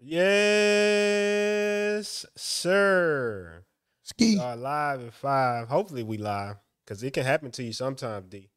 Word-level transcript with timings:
Yes, 0.00 0.24
sir. 2.36 3.64
Ski. 4.02 4.36
We 4.36 4.40
are 4.40 4.56
live 4.56 5.04
at 5.04 5.12
five. 5.12 5.68
Hopefully 5.68 6.02
we 6.02 6.18
live. 6.18 6.56
Cause 6.86 7.02
it 7.02 7.12
can 7.12 7.24
happen 7.24 7.50
to 7.52 7.62
you 7.62 7.72
sometimes, 7.72 8.26
D. 8.30 8.48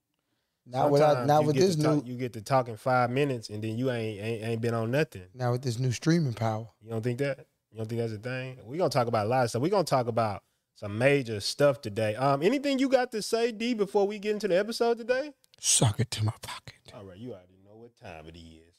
Not 0.66 0.92
without, 0.92 1.10
Sometimes 1.10 1.28
not 1.28 1.42
you 1.42 1.48
with 1.48 1.56
get 1.56 1.62
this 1.62 1.76
to 1.76 1.82
new, 1.82 1.96
talk, 1.96 2.08
you 2.08 2.16
get 2.16 2.34
to 2.34 2.42
talking 2.42 2.78
five 2.78 3.10
minutes 3.10 3.50
and 3.50 3.64
then 3.64 3.78
you 3.78 3.92
ain't, 3.92 4.22
ain't 4.22 4.44
ain't 4.44 4.62
been 4.62 4.74
on 4.74 4.92
nothing. 4.92 5.24
now 5.34 5.52
with 5.52 5.64
this 5.64 5.80
new 5.80 5.92
streaming 5.92 6.34
power. 6.34 6.68
You 6.82 6.92
don't 6.92 7.02
think 7.02 7.20
that? 7.20 7.46
You 7.72 7.78
don't 7.80 7.90
think 7.90 8.00
that's 8.00 8.14
a 8.14 8.18
thing? 8.18 8.60
We're 8.64 8.78
gonna 8.78 8.90
talk 8.90 9.08
about 9.08 9.26
a 9.26 9.30
lot 9.30 9.44
of 9.44 9.50
stuff. 9.50 9.62
We're 9.62 9.70
gonna 9.70 9.84
talk 9.84 10.08
about 10.08 10.44
some 10.76 10.98
major 10.98 11.40
stuff 11.40 11.82
today. 11.82 12.16
Um, 12.16 12.42
anything 12.44 12.80
you 12.80 12.88
got 12.90 13.12
to 13.12 13.22
say, 13.22 13.52
D, 13.52 13.74
before 13.74 14.08
we 14.08 14.20
get 14.20 14.32
into 14.32 14.48
the 14.48 14.58
episode 14.58 15.00
today? 15.00 15.32
Suck 15.60 16.00
it 16.00 16.12
to 16.12 16.24
my 16.24 16.34
pocket. 16.42 16.76
All 16.94 17.04
right, 17.04 17.18
you 17.18 17.32
already 17.32 17.58
know 17.66 17.76
what 17.76 17.96
time 17.98 18.28
it 18.28 18.38
is. 18.38 18.71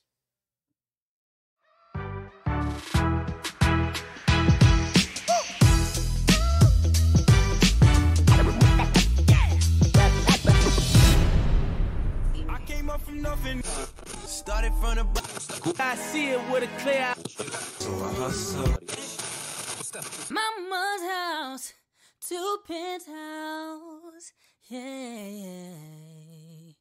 From 13.13 13.23
nothing. 13.23 13.63
Started 14.27 14.73
from 14.75 14.97
the 14.97 15.05
bottom. 15.05 15.75
I 15.79 15.95
see 15.97 16.31
it 16.31 16.41
with 16.51 16.63
a 16.63 16.81
clear 16.81 17.03
eye. 17.03 17.15
So 17.79 17.91
I 18.05 18.13
hustle. 18.15 18.65
Mama's 20.31 21.03
house, 21.11 21.75
two 22.21 22.59
penthouse. 22.67 24.33
Yeah, 24.69 25.27
yeah. 25.27 26.73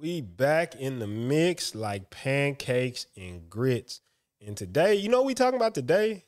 We 0.00 0.20
back 0.20 0.74
in 0.74 0.98
the 0.98 1.06
mix 1.06 1.74
like 1.74 2.10
pancakes 2.10 3.06
and 3.16 3.48
grits. 3.48 4.00
And 4.46 4.56
today, 4.56 4.96
you 4.96 5.08
know 5.08 5.18
what 5.18 5.26
we 5.26 5.34
talking 5.34 5.56
about 5.56 5.74
today? 5.74 6.24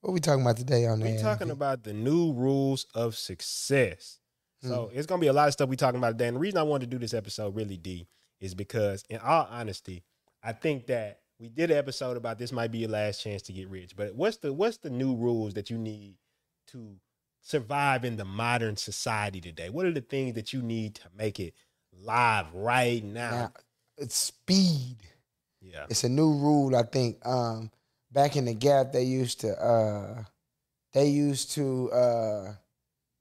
What 0.00 0.12
we 0.12 0.20
talking 0.20 0.42
about 0.42 0.56
today 0.56 0.86
on 0.86 1.00
We 1.00 1.18
talking 1.18 1.50
about 1.50 1.82
the 1.82 1.92
new 1.92 2.32
rules 2.32 2.86
of 2.94 3.16
success. 3.16 4.20
Hmm. 4.62 4.68
So 4.68 4.90
it's 4.94 5.06
gonna 5.06 5.20
be 5.20 5.26
a 5.26 5.32
lot 5.32 5.48
of 5.48 5.54
stuff 5.54 5.68
we 5.68 5.76
talking 5.76 5.98
about 5.98 6.12
today. 6.12 6.28
And 6.28 6.36
the 6.36 6.40
reason 6.40 6.58
I 6.58 6.62
wanted 6.62 6.90
to 6.90 6.96
do 6.96 7.00
this 7.00 7.14
episode 7.14 7.56
really 7.56 7.76
D 7.76 8.06
is 8.40 8.54
because, 8.54 9.02
in 9.08 9.18
all 9.18 9.48
honesty, 9.50 10.04
I 10.42 10.52
think 10.52 10.86
that 10.86 11.20
we 11.40 11.48
did 11.48 11.70
an 11.70 11.78
episode 11.78 12.16
about 12.16 12.38
this 12.38 12.52
might 12.52 12.70
be 12.70 12.78
your 12.78 12.90
last 12.90 13.22
chance 13.22 13.42
to 13.42 13.52
get 13.52 13.68
rich. 13.68 13.96
But 13.96 14.14
what's 14.14 14.36
the 14.36 14.52
what's 14.52 14.78
the 14.78 14.90
new 14.90 15.16
rules 15.16 15.54
that 15.54 15.68
you 15.68 15.78
need 15.78 16.14
to 16.68 16.96
survive 17.40 18.04
in 18.04 18.16
the 18.16 18.24
modern 18.24 18.76
society 18.76 19.40
today? 19.40 19.68
What 19.68 19.86
are 19.86 19.92
the 19.92 20.00
things 20.00 20.34
that 20.34 20.52
you 20.52 20.62
need 20.62 20.94
to 20.96 21.08
make 21.16 21.40
it 21.40 21.54
live 21.92 22.46
right 22.54 23.02
now? 23.02 23.30
Now, 23.30 23.52
it's 23.96 24.16
speed. 24.16 24.98
yeah. 25.60 25.86
It's 25.88 26.04
a 26.04 26.08
new 26.08 26.32
rule. 26.34 26.76
I 26.76 26.84
think 26.84 27.24
um, 27.26 27.70
back 28.10 28.36
in 28.36 28.44
the 28.46 28.54
gap 28.54 28.92
they 28.92 29.02
used 29.04 29.40
to 29.40 29.56
uh, 29.62 30.22
they 30.92 31.08
used 31.08 31.52
to 31.52 31.90
uh, 31.92 32.52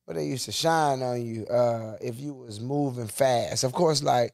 what 0.06 0.16
they 0.16 0.26
used 0.26 0.46
to 0.46 0.52
shine 0.52 1.02
on 1.02 1.26
you 1.26 1.46
uh, 1.48 1.98
if 2.02 2.20
you 2.20 2.34
was 2.34 2.60
moving 2.60 3.08
fast. 3.08 3.64
Of 3.64 3.74
course, 3.74 4.02
like 4.02 4.34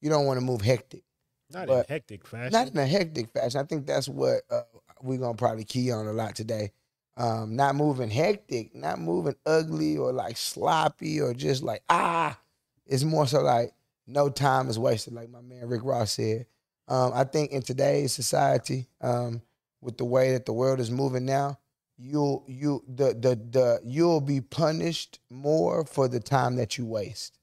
you 0.00 0.10
don't 0.10 0.26
want 0.26 0.38
to 0.38 0.44
move 0.44 0.62
hectic. 0.62 1.04
Not 1.50 1.62
in 1.62 1.68
but 1.68 1.88
hectic 1.88 2.26
fashion. 2.26 2.52
Not 2.52 2.68
in 2.68 2.78
a 2.78 2.86
hectic 2.86 3.30
fashion. 3.32 3.60
I 3.60 3.64
think 3.64 3.86
that's 3.86 4.08
what 4.08 4.42
uh, 4.50 4.62
we're 5.02 5.18
gonna 5.18 5.34
probably 5.34 5.64
key 5.64 5.90
on 5.90 6.06
a 6.06 6.12
lot 6.12 6.34
today. 6.34 6.72
Um, 7.16 7.56
not 7.56 7.76
moving 7.76 8.10
hectic, 8.10 8.74
not 8.74 8.98
moving 8.98 9.36
ugly 9.44 9.98
or 9.98 10.12
like 10.12 10.36
sloppy 10.36 11.20
or 11.20 11.34
just 11.34 11.62
like 11.62 11.82
ah. 11.88 12.38
It's 12.86 13.04
more 13.04 13.26
so 13.26 13.42
like 13.42 13.72
no 14.06 14.28
time 14.28 14.68
is 14.68 14.78
wasted, 14.78 15.12
like 15.14 15.30
my 15.30 15.40
man 15.40 15.68
Rick 15.68 15.82
Ross 15.84 16.12
said. 16.12 16.46
Um, 16.88 17.12
I 17.14 17.24
think 17.24 17.52
in 17.52 17.62
today's 17.62 18.12
society, 18.12 18.88
um, 19.00 19.40
with 19.82 19.98
the 19.98 20.04
way 20.04 20.32
that 20.32 20.46
the 20.46 20.52
world 20.52 20.80
is 20.80 20.90
moving 20.90 21.26
now, 21.26 21.58
you'll 21.98 22.44
you 22.48 22.82
the 22.88 23.08
the 23.08 23.36
the 23.50 23.80
you'll 23.84 24.20
be 24.20 24.40
punished 24.40 25.18
more 25.28 25.84
for 25.84 26.08
the 26.08 26.20
time 26.20 26.56
that 26.56 26.78
you 26.78 26.86
waste. 26.86 27.38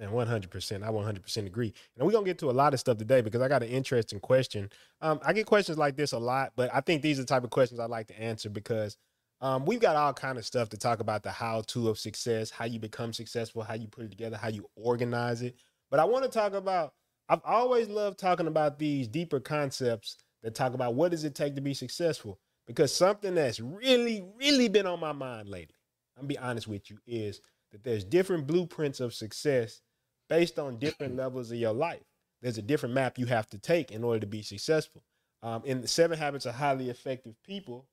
Hundred 0.00 0.50
percent, 0.50 0.82
I 0.82 0.90
one 0.90 1.04
hundred 1.04 1.22
percent 1.22 1.46
agree. 1.46 1.72
And 1.96 2.04
we're 2.04 2.12
gonna 2.12 2.24
get 2.24 2.38
to 2.38 2.50
a 2.50 2.52
lot 2.52 2.74
of 2.74 2.80
stuff 2.80 2.98
today 2.98 3.20
because 3.20 3.40
I 3.40 3.46
got 3.46 3.62
an 3.62 3.68
interesting 3.68 4.18
question. 4.18 4.68
Um, 5.00 5.20
I 5.24 5.32
get 5.32 5.46
questions 5.46 5.78
like 5.78 5.96
this 5.96 6.10
a 6.10 6.18
lot, 6.18 6.54
but 6.56 6.70
I 6.74 6.80
think 6.80 7.02
these 7.02 7.18
are 7.18 7.22
the 7.22 7.26
type 7.26 7.44
of 7.44 7.50
questions 7.50 7.78
I 7.78 7.84
like 7.84 8.08
to 8.08 8.20
answer 8.20 8.50
because 8.50 8.96
um, 9.40 9.64
we've 9.64 9.80
got 9.80 9.94
all 9.94 10.12
kind 10.12 10.38
of 10.38 10.46
stuff 10.46 10.70
to 10.70 10.76
talk 10.76 10.98
about 10.98 11.22
the 11.22 11.30
how 11.30 11.62
to 11.68 11.88
of 11.88 11.98
success, 11.98 12.50
how 12.50 12.64
you 12.64 12.80
become 12.80 13.12
successful, 13.12 13.62
how 13.62 13.74
you 13.74 13.86
put 13.86 14.04
it 14.04 14.10
together, 14.10 14.36
how 14.36 14.48
you 14.48 14.66
organize 14.74 15.42
it. 15.42 15.54
But 15.90 16.00
I 16.00 16.04
want 16.04 16.24
to 16.24 16.30
talk 16.30 16.54
about. 16.54 16.94
I've 17.28 17.42
always 17.44 17.88
loved 17.88 18.18
talking 18.18 18.48
about 18.48 18.78
these 18.78 19.06
deeper 19.06 19.38
concepts 19.40 20.16
that 20.42 20.54
talk 20.54 20.74
about 20.74 20.94
what 20.94 21.10
does 21.10 21.24
it 21.24 21.34
take 21.34 21.54
to 21.54 21.60
be 21.60 21.74
successful. 21.74 22.38
Because 22.66 22.94
something 22.94 23.34
that's 23.34 23.60
really, 23.60 24.24
really 24.38 24.68
been 24.68 24.86
on 24.86 25.00
my 25.00 25.12
mind 25.12 25.48
lately, 25.48 25.74
I'm 26.16 26.22
gonna 26.22 26.28
be 26.28 26.38
honest 26.38 26.68
with 26.68 26.90
you, 26.90 26.98
is 27.06 27.40
that 27.72 27.82
there's 27.82 28.04
different 28.04 28.46
blueprints 28.46 29.00
of 29.00 29.14
success 29.14 29.80
based 30.28 30.58
on 30.58 30.78
different 30.78 31.16
levels 31.16 31.50
of 31.50 31.58
your 31.58 31.72
life. 31.72 32.02
There's 32.40 32.58
a 32.58 32.62
different 32.62 32.94
map 32.94 33.18
you 33.18 33.26
have 33.26 33.48
to 33.50 33.58
take 33.58 33.90
in 33.90 34.04
order 34.04 34.20
to 34.20 34.26
be 34.26 34.42
successful. 34.42 35.02
Um, 35.42 35.62
in 35.64 35.80
the 35.80 35.88
Seven 35.88 36.18
Habits 36.18 36.46
of 36.46 36.54
Highly 36.54 36.88
Effective 36.90 37.34
People, 37.44 37.86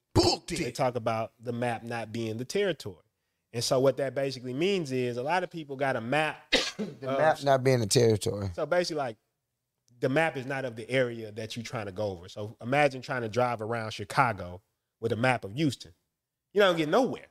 they 0.47 0.71
talk 0.71 0.95
about 0.95 1.31
the 1.39 1.51
map 1.53 1.83
not 1.83 2.11
being 2.11 2.37
the 2.37 2.45
territory. 2.45 3.03
And 3.53 3.63
so 3.63 3.79
what 3.79 3.97
that 3.97 4.13
basically 4.13 4.53
means 4.53 4.91
is 4.91 5.17
a 5.17 5.23
lot 5.23 5.43
of 5.43 5.49
people 5.49 5.75
got 5.75 5.95
a 5.95 6.01
map. 6.01 6.37
The 7.01 7.09
of- 7.09 7.17
map 7.19 7.43
not 7.43 7.61
being 7.61 7.81
a 7.81 7.85
territory. 7.85 8.51
so 8.55 8.65
basically, 8.65 8.99
like 8.99 9.17
the 9.99 10.09
map 10.09 10.37
is 10.37 10.45
not 10.45 10.65
of 10.65 10.75
the 10.75 10.89
area 10.89 11.31
that 11.31 11.55
you're 11.55 11.63
trying 11.63 11.87
to 11.87 11.91
go 11.91 12.07
over. 12.07 12.29
So 12.29 12.55
imagine 12.61 13.01
trying 13.01 13.21
to 13.21 13.29
drive 13.29 13.61
around 13.61 13.91
Chicago 13.91 14.61
with 14.99 15.11
a 15.11 15.15
map 15.15 15.43
of 15.43 15.53
Houston. 15.53 15.93
You 16.53 16.61
don't 16.61 16.77
get 16.77 16.89
nowhere. 16.89 17.27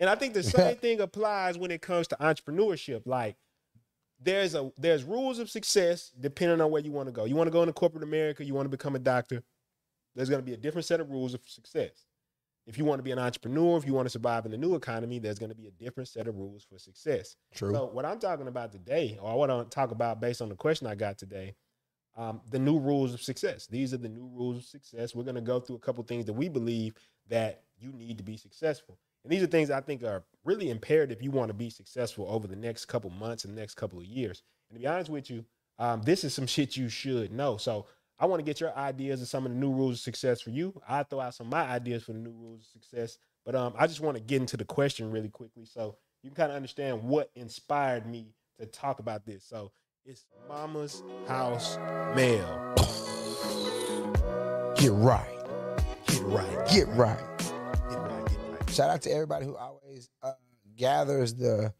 And 0.00 0.10
I 0.10 0.14
think 0.14 0.34
the 0.34 0.42
same 0.42 0.76
thing 0.80 1.00
applies 1.00 1.58
when 1.58 1.70
it 1.70 1.82
comes 1.82 2.08
to 2.08 2.16
entrepreneurship. 2.16 3.02
Like 3.06 3.36
there's 4.20 4.54
a 4.54 4.70
there's 4.78 5.04
rules 5.04 5.38
of 5.38 5.50
success 5.50 6.12
depending 6.18 6.60
on 6.60 6.70
where 6.70 6.82
you 6.82 6.92
want 6.92 7.08
to 7.08 7.12
go. 7.12 7.24
You 7.24 7.36
want 7.36 7.48
to 7.48 7.52
go 7.52 7.62
into 7.62 7.72
corporate 7.72 8.04
America, 8.04 8.44
you 8.44 8.54
want 8.54 8.66
to 8.66 8.70
become 8.70 8.96
a 8.96 9.00
doctor. 9.00 9.42
There's 10.14 10.30
going 10.30 10.40
to 10.40 10.46
be 10.46 10.54
a 10.54 10.58
different 10.58 10.86
set 10.86 11.00
of 11.00 11.10
rules 11.10 11.34
of 11.34 11.40
success. 11.46 12.06
If 12.66 12.78
you 12.78 12.84
want 12.84 12.98
to 12.98 13.02
be 13.04 13.12
an 13.12 13.18
entrepreneur, 13.18 13.78
if 13.78 13.86
you 13.86 13.92
want 13.92 14.06
to 14.06 14.10
survive 14.10 14.44
in 14.44 14.50
the 14.50 14.56
new 14.56 14.74
economy, 14.74 15.20
there's 15.20 15.38
going 15.38 15.50
to 15.50 15.56
be 15.56 15.68
a 15.68 15.70
different 15.70 16.08
set 16.08 16.26
of 16.26 16.36
rules 16.36 16.64
for 16.64 16.78
success. 16.78 17.36
True. 17.54 17.72
So 17.72 17.86
what 17.92 18.04
I'm 18.04 18.18
talking 18.18 18.48
about 18.48 18.72
today, 18.72 19.18
or 19.20 19.30
I 19.30 19.34
want 19.34 19.52
to 19.52 19.72
talk 19.72 19.92
about 19.92 20.20
based 20.20 20.42
on 20.42 20.48
the 20.48 20.56
question 20.56 20.88
I 20.88 20.96
got 20.96 21.16
today, 21.16 21.54
um, 22.16 22.40
the 22.50 22.58
new 22.58 22.78
rules 22.78 23.12
of 23.12 23.22
success. 23.22 23.66
These 23.66 23.92
are 23.92 23.98
the 23.98 24.08
new 24.08 24.28
rules 24.32 24.56
of 24.56 24.64
success. 24.64 25.14
We're 25.14 25.24
going 25.24 25.34
to 25.36 25.40
go 25.40 25.60
through 25.60 25.76
a 25.76 25.80
couple 25.80 26.02
things 26.04 26.24
that 26.26 26.32
we 26.32 26.48
believe 26.48 26.94
that 27.28 27.62
you 27.78 27.92
need 27.92 28.18
to 28.18 28.24
be 28.24 28.36
successful. 28.36 28.98
And 29.22 29.32
these 29.32 29.42
are 29.42 29.48
things 29.48 29.70
I 29.70 29.80
think 29.80 30.02
are 30.02 30.24
really 30.44 30.70
imperative 30.70 31.18
if 31.18 31.22
you 31.22 31.30
want 31.30 31.48
to 31.48 31.54
be 31.54 31.68
successful 31.68 32.26
over 32.28 32.46
the 32.46 32.56
next 32.56 32.86
couple 32.86 33.10
months 33.10 33.44
and 33.44 33.54
the 33.54 33.60
next 33.60 33.74
couple 33.74 33.98
of 33.98 34.04
years. 34.04 34.42
And 34.70 34.76
to 34.76 34.80
be 34.80 34.86
honest 34.86 35.10
with 35.10 35.28
you, 35.30 35.44
um, 35.78 36.02
this 36.02 36.24
is 36.24 36.32
some 36.32 36.46
shit 36.46 36.76
you 36.76 36.88
should 36.88 37.32
know. 37.32 37.56
So 37.56 37.86
I 38.18 38.26
want 38.26 38.40
to 38.40 38.44
get 38.44 38.60
your 38.60 38.74
ideas 38.76 39.20
of 39.20 39.28
some 39.28 39.44
of 39.44 39.52
the 39.52 39.58
new 39.58 39.70
rules 39.70 39.94
of 39.94 40.00
success 40.00 40.40
for 40.40 40.50
you. 40.50 40.80
I 40.88 41.02
throw 41.02 41.20
out 41.20 41.34
some 41.34 41.48
of 41.48 41.50
my 41.50 41.62
ideas 41.62 42.04
for 42.04 42.12
the 42.12 42.18
new 42.18 42.30
rules 42.30 42.60
of 42.60 42.66
success, 42.66 43.18
but 43.44 43.54
um, 43.54 43.74
I 43.76 43.86
just 43.86 44.00
want 44.00 44.16
to 44.16 44.22
get 44.22 44.40
into 44.40 44.56
the 44.56 44.64
question 44.64 45.10
really 45.10 45.28
quickly 45.28 45.66
so 45.66 45.96
you 46.22 46.30
can 46.30 46.36
kind 46.36 46.50
of 46.50 46.56
understand 46.56 47.02
what 47.02 47.30
inspired 47.34 48.06
me 48.06 48.32
to 48.58 48.66
talk 48.66 49.00
about 49.00 49.26
this. 49.26 49.44
So 49.44 49.70
it's 50.06 50.24
Mama's 50.48 51.02
House 51.26 51.76
Mail. 52.14 52.62
Get 54.76 54.92
right. 54.92 55.26
Get 56.06 56.22
right. 56.22 56.68
Get 56.68 56.86
right. 56.88 57.18
Get 57.38 57.52
right. 57.98 58.24
Get 58.28 58.38
right. 58.50 58.70
Shout 58.70 58.90
out 58.90 59.02
to 59.02 59.10
everybody 59.10 59.46
who 59.46 59.56
always 59.56 60.08
uh, 60.22 60.32
gathers 60.76 61.34
the, 61.34 61.72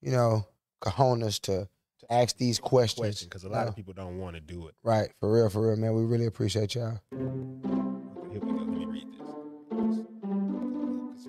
you 0.00 0.12
know, 0.12 0.46
cojones 0.80 1.40
to 1.42 1.68
to 2.00 2.12
ask 2.12 2.36
these 2.38 2.58
questions. 2.58 3.22
Because 3.22 3.44
a 3.44 3.48
lot 3.48 3.66
Uh, 3.66 3.68
of 3.68 3.76
people 3.76 3.92
don't 3.92 4.18
want 4.18 4.34
to 4.36 4.40
do 4.40 4.66
it. 4.68 4.74
Right, 4.82 5.10
for 5.20 5.30
real, 5.32 5.48
for 5.50 5.68
real, 5.68 5.76
man. 5.76 5.94
We 5.94 6.04
really 6.04 6.26
appreciate 6.26 6.74
y'all. 6.74 6.98
Okay, 7.12 8.32
here 8.32 8.40
we 8.40 8.50
go. 8.50 8.56
Let 8.56 8.66
me 8.68 8.84
read 8.86 9.06
this. 9.12 9.20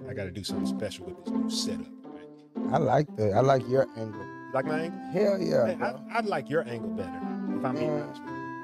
I 0.10 0.14
got 0.14 0.24
to 0.26 0.32
do 0.32 0.44
something 0.44 0.68
special 0.68 1.06
with 1.06 1.18
this 1.24 1.34
new 1.34 1.50
setup. 1.50 1.88
Right? 2.04 2.74
I 2.74 2.78
like 2.78 3.14
the, 3.18 3.32
I 3.34 3.42
like 3.42 3.68
your 3.68 3.88
angle. 3.98 4.26
Like 4.56 4.66
my 4.66 4.80
angle? 4.84 5.00
Hell 5.12 5.40
yeah. 5.42 5.66
Hey. 5.68 5.78
I, 5.84 6.18
I'd 6.18 6.26
like 6.26 6.50
your 6.50 6.66
angle 6.68 6.92
better. 6.92 7.12
If 7.58 7.66
I'm 7.66 7.76
being 7.76 7.90
honest 7.90 8.22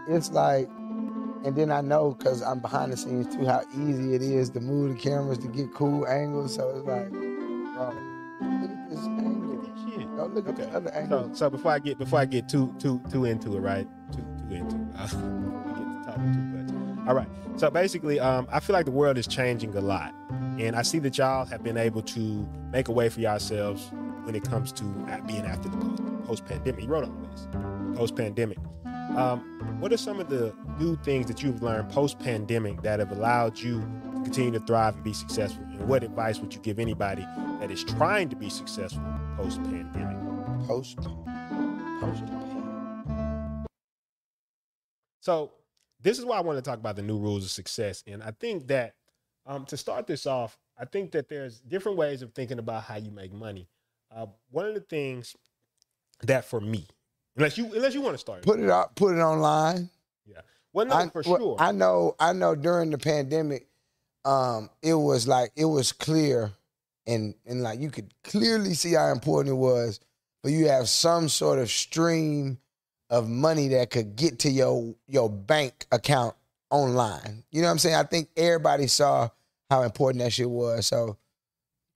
it's 0.07 0.31
like, 0.31 0.69
and 1.43 1.53
then 1.55 1.69
I 1.69 1.81
know 1.81 2.13
because 2.17 2.41
I'm 2.41 2.59
behind 2.59 2.93
the 2.93 2.97
scenes 2.97 3.27
too, 3.35 3.45
how 3.45 3.61
easy 3.75 4.15
it 4.15 4.21
is 4.21 4.49
to 4.51 4.61
move 4.61 4.95
the 4.95 5.01
cameras 5.01 5.37
to 5.39 5.47
get 5.49 5.73
cool 5.73 6.07
angles. 6.07 6.55
So 6.55 6.69
it's 6.69 6.87
like, 6.87 7.09
bro, 7.09 7.93
look 8.41 8.71
at 8.71 8.89
this 8.89 8.99
angle. 9.05 9.69
Shit. 9.93 10.15
Go 10.15 10.25
look 10.27 10.47
at 10.47 10.55
the 10.55 10.69
other 10.69 10.89
So, 10.93 10.95
angle. 10.97 11.35
so 11.35 11.49
before 11.49 11.71
I 11.71 11.79
get 11.79 11.97
before 11.97 12.19
I 12.19 12.25
get 12.25 12.47
too 12.47 12.73
too 12.79 13.01
too 13.11 13.25
into 13.25 13.57
it, 13.57 13.59
right? 13.59 13.87
Too 14.13 14.25
too 14.49 14.55
into 14.55 14.75
it. 14.77 14.81
Uh, 14.97 15.07
get 15.07 15.11
to 15.11 16.03
talking 16.05 16.33
too 16.33 16.39
much. 16.39 17.07
All 17.07 17.15
right. 17.15 17.27
So 17.57 17.69
basically, 17.69 18.19
um, 18.19 18.47
I 18.49 18.61
feel 18.61 18.73
like 18.73 18.85
the 18.85 18.91
world 18.91 19.17
is 19.17 19.27
changing 19.27 19.75
a 19.75 19.81
lot, 19.81 20.13
and 20.57 20.73
I 20.75 20.83
see 20.83 20.99
that 20.99 21.17
y'all 21.17 21.45
have 21.45 21.63
been 21.63 21.77
able 21.77 22.01
to 22.03 22.47
make 22.71 22.87
a 22.87 22.91
way 22.93 23.09
for 23.09 23.19
yourselves 23.19 23.91
when 24.23 24.35
it 24.35 24.43
comes 24.43 24.71
to 24.73 24.83
being 25.27 25.45
after 25.45 25.69
the 25.69 25.77
post 26.25 26.45
pandemic. 26.45 26.81
He 26.81 26.87
wrote 26.87 27.03
all 27.03 27.15
this 27.31 27.47
post 27.97 28.15
pandemic. 28.15 28.57
Um, 29.15 29.39
what 29.79 29.91
are 29.91 29.97
some 29.97 30.19
of 30.19 30.29
the 30.29 30.55
new 30.79 30.95
things 30.97 31.25
that 31.25 31.43
you've 31.43 31.61
learned 31.61 31.89
post 31.89 32.19
pandemic 32.19 32.81
that 32.83 32.99
have 32.99 33.11
allowed 33.11 33.59
you 33.59 33.81
to 33.81 34.21
continue 34.23 34.51
to 34.51 34.65
thrive 34.65 34.95
and 34.95 35.03
be 35.03 35.13
successful? 35.13 35.63
And 35.63 35.87
what 35.87 36.03
advice 36.03 36.39
would 36.39 36.53
you 36.53 36.61
give 36.61 36.79
anybody 36.79 37.25
that 37.59 37.71
is 37.71 37.83
trying 37.83 38.29
to 38.29 38.35
be 38.35 38.49
successful 38.49 39.03
post 39.35 39.61
pandemic? 39.63 40.17
Post. 40.67 40.99
Post. 41.99 42.23
So 45.21 45.51
this 46.01 46.17
is 46.17 46.25
why 46.25 46.37
I 46.37 46.41
want 46.41 46.57
to 46.57 46.61
talk 46.61 46.79
about 46.79 46.95
the 46.95 47.01
new 47.01 47.17
rules 47.17 47.43
of 47.43 47.51
success. 47.51 48.03
And 48.07 48.23
I 48.23 48.31
think 48.31 48.67
that 48.67 48.95
um, 49.45 49.65
to 49.65 49.77
start 49.77 50.07
this 50.07 50.25
off, 50.25 50.57
I 50.77 50.85
think 50.85 51.11
that 51.11 51.29
there's 51.29 51.59
different 51.59 51.97
ways 51.97 52.21
of 52.21 52.33
thinking 52.33 52.59
about 52.59 52.83
how 52.83 52.95
you 52.95 53.11
make 53.11 53.33
money. 53.33 53.67
Uh, 54.13 54.25
one 54.49 54.65
of 54.65 54.73
the 54.73 54.81
things 54.81 55.35
that 56.23 56.45
for 56.45 56.59
me, 56.59 56.85
unless 57.35 57.57
you 57.57 57.65
unless 57.73 57.93
you 57.93 58.01
want 58.01 58.13
to 58.13 58.19
start, 58.19 58.43
Put 58.43 58.59
it 58.59 58.69
up. 58.69 58.95
Put 58.95 59.15
it 59.15 59.21
online. 59.21 59.89
yeah, 60.25 60.41
well, 60.73 60.85
no, 60.85 60.95
I, 60.95 61.09
for 61.09 61.23
well, 61.25 61.37
sure. 61.37 61.55
I 61.59 61.71
know. 61.71 62.15
I 62.19 62.33
know. 62.33 62.55
During 62.55 62.89
the 62.89 62.97
pandemic, 62.97 63.67
um, 64.25 64.69
it 64.81 64.93
was 64.93 65.27
like 65.27 65.51
it 65.55 65.65
was 65.65 65.91
clear, 65.91 66.51
and 67.07 67.35
and 67.45 67.63
like 67.63 67.79
you 67.79 67.89
could 67.89 68.13
clearly 68.23 68.73
see 68.73 68.93
how 68.93 69.07
important 69.11 69.53
it 69.53 69.57
was 69.57 69.99
for 70.41 70.49
you 70.49 70.67
have 70.67 70.89
some 70.89 71.29
sort 71.29 71.59
of 71.59 71.69
stream 71.69 72.57
of 73.09 73.29
money 73.29 73.69
that 73.69 73.89
could 73.89 74.15
get 74.15 74.39
to 74.39 74.49
your 74.49 74.95
your 75.07 75.29
bank 75.29 75.85
account 75.91 76.35
online. 76.69 77.43
You 77.51 77.61
know 77.61 77.67
what 77.67 77.73
I'm 77.73 77.79
saying? 77.79 77.95
I 77.95 78.03
think 78.03 78.29
everybody 78.35 78.87
saw 78.87 79.29
how 79.69 79.83
important 79.83 80.23
that 80.23 80.33
shit 80.33 80.49
was. 80.49 80.87
So 80.87 81.17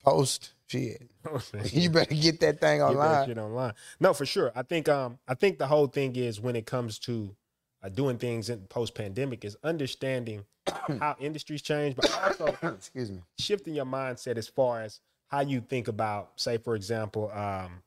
post 0.04 0.52
shit. 0.66 1.10
you 1.72 1.90
better 1.90 2.14
get 2.14 2.40
that 2.40 2.60
thing 2.60 2.78
Get 2.80 2.88
that 2.88 2.96
online. 2.96 3.26
shit 3.28 3.38
online. 3.38 3.72
No, 4.00 4.12
for 4.14 4.26
sure. 4.26 4.52
I 4.54 4.62
think 4.62 4.88
um 4.88 5.18
I 5.28 5.34
think 5.34 5.58
the 5.58 5.66
whole 5.66 5.86
thing 5.86 6.16
is 6.16 6.40
when 6.40 6.56
it 6.56 6.66
comes 6.66 6.98
to 7.00 7.34
uh, 7.82 7.88
doing 7.88 8.18
things 8.18 8.50
in 8.50 8.60
post 8.66 8.94
pandemic 8.94 9.44
is 9.44 9.56
understanding 9.62 10.44
how 11.00 11.16
industries 11.20 11.62
change, 11.62 11.96
but 11.96 12.10
also 12.22 12.56
Excuse 12.74 13.10
me. 13.10 13.22
shifting 13.38 13.74
your 13.74 13.84
mindset 13.84 14.36
as 14.36 14.48
far 14.48 14.82
as 14.82 15.00
how 15.28 15.40
you 15.40 15.60
think 15.60 15.88
about, 15.88 16.30
say, 16.36 16.56
for 16.56 16.76
example, 16.76 17.30
um, 17.32 17.82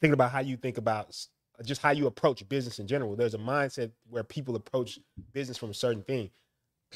thinking 0.00 0.14
about 0.14 0.30
how 0.30 0.40
you 0.40 0.56
think 0.56 0.78
about 0.78 1.14
just 1.64 1.82
how 1.82 1.90
you 1.90 2.06
approach 2.06 2.46
business 2.48 2.78
in 2.78 2.86
general. 2.86 3.14
There's 3.14 3.34
a 3.34 3.38
mindset 3.38 3.90
where 4.08 4.24
people 4.24 4.56
approach 4.56 4.98
business 5.32 5.58
from 5.58 5.70
a 5.70 5.74
certain 5.74 6.02
thing. 6.02 6.30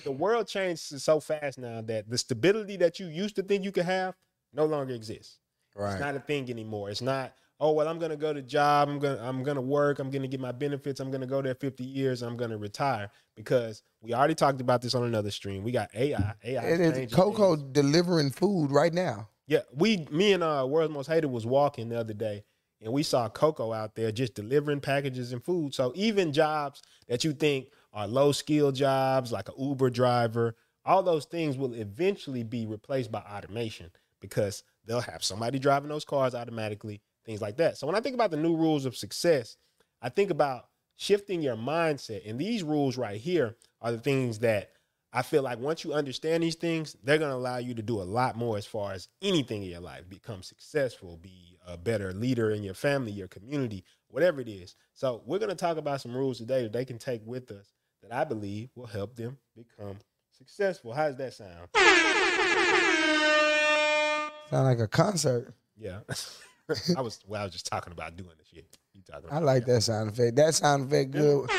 The 0.04 0.12
world 0.12 0.46
changes 0.48 1.02
so 1.04 1.20
fast 1.20 1.58
now 1.58 1.80
that 1.82 2.08
the 2.10 2.18
stability 2.18 2.76
that 2.78 2.98
you 2.98 3.06
used 3.06 3.36
to 3.36 3.42
think 3.42 3.64
you 3.64 3.72
could 3.72 3.84
have 3.86 4.14
no 4.56 4.64
longer 4.64 4.94
exists. 4.94 5.38
It's 5.78 6.00
not 6.00 6.14
a 6.16 6.20
thing 6.20 6.48
anymore. 6.50 6.88
It's 6.90 7.02
not, 7.02 7.34
oh 7.60 7.72
well, 7.72 7.86
I'm 7.86 7.98
gonna 7.98 8.16
go 8.16 8.32
to 8.32 8.40
job, 8.40 8.88
I'm 8.88 8.98
gonna 8.98 9.20
I'm 9.22 9.42
gonna 9.42 9.60
work, 9.60 9.98
I'm 9.98 10.10
gonna 10.10 10.26
get 10.26 10.40
my 10.40 10.52
benefits, 10.52 11.00
I'm 11.00 11.10
gonna 11.10 11.26
go 11.26 11.42
there 11.42 11.54
50 11.54 11.84
years, 11.84 12.22
I'm 12.22 12.36
gonna 12.36 12.56
retire. 12.56 13.10
Because 13.36 13.82
we 14.00 14.14
already 14.14 14.34
talked 14.34 14.60
about 14.60 14.80
this 14.80 14.94
on 14.94 15.04
another 15.04 15.30
stream. 15.30 15.62
We 15.62 15.72
got 15.72 15.90
AI. 15.94 16.34
AI 16.42 16.64
It 16.64 16.80
is 16.80 17.12
Coco 17.12 17.56
things. 17.56 17.68
delivering 17.72 18.30
food 18.30 18.70
right 18.70 18.92
now. 18.92 19.28
Yeah, 19.46 19.60
we 19.74 20.06
me 20.10 20.32
and 20.32 20.42
uh 20.42 20.66
World's 20.68 20.94
Most 20.94 21.08
Hated 21.08 21.26
was 21.30 21.44
walking 21.46 21.90
the 21.90 22.00
other 22.00 22.14
day 22.14 22.44
and 22.80 22.92
we 22.92 23.02
saw 23.02 23.28
Coco 23.28 23.72
out 23.72 23.94
there 23.94 24.10
just 24.12 24.34
delivering 24.34 24.80
packages 24.80 25.32
and 25.32 25.44
food. 25.44 25.74
So 25.74 25.92
even 25.94 26.32
jobs 26.32 26.82
that 27.08 27.22
you 27.24 27.32
think 27.32 27.68
are 27.92 28.06
low 28.06 28.32
skill 28.32 28.72
jobs 28.72 29.32
like 29.32 29.48
a 29.48 29.52
Uber 29.58 29.90
driver, 29.90 30.56
all 30.84 31.02
those 31.02 31.24
things 31.26 31.56
will 31.56 31.74
eventually 31.74 32.42
be 32.42 32.66
replaced 32.66 33.10
by 33.12 33.20
automation 33.20 33.90
because 34.28 34.62
they'll 34.84 35.00
have 35.00 35.24
somebody 35.24 35.58
driving 35.58 35.88
those 35.88 36.04
cars 36.04 36.34
automatically, 36.34 37.00
things 37.24 37.40
like 37.40 37.56
that. 37.56 37.78
So 37.78 37.86
when 37.86 37.96
I 37.96 38.00
think 38.00 38.14
about 38.14 38.30
the 38.30 38.36
new 38.36 38.56
rules 38.56 38.84
of 38.84 38.96
success, 38.96 39.56
I 40.02 40.08
think 40.08 40.30
about 40.30 40.66
shifting 40.96 41.42
your 41.42 41.56
mindset. 41.56 42.28
And 42.28 42.38
these 42.38 42.62
rules 42.62 42.96
right 42.96 43.20
here 43.20 43.56
are 43.80 43.92
the 43.92 43.98
things 43.98 44.40
that 44.40 44.70
I 45.12 45.22
feel 45.22 45.42
like 45.42 45.58
once 45.58 45.84
you 45.84 45.94
understand 45.94 46.42
these 46.42 46.56
things, 46.56 46.96
they're 47.02 47.18
going 47.18 47.30
to 47.30 47.36
allow 47.36 47.58
you 47.58 47.74
to 47.74 47.82
do 47.82 48.00
a 48.00 48.04
lot 48.04 48.36
more 48.36 48.58
as 48.58 48.66
far 48.66 48.92
as 48.92 49.08
anything 49.22 49.62
in 49.62 49.70
your 49.70 49.80
life, 49.80 50.08
become 50.08 50.42
successful, 50.42 51.16
be 51.16 51.56
a 51.66 51.76
better 51.78 52.12
leader 52.12 52.50
in 52.50 52.62
your 52.62 52.74
family, 52.74 53.12
your 53.12 53.28
community, 53.28 53.84
whatever 54.08 54.40
it 54.40 54.48
is. 54.48 54.74
So, 54.92 55.22
we're 55.24 55.38
going 55.38 55.48
to 55.48 55.54
talk 55.54 55.78
about 55.78 56.00
some 56.00 56.14
rules 56.14 56.38
today 56.38 56.64
that 56.64 56.72
they 56.72 56.84
can 56.84 56.98
take 56.98 57.22
with 57.24 57.50
us 57.50 57.72
that 58.02 58.12
I 58.12 58.24
believe 58.24 58.70
will 58.74 58.86
help 58.86 59.16
them 59.16 59.38
become 59.54 59.96
successful. 60.36 60.92
How 60.92 61.06
does 61.06 61.16
that 61.16 61.32
sound? 61.32 61.68
Sound 64.50 64.64
like 64.64 64.78
a 64.78 64.88
concert. 64.88 65.52
Yeah. 65.76 66.00
I 66.96 67.00
was 67.00 67.20
well, 67.26 67.40
I 67.40 67.44
was 67.44 67.52
just 67.52 67.66
talking 67.66 67.92
about 67.92 68.16
doing 68.16 68.30
the 68.38 68.44
shit. 68.44 68.66
You 68.92 69.02
talking 69.08 69.28
I 69.30 69.38
like 69.38 69.66
that 69.66 69.82
sound 69.82 70.10
effect. 70.10 70.36
That 70.36 70.54
sound 70.54 70.86
effect 70.86 71.10
good. 71.12 71.48
Come 71.48 71.58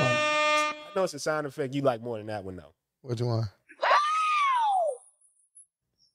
on. 0.00 0.16
I 0.16 0.74
know 0.94 1.04
it's 1.04 1.14
a 1.14 1.18
sound 1.18 1.46
effect 1.46 1.74
you 1.74 1.82
like 1.82 2.00
more 2.02 2.18
than 2.18 2.26
that 2.28 2.44
one 2.44 2.56
though. 2.56 2.72
Which 3.02 3.20
one? 3.20 3.48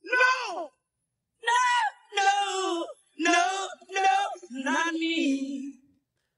No! 0.05 0.11
No! 0.53 0.69
No! 2.15 2.85
No! 3.19 3.67
No! 3.89 4.09
Not 4.63 4.93
me! 4.93 5.75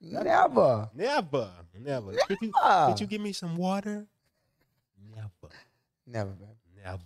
Never. 0.02 0.90
Never. 0.94 1.50
Never. 1.80 2.12
Could 2.28 2.38
you, 2.42 2.52
Never. 2.62 2.92
could 2.92 3.02
you 3.02 3.08
give 3.08 3.22
me 3.22 3.34
some 3.34 3.58
water? 3.58 4.06
Never. 5.16 5.54
Never, 6.06 6.32
baby. 6.32 6.52
Never. 6.84 7.00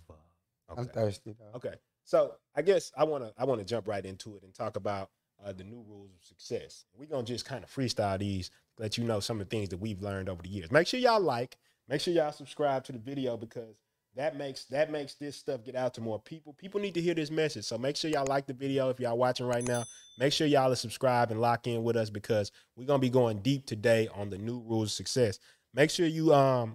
I'm 0.76 0.86
thirsty. 0.86 1.36
Okay. 1.54 1.74
So 2.04 2.34
I 2.54 2.62
guess 2.62 2.92
I 2.96 3.04
want 3.04 3.24
to 3.24 3.32
I 3.38 3.44
want 3.44 3.60
to 3.60 3.66
jump 3.66 3.88
right 3.88 4.04
into 4.04 4.36
it 4.36 4.42
and 4.42 4.54
talk 4.54 4.76
about 4.76 5.10
uh, 5.44 5.52
the 5.52 5.64
new 5.64 5.84
rules 5.88 6.10
of 6.14 6.24
success. 6.24 6.84
We're 6.96 7.06
gonna 7.06 7.24
just 7.24 7.44
kind 7.44 7.62
of 7.62 7.70
freestyle 7.70 8.18
these, 8.18 8.50
let 8.78 8.98
you 8.98 9.04
know 9.04 9.20
some 9.20 9.40
of 9.40 9.48
the 9.48 9.56
things 9.56 9.68
that 9.70 9.78
we've 9.78 10.02
learned 10.02 10.28
over 10.28 10.42
the 10.42 10.48
years. 10.48 10.70
Make 10.70 10.86
sure 10.86 11.00
y'all 11.00 11.20
like, 11.20 11.56
make 11.88 12.00
sure 12.00 12.14
y'all 12.14 12.32
subscribe 12.32 12.84
to 12.84 12.92
the 12.92 12.98
video 12.98 13.36
because 13.36 13.76
that 14.16 14.36
makes 14.36 14.64
that 14.64 14.90
makes 14.90 15.14
this 15.14 15.36
stuff 15.36 15.64
get 15.64 15.76
out 15.76 15.94
to 15.94 16.00
more 16.00 16.18
people. 16.18 16.52
People 16.54 16.80
need 16.80 16.94
to 16.94 17.00
hear 17.00 17.14
this 17.14 17.30
message. 17.30 17.64
So 17.64 17.78
make 17.78 17.96
sure 17.96 18.10
y'all 18.10 18.26
like 18.26 18.46
the 18.46 18.54
video 18.54 18.90
if 18.90 18.98
y'all 18.98 19.18
watching 19.18 19.46
right 19.46 19.66
now. 19.66 19.84
Make 20.18 20.32
sure 20.32 20.46
y'all 20.46 20.72
are 20.72 20.76
subscribed 20.76 21.30
and 21.30 21.40
lock 21.40 21.66
in 21.66 21.84
with 21.84 21.96
us 21.96 22.10
because 22.10 22.50
we're 22.74 22.86
gonna 22.86 22.98
be 22.98 23.10
going 23.10 23.40
deep 23.40 23.66
today 23.66 24.08
on 24.14 24.30
the 24.30 24.38
new 24.38 24.60
rules 24.60 24.88
of 24.88 24.92
success. 24.92 25.38
Make 25.74 25.90
sure 25.90 26.06
you 26.06 26.34
um 26.34 26.74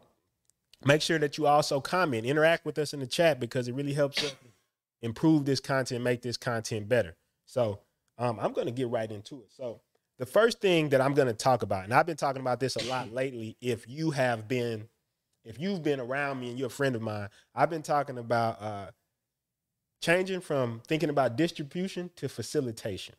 make 0.85 1.01
sure 1.01 1.19
that 1.19 1.37
you 1.37 1.47
also 1.47 1.79
comment, 1.79 2.25
interact 2.25 2.65
with 2.65 2.77
us 2.77 2.93
in 2.93 2.99
the 2.99 3.07
chat 3.07 3.39
because 3.39 3.67
it 3.67 3.73
really 3.73 3.93
helps 3.93 4.23
us 4.23 4.35
improve 5.01 5.45
this 5.45 5.59
content, 5.59 6.03
make 6.03 6.21
this 6.21 6.37
content 6.37 6.87
better. 6.87 7.15
So 7.45 7.79
um, 8.17 8.39
I'm 8.39 8.53
going 8.53 8.67
to 8.67 8.71
get 8.73 8.89
right 8.89 9.11
into 9.11 9.41
it. 9.41 9.51
So 9.55 9.81
the 10.19 10.25
first 10.25 10.61
thing 10.61 10.89
that 10.89 11.01
I'm 11.01 11.13
going 11.13 11.27
to 11.27 11.33
talk 11.33 11.63
about, 11.63 11.83
and 11.83 11.93
I've 11.93 12.05
been 12.05 12.17
talking 12.17 12.41
about 12.41 12.59
this 12.59 12.75
a 12.75 12.83
lot 12.85 13.11
lately. 13.11 13.57
If 13.61 13.87
you 13.87 14.11
have 14.11 14.47
been, 14.47 14.87
if 15.43 15.59
you've 15.59 15.83
been 15.83 15.99
around 15.99 16.39
me 16.39 16.49
and 16.49 16.57
you're 16.57 16.67
a 16.67 16.71
friend 16.71 16.95
of 16.95 17.01
mine, 17.01 17.29
I've 17.53 17.69
been 17.69 17.81
talking 17.81 18.17
about 18.17 18.61
uh, 18.61 18.87
changing 20.01 20.41
from 20.41 20.81
thinking 20.87 21.09
about 21.09 21.35
distribution 21.35 22.11
to 22.17 22.29
facilitation. 22.29 23.15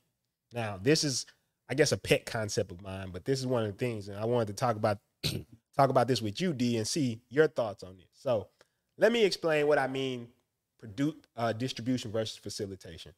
Now, 0.53 0.79
this 0.81 1.03
is, 1.03 1.27
I 1.69 1.75
guess, 1.75 1.93
a 1.93 1.97
pet 1.97 2.27
concept 2.27 2.71
of 2.71 2.81
mine, 2.81 3.11
but 3.13 3.25
this 3.25 3.41
is 3.41 3.47
one 3.47 3.65
of 3.65 3.73
the 3.73 3.79
things, 3.79 4.09
and 4.09 4.19
I 4.19 4.25
wanted 4.25 4.49
to 4.49 4.55
talk 4.55 4.77
about 4.77 4.99
talk 5.77 5.91
about 5.91 6.09
this 6.09 6.23
with 6.23 6.41
you, 6.41 6.53
D, 6.53 6.77
and 6.77 6.87
see 6.87 7.21
your 7.29 7.49
thoughts 7.49 7.83
on 7.83 7.97
this. 7.97 8.07
So, 8.15 8.49
let 8.97 9.13
me 9.13 9.25
explain 9.25 9.67
what 9.67 9.79
I 9.79 9.87
mean 9.87 10.29
produ- 10.83 11.17
uh, 11.37 11.53
distribution 11.53 12.13
versus 12.13 12.37
facilitation. 12.37 13.13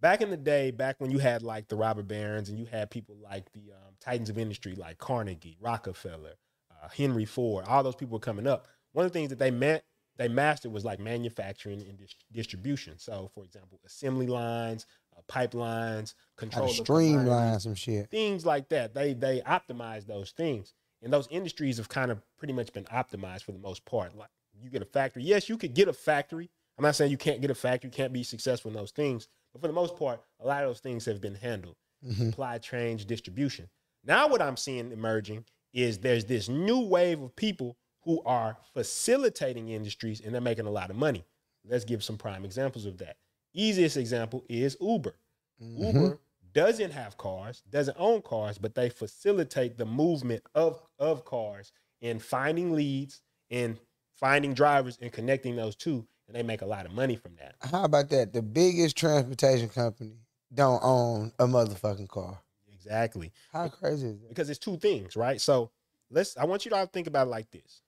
Back 0.00 0.20
in 0.20 0.30
the 0.30 0.36
day, 0.36 0.72
back 0.72 0.96
when 0.98 1.12
you 1.12 1.18
had 1.18 1.42
like 1.42 1.68
the 1.68 1.76
robber 1.76 2.02
barons 2.02 2.48
and 2.48 2.58
you 2.58 2.64
had 2.64 2.90
people 2.90 3.16
like 3.22 3.52
the 3.52 3.72
um, 3.72 3.94
titans 4.00 4.30
of 4.30 4.36
industry 4.36 4.74
like 4.74 4.98
Carnegie, 4.98 5.56
Rockefeller, 5.60 6.34
uh, 6.72 6.88
Henry 6.88 7.24
Ford, 7.24 7.64
all 7.68 7.84
those 7.84 7.94
people 7.94 8.14
were 8.14 8.20
coming 8.20 8.48
up. 8.48 8.66
One 8.92 9.06
of 9.06 9.12
the 9.12 9.18
things 9.18 9.30
that 9.30 9.38
they 9.38 9.52
meant 9.52 9.84
they 10.16 10.28
mastered 10.28 10.72
was 10.72 10.84
like 10.84 10.98
manufacturing 10.98 11.80
and 11.82 11.96
dis- 11.96 12.14
distribution. 12.32 12.98
So, 12.98 13.30
for 13.34 13.44
example, 13.44 13.80
assembly 13.86 14.26
lines, 14.26 14.86
uh, 15.16 15.20
pipelines, 15.28 16.14
control 16.36 16.68
streamline 16.68 17.60
some 17.60 17.74
shit. 17.74 18.10
things 18.10 18.44
like 18.44 18.68
that. 18.70 18.94
They 18.94 19.14
they 19.14 19.40
optimize 19.40 20.06
those 20.06 20.32
things, 20.32 20.74
and 21.02 21.12
those 21.12 21.26
industries 21.30 21.76
have 21.78 21.88
kind 21.88 22.10
of 22.10 22.22
pretty 22.38 22.52
much 22.54 22.72
been 22.72 22.84
optimized 22.84 23.42
for 23.42 23.52
the 23.52 23.58
most 23.58 23.84
part. 23.84 24.16
Like 24.16 24.30
you 24.60 24.70
get 24.70 24.82
a 24.82 24.86
factory, 24.86 25.22
yes, 25.22 25.48
you 25.48 25.56
could 25.58 25.74
get 25.74 25.88
a 25.88 25.92
factory. 25.92 26.50
I'm 26.78 26.82
not 26.84 26.94
saying 26.96 27.10
you 27.10 27.18
can't 27.18 27.40
get 27.40 27.50
a 27.50 27.54
factory, 27.54 27.88
you 27.88 27.92
can't 27.96 28.12
be 28.12 28.22
successful 28.22 28.70
in 28.70 28.76
those 28.76 28.92
things, 28.92 29.28
but 29.52 29.60
for 29.60 29.66
the 29.68 29.74
most 29.74 29.96
part, 29.96 30.22
a 30.40 30.46
lot 30.46 30.62
of 30.64 30.70
those 30.70 30.80
things 30.80 31.04
have 31.04 31.20
been 31.20 31.34
handled. 31.34 31.76
Mhm. 32.04 32.30
Supply 32.30 32.58
chain, 32.58 32.96
distribution. 32.96 33.68
Now, 34.04 34.26
what 34.28 34.42
I'm 34.42 34.56
seeing 34.56 34.90
emerging 34.90 35.44
is 35.72 35.98
there's 35.98 36.24
this 36.24 36.48
new 36.48 36.80
wave 36.80 37.20
of 37.22 37.36
people 37.36 37.76
who 38.02 38.20
are 38.24 38.56
facilitating 38.74 39.68
industries 39.68 40.20
and 40.20 40.34
they're 40.34 40.40
making 40.40 40.66
a 40.66 40.70
lot 40.70 40.90
of 40.90 40.96
money. 40.96 41.24
Let's 41.64 41.84
give 41.84 42.02
some 42.02 42.18
prime 42.18 42.44
examples 42.44 42.84
of 42.86 42.98
that. 42.98 43.16
Easiest 43.54 43.96
example 43.96 44.44
is 44.48 44.76
Uber. 44.80 45.14
Mhm. 45.62 45.78
Uber 45.94 46.18
doesn't 46.52 46.92
have 46.92 47.16
cars, 47.16 47.62
doesn't 47.70 47.96
own 47.98 48.22
cars, 48.22 48.58
but 48.58 48.74
they 48.74 48.88
facilitate 48.88 49.78
the 49.78 49.86
movement 49.86 50.42
of, 50.54 50.82
of 50.98 51.24
cars 51.24 51.72
and 52.00 52.22
finding 52.22 52.72
leads 52.72 53.20
and 53.50 53.78
finding 54.14 54.54
drivers 54.54 54.98
and 55.00 55.12
connecting 55.12 55.56
those 55.56 55.76
two, 55.76 56.06
and 56.26 56.36
they 56.36 56.42
make 56.42 56.62
a 56.62 56.66
lot 56.66 56.86
of 56.86 56.92
money 56.92 57.16
from 57.16 57.34
that. 57.36 57.54
How 57.70 57.84
about 57.84 58.10
that? 58.10 58.32
The 58.32 58.42
biggest 58.42 58.96
transportation 58.96 59.68
company 59.68 60.16
don't 60.54 60.80
own 60.82 61.32
a 61.38 61.46
motherfucking 61.46 62.08
car. 62.08 62.38
Exactly. 62.72 63.32
How 63.52 63.68
crazy 63.68 64.08
is 64.08 64.20
that? 64.20 64.28
because 64.28 64.50
it's 64.50 64.58
two 64.58 64.76
things, 64.76 65.16
right? 65.16 65.40
So 65.40 65.70
let's. 66.10 66.36
I 66.36 66.44
want 66.44 66.64
you 66.64 66.70
to 66.70 66.76
all 66.76 66.86
think 66.86 67.06
about 67.06 67.28
it 67.28 67.30
like 67.30 67.50
this. 67.50 67.82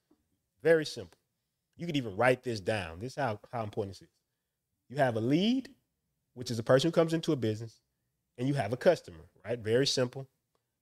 Very 0.63 0.87
simple. 0.87 1.19
You 1.77 1.87
could 1.87 1.97
even 1.97 2.17
write 2.17 2.43
this 2.45 2.61
down. 2.61 3.01
This 3.01 3.13
is 3.13 3.17
how 3.17 3.41
how 3.53 3.65
important 3.65 3.97
this 3.99 4.03
is. 4.03 4.15
You 4.89 4.97
have 4.99 5.17
a 5.17 5.21
lead, 5.21 5.69
which 6.35 6.51
is 6.51 6.59
a 6.59 6.63
person 6.63 6.89
who 6.89 6.93
comes 6.93 7.13
into 7.13 7.33
a 7.33 7.37
business, 7.37 7.81
and 8.39 8.49
you 8.49 8.55
have 8.55 8.73
a 8.73 8.77
customer, 8.77 9.25
right? 9.45 9.59
Very 9.59 9.87
simple. 9.87 10.27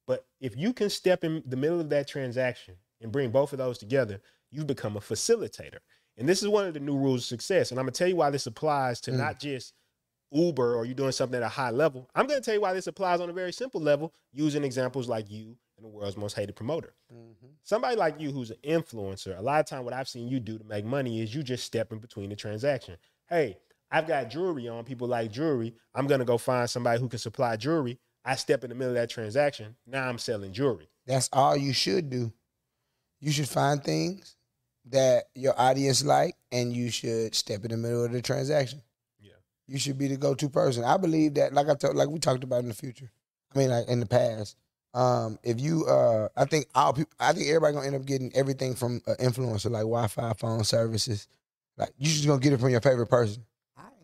But 0.06 0.26
if 0.40 0.56
you 0.56 0.72
can 0.72 0.90
step 0.90 1.24
in 1.24 1.42
the 1.46 1.56
middle 1.56 1.80
of 1.80 1.88
that 1.90 2.08
transaction 2.08 2.74
and 3.00 3.12
bring 3.12 3.30
both 3.30 3.52
of 3.52 3.58
those 3.58 3.78
together, 3.78 4.20
you 4.50 4.64
become 4.64 4.96
a 4.96 5.00
facilitator. 5.00 5.78
And 6.16 6.28
this 6.28 6.42
is 6.42 6.48
one 6.48 6.66
of 6.66 6.74
the 6.74 6.80
new 6.80 6.96
rules 6.96 7.20
of 7.22 7.26
success. 7.26 7.70
And 7.70 7.78
I'm 7.80 7.86
gonna 7.86 7.92
tell 7.92 8.08
you 8.08 8.16
why 8.16 8.30
this 8.30 8.46
applies 8.46 9.00
to 9.02 9.12
Mm. 9.12 9.18
not 9.18 9.38
just 9.40 9.74
Uber 10.30 10.74
or 10.74 10.84
you 10.84 10.94
doing 10.94 11.12
something 11.12 11.36
at 11.36 11.42
a 11.42 11.48
high 11.48 11.70
level. 11.70 12.08
I'm 12.14 12.26
gonna 12.26 12.40
tell 12.40 12.54
you 12.54 12.60
why 12.60 12.72
this 12.72 12.86
applies 12.86 13.20
on 13.20 13.28
a 13.30 13.32
very 13.34 13.52
simple 13.52 13.80
level, 13.80 14.12
using 14.32 14.64
examples 14.64 15.08
like 15.08 15.30
you 15.30 15.56
and 15.76 15.84
the 15.84 15.88
world's 15.88 16.16
most 16.16 16.34
hated 16.34 16.56
promoter. 16.56 16.94
Somebody 17.62 17.96
like 17.96 18.18
you 18.20 18.32
who's 18.32 18.50
an 18.50 18.56
influencer, 18.64 19.38
a 19.38 19.42
lot 19.42 19.60
of 19.60 19.66
time 19.66 19.84
what 19.84 19.94
I've 19.94 20.08
seen 20.08 20.28
you 20.28 20.40
do 20.40 20.58
to 20.58 20.64
make 20.64 20.84
money 20.84 21.20
is 21.20 21.34
you 21.34 21.42
just 21.42 21.64
step 21.64 21.92
in 21.92 21.98
between 21.98 22.30
the 22.30 22.36
transaction. 22.36 22.96
Hey, 23.28 23.58
I've 23.92 24.06
got 24.08 24.30
jewelry 24.30 24.68
on. 24.68 24.84
People 24.84 25.06
like 25.06 25.30
jewelry. 25.30 25.74
I'm 25.94 26.06
gonna 26.06 26.24
go 26.24 26.38
find 26.38 26.68
somebody 26.68 26.98
who 26.98 27.08
can 27.08 27.18
supply 27.18 27.56
jewelry. 27.56 27.98
I 28.24 28.36
step 28.36 28.64
in 28.64 28.70
the 28.70 28.74
middle 28.74 28.92
of 28.92 29.00
that 29.00 29.10
transaction. 29.10 29.76
Now 29.86 30.08
I'm 30.08 30.18
selling 30.18 30.52
jewelry. 30.52 30.88
That's 31.06 31.28
all 31.32 31.56
you 31.56 31.72
should 31.72 32.08
do. 32.08 32.32
You 33.20 33.30
should 33.32 33.48
find 33.48 33.84
things 33.84 34.36
that 34.90 35.24
your 35.34 35.54
audience 35.60 36.04
like, 36.04 36.36
and 36.50 36.72
you 36.72 36.90
should 36.90 37.34
step 37.34 37.64
in 37.64 37.70
the 37.70 37.76
middle 37.76 38.04
of 38.04 38.12
the 38.12 38.22
transaction. 38.22 38.80
Yeah. 39.20 39.32
You 39.68 39.78
should 39.78 39.98
be 39.98 40.08
the 40.08 40.16
go-to 40.16 40.48
person. 40.48 40.84
I 40.84 40.96
believe 40.96 41.34
that, 41.34 41.52
like 41.52 41.68
I 41.68 41.74
told, 41.74 41.94
like 41.94 42.08
we 42.08 42.18
talked 42.18 42.44
about 42.44 42.62
in 42.62 42.68
the 42.68 42.74
future. 42.74 43.10
I 43.54 43.58
mean, 43.58 43.70
like 43.70 43.88
in 43.88 44.00
the 44.00 44.06
past. 44.06 44.56
Um, 44.94 45.38
if 45.42 45.60
you, 45.60 45.86
uh, 45.86 46.28
I 46.36 46.44
think 46.46 46.66
all 46.74 46.92
people, 46.92 47.12
I 47.20 47.32
think 47.32 47.48
everybody 47.48 47.74
gonna 47.74 47.86
end 47.86 47.96
up 47.96 48.04
getting 48.04 48.34
everything 48.34 48.74
from 48.74 49.02
an 49.06 49.16
influencer, 49.16 49.70
like 49.70 49.82
Wi-Fi, 49.82 50.32
phone 50.34 50.64
services. 50.64 51.28
Like 51.76 51.90
you 51.98 52.06
just 52.06 52.26
gonna 52.26 52.40
get 52.40 52.52
it 52.52 52.60
from 52.60 52.70
your 52.70 52.80
favorite 52.80 53.06
person. 53.06 53.44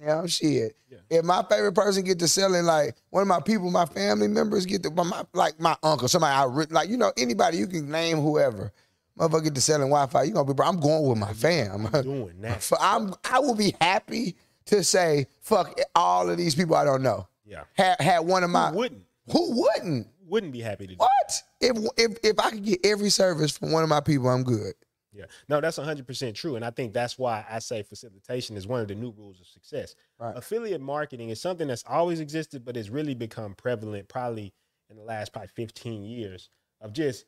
Am 0.03 0.27
shit. 0.27 0.77
Yeah. 0.91 0.99
If 1.11 1.25
my 1.25 1.43
favorite 1.43 1.75
person 1.75 2.05
get 2.05 2.19
to 2.21 2.29
selling, 2.29 2.65
like 2.65 2.97
one 3.11 3.23
of 3.23 3.29
my 3.29 3.41
people, 3.41 3.71
my 3.71 3.87
family 3.87 4.29
members 4.29 4.67
get 4.67 4.83
to, 4.85 4.91
my, 4.91 5.03
my 5.03 5.25
like 5.33 5.59
my 5.61 5.77
uncle, 5.83 6.09
somebody 6.09 6.35
I 6.35 6.45
re- 6.45 6.67
like, 6.71 6.89
you 6.89 6.97
know, 6.97 7.13
anybody 7.17 7.59
you 7.59 7.67
can 7.67 7.91
name, 7.91 8.19
whoever, 8.19 8.73
motherfucker 9.19 9.45
get 9.45 9.55
to 9.57 9.61
selling 9.61 9.89
Wi-Fi. 9.89 10.23
You 10.25 10.33
gonna 10.33 10.47
be, 10.47 10.55
bro, 10.55 10.67
I'm 10.67 10.81
going 10.81 11.09
with 11.09 11.19
my 11.19 11.33
fam. 11.33 11.89
Doing 12.03 12.41
that. 12.43 12.71
I'm, 12.81 13.15
I 13.31 13.41
will 13.41 13.55
be 13.57 13.75
happy 13.81 14.37
to 14.67 14.85
say, 14.85 15.27
fuck 15.41 15.79
all 15.95 16.29
of 16.31 16.37
these 16.37 16.55
people 16.55 16.77
I 16.77 16.85
don't 16.85 17.03
know. 17.03 17.27
Yeah. 17.45 17.65
Had 17.75 18.01
had 18.01 18.19
one 18.21 18.45
of 18.45 18.51
my 18.51 18.71
Who 18.71 18.77
wouldn't? 18.77 19.03
who 19.33 19.61
wouldn't? 19.63 20.07
Wouldn't 20.27 20.53
be 20.53 20.61
happy 20.61 20.87
to 20.87 20.95
do. 20.95 20.99
What 20.99 21.43
if 21.61 21.77
if 21.97 22.19
if 22.23 22.39
I 22.39 22.51
could 22.51 22.65
get 22.65 22.81
every 22.85 23.09
service 23.09 23.57
from 23.57 23.73
one 23.73 23.83
of 23.83 23.89
my 23.89 24.01
people, 24.01 24.29
I'm 24.29 24.45
good. 24.45 24.75
Yeah. 25.19 25.25
No, 25.49 25.61
that's 25.61 25.79
100% 25.79 26.35
true. 26.35 26.57
And 26.57 26.65
I 26.65 26.71
think 26.71 26.93
that's 26.93 27.19
why 27.19 27.45
I 27.51 27.59
say 27.59 27.83
facilitation 27.83 28.57
is 28.57 28.67
one 28.67 28.81
of 28.81 28.89
the 28.89 28.95
new 28.95 29.11
rules 29.11 29.41
of 29.41 29.47
success. 29.47 29.95
Right. 30.19 30.37
Affiliate 30.37 30.81
marketing 30.81 31.31
is 31.31 31.41
something 31.41 31.67
that's 31.67 31.85
always 31.89 32.21
existed, 32.21 32.65
but 32.65 32.77
it's 32.77 32.89
really 32.89 33.15
become 33.15 33.55
prevalent 33.55 34.09
probably 34.09 34.55
in 34.89 34.97
the 34.97 35.03
last 35.03 35.33
probably 35.33 35.49
15 35.49 36.05
years 36.05 36.49
of 36.81 36.93
just 36.93 37.25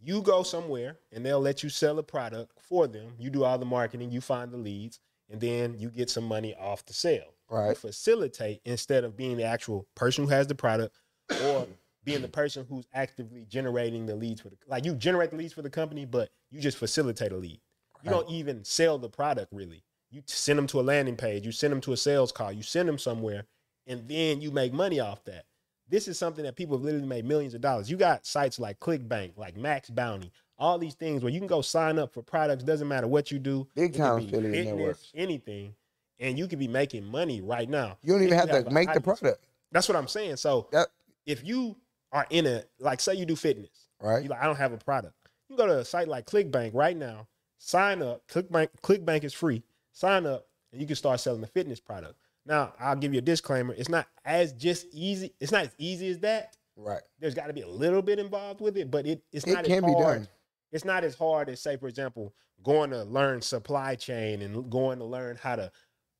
you 0.00 0.22
go 0.22 0.42
somewhere 0.42 0.98
and 1.12 1.24
they'll 1.24 1.40
let 1.40 1.62
you 1.62 1.68
sell 1.68 1.98
a 1.98 2.02
product 2.02 2.52
for 2.60 2.86
them. 2.86 3.12
You 3.18 3.30
do 3.30 3.44
all 3.44 3.58
the 3.58 3.64
marketing, 3.66 4.10
you 4.10 4.20
find 4.20 4.50
the 4.50 4.56
leads, 4.56 4.98
and 5.30 5.40
then 5.40 5.74
you 5.78 5.90
get 5.90 6.10
some 6.10 6.24
money 6.24 6.54
off 6.54 6.84
the 6.86 6.94
sale. 6.94 7.34
You 7.50 7.56
Right. 7.56 7.76
facilitate 7.76 8.62
instead 8.64 9.04
of 9.04 9.16
being 9.16 9.36
the 9.36 9.44
actual 9.44 9.86
person 9.94 10.24
who 10.24 10.30
has 10.30 10.46
the 10.46 10.54
product 10.54 10.96
or 11.42 11.66
being 12.04 12.22
the 12.22 12.28
person 12.28 12.66
who's 12.68 12.86
actively 12.94 13.46
generating 13.48 14.06
the 14.06 14.14
leads 14.14 14.40
for 14.40 14.50
the 14.50 14.56
like 14.68 14.84
you 14.84 14.94
generate 14.94 15.30
the 15.30 15.36
leads 15.36 15.52
for 15.52 15.62
the 15.62 15.70
company, 15.70 16.04
but 16.04 16.30
you 16.50 16.60
just 16.60 16.78
facilitate 16.78 17.32
a 17.32 17.36
lead. 17.36 17.60
You 18.02 18.10
don't 18.10 18.28
even 18.28 18.64
sell 18.64 18.98
the 18.98 19.08
product 19.08 19.52
really. 19.52 19.82
You 20.10 20.22
send 20.26 20.58
them 20.58 20.66
to 20.68 20.80
a 20.80 20.82
landing 20.82 21.16
page, 21.16 21.44
you 21.44 21.52
send 21.52 21.72
them 21.72 21.80
to 21.82 21.92
a 21.92 21.96
sales 21.96 22.30
call, 22.30 22.52
you 22.52 22.62
send 22.62 22.88
them 22.88 22.98
somewhere, 22.98 23.46
and 23.86 24.06
then 24.08 24.40
you 24.40 24.50
make 24.50 24.72
money 24.72 25.00
off 25.00 25.24
that. 25.24 25.44
This 25.88 26.08
is 26.08 26.18
something 26.18 26.44
that 26.44 26.56
people 26.56 26.76
have 26.76 26.84
literally 26.84 27.06
made 27.06 27.24
millions 27.24 27.54
of 27.54 27.60
dollars. 27.60 27.90
You 27.90 27.96
got 27.96 28.24
sites 28.24 28.58
like 28.58 28.78
ClickBank, 28.80 29.36
like 29.36 29.56
Max 29.56 29.90
Bounty, 29.90 30.30
all 30.58 30.78
these 30.78 30.94
things 30.94 31.22
where 31.22 31.32
you 31.32 31.40
can 31.40 31.46
go 31.46 31.62
sign 31.62 31.98
up 31.98 32.12
for 32.12 32.22
products. 32.22 32.64
Doesn't 32.64 32.88
matter 32.88 33.06
what 33.06 33.30
you 33.30 33.38
do. 33.38 33.66
Big 33.74 33.94
time 33.94 34.18
affiliate 34.18 34.54
fitness, 34.54 34.66
networks. 34.66 35.12
anything, 35.14 35.74
and 36.20 36.38
you 36.38 36.46
could 36.46 36.58
be 36.58 36.68
making 36.68 37.04
money 37.04 37.40
right 37.40 37.68
now. 37.68 37.98
You 38.02 38.12
don't 38.12 38.22
even 38.22 38.38
have 38.38 38.48
have 38.50 38.66
to 38.66 38.70
make 38.70 38.92
the 38.92 39.00
product. 39.00 39.44
That's 39.72 39.88
what 39.88 39.96
I'm 39.96 40.08
saying. 40.08 40.36
So 40.36 40.68
That 40.72 40.88
if 41.26 41.44
you 41.44 41.76
are 42.14 42.26
in 42.30 42.46
a 42.46 42.62
like, 42.78 43.00
say 43.00 43.14
you 43.14 43.26
do 43.26 43.36
fitness, 43.36 43.88
right. 44.00 44.22
you 44.22 44.30
like, 44.30 44.40
I 44.40 44.46
don't 44.46 44.56
have 44.56 44.72
a 44.72 44.78
product. 44.78 45.14
You 45.50 45.56
go 45.56 45.66
to 45.66 45.80
a 45.80 45.84
site 45.84 46.08
like 46.08 46.26
ClickBank 46.26 46.70
right 46.72 46.96
now, 46.96 47.26
sign 47.58 48.00
up. 48.00 48.26
ClickBank, 48.28 48.68
ClickBank 48.82 49.24
is 49.24 49.34
free. 49.34 49.62
Sign 49.92 50.24
up, 50.24 50.46
and 50.72 50.80
you 50.80 50.86
can 50.86 50.96
start 50.96 51.20
selling 51.20 51.42
the 51.42 51.46
fitness 51.46 51.80
product. 51.80 52.14
Now, 52.46 52.72
I'll 52.80 52.96
give 52.96 53.12
you 53.12 53.18
a 53.18 53.22
disclaimer. 53.22 53.74
It's 53.76 53.88
not 53.88 54.06
as 54.24 54.52
just 54.52 54.86
easy. 54.92 55.34
It's 55.40 55.52
not 55.52 55.64
as 55.64 55.74
easy 55.78 56.08
as 56.08 56.18
that. 56.20 56.56
Right. 56.76 57.02
There's 57.20 57.34
got 57.34 57.46
to 57.46 57.52
be 57.52 57.62
a 57.62 57.68
little 57.68 58.02
bit 58.02 58.18
involved 58.18 58.60
with 58.60 58.76
it, 58.76 58.90
but 58.90 59.06
it, 59.06 59.22
it's 59.32 59.46
It 59.46 59.54
not 59.54 59.64
can 59.64 59.84
as 59.84 59.94
be 59.94 60.00
done. 60.00 60.28
It's 60.72 60.84
not 60.84 61.04
as 61.04 61.14
hard 61.14 61.48
as, 61.48 61.60
say, 61.60 61.76
for 61.76 61.88
example, 61.88 62.34
going 62.62 62.90
to 62.90 63.04
learn 63.04 63.40
supply 63.40 63.94
chain 63.94 64.42
and 64.42 64.70
going 64.70 64.98
to 64.98 65.04
learn 65.04 65.38
how 65.40 65.56
to 65.56 65.70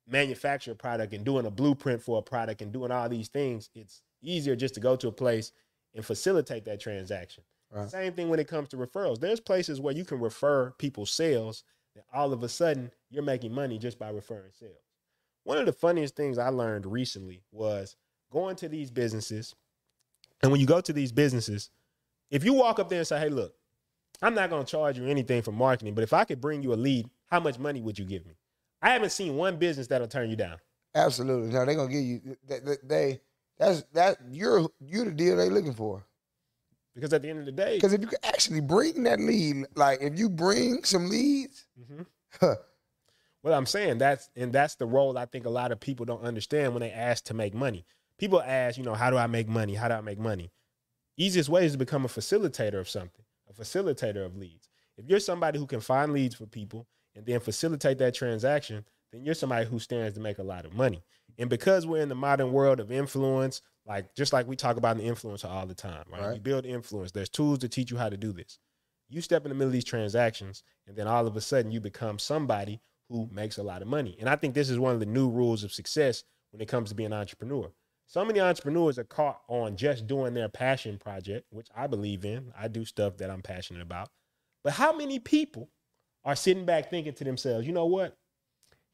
manufacture 0.06 0.72
a 0.72 0.76
product 0.76 1.12
and 1.12 1.24
doing 1.24 1.46
a 1.46 1.50
blueprint 1.50 2.02
for 2.02 2.18
a 2.18 2.22
product 2.22 2.62
and 2.62 2.72
doing 2.72 2.92
all 2.92 3.08
these 3.08 3.28
things. 3.28 3.70
It's 3.74 4.02
easier 4.22 4.54
just 4.54 4.74
to 4.74 4.80
go 4.80 4.96
to 4.96 5.08
a 5.08 5.12
place 5.12 5.52
and 5.94 6.04
facilitate 6.04 6.64
that 6.64 6.80
transaction. 6.80 7.44
Right. 7.70 7.88
Same 7.90 8.12
thing 8.12 8.28
when 8.28 8.38
it 8.38 8.48
comes 8.48 8.68
to 8.68 8.76
referrals. 8.76 9.20
There's 9.20 9.40
places 9.40 9.80
where 9.80 9.94
you 9.94 10.04
can 10.04 10.20
refer 10.20 10.70
people's 10.78 11.10
sales 11.10 11.64
that 11.94 12.04
all 12.12 12.32
of 12.32 12.42
a 12.42 12.48
sudden 12.48 12.90
you're 13.10 13.22
making 13.22 13.52
money 13.52 13.78
just 13.78 13.98
by 13.98 14.10
referring 14.10 14.52
sales. 14.52 14.72
One 15.44 15.58
of 15.58 15.66
the 15.66 15.72
funniest 15.72 16.16
things 16.16 16.38
I 16.38 16.48
learned 16.48 16.86
recently 16.86 17.42
was 17.52 17.96
going 18.30 18.56
to 18.56 18.68
these 18.68 18.90
businesses. 18.90 19.54
And 20.42 20.50
when 20.50 20.60
you 20.60 20.66
go 20.66 20.80
to 20.80 20.92
these 20.92 21.12
businesses, 21.12 21.70
if 22.30 22.44
you 22.44 22.52
walk 22.54 22.78
up 22.78 22.88
there 22.88 22.98
and 22.98 23.06
say, 23.06 23.18
hey, 23.18 23.28
look, 23.28 23.54
I'm 24.22 24.34
not 24.34 24.50
going 24.50 24.64
to 24.64 24.70
charge 24.70 24.98
you 24.98 25.06
anything 25.06 25.42
for 25.42 25.52
marketing, 25.52 25.94
but 25.94 26.04
if 26.04 26.12
I 26.12 26.24
could 26.24 26.40
bring 26.40 26.62
you 26.62 26.72
a 26.72 26.76
lead, 26.76 27.08
how 27.26 27.40
much 27.40 27.58
money 27.58 27.80
would 27.80 27.98
you 27.98 28.04
give 28.04 28.24
me? 28.26 28.36
I 28.80 28.90
haven't 28.90 29.10
seen 29.10 29.36
one 29.36 29.56
business 29.56 29.86
that'll 29.88 30.06
turn 30.06 30.30
you 30.30 30.36
down. 30.36 30.58
Absolutely. 30.94 31.52
No, 31.52 31.64
they're 31.64 31.74
gonna 31.74 31.92
give 31.92 32.04
you 32.04 32.36
they, 32.46 32.60
they 32.84 33.20
that's 33.58 33.82
that 33.92 34.18
you're 34.30 34.68
you're 34.80 35.04
the 35.06 35.12
deal 35.12 35.36
they 35.36 35.48
looking 35.48 35.74
for. 35.74 36.04
Because 36.94 37.12
at 37.12 37.22
the 37.22 37.28
end 37.30 37.40
of 37.40 37.46
the 37.46 37.52
day, 37.52 37.76
Because 37.76 37.92
if 37.92 38.00
you 38.00 38.06
can 38.06 38.20
actually 38.22 38.60
bring 38.60 39.02
that 39.02 39.18
lead, 39.18 39.66
like 39.74 40.00
if 40.00 40.16
you 40.18 40.28
bring 40.28 40.84
some 40.84 41.08
leads, 41.08 41.66
Mhm. 41.80 42.06
Well, 43.42 43.52
I'm 43.52 43.66
saying 43.66 43.98
that's 43.98 44.30
and 44.36 44.52
that's 44.52 44.76
the 44.76 44.86
role 44.86 45.18
I 45.18 45.26
think 45.26 45.44
a 45.44 45.50
lot 45.50 45.70
of 45.72 45.78
people 45.80 46.06
don't 46.06 46.22
understand 46.22 46.72
when 46.72 46.80
they 46.80 46.90
ask 46.92 47.24
to 47.24 47.34
make 47.34 47.52
money. 47.52 47.84
People 48.18 48.40
ask, 48.40 48.78
you 48.78 48.84
know, 48.84 48.94
how 48.94 49.10
do 49.10 49.18
I 49.18 49.26
make 49.26 49.48
money? 49.48 49.74
How 49.74 49.88
do 49.88 49.94
I 49.94 50.00
make 50.00 50.18
money? 50.18 50.50
Easiest 51.16 51.48
way 51.48 51.66
is 51.66 51.72
to 51.72 51.78
become 51.78 52.04
a 52.04 52.08
facilitator 52.08 52.80
of 52.80 52.88
something, 52.88 53.24
a 53.50 53.52
facilitator 53.52 54.24
of 54.24 54.36
leads. 54.36 54.68
If 54.96 55.06
you're 55.06 55.20
somebody 55.20 55.58
who 55.58 55.66
can 55.66 55.80
find 55.80 56.12
leads 56.12 56.34
for 56.34 56.46
people 56.46 56.86
and 57.14 57.26
then 57.26 57.40
facilitate 57.40 57.98
that 57.98 58.14
transaction, 58.14 58.84
then 59.12 59.24
you're 59.24 59.34
somebody 59.34 59.66
who 59.66 59.78
stands 59.78 60.14
to 60.14 60.20
make 60.20 60.38
a 60.38 60.42
lot 60.42 60.64
of 60.64 60.74
money. 60.74 61.02
And 61.38 61.50
because 61.50 61.86
we're 61.86 62.02
in 62.02 62.08
the 62.08 62.14
modern 62.14 62.52
world 62.52 62.80
of 62.80 62.92
influence, 62.92 63.60
like 63.86 64.14
just 64.14 64.32
like 64.32 64.46
we 64.46 64.56
talk 64.56 64.76
about 64.76 64.96
the 64.96 65.04
influencer 65.04 65.46
all 65.46 65.66
the 65.66 65.74
time, 65.74 66.04
right? 66.10 66.26
Right. 66.26 66.34
You 66.34 66.40
build 66.40 66.64
influence. 66.64 67.12
There's 67.12 67.28
tools 67.28 67.58
to 67.60 67.68
teach 67.68 67.90
you 67.90 67.96
how 67.96 68.08
to 68.08 68.16
do 68.16 68.32
this. 68.32 68.58
You 69.08 69.20
step 69.20 69.44
in 69.44 69.50
the 69.50 69.54
middle 69.54 69.68
of 69.68 69.72
these 69.72 69.84
transactions, 69.84 70.62
and 70.86 70.96
then 70.96 71.06
all 71.06 71.26
of 71.26 71.36
a 71.36 71.40
sudden 71.40 71.70
you 71.70 71.80
become 71.80 72.18
somebody 72.18 72.80
who 73.10 73.28
makes 73.30 73.58
a 73.58 73.62
lot 73.62 73.82
of 73.82 73.88
money. 73.88 74.16
And 74.18 74.28
I 74.28 74.36
think 74.36 74.54
this 74.54 74.70
is 74.70 74.78
one 74.78 74.94
of 74.94 75.00
the 75.00 75.06
new 75.06 75.28
rules 75.28 75.62
of 75.62 75.72
success 75.72 76.24
when 76.50 76.60
it 76.62 76.68
comes 76.68 76.88
to 76.88 76.94
being 76.94 77.08
an 77.08 77.18
entrepreneur. 77.18 77.70
So 78.06 78.24
many 78.24 78.40
entrepreneurs 78.40 78.98
are 78.98 79.04
caught 79.04 79.40
on 79.48 79.76
just 79.76 80.06
doing 80.06 80.34
their 80.34 80.48
passion 80.48 80.98
project, 80.98 81.46
which 81.50 81.68
I 81.76 81.86
believe 81.86 82.24
in. 82.24 82.52
I 82.56 82.68
do 82.68 82.84
stuff 82.84 83.16
that 83.18 83.30
I'm 83.30 83.42
passionate 83.42 83.82
about. 83.82 84.08
But 84.62 84.74
how 84.74 84.96
many 84.96 85.18
people 85.18 85.70
are 86.24 86.36
sitting 86.36 86.64
back 86.64 86.90
thinking 86.90 87.14
to 87.14 87.24
themselves, 87.24 87.66
you 87.66 87.72
know 87.72 87.86
what? 87.86 88.16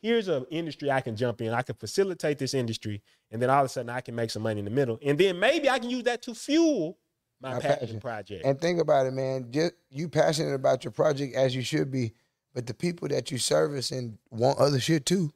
Here's 0.00 0.28
an 0.28 0.47
industry 0.50 0.90
I 0.90 1.00
can 1.02 1.14
jump 1.16 1.40
in. 1.42 1.52
I 1.52 1.62
can 1.62 1.75
facilitate 1.75 2.38
this 2.38 2.54
industry, 2.54 3.02
and 3.30 3.40
then 3.40 3.50
all 3.50 3.61
of 3.61 3.66
a 3.66 3.69
sudden 3.69 3.90
I 3.90 4.00
can 4.00 4.14
make 4.14 4.30
some 4.30 4.42
money 4.42 4.59
in 4.59 4.64
the 4.64 4.71
middle. 4.71 4.99
And 5.04 5.19
then 5.19 5.38
maybe 5.38 5.69
I 5.69 5.78
can 5.78 5.90
use 5.90 6.04
that 6.04 6.23
to 6.23 6.35
fuel 6.35 6.99
my, 7.40 7.54
My 7.54 7.61
passion, 7.61 7.78
passion. 7.80 8.00
project. 8.00 8.45
and 8.45 8.61
think 8.61 8.80
about 8.80 9.07
it, 9.07 9.12
man. 9.12 9.49
Just 9.50 9.73
you 9.90 10.09
passionate 10.09 10.54
about 10.54 10.85
your 10.85 10.90
project 10.92 11.35
as 11.35 11.54
you 11.54 11.62
should 11.62 11.90
be, 11.90 12.12
but 12.54 12.66
the 12.66 12.75
people 12.75 13.09
that 13.09 13.30
you 13.30 13.38
service 13.38 13.90
and 13.90 14.16
want 14.30 14.59
other 14.59 14.80
shit 14.80 15.04
too, 15.07 15.33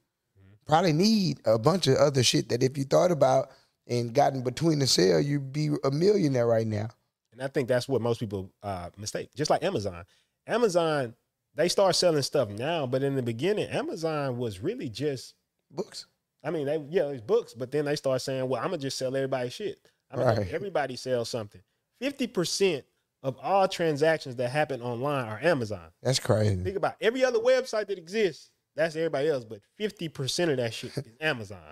probably 0.67 0.93
need 0.93 1.41
a 1.45 1.59
bunch 1.59 1.87
of 1.87 1.97
other 1.97 2.23
shit 2.23 2.49
that 2.49 2.63
if 2.63 2.77
you 2.79 2.85
thought 2.85 3.11
about 3.11 3.51
and 3.87 4.15
gotten 4.15 4.43
between 4.43 4.79
the 4.79 4.87
sale, 4.87 5.21
you'd 5.21 5.53
be 5.53 5.69
a 5.85 5.91
millionaire 5.91 6.47
right 6.47 6.67
now. 6.67 6.89
And 7.33 7.43
I 7.43 7.49
think 7.49 7.69
that's 7.69 7.87
what 7.89 8.01
most 8.01 8.19
people 8.21 8.51
uh, 8.63 8.89
mistake. 8.97 9.29
Just 9.35 9.51
like 9.51 9.63
Amazon. 9.63 10.05
Amazon, 10.47 11.15
they 11.55 11.69
start 11.69 11.95
selling 11.97 12.23
stuff 12.23 12.49
now, 12.51 12.87
but 12.87 13.03
in 13.03 13.15
the 13.15 13.23
beginning, 13.23 13.69
Amazon 13.69 14.39
was 14.39 14.61
really 14.61 14.89
just, 14.89 15.35
Books. 15.71 16.07
I 16.45 16.51
mean, 16.51 16.67
they 16.67 16.77
yeah, 16.91 17.09
it's 17.09 17.23
books, 17.23 17.55
but 17.55 17.71
then 17.71 17.87
they 17.87 17.97
start 17.97 18.21
saying, 18.21 18.49
"Well, 18.49 18.61
I'm 18.61 18.69
gonna 18.69 18.79
just 18.79 18.99
sell 18.99 19.17
everybody 19.17 19.49
shit. 19.51 19.79
I'm 20.11 20.19
gonna 20.21 20.41
Right. 20.41 20.53
everybody 20.53 20.95
sell 20.97 21.25
something." 21.25 21.63
Fifty 22.01 22.27
percent 22.27 22.85
of 23.23 23.39
all 23.43 23.67
transactions 23.67 24.37
that 24.37 24.51
happen 24.51 24.83
online 24.83 25.25
are 25.27 25.39
Amazon. 25.43 25.91
That's 26.03 26.21
crazy. 26.21 26.63
Think 26.63 26.77
about 26.77 26.97
every 27.01 27.25
other 27.25 27.39
website 27.39 27.87
that 27.87 27.97
exists. 27.99 28.51
That's 28.77 28.95
everybody 28.95 29.29
else, 29.29 29.45
but 29.45 29.61
fifty 29.79 30.09
percent 30.09 30.51
of 30.51 30.59
that 30.59 30.75
shit 30.75 30.97
is 30.99 31.05
Amazon. 31.21 31.63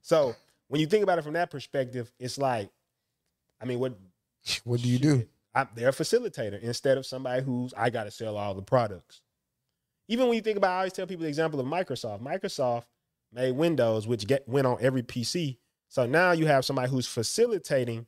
so 0.00 0.36
when 0.68 0.80
you 0.80 0.86
think 0.86 1.02
about 1.02 1.18
it 1.18 1.22
from 1.22 1.32
that 1.34 1.50
perspective, 1.50 2.12
it's 2.20 2.38
like, 2.38 2.70
I 3.60 3.64
mean, 3.64 3.80
what 3.80 3.98
What 4.64 4.80
do 4.80 4.88
you 4.88 4.98
do? 5.00 5.26
I, 5.54 5.66
they're 5.74 5.88
a 5.88 5.92
facilitator 5.92 6.60
instead 6.60 6.98
of 6.98 7.06
somebody 7.06 7.42
who's 7.42 7.72
I 7.76 7.90
got 7.90 8.04
to 8.04 8.10
sell 8.10 8.36
all 8.36 8.54
the 8.54 8.62
products. 8.62 9.22
Even 10.08 10.26
when 10.26 10.36
you 10.36 10.42
think 10.42 10.56
about, 10.56 10.70
I 10.70 10.76
always 10.78 10.92
tell 10.92 11.06
people 11.06 11.22
the 11.22 11.28
example 11.28 11.60
of 11.60 11.66
Microsoft. 11.66 12.22
Microsoft 12.22 12.84
made 13.32 13.52
Windows, 13.52 14.06
which 14.06 14.26
get 14.26 14.48
went 14.48 14.66
on 14.66 14.78
every 14.80 15.02
PC. 15.02 15.58
So 15.88 16.06
now 16.06 16.32
you 16.32 16.46
have 16.46 16.64
somebody 16.64 16.90
who's 16.90 17.06
facilitating 17.06 18.06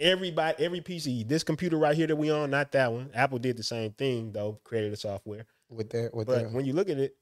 everybody, 0.00 0.62
every 0.62 0.80
PC. 0.80 1.26
This 1.26 1.42
computer 1.42 1.78
right 1.78 1.96
here 1.96 2.06
that 2.06 2.16
we 2.16 2.30
on, 2.30 2.50
not 2.50 2.72
that 2.72 2.92
one. 2.92 3.10
Apple 3.14 3.38
did 3.38 3.56
the 3.56 3.62
same 3.62 3.92
thing 3.92 4.32
though, 4.32 4.58
created 4.64 4.92
the 4.92 4.96
software. 4.96 5.46
With 5.70 5.90
their 5.90 6.10
with 6.12 6.26
But 6.26 6.52
when 6.52 6.64
you 6.64 6.72
look 6.72 6.88
at 6.88 6.98
it, 6.98 7.16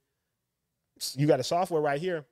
you 1.14 1.26
got 1.26 1.40
a 1.40 1.44
software 1.44 1.80
right 1.80 2.00
here. 2.00 2.24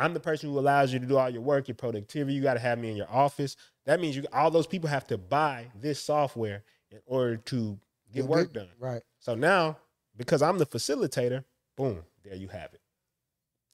I'm 0.00 0.14
the 0.14 0.20
person 0.20 0.50
who 0.50 0.58
allows 0.58 0.92
you 0.92 0.98
to 0.98 1.06
do 1.06 1.18
all 1.18 1.28
your 1.28 1.42
work, 1.42 1.68
your 1.68 1.74
productivity. 1.74 2.34
You 2.34 2.42
got 2.42 2.54
to 2.54 2.60
have 2.60 2.78
me 2.78 2.90
in 2.90 2.96
your 2.96 3.10
office. 3.10 3.56
That 3.84 4.00
means 4.00 4.16
you 4.16 4.24
all 4.32 4.50
those 4.50 4.66
people 4.66 4.88
have 4.88 5.06
to 5.08 5.18
buy 5.18 5.66
this 5.78 6.00
software 6.00 6.62
in 6.90 6.98
order 7.06 7.36
to 7.36 7.78
get 8.12 8.24
work 8.24 8.52
good- 8.52 8.60
done. 8.60 8.68
Right. 8.78 9.02
So 9.18 9.34
now, 9.34 9.76
because 10.16 10.40
I'm 10.40 10.58
the 10.58 10.66
facilitator, 10.66 11.44
boom, 11.76 12.02
there 12.24 12.34
you 12.34 12.48
have 12.48 12.72
it. 12.72 12.80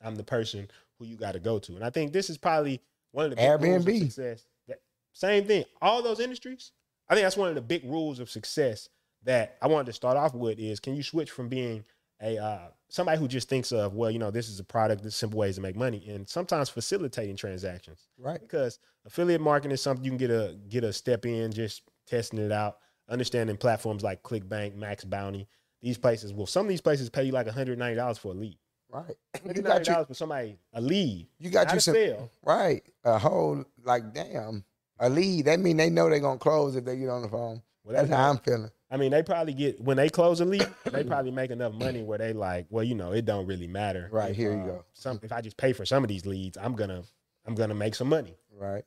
I'm 0.02 0.16
the 0.16 0.24
person 0.24 0.68
who 0.98 1.06
you 1.06 1.16
got 1.16 1.32
to 1.32 1.38
go 1.38 1.58
to, 1.60 1.74
and 1.76 1.84
I 1.84 1.90
think 1.90 2.12
this 2.12 2.28
is 2.28 2.38
probably 2.38 2.80
one 3.12 3.26
of 3.26 3.30
the 3.30 3.36
Airbnb. 3.36 3.98
success. 4.00 4.46
That, 4.66 4.80
same 5.12 5.44
thing. 5.46 5.64
All 5.80 6.02
those 6.02 6.20
industries. 6.20 6.72
I 7.08 7.14
think 7.14 7.24
that's 7.24 7.36
one 7.36 7.48
of 7.48 7.54
the 7.54 7.60
big 7.62 7.84
rules 7.84 8.18
of 8.18 8.28
success 8.28 8.88
that 9.22 9.56
I 9.62 9.68
wanted 9.68 9.86
to 9.86 9.92
start 9.92 10.16
off 10.16 10.34
with 10.34 10.58
is 10.58 10.80
can 10.80 10.96
you 10.96 11.02
switch 11.02 11.30
from 11.30 11.48
being 11.48 11.84
a 12.22 12.38
uh, 12.38 12.68
somebody 12.88 13.18
who 13.18 13.28
just 13.28 13.48
thinks 13.48 13.72
of 13.72 13.94
well, 13.94 14.10
you 14.10 14.18
know, 14.18 14.30
this 14.30 14.48
is 14.48 14.58
a 14.60 14.64
product, 14.64 15.02
this 15.02 15.16
simple 15.16 15.38
ways 15.38 15.56
to 15.56 15.60
make 15.60 15.76
money, 15.76 16.04
and 16.08 16.28
sometimes 16.28 16.68
facilitating 16.68 17.36
transactions 17.36 18.08
Right. 18.18 18.40
because 18.40 18.78
affiliate 19.04 19.40
marketing 19.40 19.72
is 19.72 19.82
something 19.82 20.04
you 20.04 20.10
can 20.10 20.18
get 20.18 20.30
a 20.30 20.56
get 20.68 20.84
a 20.84 20.92
step 20.92 21.26
in 21.26 21.52
just 21.52 21.82
testing 22.06 22.38
it 22.38 22.52
out 22.52 22.78
understanding 23.08 23.56
platforms 23.56 24.02
like 24.02 24.22
clickbank 24.22 24.74
max 24.74 25.04
bounty 25.04 25.46
these 25.82 25.96
places 25.98 26.32
well 26.32 26.46
some 26.46 26.64
of 26.66 26.68
these 26.68 26.80
places 26.80 27.08
pay 27.10 27.22
you 27.22 27.30
like 27.32 27.46
$190 27.46 28.18
for 28.18 28.32
a 28.32 28.34
lead 28.34 28.58
Right. 28.88 29.16
You 29.54 29.62
got 29.62 29.86
you. 29.86 30.04
for 30.06 30.14
somebody 30.14 30.56
a 30.72 30.80
lead 30.80 31.26
You 31.38 31.50
got 31.50 31.66
not 31.66 31.74
you 31.74 31.80
some. 31.80 31.94
sale. 31.94 32.30
Right. 32.44 32.82
A 33.04 33.18
whole 33.18 33.64
like 33.84 34.14
damn 34.14 34.64
a 34.98 35.10
lead. 35.10 35.44
That 35.46 35.58
mean 35.60 35.76
they 35.76 35.90
know 35.90 36.08
they're 36.08 36.20
gonna 36.20 36.38
close 36.38 36.74
if 36.76 36.84
they 36.84 36.96
get 36.96 37.08
on 37.08 37.22
the 37.22 37.28
phone. 37.28 37.62
Well, 37.84 37.94
That's 37.96 38.08
how 38.08 38.30
I'm 38.30 38.38
feeling. 38.38 38.70
I 38.90 38.96
mean 38.96 39.10
they 39.10 39.22
probably 39.22 39.52
get 39.52 39.80
when 39.80 39.96
they 39.96 40.08
close 40.08 40.40
a 40.40 40.44
lead 40.44 40.66
they 40.92 41.02
probably 41.04 41.30
make 41.30 41.50
enough 41.50 41.72
money 41.74 42.02
where 42.02 42.18
they 42.18 42.32
like 42.32 42.66
well 42.70 42.84
you 42.84 42.94
know 42.94 43.12
it 43.12 43.24
don't 43.24 43.46
really 43.46 43.66
matter 43.66 44.08
Right, 44.12 44.30
if, 44.30 44.36
here 44.36 44.52
you 44.52 44.60
uh, 44.60 44.66
go. 44.66 44.84
some 44.94 45.20
if 45.22 45.32
i 45.32 45.40
just 45.40 45.56
pay 45.56 45.72
for 45.72 45.84
some 45.84 46.04
of 46.04 46.08
these 46.08 46.24
leads 46.26 46.56
i'm 46.56 46.74
gonna 46.74 47.02
i'm 47.46 47.54
gonna 47.54 47.74
make 47.74 47.94
some 47.94 48.08
money 48.08 48.36
Right. 48.58 48.84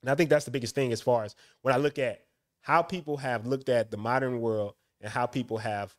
And 0.00 0.10
I 0.10 0.14
think 0.14 0.30
that's 0.30 0.46
the 0.46 0.50
biggest 0.50 0.74
thing 0.74 0.90
as 0.92 1.00
far 1.00 1.22
as 1.24 1.34
when 1.60 1.74
I 1.74 1.76
look 1.76 1.98
at 1.98 2.22
how 2.62 2.82
people 2.82 3.18
have 3.18 3.46
looked 3.46 3.68
at 3.68 3.90
the 3.90 3.96
modern 3.96 4.40
world 4.40 4.74
and 5.00 5.10
how 5.12 5.26
people 5.26 5.58
have 5.58 5.94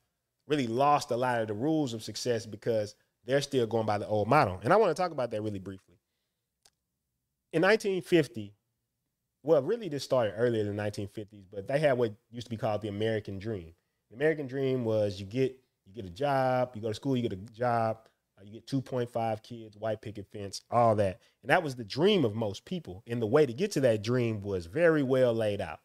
really 0.47 0.67
lost 0.67 1.11
a 1.11 1.15
lot 1.15 1.41
of 1.41 1.47
the 1.47 1.53
rules 1.53 1.93
of 1.93 2.03
success 2.03 2.45
because 2.45 2.95
they're 3.23 3.39
still 3.39 3.65
going 3.67 3.85
by 3.85 3.97
the 3.99 4.07
old 4.07 4.27
model. 4.27 4.59
And 4.63 4.73
I 4.73 4.77
want 4.77 4.89
to 4.95 5.01
talk 5.01 5.11
about 5.11 5.31
that 5.31 5.41
really 5.41 5.59
briefly. 5.59 5.95
In 7.53 7.61
1950, 7.61 8.53
well, 9.43 9.61
really 9.61 9.89
this 9.89 10.03
started 10.03 10.33
earlier 10.37 10.63
than 10.63 10.77
1950s, 10.77 11.45
but 11.51 11.67
they 11.67 11.77
had 11.77 11.97
what 11.97 12.13
used 12.31 12.47
to 12.47 12.51
be 12.51 12.57
called 12.57 12.81
the 12.81 12.87
American 12.87 13.37
Dream. 13.37 13.73
The 14.09 14.15
American 14.15 14.47
Dream 14.47 14.85
was 14.85 15.19
you 15.19 15.25
get 15.25 15.57
you 15.85 15.93
get 15.93 16.05
a 16.05 16.13
job, 16.13 16.71
you 16.75 16.81
go 16.81 16.87
to 16.87 16.93
school, 16.93 17.17
you 17.17 17.23
get 17.27 17.33
a 17.33 17.53
job, 17.53 17.97
uh, 18.39 18.43
you 18.45 18.53
get 18.53 18.67
2.5 18.67 19.43
kids, 19.43 19.75
white 19.77 20.01
picket 20.01 20.25
fence, 20.31 20.61
all 20.71 20.95
that. 20.95 21.19
And 21.41 21.49
that 21.49 21.61
was 21.61 21.75
the 21.75 21.83
dream 21.83 22.23
of 22.23 22.35
most 22.35 22.63
people. 22.63 23.03
And 23.05 23.21
the 23.21 23.27
way 23.27 23.45
to 23.45 23.53
get 23.53 23.71
to 23.71 23.81
that 23.81 24.01
dream 24.01 24.41
was 24.41 24.65
very 24.65 25.03
well 25.03 25.33
laid 25.33 25.59
out. 25.59 25.79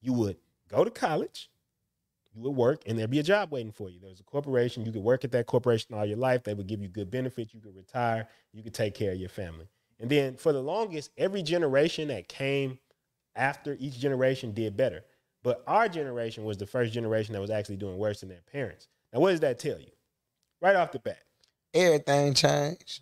You 0.00 0.14
would 0.14 0.38
go 0.70 0.84
to 0.84 0.90
college, 0.90 1.50
you 2.34 2.40
would 2.42 2.56
work, 2.56 2.82
and 2.86 2.98
there'd 2.98 3.10
be 3.10 3.18
a 3.18 3.24
job 3.24 3.52
waiting 3.52 3.72
for 3.72 3.90
you. 3.90 4.00
There 4.00 4.08
was 4.08 4.20
a 4.20 4.24
corporation. 4.24 4.86
You 4.86 4.92
could 4.92 5.02
work 5.02 5.22
at 5.22 5.32
that 5.32 5.46
corporation 5.46 5.94
all 5.94 6.06
your 6.06 6.16
life. 6.16 6.44
They 6.44 6.54
would 6.54 6.66
give 6.66 6.80
you 6.80 6.88
good 6.88 7.10
benefits. 7.10 7.52
You 7.52 7.60
could 7.60 7.76
retire. 7.76 8.26
You 8.54 8.62
could 8.62 8.74
take 8.74 8.94
care 8.94 9.12
of 9.12 9.18
your 9.18 9.28
family. 9.28 9.68
And 10.00 10.10
then 10.10 10.36
for 10.36 10.52
the 10.52 10.62
longest, 10.62 11.10
every 11.18 11.42
generation 11.42 12.08
that 12.08 12.28
came 12.28 12.78
after 13.36 13.76
each 13.80 13.98
generation 13.98 14.52
did 14.52 14.76
better. 14.76 15.04
But 15.42 15.62
our 15.66 15.88
generation 15.88 16.44
was 16.44 16.56
the 16.58 16.66
first 16.66 16.92
generation 16.92 17.32
that 17.32 17.40
was 17.40 17.50
actually 17.50 17.76
doing 17.76 17.98
worse 17.98 18.20
than 18.20 18.28
their 18.28 18.42
parents. 18.52 18.88
Now, 19.12 19.20
what 19.20 19.30
does 19.32 19.40
that 19.40 19.58
tell 19.58 19.78
you? 19.78 19.90
Right 20.60 20.76
off 20.76 20.92
the 20.92 21.00
bat, 21.00 21.22
Everything 21.74 22.34
changed. 22.34 23.00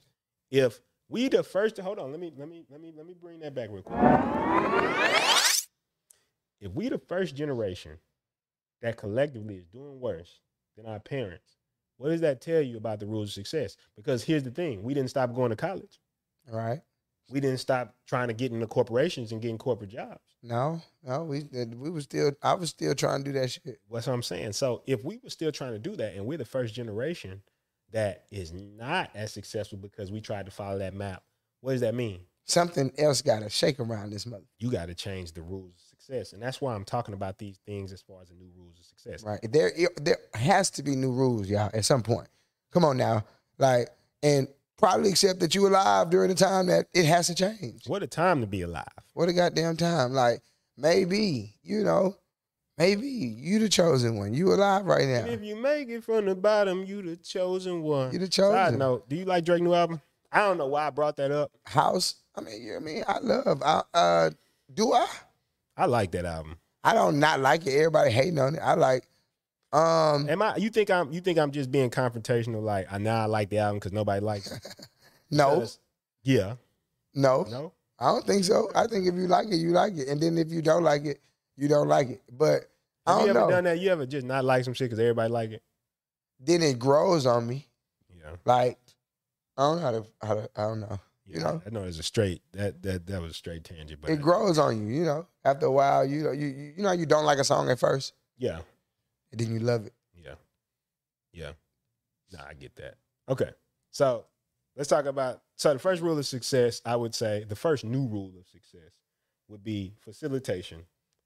if 0.50 0.80
we 1.08 1.28
the 1.28 1.42
first 1.42 1.76
to 1.76 1.82
hold 1.82 1.98
on, 1.98 2.10
let 2.10 2.20
me 2.20 2.32
let 2.38 2.48
me 2.48 2.64
let 2.70 2.80
me 2.80 2.92
let 2.96 3.06
me 3.06 3.14
bring 3.20 3.40
that 3.40 3.54
back 3.54 3.68
real 3.70 3.82
quick. 3.82 3.98
If 6.60 6.72
we 6.72 6.88
the 6.88 6.98
first 6.98 7.34
generation 7.36 7.98
that 8.82 8.96
collectively 8.96 9.56
is 9.56 9.66
doing 9.66 10.00
worse 10.00 10.40
than 10.76 10.86
our 10.86 11.00
parents, 11.00 11.56
what 11.98 12.08
does 12.10 12.20
that 12.22 12.40
tell 12.40 12.62
you 12.62 12.76
about 12.78 13.00
the 13.00 13.06
rules 13.06 13.28
of 13.28 13.34
success? 13.34 13.76
Because 13.96 14.22
here's 14.24 14.42
the 14.42 14.50
thing: 14.50 14.82
we 14.82 14.94
didn't 14.94 15.10
stop 15.10 15.34
going 15.34 15.50
to 15.50 15.56
college. 15.56 16.00
Right. 16.50 16.80
We 17.30 17.40
didn't 17.40 17.58
stop 17.58 17.94
trying 18.06 18.28
to 18.28 18.34
get 18.34 18.52
into 18.52 18.66
corporations 18.66 19.32
and 19.32 19.40
getting 19.40 19.58
corporate 19.58 19.90
jobs. 19.90 20.20
No, 20.42 20.80
no, 21.02 21.24
we 21.24 21.44
we 21.52 21.90
was 21.90 22.04
still 22.04 22.32
I 22.42 22.54
was 22.54 22.70
still 22.70 22.94
trying 22.94 23.24
to 23.24 23.32
do 23.32 23.38
that 23.38 23.50
shit. 23.50 23.80
That's 23.90 24.06
what 24.06 24.12
I'm 24.12 24.22
saying. 24.22 24.52
So 24.52 24.82
if 24.86 25.04
we 25.04 25.18
were 25.22 25.30
still 25.30 25.52
trying 25.52 25.72
to 25.72 25.78
do 25.78 25.96
that, 25.96 26.14
and 26.14 26.26
we're 26.26 26.38
the 26.38 26.44
first 26.44 26.74
generation 26.74 27.42
that 27.92 28.24
is 28.30 28.52
not 28.52 29.10
as 29.14 29.32
successful 29.32 29.78
because 29.78 30.10
we 30.10 30.20
tried 30.20 30.46
to 30.46 30.52
follow 30.52 30.78
that 30.78 30.94
map, 30.94 31.22
what 31.60 31.72
does 31.72 31.80
that 31.82 31.94
mean? 31.94 32.20
Something 32.44 32.90
else 32.98 33.22
gotta 33.22 33.48
shake 33.48 33.78
around 33.78 34.10
this 34.10 34.26
mother. 34.26 34.46
You 34.58 34.70
got 34.70 34.86
to 34.86 34.94
change 34.94 35.32
the 35.32 35.42
rules 35.42 35.74
of 35.74 35.80
success, 35.80 36.32
and 36.32 36.42
that's 36.42 36.60
why 36.60 36.74
I'm 36.74 36.84
talking 36.84 37.14
about 37.14 37.38
these 37.38 37.58
things 37.64 37.92
as 37.92 38.02
far 38.02 38.22
as 38.22 38.28
the 38.28 38.34
new 38.34 38.50
rules 38.56 38.78
of 38.78 38.86
success. 38.86 39.22
Right. 39.22 39.40
There 39.52 39.72
there 40.00 40.18
has 40.34 40.70
to 40.72 40.82
be 40.82 40.96
new 40.96 41.12
rules, 41.12 41.48
y'all, 41.48 41.70
at 41.72 41.84
some 41.84 42.02
point. 42.02 42.28
Come 42.72 42.84
on 42.84 42.96
now. 42.96 43.24
Like 43.58 43.90
and 44.22 44.48
probably 44.80 45.10
accept 45.10 45.40
that 45.40 45.54
you 45.54 45.66
alive 45.68 46.10
during 46.10 46.28
the 46.30 46.34
time 46.34 46.66
that 46.66 46.86
it 46.92 47.04
hasn't 47.04 47.38
changed. 47.38 47.88
What 47.88 48.02
a 48.02 48.06
time 48.06 48.40
to 48.40 48.46
be 48.46 48.62
alive! 48.62 48.84
What 49.14 49.28
a 49.28 49.32
goddamn 49.32 49.76
time. 49.76 50.12
Like 50.12 50.40
maybe, 50.76 51.54
you 51.62 51.84
know, 51.84 52.16
maybe 52.78 53.06
you 53.08 53.58
the 53.58 53.68
chosen 53.68 54.16
one. 54.16 54.34
You 54.34 54.52
alive 54.52 54.86
right 54.86 55.02
And 55.02 55.26
now. 55.26 55.32
if 55.32 55.42
you 55.42 55.56
make 55.56 55.88
it 55.88 56.02
from 56.02 56.26
the 56.26 56.34
bottom, 56.34 56.84
you 56.84 57.02
the 57.02 57.16
chosen 57.16 57.82
one. 57.82 58.12
You 58.12 58.18
the 58.18 58.28
chosen. 58.28 58.78
note: 58.78 59.08
Do 59.08 59.16
you 59.16 59.24
like 59.24 59.44
Drake 59.44 59.62
new 59.62 59.74
album? 59.74 60.00
I 60.32 60.40
don't 60.40 60.58
know 60.58 60.66
why 60.68 60.86
I 60.86 60.90
brought 60.90 61.16
that 61.16 61.30
up. 61.30 61.50
House. 61.66 62.14
I 62.36 62.40
mean, 62.40 62.62
you 62.62 62.68
know 62.68 62.74
what 62.74 62.82
I 62.82 62.84
mean, 62.84 63.04
I 63.08 63.18
love. 63.18 63.62
I, 63.64 63.82
uh, 63.92 64.30
do 64.72 64.92
I? 64.92 65.06
I 65.76 65.86
like 65.86 66.12
that 66.12 66.24
album. 66.24 66.56
I 66.84 66.94
don't 66.94 67.18
not 67.18 67.40
like 67.40 67.66
it. 67.66 67.74
Everybody 67.76 68.10
hating 68.12 68.38
on 68.38 68.54
it. 68.54 68.60
I 68.60 68.74
like. 68.74 69.04
Um, 69.72 70.28
Am 70.28 70.42
I? 70.42 70.56
You 70.56 70.68
think 70.70 70.90
I'm? 70.90 71.12
You 71.12 71.20
think 71.20 71.38
I'm 71.38 71.50
just 71.52 71.70
being 71.70 71.90
confrontational? 71.90 72.62
Like 72.62 72.92
I 72.92 72.98
now 72.98 73.22
I 73.22 73.26
like 73.26 73.50
the 73.50 73.58
album 73.58 73.78
because 73.78 73.92
nobody 73.92 74.20
likes 74.24 74.50
it. 74.50 74.66
no, 75.30 75.64
Yeah. 76.24 76.54
no, 77.14 77.44
No. 77.48 77.72
I 77.98 78.06
don't 78.06 78.26
think 78.26 78.44
so. 78.44 78.68
I 78.74 78.86
think 78.86 79.06
if 79.06 79.14
you 79.14 79.26
like 79.26 79.48
it, 79.48 79.56
you 79.56 79.70
like 79.70 79.96
it, 79.96 80.08
and 80.08 80.20
then 80.20 80.38
if 80.38 80.50
you 80.50 80.62
don't 80.62 80.82
like 80.82 81.04
it, 81.04 81.20
you 81.56 81.68
don't 81.68 81.86
like 81.86 82.08
it. 82.08 82.22
But 82.32 82.70
I 83.06 83.12
Have 83.12 83.20
you 83.20 83.26
don't 83.28 83.36
ever 83.36 83.46
know. 83.46 83.50
done 83.56 83.64
that? 83.64 83.78
You 83.78 83.90
ever 83.90 84.06
just 84.06 84.26
not 84.26 84.44
like 84.44 84.64
some 84.64 84.74
shit 84.74 84.86
because 84.86 84.98
everybody 84.98 85.30
like 85.32 85.50
it? 85.50 85.62
Then 86.40 86.62
it 86.62 86.78
grows 86.78 87.26
on 87.26 87.46
me. 87.46 87.68
Yeah. 88.16 88.36
Like 88.44 88.78
I 89.56 89.62
don't 89.62 89.76
know 89.76 89.82
how 89.82 89.90
to. 89.92 90.04
How 90.22 90.34
to 90.34 90.50
I 90.56 90.62
don't 90.62 90.80
know. 90.80 90.98
Yeah, 91.26 91.36
You 91.36 91.44
know? 91.44 91.62
I 91.64 91.70
know 91.70 91.84
it's 91.84 91.98
a 91.98 92.02
straight 92.02 92.42
that 92.54 92.82
that 92.82 93.06
that 93.06 93.20
was 93.22 93.32
a 93.32 93.34
straight 93.34 93.62
tangent, 93.62 94.00
but 94.00 94.10
It 94.10 94.20
grows 94.20 94.58
on 94.58 94.84
you. 94.88 94.94
You 95.00 95.04
know. 95.04 95.26
After 95.44 95.66
a 95.66 95.70
while, 95.70 96.04
you 96.04 96.24
know, 96.24 96.32
you 96.32 96.46
you 96.46 96.72
you 96.78 96.82
know, 96.82 96.92
you 96.92 97.06
don't 97.06 97.24
like 97.24 97.38
a 97.38 97.44
song 97.44 97.70
at 97.70 97.78
first, 97.78 98.14
yeah, 98.38 98.60
and 99.32 99.40
then 99.40 99.52
you 99.52 99.60
love 99.60 99.86
it. 99.86 99.94
yeah, 100.14 100.34
yeah. 101.32 101.52
Nah, 102.32 102.44
I 102.48 102.54
get 102.54 102.76
that. 102.76 102.94
Okay, 103.28 103.50
so 103.90 104.24
let's 104.76 104.88
talk 104.88 105.06
about. 105.06 105.42
So 105.56 105.72
the 105.72 105.78
first 105.78 106.02
rule 106.02 106.18
of 106.18 106.26
success, 106.26 106.80
I 106.84 106.96
would 106.96 107.14
say, 107.14 107.44
the 107.48 107.56
first 107.56 107.84
new 107.84 108.06
rule 108.06 108.32
of 108.38 108.46
success 108.46 108.92
would 109.48 109.62
be 109.62 109.94
facilitation. 110.00 110.84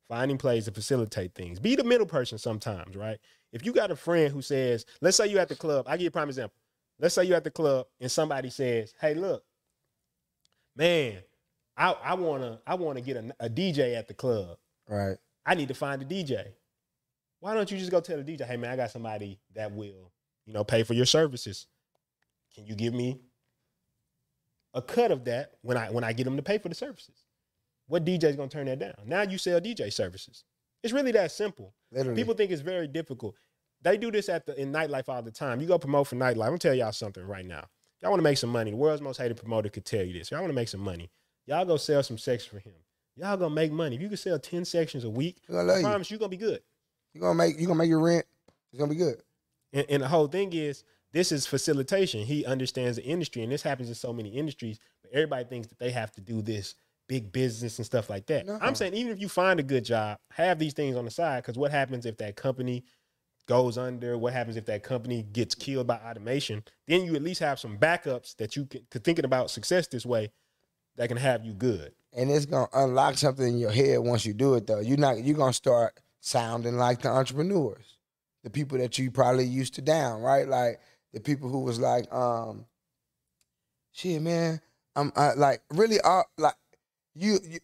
Finding 0.08 0.36
plays 0.36 0.66
to 0.66 0.70
facilitate 0.72 1.34
things. 1.34 1.58
Be 1.58 1.76
the 1.76 1.84
middle 1.84 2.06
person 2.06 2.36
sometimes, 2.36 2.94
right? 2.94 3.18
If 3.52 3.64
you 3.64 3.72
got 3.72 3.90
a 3.90 3.96
friend 3.96 4.32
who 4.32 4.42
says, 4.42 4.84
let's 5.00 5.16
say 5.16 5.28
you 5.28 5.38
at 5.38 5.48
the 5.48 5.54
club, 5.54 5.86
I 5.88 5.92
give 5.92 6.02
you 6.02 6.08
a 6.08 6.10
prime 6.10 6.28
example. 6.28 6.56
Let's 6.98 7.14
say 7.14 7.24
you 7.24 7.34
at 7.34 7.44
the 7.44 7.50
club 7.50 7.86
and 8.00 8.10
somebody 8.10 8.50
says, 8.50 8.92
"Hey, 9.00 9.14
look, 9.14 9.44
man, 10.76 11.18
I, 11.76 11.92
I 11.92 12.14
wanna 12.14 12.60
I 12.66 12.74
wanna 12.74 13.00
get 13.00 13.16
a, 13.16 13.34
a 13.40 13.48
DJ 13.48 13.96
at 13.96 14.08
the 14.08 14.14
club. 14.14 14.58
Right. 14.88 15.16
I 15.46 15.54
need 15.54 15.68
to 15.68 15.74
find 15.74 16.00
a 16.02 16.04
DJ. 16.04 16.52
Why 17.44 17.52
don't 17.52 17.70
you 17.70 17.76
just 17.76 17.90
go 17.90 18.00
tell 18.00 18.16
the 18.16 18.24
DJ, 18.24 18.46
hey 18.46 18.56
man, 18.56 18.70
I 18.70 18.76
got 18.76 18.90
somebody 18.90 19.38
that 19.54 19.70
will, 19.70 20.10
you 20.46 20.54
know, 20.54 20.64
pay 20.64 20.82
for 20.82 20.94
your 20.94 21.04
services. 21.04 21.66
Can 22.54 22.64
you 22.64 22.74
give 22.74 22.94
me 22.94 23.20
a 24.72 24.80
cut 24.80 25.10
of 25.10 25.26
that 25.26 25.50
when 25.60 25.76
I 25.76 25.90
when 25.90 26.04
I 26.04 26.14
get 26.14 26.24
them 26.24 26.36
to 26.36 26.42
pay 26.42 26.56
for 26.56 26.70
the 26.70 26.74
services. 26.74 27.26
What 27.86 28.06
DJ's 28.06 28.36
gonna 28.36 28.48
turn 28.48 28.64
that 28.64 28.78
down? 28.78 28.94
Now 29.04 29.24
you 29.24 29.36
sell 29.36 29.60
DJ 29.60 29.92
services. 29.92 30.44
It's 30.82 30.94
really 30.94 31.12
that 31.12 31.32
simple. 31.32 31.74
Literally. 31.92 32.16
People 32.16 32.32
think 32.32 32.50
it's 32.50 32.62
very 32.62 32.88
difficult. 32.88 33.34
They 33.82 33.98
do 33.98 34.10
this 34.10 34.30
at 34.30 34.46
the 34.46 34.58
in 34.58 34.72
nightlife 34.72 35.10
all 35.10 35.20
the 35.20 35.30
time. 35.30 35.60
You 35.60 35.66
go 35.66 35.78
promote 35.78 36.06
for 36.06 36.16
nightlife. 36.16 36.44
I'm 36.44 36.56
gonna 36.56 36.58
tell 36.58 36.72
y'all 36.72 36.92
something 36.92 37.26
right 37.26 37.44
now. 37.44 37.66
Y'all 38.00 38.10
want 38.10 38.20
to 38.20 38.24
make 38.24 38.38
some 38.38 38.48
money. 38.48 38.70
The 38.70 38.78
world's 38.78 39.02
most 39.02 39.18
hated 39.18 39.36
promoter 39.36 39.68
could 39.68 39.84
tell 39.84 40.02
you 40.02 40.18
this. 40.18 40.30
Y'all 40.30 40.40
want 40.40 40.50
to 40.50 40.54
make 40.54 40.68
some 40.68 40.80
money. 40.80 41.10
Y'all 41.44 41.66
go 41.66 41.76
sell 41.76 42.02
some 42.02 42.16
sex 42.16 42.46
for 42.46 42.58
him. 42.58 42.72
Y'all 43.16 43.36
gonna 43.36 43.54
make 43.54 43.70
money. 43.70 43.96
If 43.96 44.00
you 44.00 44.08
can 44.08 44.16
sell 44.16 44.38
10 44.38 44.64
sections 44.64 45.04
a 45.04 45.10
week, 45.10 45.42
He 45.46 45.52
gonna 45.52 45.64
love 45.64 45.80
I 45.80 45.82
promise 45.82 46.10
you 46.10 46.16
gonna 46.16 46.30
be 46.30 46.38
good. 46.38 46.62
You 47.14 47.20
gonna 47.20 47.34
make 47.34 47.58
you 47.58 47.66
gonna 47.66 47.78
make 47.78 47.88
your 47.88 48.00
rent. 48.00 48.26
It's 48.72 48.78
gonna 48.78 48.90
be 48.90 48.96
good. 48.96 49.22
And, 49.72 49.86
and 49.88 50.02
the 50.02 50.08
whole 50.08 50.26
thing 50.26 50.52
is, 50.52 50.84
this 51.12 51.32
is 51.32 51.46
facilitation. 51.46 52.24
He 52.26 52.44
understands 52.44 52.96
the 52.96 53.04
industry, 53.04 53.42
and 53.42 53.52
this 53.52 53.62
happens 53.62 53.88
in 53.88 53.94
so 53.94 54.12
many 54.12 54.30
industries. 54.30 54.78
But 55.02 55.12
everybody 55.12 55.44
thinks 55.44 55.68
that 55.68 55.78
they 55.78 55.90
have 55.92 56.10
to 56.12 56.20
do 56.20 56.42
this 56.42 56.74
big 57.06 57.32
business 57.32 57.78
and 57.78 57.86
stuff 57.86 58.10
like 58.10 58.26
that. 58.26 58.46
No. 58.46 58.58
I'm 58.60 58.74
saying, 58.74 58.94
even 58.94 59.12
if 59.12 59.20
you 59.20 59.28
find 59.28 59.60
a 59.60 59.62
good 59.62 59.84
job, 59.84 60.18
have 60.32 60.58
these 60.58 60.72
things 60.74 60.96
on 60.96 61.04
the 61.04 61.10
side. 61.10 61.42
Because 61.42 61.56
what 61.56 61.70
happens 61.70 62.04
if 62.06 62.16
that 62.18 62.34
company 62.34 62.82
goes 63.46 63.78
under? 63.78 64.16
What 64.18 64.32
happens 64.32 64.56
if 64.56 64.64
that 64.66 64.82
company 64.82 65.22
gets 65.22 65.54
killed 65.54 65.86
by 65.86 65.96
automation? 65.96 66.64
Then 66.88 67.04
you 67.04 67.14
at 67.14 67.22
least 67.22 67.40
have 67.40 67.60
some 67.60 67.78
backups 67.78 68.34
that 68.36 68.56
you 68.56 68.66
can 68.66 68.80
to 68.90 68.98
thinking 68.98 69.24
about 69.24 69.50
success 69.50 69.86
this 69.86 70.04
way 70.06 70.32
that 70.96 71.08
can 71.08 71.16
have 71.18 71.44
you 71.44 71.52
good. 71.52 71.92
and 72.12 72.30
it's 72.30 72.46
gonna 72.46 72.68
unlock 72.72 73.18
something 73.18 73.46
in 73.46 73.58
your 73.58 73.72
head 73.72 73.98
once 73.98 74.24
you 74.24 74.32
do 74.32 74.54
it 74.54 74.66
though. 74.66 74.80
You're 74.80 74.96
not 74.96 75.22
you're 75.22 75.36
gonna 75.36 75.52
start 75.52 75.98
sounding 76.24 76.78
like 76.78 77.02
the 77.02 77.08
entrepreneurs, 77.10 77.98
the 78.44 78.50
people 78.50 78.78
that 78.78 78.98
you 78.98 79.10
probably 79.10 79.44
used 79.44 79.74
to 79.74 79.82
down, 79.82 80.22
right? 80.22 80.48
Like 80.48 80.80
the 81.12 81.20
people 81.20 81.50
who 81.50 81.60
was 81.60 81.78
like, 81.78 82.10
um, 82.12 82.64
shit, 83.92 84.22
man, 84.22 84.60
I'm 84.96 85.12
I, 85.16 85.34
like 85.34 85.60
really 85.70 86.00
uh, 86.02 86.22
like 86.38 86.54
you, 87.14 87.38
you 87.44 87.58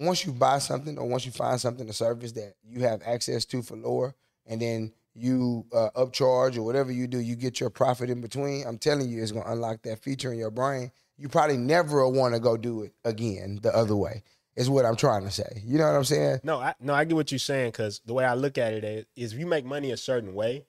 once 0.00 0.26
you 0.26 0.32
buy 0.32 0.58
something 0.58 0.98
or 0.98 1.06
once 1.06 1.24
you 1.24 1.30
find 1.30 1.60
something, 1.60 1.88
a 1.88 1.92
service 1.92 2.32
that 2.32 2.54
you 2.68 2.80
have 2.80 3.00
access 3.06 3.44
to 3.46 3.62
for 3.62 3.76
lower, 3.76 4.12
and 4.44 4.60
then 4.60 4.92
you 5.14 5.64
uh, 5.72 5.90
upcharge 5.94 6.56
or 6.56 6.64
whatever 6.64 6.90
you 6.90 7.06
do, 7.06 7.20
you 7.20 7.36
get 7.36 7.60
your 7.60 7.70
profit 7.70 8.10
in 8.10 8.20
between. 8.20 8.66
I'm 8.66 8.78
telling 8.78 9.08
you, 9.08 9.22
it's 9.22 9.30
gonna 9.30 9.52
unlock 9.52 9.82
that 9.82 10.00
feature 10.00 10.32
in 10.32 10.38
your 10.40 10.50
brain. 10.50 10.90
You 11.16 11.28
probably 11.28 11.58
never 11.58 12.08
want 12.08 12.34
to 12.34 12.40
go 12.40 12.56
do 12.56 12.82
it 12.82 12.92
again 13.04 13.60
the 13.62 13.72
other 13.72 13.94
way. 13.94 14.24
Is 14.56 14.70
what 14.70 14.84
I'm 14.84 14.96
trying 14.96 15.24
to 15.24 15.30
say. 15.30 15.62
You 15.64 15.78
know 15.78 15.84
what 15.86 15.96
I'm 15.96 16.04
saying? 16.04 16.40
No, 16.44 16.58
I 16.60 16.74
no, 16.80 16.94
I 16.94 17.04
get 17.04 17.14
what 17.16 17.32
you're 17.32 17.38
saying 17.40 17.70
because 17.72 18.00
the 18.06 18.14
way 18.14 18.24
I 18.24 18.34
look 18.34 18.56
at 18.58 18.72
it 18.72 18.84
is, 18.84 19.04
is 19.16 19.32
if 19.32 19.38
you 19.38 19.46
make 19.46 19.64
money 19.64 19.90
a 19.90 19.96
certain 19.96 20.34
way, 20.34 20.64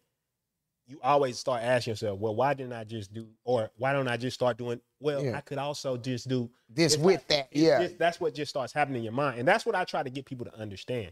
you 0.87 0.99
always 1.03 1.37
start 1.37 1.61
asking 1.63 1.91
yourself, 1.91 2.19
well, 2.19 2.35
why 2.35 2.53
didn't 2.53 2.73
I 2.73 2.83
just 2.83 3.13
do, 3.13 3.27
or 3.43 3.69
why 3.77 3.93
don't 3.93 4.07
I 4.07 4.17
just 4.17 4.35
start 4.35 4.57
doing? 4.57 4.81
Well, 4.99 5.23
Yeah. 5.23 5.37
I 5.37 5.41
could 5.41 5.57
also 5.59 5.97
just 5.97 6.27
do 6.27 6.49
This 6.69 6.97
with 6.97 7.15
like- 7.17 7.27
that, 7.27 7.47
yeah. 7.51 7.83
just- 7.83 7.97
that's 7.99 8.19
what 8.19 8.33
just 8.35 8.49
starts 8.49 8.71
happening 8.73 8.97
in 8.99 9.03
your 9.03 9.13
mind, 9.13 9.39
and 9.39 9.47
that's 9.47 9.65
what 9.65 9.75
I 9.75 9.83
try 9.83 10.03
to 10.03 10.09
get 10.09 10.25
people 10.25 10.45
to 10.45 10.55
understand. 10.55 11.11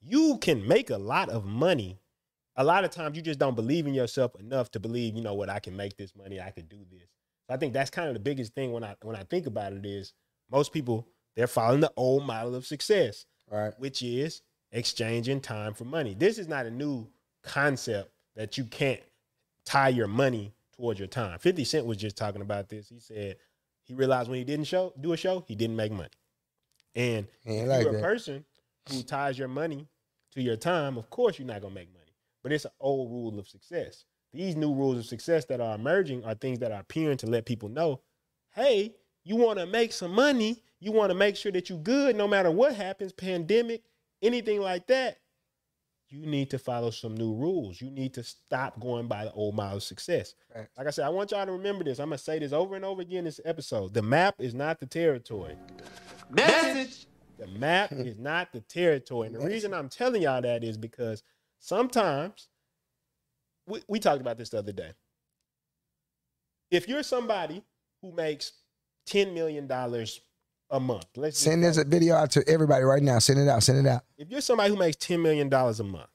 You 0.00 0.38
can 0.38 0.66
make 0.66 0.90
a 0.90 0.98
lot 0.98 1.28
of 1.30 1.44
money. 1.44 1.98
A 2.56 2.62
lot 2.64 2.84
of 2.84 2.90
times, 2.90 3.16
you 3.16 3.22
just 3.22 3.38
don't 3.38 3.56
believe 3.56 3.86
in 3.86 3.94
yourself 3.94 4.34
enough 4.38 4.70
to 4.72 4.80
believe, 4.80 5.16
you 5.16 5.22
know 5.22 5.34
what, 5.34 5.48
I 5.50 5.58
can 5.58 5.76
make 5.76 5.96
this 5.96 6.14
money, 6.14 6.40
I 6.40 6.50
could 6.50 6.68
do 6.68 6.84
this. 6.90 7.08
So 7.48 7.54
I 7.54 7.56
think 7.56 7.72
that's 7.72 7.90
kind 7.90 8.08
of 8.08 8.14
the 8.14 8.20
biggest 8.20 8.54
thing 8.54 8.72
when 8.72 8.84
I 8.84 8.94
when 9.02 9.16
I 9.16 9.24
think 9.24 9.46
about 9.46 9.72
it 9.72 9.84
is 9.84 10.12
most 10.50 10.72
people 10.72 11.06
they're 11.36 11.46
following 11.46 11.80
the 11.80 11.92
old 11.96 12.24
model 12.26 12.54
of 12.54 12.66
success 12.66 13.26
Right. 13.50 13.72
which 13.78 14.02
is 14.02 14.42
exchanging 14.72 15.40
time 15.40 15.74
for 15.74 15.84
money. 15.84 16.14
This 16.14 16.38
is 16.38 16.48
not 16.48 16.66
a 16.66 16.70
new 16.70 17.06
concept 17.42 18.10
that 18.36 18.56
you 18.58 18.64
can't 18.64 19.00
tie 19.64 19.90
your 19.90 20.08
money 20.08 20.52
towards 20.76 20.98
your 20.98 21.06
time. 21.08 21.38
50 21.38 21.64
Cent 21.64 21.86
was 21.86 21.96
just 21.98 22.16
talking 22.16 22.42
about 22.42 22.68
this. 22.68 22.88
He 22.88 22.98
said 22.98 23.36
he 23.84 23.94
realized 23.94 24.28
when 24.28 24.38
he 24.38 24.44
didn't 24.44 24.64
show 24.66 24.92
do 25.00 25.12
a 25.12 25.16
show, 25.16 25.44
he 25.46 25.54
didn't 25.54 25.76
make 25.76 25.92
money. 25.92 26.08
And 26.96 27.26
if 27.44 27.68
like 27.68 27.84
you're 27.84 27.92
that. 27.92 27.98
a 27.98 28.02
person 28.02 28.44
who 28.90 29.02
ties 29.02 29.38
your 29.38 29.48
money 29.48 29.86
to 30.34 30.42
your 30.42 30.56
time, 30.56 30.96
of 30.96 31.10
course 31.10 31.38
you're 31.38 31.46
not 31.46 31.60
gonna 31.62 31.74
make 31.74 31.92
money. 31.92 32.00
But 32.42 32.52
it's 32.52 32.64
an 32.64 32.72
old 32.80 33.10
rule 33.10 33.38
of 33.38 33.48
success. 33.48 34.04
These 34.32 34.56
new 34.56 34.74
rules 34.74 34.98
of 34.98 35.06
success 35.06 35.44
that 35.46 35.60
are 35.60 35.74
emerging 35.76 36.24
are 36.24 36.34
things 36.34 36.58
that 36.58 36.72
are 36.72 36.80
appearing 36.80 37.18
to 37.18 37.26
let 37.26 37.46
people 37.46 37.68
know, 37.68 38.00
hey, 38.54 38.94
you 39.22 39.36
want 39.36 39.58
to 39.60 39.66
make 39.66 39.92
some 39.92 40.10
money, 40.12 40.62
you 40.84 40.92
want 40.92 41.08
to 41.08 41.14
make 41.14 41.34
sure 41.34 41.50
that 41.50 41.70
you're 41.70 41.78
good 41.78 42.14
no 42.14 42.28
matter 42.28 42.50
what 42.50 42.74
happens, 42.74 43.10
pandemic, 43.10 43.84
anything 44.20 44.60
like 44.60 44.86
that. 44.88 45.16
You 46.10 46.26
need 46.26 46.50
to 46.50 46.58
follow 46.58 46.90
some 46.90 47.16
new 47.16 47.34
rules. 47.34 47.80
You 47.80 47.90
need 47.90 48.12
to 48.14 48.22
stop 48.22 48.78
going 48.78 49.08
by 49.08 49.24
the 49.24 49.32
old 49.32 49.56
model 49.56 49.78
of 49.78 49.82
success. 49.82 50.34
Right. 50.54 50.68
Like 50.76 50.86
I 50.86 50.90
said, 50.90 51.06
I 51.06 51.08
want 51.08 51.30
y'all 51.30 51.46
to 51.46 51.52
remember 51.52 51.84
this. 51.84 51.98
I'm 51.98 52.10
gonna 52.10 52.18
say 52.18 52.38
this 52.38 52.52
over 52.52 52.76
and 52.76 52.84
over 52.84 53.00
again 53.00 53.20
in 53.20 53.24
this 53.24 53.40
episode. 53.46 53.94
The 53.94 54.02
map 54.02 54.34
is 54.38 54.52
not 54.52 54.78
the 54.78 54.84
territory. 54.84 55.56
Message. 56.28 57.06
The 57.38 57.46
map 57.46 57.90
is 57.92 58.18
not 58.18 58.52
the 58.52 58.60
territory. 58.60 59.28
And 59.28 59.36
the 59.36 59.40
reason 59.40 59.72
I'm 59.72 59.88
telling 59.88 60.20
y'all 60.20 60.42
that 60.42 60.62
is 60.62 60.76
because 60.76 61.22
sometimes 61.60 62.48
we, 63.66 63.82
we 63.88 63.98
talked 63.98 64.20
about 64.20 64.36
this 64.36 64.50
the 64.50 64.58
other 64.58 64.72
day. 64.72 64.92
If 66.70 66.88
you're 66.88 67.02
somebody 67.02 67.64
who 68.02 68.12
makes 68.12 68.52
$10 69.08 69.32
million 69.32 69.66
a 70.74 70.80
month, 70.80 71.06
let's 71.16 71.38
Send 71.38 71.62
this 71.64 71.76
a 71.76 71.84
video 71.84 72.16
out 72.16 72.30
to 72.32 72.46
everybody 72.48 72.84
right 72.84 73.02
now. 73.02 73.18
Send 73.20 73.38
it 73.38 73.48
out. 73.48 73.62
Send 73.62 73.86
it 73.86 73.88
out. 73.88 74.02
if 74.18 74.28
you're 74.30 74.40
somebody 74.40 74.70
who 74.70 74.76
makes 74.76 74.96
$10 74.96 75.22
million 75.22 75.52
a 75.52 75.82
month, 75.84 76.10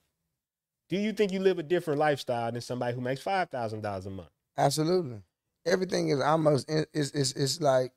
do 0.88 0.96
you 0.96 1.12
think 1.12 1.32
you 1.32 1.40
live 1.40 1.58
a 1.58 1.62
different 1.62 1.98
lifestyle 1.98 2.52
than 2.52 2.60
somebody 2.60 2.94
who 2.94 3.00
makes 3.00 3.22
$5,000 3.22 4.06
a 4.06 4.10
month? 4.10 4.28
Absolutely. 4.58 5.22
Everything 5.64 6.08
is 6.08 6.20
almost 6.20 6.70
is 6.70 7.10
is 7.12 7.32
is 7.34 7.60
like 7.60 7.92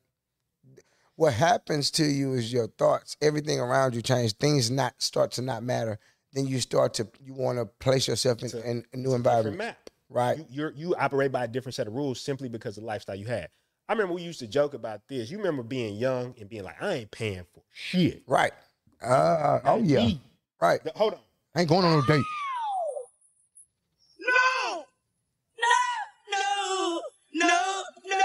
what 1.15 1.33
happens 1.33 1.91
to 1.91 2.05
you 2.05 2.33
is 2.33 2.51
your 2.51 2.67
thoughts. 2.67 3.15
Everything 3.21 3.59
around 3.59 3.95
you 3.95 4.01
change. 4.01 4.33
Things 4.33 4.69
not 4.71 4.93
start 5.01 5.31
to 5.33 5.41
not 5.41 5.63
matter. 5.63 5.99
Then 6.33 6.47
you 6.47 6.59
start 6.59 6.93
to 6.95 7.07
you 7.23 7.33
want 7.33 7.57
to 7.59 7.65
place 7.65 8.07
yourself 8.07 8.41
in, 8.43 8.51
a- 8.59 8.69
in 8.69 8.85
a 8.93 8.97
new 8.97 9.13
environment. 9.13 9.57
map. 9.57 9.89
Right. 10.09 10.45
You, 10.49 10.71
you 10.75 10.95
operate 10.95 11.31
by 11.31 11.45
a 11.45 11.47
different 11.47 11.75
set 11.75 11.87
of 11.87 11.93
rules 11.93 12.21
simply 12.21 12.47
because 12.49 12.77
of 12.77 12.83
the 12.83 12.87
lifestyle 12.87 13.15
you 13.15 13.25
had. 13.25 13.49
I 13.93 13.95
remember 13.95 14.15
we 14.15 14.23
used 14.23 14.39
to 14.39 14.47
joke 14.47 14.73
about 14.73 15.01
this. 15.07 15.29
You 15.29 15.37
remember 15.37 15.61
being 15.61 15.93
young 15.95 16.33
and 16.39 16.49
being 16.49 16.63
like, 16.63 16.81
I 16.81 16.95
ain't 16.95 17.11
paying 17.11 17.45
for 17.53 17.61
shit. 17.71 18.23
Right. 18.25 18.51
Uh, 18.99 19.59
oh 19.65 19.77
yeah. 19.83 19.99
me. 19.99 20.19
Right. 20.59 20.79
Hold 20.95 21.13
on. 21.13 21.19
I 21.53 21.59
ain't 21.59 21.69
going 21.69 21.85
on 21.85 21.99
no 21.99 22.01
date. 22.07 22.25
No. 24.19 24.83
No. 26.31 26.31
No. 26.31 27.01
No. 27.35 27.83
No. 28.07 28.17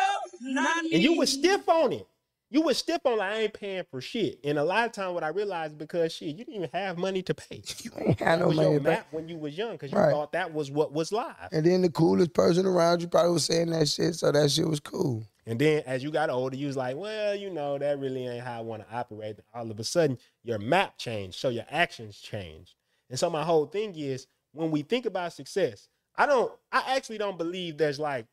Not 0.55 0.85
And 0.85 1.03
you 1.03 1.19
was 1.19 1.31
stiff 1.31 1.69
on 1.69 1.93
it. 1.93 2.07
You 2.51 2.63
was 2.63 2.79
stiff 2.79 3.03
on 3.05 3.19
like 3.19 3.31
I 3.31 3.39
ain't 3.41 3.53
paying 3.53 3.85
for 3.91 4.01
shit. 4.01 4.41
And 4.45 4.59
a 4.59 4.65
lot 4.65 4.87
of 4.87 4.93
times 4.93 5.13
what 5.13 5.23
I 5.23 5.29
realized 5.29 5.77
because 5.77 6.15
shit, 6.15 6.29
you 6.29 6.47
didn't 6.47 6.55
even 6.55 6.71
have 6.73 6.97
money 6.97 7.21
to 7.25 7.35
pay. 7.35 7.63
You 7.83 7.91
ain't 7.99 8.19
had 8.19 8.39
That 8.39 8.41
no 8.41 8.47
was 8.49 8.57
money 8.57 8.71
your 8.71 8.81
to 8.81 8.85
pay. 8.87 9.01
when 9.11 9.29
you 9.29 9.37
was 9.37 9.55
young 9.59 9.73
because 9.73 9.93
you 9.93 9.99
Right. 9.99 10.13
thought 10.13 10.33
that 10.33 10.55
was 10.55 10.71
what 10.71 10.95
was 10.95 11.13
live. 11.13 11.35
And 11.53 11.67
then 11.67 11.83
the 11.83 11.91
coolest 11.91 12.33
person 12.33 12.65
around 12.65 13.03
you 13.03 13.09
probably 13.09 13.33
was 13.33 13.45
saying 13.45 13.69
that 13.73 13.87
shit, 13.89 14.15
so 14.15 14.33
that 14.33 14.51
shit 14.51 14.67
was 14.67 14.81
cool. 14.81 15.25
And 15.49 15.59
then 15.59 15.83
as 15.87 16.05
you 16.05 16.11
got 16.11 16.29
older, 16.29 16.57
you 16.57 16.67
was 16.67 16.77
like, 16.77 16.95
well, 16.99 17.35
you 17.35 17.49
know, 17.49 17.79
that 17.79 17.99
really 17.99 18.27
ain't 18.27 18.45
how 18.45 18.59
I 18.59 18.61
want 18.61 18.87
to 18.87 18.95
operate. 18.95 19.39
All 19.55 19.71
of 19.71 19.81
a 19.81 19.85
sudden, 19.85 20.19
your 20.45 20.59
map 20.59 20.99
changed, 20.99 21.39
so 21.39 21.49
your 21.49 21.65
actions 21.71 22.19
changed. 22.19 22.75
And 23.09 23.19
so 23.19 23.31
my 23.31 23.43
whole 23.43 23.65
thing 23.65 23.95
is 23.97 24.27
when 24.53 24.71
we 24.71 24.83
think 24.83 25.07
about 25.07 25.33
success, 25.33 25.89
I 26.17 26.27
don't, 26.27 26.53
I 26.71 26.95
actually 26.95 27.17
don't 27.17 27.39
believe 27.39 27.79
there's 27.79 27.99
like 27.99 28.27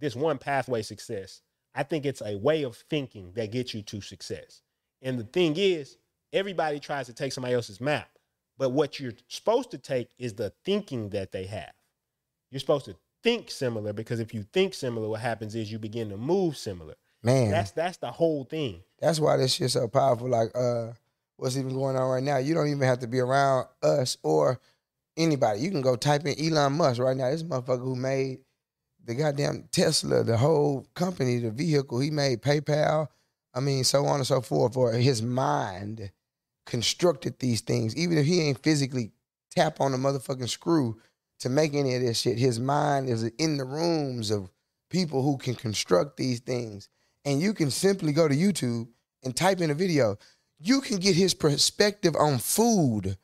this 0.00 0.16
one 0.16 0.38
pathway 0.38 0.80
success. 0.80 1.42
I 1.74 1.82
think 1.82 2.06
it's 2.06 2.22
a 2.24 2.38
way 2.38 2.62
of 2.62 2.76
thinking 2.88 3.32
that 3.34 3.52
gets 3.52 3.74
you 3.74 3.82
to 3.82 4.00
success. 4.00 4.62
And 5.02 5.18
the 5.18 5.24
thing 5.24 5.56
is, 5.58 5.98
everybody 6.32 6.80
tries 6.80 7.04
to 7.04 7.12
take 7.12 7.34
somebody 7.34 7.52
else's 7.52 7.82
map, 7.82 8.08
but 8.56 8.70
what 8.70 8.98
you're 8.98 9.12
supposed 9.28 9.70
to 9.72 9.78
take 9.78 10.08
is 10.18 10.32
the 10.32 10.54
thinking 10.64 11.10
that 11.10 11.32
they 11.32 11.44
have. 11.44 11.74
You're 12.50 12.60
supposed 12.60 12.86
to 12.86 12.96
think 13.22 13.50
similar 13.50 13.92
because 13.92 14.20
if 14.20 14.34
you 14.34 14.44
think 14.52 14.74
similar, 14.74 15.08
what 15.08 15.20
happens 15.20 15.54
is 15.54 15.70
you 15.70 15.78
begin 15.78 16.10
to 16.10 16.16
move 16.16 16.56
similar. 16.56 16.94
Man, 17.22 17.50
That's 17.50 17.70
that's 17.70 17.98
the 17.98 18.10
whole 18.10 18.44
thing. 18.44 18.82
That's 19.00 19.20
why 19.20 19.36
this 19.36 19.54
shit's 19.54 19.74
so 19.74 19.86
powerful. 19.86 20.28
Like, 20.28 20.50
uh, 20.56 20.92
what's 21.36 21.56
even 21.56 21.74
going 21.74 21.96
on 21.96 22.10
right 22.10 22.22
now? 22.22 22.38
You 22.38 22.54
don't 22.54 22.68
even 22.68 22.82
have 22.82 22.98
to 23.00 23.06
be 23.06 23.20
around 23.20 23.66
us 23.82 24.16
or 24.24 24.60
anybody. 25.16 25.60
You 25.60 25.70
can 25.70 25.82
go 25.82 25.94
type 25.94 26.26
in 26.26 26.34
Elon 26.44 26.72
Musk 26.72 27.00
right 27.00 27.16
now. 27.16 27.30
This 27.30 27.44
motherfucker 27.44 27.84
who 27.84 27.94
made 27.94 28.38
the 29.04 29.14
goddamn 29.14 29.68
Tesla, 29.70 30.24
the 30.24 30.36
whole 30.36 30.86
company, 30.94 31.38
the 31.38 31.50
vehicle. 31.50 32.00
He 32.00 32.10
made 32.10 32.42
PayPal. 32.42 33.08
I 33.54 33.60
mean, 33.60 33.84
so 33.84 34.04
on 34.06 34.16
and 34.16 34.26
so 34.26 34.40
forth. 34.40 34.74
For 34.74 34.92
his 34.92 35.22
mind 35.22 36.10
constructed 36.66 37.38
these 37.38 37.60
things. 37.60 37.96
Even 37.96 38.18
if 38.18 38.26
he 38.26 38.40
ain't 38.40 38.62
physically 38.62 39.12
tap 39.50 39.80
on 39.80 39.92
the 39.92 39.98
motherfucking 39.98 40.48
screw 40.48 40.98
to 41.42 41.48
make 41.48 41.74
any 41.74 41.96
of 41.96 42.02
this 42.02 42.20
shit, 42.20 42.38
his 42.38 42.60
mind 42.60 43.08
is 43.08 43.24
in 43.24 43.56
the 43.56 43.64
rooms 43.64 44.30
of 44.30 44.48
people 44.90 45.22
who 45.22 45.36
can 45.36 45.56
construct 45.56 46.16
these 46.16 46.38
things 46.38 46.88
and 47.24 47.40
you 47.40 47.52
can 47.52 47.68
simply 47.68 48.12
go 48.12 48.28
to 48.28 48.34
YouTube 48.34 48.86
and 49.24 49.34
type 49.34 49.60
in 49.60 49.70
a 49.70 49.74
video, 49.74 50.16
you 50.60 50.80
can 50.80 50.98
get 50.98 51.16
his 51.16 51.34
perspective 51.34 52.14
on 52.16 52.38
food 52.38 53.16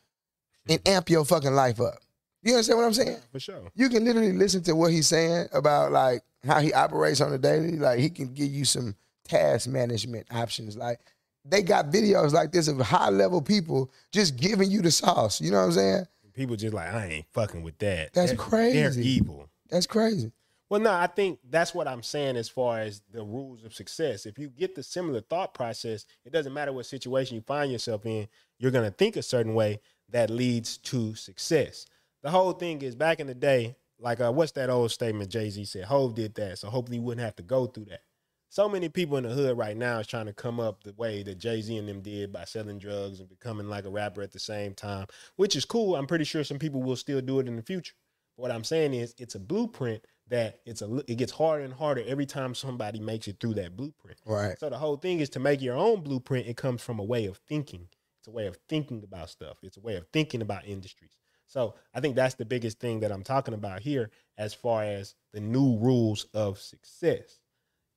and 0.69 0.81
amp 0.89 1.09
your 1.09 1.25
fucking 1.25 1.55
life 1.55 1.81
up. 1.81 1.99
You 2.43 2.55
understand 2.55 2.79
what 2.79 2.87
I'm 2.87 2.95
saying? 2.95 3.19
For 3.31 3.39
sure. 3.39 3.71
You 3.77 3.89
can 3.89 4.05
literally 4.05 4.33
listen 4.33 4.65
to 4.65 4.75
what 4.75 4.91
he's 4.91 5.07
saying 5.07 5.47
about 5.53 5.93
like 5.93 6.23
how 6.45 6.59
he 6.59 6.73
operates 6.73 7.21
on 7.21 7.33
a 7.33 7.39
daily. 7.39 7.77
Like 7.77 8.01
he 8.01 8.11
can 8.11 8.35
give 8.35 8.51
you 8.51 8.65
some 8.65 8.97
task 9.25 9.69
management 9.69 10.27
options. 10.33 10.77
Like 10.77 10.99
they 11.45 11.63
got 11.63 11.93
videos 11.93 12.33
like 12.33 12.51
this 12.51 12.67
of 12.67 12.81
high 12.81 13.11
level 13.11 13.41
people 13.41 13.93
just 14.11 14.37
giving 14.37 14.71
you 14.71 14.83
the 14.83 14.91
sauce. 14.91 15.41
You 15.41 15.53
know 15.53 15.59
what 15.59 15.67
I'm 15.67 15.73
saying? 15.73 16.07
People 16.39 16.55
just 16.57 16.73
like, 16.73 16.89
I 16.95 17.07
ain't 17.07 17.27
fucking 17.33 17.63
with 17.65 17.79
that. 17.79 18.13
That's 18.13 18.31
They're- 18.31 18.39
crazy. 18.39 18.79
They're 18.81 18.93
evil. 19.05 19.49
That's 19.69 19.89
crazy. 19.89 20.31
Well, 20.71 20.81
no, 20.81 20.93
I 20.93 21.09
think 21.09 21.41
that's 21.51 21.75
what 21.75 21.89
I'm 21.89 22.03
saying 22.03 22.37
as 22.37 22.49
far 22.49 22.79
as 22.79 23.01
the 23.11 23.25
rules 23.25 23.65
of 23.65 23.75
success. 23.75 24.25
If 24.25 24.39
you 24.39 24.49
get 24.49 24.75
the 24.77 24.83
similar 24.83 25.21
thought 25.21 25.53
process, 25.53 26.05
it 26.25 26.33
doesn't 26.33 26.53
matter 26.55 26.73
what 26.73 26.87
situation 26.87 27.35
you 27.35 27.41
find 27.41 27.73
yourself 27.73 28.07
in, 28.07 28.29
you're 28.59 28.71
going 28.71 28.85
to 28.89 28.97
think 28.97 29.17
a 29.17 29.23
certain 29.23 29.55
way 29.55 29.81
that 30.11 30.31
leads 30.31 30.77
to 30.79 31.15
success. 31.17 31.87
The 32.23 32.31
whole 32.31 32.53
thing 32.53 32.83
is 32.83 32.95
back 32.95 33.19
in 33.19 33.27
the 33.27 33.35
day, 33.35 33.75
like, 33.99 34.21
uh, 34.21 34.31
what's 34.31 34.53
that 34.53 34.71
old 34.71 34.91
statement 34.93 35.31
Jay 35.31 35.51
Z 35.51 35.65
said? 35.65 35.85
Hove 35.87 36.15
did 36.15 36.35
that, 36.37 36.59
so 36.59 36.71
hopefully 36.71 36.99
you 36.99 37.03
wouldn't 37.03 37.25
have 37.25 37.37
to 37.37 37.43
go 37.43 37.67
through 37.67 37.87
that. 37.87 38.03
So 38.51 38.69
many 38.69 38.89
people 38.89 39.19
in 39.19 39.25
the 39.25 39.31
hood 39.31 39.59
right 39.59 39.77
now 39.77 39.99
is 39.99 40.07
trying 40.07 40.27
to 40.27 40.33
come 40.33 40.59
up 40.59 40.83
the 40.83 40.95
way 40.95 41.23
that 41.23 41.39
Jay 41.39 41.61
Z 41.61 41.77
and 41.77 41.89
them 41.89 42.01
did 42.01 42.33
by 42.33 42.45
selling 42.45 42.79
drugs 42.79 43.21
and 43.21 43.29
becoming 43.29 43.69
like 43.69 43.85
a 43.85 43.91
rapper 43.91 44.23
at 44.23 44.33
the 44.33 44.39
same 44.39 44.75
time, 44.75 45.07
which 45.37 45.55
is 45.55 45.65
cool. 45.65 45.97
I'm 45.97 46.07
pretty 46.07 46.25
sure 46.25 46.43
some 46.45 46.59
people 46.59 46.83
will 46.83 46.97
still 46.97 47.21
do 47.21 47.41
it 47.41 47.49
in 47.49 47.57
the 47.57 47.63
future. 47.63 47.95
But 48.37 48.43
what 48.43 48.51
I'm 48.51 48.65
saying 48.65 48.95
is, 48.95 49.15
it's 49.19 49.35
a 49.35 49.41
blueprint 49.41 50.03
that 50.29 50.61
it's 50.65 50.83
a 50.83 51.03
it 51.07 51.17
gets 51.17 51.33
harder 51.33 51.65
and 51.65 51.75
harder 51.75 52.03
every 52.07 52.27
time 52.27 52.55
somebody 52.55 53.01
makes 53.01 53.29
it 53.29 53.37
through 53.41 53.55
that 53.55 53.77
blueprint. 53.77 54.19
Right. 54.25 54.59
So 54.59 54.71
the 54.71 54.79
whole 54.79 54.97
thing 54.97 55.21
is 55.21 55.29
to 55.31 55.41
make 55.41 55.61
your 55.61 55.77
own 55.77 56.03
blueprint. 56.03 56.47
It 56.47 56.57
comes 56.57 56.83
from 56.83 56.99
a 56.99 57.05
way 57.05 57.27
of 57.27 57.37
thinking. 57.49 57.89
It's 58.19 58.29
a 58.29 58.31
way 58.31 58.47
of 58.47 58.59
thinking 58.69 59.03
about 59.05 59.31
stuff. 59.31 59.59
It's 59.63 59.77
a 59.77 59.81
way 59.81 59.97
of 59.97 60.07
thinking 60.13 60.41
about 60.43 60.67
industries. 60.67 61.19
So 61.47 61.75
I 61.95 62.01
think 62.01 62.15
that's 62.15 62.35
the 62.35 62.45
biggest 62.45 62.79
thing 62.79 63.01
that 63.01 63.11
I'm 63.11 63.25
talking 63.25 63.55
about 63.55 63.81
here, 63.81 64.11
as 64.37 64.53
far 64.53 64.85
as 64.85 65.15
the 65.33 65.41
new 65.41 65.79
rules 65.79 66.27
of 66.35 66.59
success. 66.61 67.41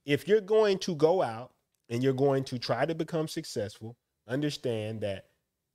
If 0.06 0.28
you're 0.28 0.42
going 0.42 0.80
to 0.80 0.96
go 0.96 1.22
out 1.22 1.52
and 1.90 2.04
you're 2.04 2.14
going 2.14 2.44
to 2.46 2.58
try 2.58 2.86
to 2.86 2.96
become 2.96 3.28
successful, 3.28 3.98
understand 4.28 5.02
that 5.02 5.26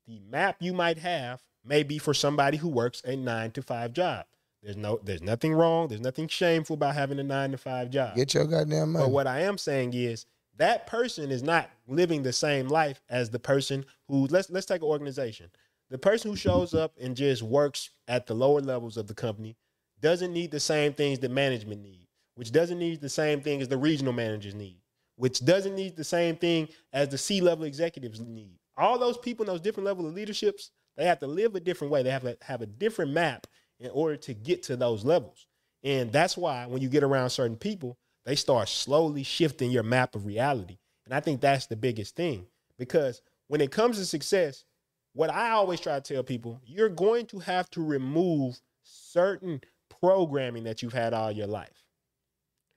the 0.07 0.21
map 0.31 0.57
you 0.61 0.73
might 0.73 0.99
have 0.99 1.41
may 1.65 1.83
be 1.83 1.99
for 1.99 2.15
somebody 2.15 2.57
who 2.57 2.69
works 2.69 3.03
a 3.05 3.17
nine 3.17 3.51
to 3.53 3.63
five 3.63 3.93
job. 3.93 4.27
There's 4.63 4.77
no, 4.77 4.99
there's 5.03 5.23
nothing 5.23 5.53
wrong. 5.53 5.89
There's 5.89 6.01
nothing 6.01 6.29
shameful 6.29 6.75
about 6.75 6.95
having 6.95 7.19
a 7.19 7.25
nine 7.25 7.53
to 7.53 7.59
five 7.59 7.91
job. 7.91 8.17
Get 8.17 8.35
your 8.35 8.47
goddamn 8.47 8.93
money. 8.93 9.05
But 9.05 9.13
what 9.13 9.27
I 9.27 9.43
am 9.43 9.59
saying 9.59 9.95
is 9.95 10.27
that 10.57 10.87
person 10.87 11.31
is 11.31 11.43
not 11.43 11.71
living 11.87 12.23
the 12.23 12.33
same 12.33 12.69
life 12.69 13.01
as 13.09 13.31
the 13.31 13.39
person 13.39 13.85
who 14.09 14.27
let's 14.27 14.51
let's 14.51 14.67
take 14.67 14.83
an 14.83 14.89
organization. 14.89 15.51
The 15.91 15.99
person 15.99 16.31
who 16.31 16.37
shows 16.37 16.75
up 16.75 16.95
and 17.01 17.17
just 17.17 17.43
works 17.43 17.91
at 18.09 18.27
the 18.27 18.35
lower 18.35 18.61
levels 18.61 18.97
of 18.97 19.07
the 19.07 19.15
company 19.15 19.57
doesn't 20.01 20.33
need 20.33 20.51
the 20.51 20.61
same 20.61 20.93
things 20.93 21.21
that 21.21 21.31
management 21.31 21.83
need, 21.83 22.06
which 22.37 22.53
doesn't 22.53 22.79
need 22.79 23.01
the 23.01 23.09
same 23.09 23.41
thing 23.41 23.61
as 23.61 23.69
the 23.69 23.77
regional 23.77 24.13
managers 24.13 24.55
need, 24.55 24.79
which 25.17 25.45
doesn't 25.45 25.75
need 25.75 25.97
the 25.97 26.05
same 26.05 26.37
thing 26.37 26.69
as 26.93 27.09
the 27.09 27.19
C-level 27.19 27.65
executives 27.65 28.21
need. 28.21 28.59
All 28.77 28.99
those 28.99 29.19
people 29.19 29.45
in 29.45 29.49
those 29.49 29.61
different 29.61 29.87
levels 29.87 30.07
of 30.07 30.15
leaderships, 30.15 30.71
they 30.97 31.07
have 31.07 31.19
to 31.21 31.27
live 31.27 31.55
a 31.55 31.61
different 31.61 31.93
way. 31.93 32.03
They 32.03 32.11
have 32.11 32.23
to 32.23 32.37
have 32.43 32.63
a 32.63 32.67
different 32.67 33.11
map 33.11 33.47
in 33.81 33.91
order 33.91 34.17
to 34.17 34.35
get 34.35 34.63
to 34.65 34.77
those 34.77 35.05
levels. 35.05 35.47
And 35.83 36.13
that's 36.13 36.37
why 36.37 36.67
when 36.67 36.83
you 36.83 36.89
get 36.89 37.03
around 37.03 37.31
certain 37.31 37.57
people, 37.57 37.99
they 38.25 38.35
start 38.35 38.69
slowly 38.69 39.23
shifting 39.23 39.71
your 39.71 39.83
map 39.83 40.15
of 40.15 40.27
reality. 40.27 40.79
And 41.05 41.15
I 41.15 41.21
think 41.21 41.41
that's 41.41 41.67
the 41.67 41.77
biggest 41.77 42.17
thing 42.17 42.47
because 42.79 43.23
when 43.49 43.61
it 43.61 43.71
comes 43.71 43.99
to 43.99 44.05
success, 44.05 44.65
what 45.13 45.31
I 45.31 45.51
always 45.51 45.81
try 45.81 45.99
to 45.99 46.15
tell 46.15 46.23
people, 46.23 46.61
you're 46.67 46.89
going 46.89 47.27
to 47.27 47.39
have 47.39 47.71
to 47.71 47.83
remove 47.83 48.61
certain 48.83 49.63
programming 50.01 50.65
that 50.65 50.83
you've 50.83 50.93
had 50.93 51.15
all 51.15 51.31
your 51.31 51.47
life. 51.47 51.86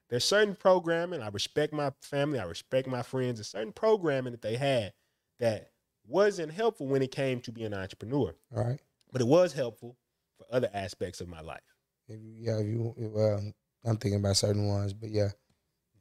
There's 0.09 0.25
certain 0.25 0.55
programming, 0.55 1.21
I 1.21 1.29
respect 1.29 1.71
my 1.71 1.91
family, 2.01 2.39
I 2.39 2.45
respect 2.45 2.87
my 2.87 3.03
friends, 3.03 3.37
there's 3.37 3.49
certain 3.49 3.71
programming 3.71 4.31
that 4.31 4.41
they 4.41 4.55
had 4.55 4.93
that 5.39 5.71
wasn't 6.07 6.51
helpful 6.51 6.87
when 6.87 7.03
it 7.03 7.11
came 7.11 7.39
to 7.41 7.51
being 7.51 7.67
an 7.67 7.75
entrepreneur, 7.75 8.35
All 8.55 8.63
right. 8.63 8.79
but 9.11 9.21
it 9.21 9.27
was 9.27 9.53
helpful 9.53 9.97
for 10.37 10.45
other 10.51 10.69
aspects 10.73 11.21
of 11.21 11.27
my 11.27 11.41
life. 11.41 11.61
If 12.07 12.19
yeah, 12.23 12.57
if 12.57 12.65
you 12.65 12.93
well, 12.97 13.53
I'm 13.85 13.97
thinking 13.97 14.19
about 14.19 14.37
certain 14.37 14.67
ones, 14.67 14.93
but 14.93 15.09
yeah, 15.09 15.29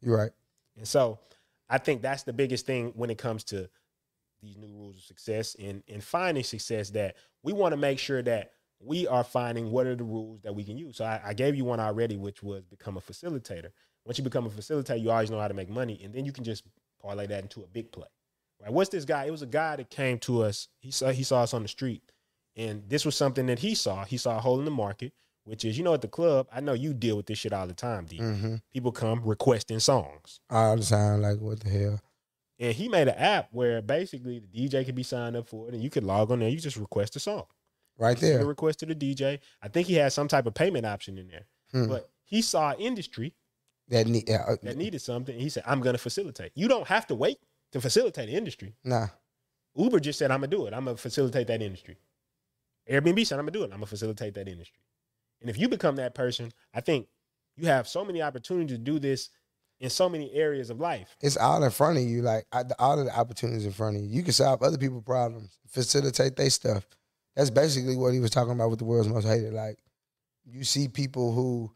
you're 0.00 0.16
right. 0.16 0.32
And 0.78 0.88
so 0.88 1.18
I 1.68 1.76
think 1.76 2.00
that's 2.00 2.22
the 2.22 2.32
biggest 2.32 2.64
thing 2.64 2.92
when 2.96 3.10
it 3.10 3.18
comes 3.18 3.44
to 3.44 3.68
these 4.40 4.56
new 4.56 4.72
rules 4.72 4.96
of 4.96 5.02
success 5.02 5.54
and, 5.58 5.82
and 5.88 6.02
finding 6.02 6.44
success 6.44 6.90
that 6.90 7.16
we 7.42 7.52
want 7.52 7.72
to 7.72 7.76
make 7.76 7.98
sure 7.98 8.22
that 8.22 8.52
we 8.80 9.06
are 9.06 9.24
finding 9.24 9.70
what 9.70 9.86
are 9.86 9.96
the 9.96 10.04
rules 10.04 10.40
that 10.42 10.54
we 10.54 10.64
can 10.64 10.78
use. 10.78 10.96
So 10.96 11.04
I, 11.04 11.20
I 11.26 11.34
gave 11.34 11.56
you 11.56 11.64
one 11.64 11.80
already, 11.80 12.16
which 12.16 12.42
was 12.42 12.64
become 12.64 12.96
a 12.96 13.00
facilitator. 13.00 13.70
Once 14.04 14.18
you 14.18 14.24
become 14.24 14.46
a 14.46 14.50
facilitator, 14.50 15.00
you 15.00 15.10
always 15.10 15.30
know 15.30 15.40
how 15.40 15.48
to 15.48 15.54
make 15.54 15.68
money, 15.68 16.00
and 16.02 16.14
then 16.14 16.24
you 16.24 16.32
can 16.32 16.44
just 16.44 16.64
parlay 17.00 17.26
that 17.26 17.42
into 17.42 17.62
a 17.62 17.66
big 17.66 17.92
play. 17.92 18.08
Right? 18.60 18.72
What's 18.72 18.90
this 18.90 19.04
guy? 19.04 19.26
It 19.26 19.30
was 19.30 19.42
a 19.42 19.46
guy 19.46 19.76
that 19.76 19.90
came 19.90 20.18
to 20.20 20.42
us. 20.42 20.68
He 20.80 20.90
saw 20.90 21.10
he 21.10 21.22
saw 21.22 21.42
us 21.42 21.54
on 21.54 21.62
the 21.62 21.68
street, 21.68 22.02
and 22.56 22.82
this 22.88 23.04
was 23.04 23.16
something 23.16 23.46
that 23.46 23.58
he 23.58 23.74
saw. 23.74 24.04
He 24.04 24.16
saw 24.16 24.36
a 24.36 24.40
hole 24.40 24.58
in 24.58 24.64
the 24.64 24.70
market, 24.70 25.12
which 25.44 25.64
is 25.64 25.78
you 25.78 25.84
know 25.84 25.94
at 25.94 26.00
the 26.00 26.08
club. 26.08 26.48
I 26.52 26.60
know 26.60 26.72
you 26.72 26.92
deal 26.94 27.16
with 27.16 27.26
this 27.26 27.38
shit 27.38 27.52
all 27.52 27.66
the 27.66 27.74
time, 27.74 28.06
D. 28.06 28.18
Mm-hmm. 28.18 28.56
People 28.72 28.92
come 28.92 29.22
requesting 29.24 29.80
songs. 29.80 30.40
All 30.50 30.76
the 30.76 30.84
time, 30.84 31.22
like 31.22 31.38
what 31.38 31.60
the 31.60 31.70
hell? 31.70 32.00
And 32.58 32.74
he 32.74 32.88
made 32.88 33.06
an 33.06 33.14
app 33.14 33.48
where 33.52 33.80
basically 33.80 34.40
the 34.40 34.68
DJ 34.68 34.84
could 34.84 34.96
be 34.96 35.04
signed 35.04 35.36
up 35.36 35.48
for 35.48 35.68
it, 35.68 35.74
and 35.74 35.82
you 35.82 35.90
could 35.90 36.02
log 36.02 36.30
on 36.32 36.40
there. 36.40 36.48
You 36.48 36.58
just 36.58 36.76
request 36.76 37.14
a 37.14 37.20
song. 37.20 37.44
Right 37.98 38.16
there. 38.16 38.44
request 38.44 38.78
to 38.80 38.86
the 38.86 38.94
DJ. 38.94 39.40
I 39.60 39.68
think 39.68 39.88
he 39.88 39.94
had 39.94 40.12
some 40.12 40.28
type 40.28 40.46
of 40.46 40.54
payment 40.54 40.86
option 40.86 41.18
in 41.18 41.28
there. 41.28 41.46
Hmm. 41.72 41.88
But 41.88 42.10
he 42.24 42.42
saw 42.42 42.74
industry 42.74 43.34
That 43.88 44.06
need. 44.06 44.30
Uh, 44.30 44.56
that 44.62 44.76
needed 44.76 45.00
something. 45.00 45.38
He 45.38 45.48
said, 45.48 45.62
"I'm 45.66 45.80
going 45.80 45.94
to 45.94 45.98
facilitate." 46.02 46.52
You 46.54 46.68
don't 46.68 46.86
have 46.88 47.06
to 47.08 47.14
wait 47.14 47.38
to 47.72 47.80
facilitate 47.80 48.28
the 48.28 48.34
industry. 48.36 48.74
nah. 48.84 49.08
Uber 49.76 50.00
just 50.00 50.18
said, 50.18 50.30
"I'm 50.30 50.40
gonna 50.40 50.48
do 50.48 50.66
it. 50.66 50.74
I'm 50.74 50.86
gonna 50.86 50.96
facilitate 50.96 51.46
that 51.46 51.62
industry." 51.62 51.98
Airbnb 52.90 53.24
said, 53.26 53.38
"I'm 53.38 53.44
gonna 53.44 53.52
do 53.52 53.62
it. 53.62 53.66
I'm 53.66 53.78
gonna 53.78 53.86
facilitate 53.86 54.34
that 54.34 54.48
industry." 54.48 54.80
And 55.40 55.48
if 55.48 55.56
you 55.58 55.68
become 55.68 55.96
that 55.96 56.14
person, 56.14 56.52
I 56.74 56.80
think 56.80 57.06
you 57.56 57.66
have 57.66 57.86
so 57.86 58.04
many 58.04 58.20
opportunities 58.20 58.76
to 58.76 58.82
do 58.82 58.98
this 58.98 59.30
in 59.80 59.90
so 59.90 60.08
many 60.08 60.32
areas 60.32 60.70
of 60.70 60.80
life. 60.80 61.16
It's 61.20 61.36
all 61.36 61.62
in 61.62 61.70
front 61.70 61.98
of 61.98 62.04
you. 62.04 62.22
Like 62.22 62.46
all 62.78 62.98
of 62.98 63.06
the 63.06 63.16
opportunities 63.16 63.64
in 63.64 63.72
front 63.72 63.96
of 63.96 64.02
you. 64.02 64.08
You 64.08 64.22
can 64.22 64.32
solve 64.32 64.62
other 64.62 64.78
people's 64.78 65.04
problems, 65.04 65.56
facilitate 65.68 66.36
their 66.36 66.50
stuff. 66.50 66.84
That's 67.36 67.50
basically 67.50 67.96
what 67.96 68.12
he 68.12 68.20
was 68.20 68.30
talking 68.30 68.52
about 68.52 68.70
with 68.70 68.80
the 68.80 68.84
world's 68.84 69.08
most 69.08 69.26
hated. 69.26 69.52
Like 69.52 69.78
you 70.44 70.64
see 70.64 70.88
people 70.88 71.32
who 71.32 71.70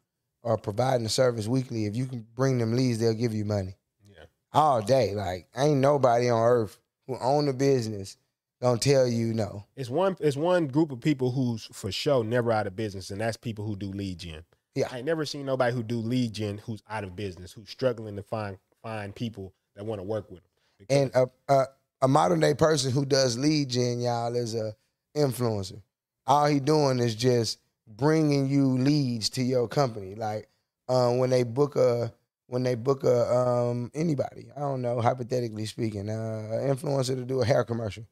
are 0.44 0.56
providing 0.56 1.06
a 1.06 1.10
service 1.10 1.46
weekly. 1.46 1.86
If 1.86 1.96
you 1.96 2.06
can 2.06 2.26
bring 2.34 2.58
them 2.58 2.74
leads, 2.74 2.98
they'll 2.98 3.14
give 3.14 3.34
you 3.34 3.44
money 3.44 3.76
Yeah. 4.08 4.24
all 4.52 4.82
day. 4.82 5.14
Like 5.14 5.48
ain't 5.56 5.80
nobody 5.80 6.28
on 6.28 6.42
earth 6.42 6.78
who 7.06 7.16
own 7.20 7.48
a 7.48 7.52
business 7.52 8.16
gonna 8.60 8.78
tell 8.78 9.06
you 9.06 9.34
no. 9.34 9.64
It's 9.76 9.90
one 9.90 10.16
it's 10.20 10.36
one 10.36 10.68
group 10.68 10.92
of 10.92 11.00
people 11.00 11.30
who's 11.30 11.68
for 11.72 11.90
sure 11.92 12.22
never 12.24 12.52
out 12.52 12.66
of 12.66 12.76
business, 12.76 13.10
and 13.10 13.20
that's 13.20 13.36
people 13.36 13.64
who 13.66 13.76
do 13.76 13.90
lead 13.92 14.18
gen. 14.18 14.44
Yeah. 14.74 14.88
I 14.90 14.98
ain't 14.98 15.06
never 15.06 15.26
seen 15.26 15.44
nobody 15.44 15.74
who 15.74 15.82
do 15.82 15.98
lead 15.98 16.32
gen 16.32 16.58
who's 16.58 16.82
out 16.88 17.04
of 17.04 17.14
business, 17.14 17.52
who's 17.52 17.68
struggling 17.68 18.16
to 18.16 18.22
find 18.22 18.58
find 18.82 19.14
people 19.14 19.52
that 19.76 19.84
want 19.84 19.98
to 20.00 20.04
work 20.04 20.30
with 20.30 20.40
them. 20.42 20.86
And 20.88 21.10
a, 21.14 21.52
a 21.52 21.64
a 22.02 22.08
modern 22.08 22.40
day 22.40 22.54
person 22.54 22.90
who 22.90 23.04
does 23.04 23.38
lead 23.38 23.68
gen, 23.68 24.00
y'all, 24.00 24.34
is 24.34 24.54
a 24.54 24.74
influencer. 25.16 25.80
All 26.26 26.46
he 26.46 26.58
doing 26.60 26.98
is 27.00 27.14
just 27.14 27.58
bringing 27.86 28.46
you 28.46 28.66
leads 28.78 29.30
to 29.30 29.42
your 29.42 29.68
company. 29.68 30.14
Like 30.14 30.48
um, 30.88 31.18
when 31.18 31.30
they 31.30 31.42
book 31.42 31.76
a 31.76 32.12
when 32.46 32.62
they 32.62 32.74
book 32.74 33.04
a 33.04 33.34
um, 33.34 33.90
anybody, 33.94 34.50
I 34.56 34.60
don't 34.60 34.82
know, 34.82 35.00
hypothetically 35.00 35.66
speaking, 35.66 36.10
uh, 36.10 36.48
an 36.52 36.76
influencer 36.76 37.14
to 37.14 37.24
do 37.24 37.40
a 37.40 37.46
hair 37.46 37.64
commercial. 37.64 38.06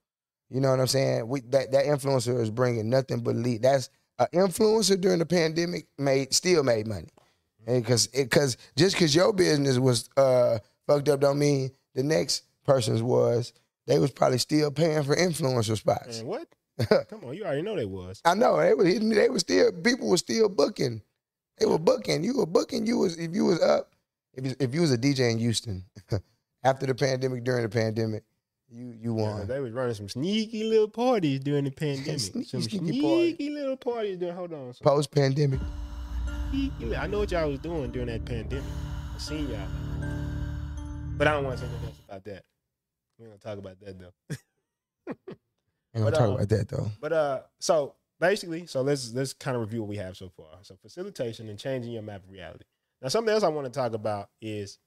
You 0.48 0.60
know 0.60 0.70
what 0.70 0.80
I'm 0.80 0.86
saying? 0.86 1.28
We, 1.28 1.40
that 1.42 1.72
that 1.72 1.84
influencer 1.84 2.40
is 2.40 2.50
bringing 2.50 2.88
nothing 2.90 3.20
but 3.20 3.36
lead. 3.36 3.62
That's 3.62 3.90
an 4.18 4.26
influencer 4.32 5.00
during 5.00 5.18
the 5.18 5.26
pandemic 5.26 5.88
made 5.98 6.34
still 6.34 6.62
made 6.62 6.86
money, 6.86 7.10
because 7.66 8.06
because 8.08 8.56
just 8.76 8.96
because 8.96 9.14
your 9.14 9.32
business 9.32 9.78
was 9.78 10.08
uh, 10.16 10.58
fucked 10.86 11.08
up 11.08 11.20
don't 11.20 11.38
mean 11.38 11.70
the 11.94 12.02
next 12.02 12.44
person's 12.64 13.02
was. 13.02 13.52
They 13.86 13.98
was 13.98 14.10
probably 14.10 14.38
still 14.38 14.70
paying 14.70 15.02
for 15.02 15.16
influencer 15.16 15.76
spots. 15.76 16.18
Man, 16.18 16.26
what? 16.26 16.48
Come 17.08 17.24
on, 17.24 17.34
you 17.34 17.44
already 17.44 17.62
know 17.62 17.76
they 17.76 17.84
was. 17.84 18.20
I 18.24 18.34
know 18.34 18.56
they 18.58 18.74
were 18.74 18.84
they 18.84 19.28
were 19.28 19.38
still 19.38 19.72
people 19.72 20.08
were 20.08 20.16
still 20.16 20.48
booking. 20.48 21.02
They 21.58 21.66
were 21.66 21.78
booking. 21.78 22.24
You 22.24 22.38
were 22.38 22.46
booking. 22.46 22.86
You 22.86 22.98
was 22.98 23.18
if 23.18 23.34
you 23.34 23.44
was 23.44 23.60
up 23.62 23.92
if 24.34 24.46
you, 24.46 24.54
if 24.60 24.74
you 24.74 24.80
was 24.80 24.92
a 24.92 24.98
DJ 24.98 25.30
in 25.32 25.38
Houston 25.38 25.84
after 26.64 26.86
the 26.86 26.94
pandemic 26.94 27.44
during 27.44 27.62
the 27.62 27.68
pandemic, 27.68 28.24
you 28.68 28.94
you 28.98 29.16
Yeah, 29.18 29.22
won. 29.38 29.46
they 29.46 29.60
was 29.60 29.72
running 29.72 29.94
some 29.94 30.08
sneaky 30.08 30.64
little 30.64 30.88
parties 30.88 31.40
during 31.40 31.64
the 31.64 31.70
pandemic. 31.84 32.20
Sneaky, 32.20 32.48
some 32.48 32.62
sneaky 32.62 32.78
sneaky, 32.78 33.00
party. 33.02 33.50
little 33.50 33.76
parties 33.76 34.16
during. 34.18 34.34
Hold 34.36 34.52
on. 34.52 34.72
Some 34.74 34.84
Post 34.84 35.10
pandemic. 35.10 35.60
I 36.96 37.06
know 37.06 37.18
what 37.20 37.30
y'all 37.30 37.48
was 37.48 37.60
doing 37.60 37.90
during 37.90 38.08
that 38.08 38.24
pandemic. 38.24 38.64
I 39.14 39.18
seen 39.18 39.48
y'all, 39.48 39.58
but 41.16 41.28
I 41.28 41.32
don't 41.32 41.44
want 41.44 41.58
to 41.58 41.64
say 41.66 41.70
else 41.86 42.00
about 42.08 42.24
that. 42.24 42.44
We 43.18 43.26
ain't 43.26 43.40
gonna 43.42 43.56
talk 43.56 43.58
about 43.64 43.78
that 43.80 43.98
though. 43.98 44.36
Gonna 45.94 46.10
But, 46.10 46.14
talk 46.14 46.28
uh, 46.28 46.32
about 46.34 46.48
that 46.48 46.68
though. 46.68 46.90
But 47.00 47.12
uh, 47.12 47.40
so 47.58 47.94
basically, 48.20 48.66
so 48.66 48.82
let's 48.82 49.12
let's 49.12 49.32
kind 49.32 49.56
of 49.56 49.62
review 49.62 49.80
what 49.80 49.88
we 49.88 49.96
have 49.96 50.16
so 50.16 50.28
far. 50.28 50.46
So 50.62 50.76
facilitation 50.80 51.48
and 51.48 51.58
changing 51.58 51.92
your 51.92 52.02
map 52.02 52.24
of 52.24 52.30
reality. 52.30 52.64
Now, 53.02 53.08
something 53.08 53.32
else 53.32 53.42
I 53.42 53.48
want 53.48 53.66
to 53.66 53.72
talk 53.72 53.94
about 53.94 54.28
is 54.40 54.78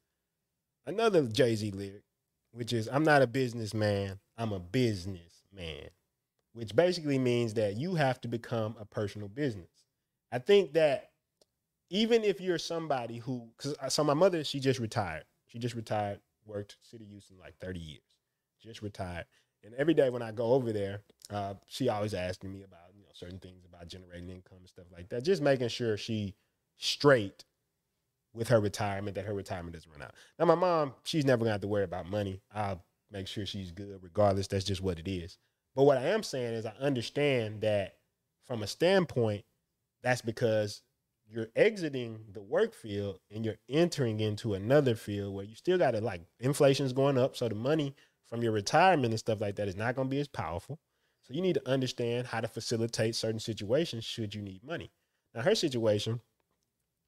another 0.86 1.24
Jay 1.24 1.56
Z 1.56 1.72
lyric, 1.72 2.04
which 2.52 2.72
is 2.72 2.88
I'm 2.92 3.04
not 3.04 3.22
a 3.22 3.28
businessman, 3.28 4.20
I'm 4.38 4.54
a 4.54 4.60
businessman, 4.60 5.90
which 6.54 6.76
basically 6.76 7.18
means 7.18 7.56
that 7.56 7.76
you 7.76 7.96
have 7.96 8.22
to 8.22 8.28
become 8.28 8.76
a 8.80 8.86
personal 8.86 9.28
business. 9.28 9.68
I 10.32 10.40
think 10.40 10.74
that 10.74 11.10
even 11.90 12.24
if 12.24 12.42
you're 12.42 12.58
somebody 12.58 13.18
who, 13.18 13.50
because 13.58 13.76
so 13.94 14.04
my 14.04 14.14
mother, 14.14 14.44
she 14.44 14.60
just 14.60 14.80
retired. 14.80 15.26
She 15.48 15.60
just 15.60 15.76
retired, 15.76 16.20
worked 16.46 16.78
City 16.82 17.06
Houston 17.06 17.38
like 17.40 17.56
30 17.60 17.80
years, 17.80 18.02
just 18.62 18.82
retired. 18.82 19.26
And 19.64 19.74
every 19.76 19.94
day 19.94 20.10
when 20.10 20.22
I 20.22 20.32
go 20.32 20.54
over 20.54 20.72
there, 20.74 21.02
uh, 21.30 21.56
she 21.68 21.90
always 21.90 22.14
asking 22.14 22.52
me 22.52 22.64
about 22.64 22.94
you 22.96 23.02
know 23.02 23.10
certain 23.14 23.40
things 23.40 23.66
about 23.66 23.88
generating 23.88 24.30
income 24.30 24.60
and 24.60 24.68
stuff 24.68 24.86
like 24.92 25.10
that. 25.10 25.24
Just 25.24 25.42
making 25.42 25.70
sure 25.70 25.98
she 25.98 26.36
straight 26.78 27.46
with 28.34 28.48
her 28.48 28.60
retirement, 28.60 29.16
that 29.16 29.26
her 29.26 29.34
retirement 29.34 29.74
doesn't 29.74 29.92
run 29.92 30.02
out. 30.02 30.14
Now 30.40 30.46
my 30.46 30.56
mom, 30.56 30.94
she's 31.04 31.26
never 31.26 31.40
gonna 31.40 31.52
have 31.52 31.62
to 31.62 31.68
worry 31.68 31.84
about 31.84 32.10
money. 32.10 32.42
I'll 32.54 32.84
make 33.12 33.28
sure 33.28 33.46
she's 33.46 33.72
good 33.72 34.00
regardless. 34.02 34.48
That's 34.48 34.66
just 34.66 34.82
what 34.82 35.00
it 35.00 35.08
is. 35.08 35.38
But 35.76 35.84
what 35.84 35.98
I 35.98 36.08
am 36.08 36.24
saying 36.24 36.54
is 36.54 36.66
I 36.66 36.74
understand 36.80 37.62
that 37.62 37.96
from 38.46 38.64
a 38.64 38.68
standpoint, 38.68 39.46
that's 40.02 40.22
because 40.22 40.82
you're 41.28 41.50
exiting 41.56 42.20
the 42.32 42.42
work 42.42 42.74
field 42.74 43.20
and 43.34 43.46
you're 43.46 43.58
entering 43.70 44.20
into 44.20 44.54
another 44.54 44.96
field 44.96 45.34
where 45.34 45.46
you 45.46 45.56
still 45.56 45.78
got 45.78 45.92
to 45.92 46.02
like 46.02 46.22
inflation's 46.40 46.94
going 46.94 47.18
up. 47.18 47.36
So 47.36 47.48
the 47.48 47.56
money 47.56 47.96
from 48.34 48.42
your 48.42 48.52
retirement 48.52 49.14
and 49.14 49.20
stuff 49.20 49.40
like 49.40 49.58
that 49.58 49.68
is 49.68 49.76
not 49.76 49.96
going 49.96 50.08
to 50.08 50.12
be 50.12 50.20
as 50.20 50.28
powerful. 50.28 50.80
So 51.22 51.36
you 51.36 51.42
need 51.42 51.54
to 51.54 51.70
understand 51.70 52.26
how 52.26 52.42
to 52.42 52.48
facilitate 52.48 53.14
certain 53.14 53.40
situations 53.40 54.06
should 54.06 54.34
you 54.34 54.42
need 54.42 54.64
money. 54.64 54.92
Now 55.36 55.44
her 55.44 55.54
situation, 55.54 56.20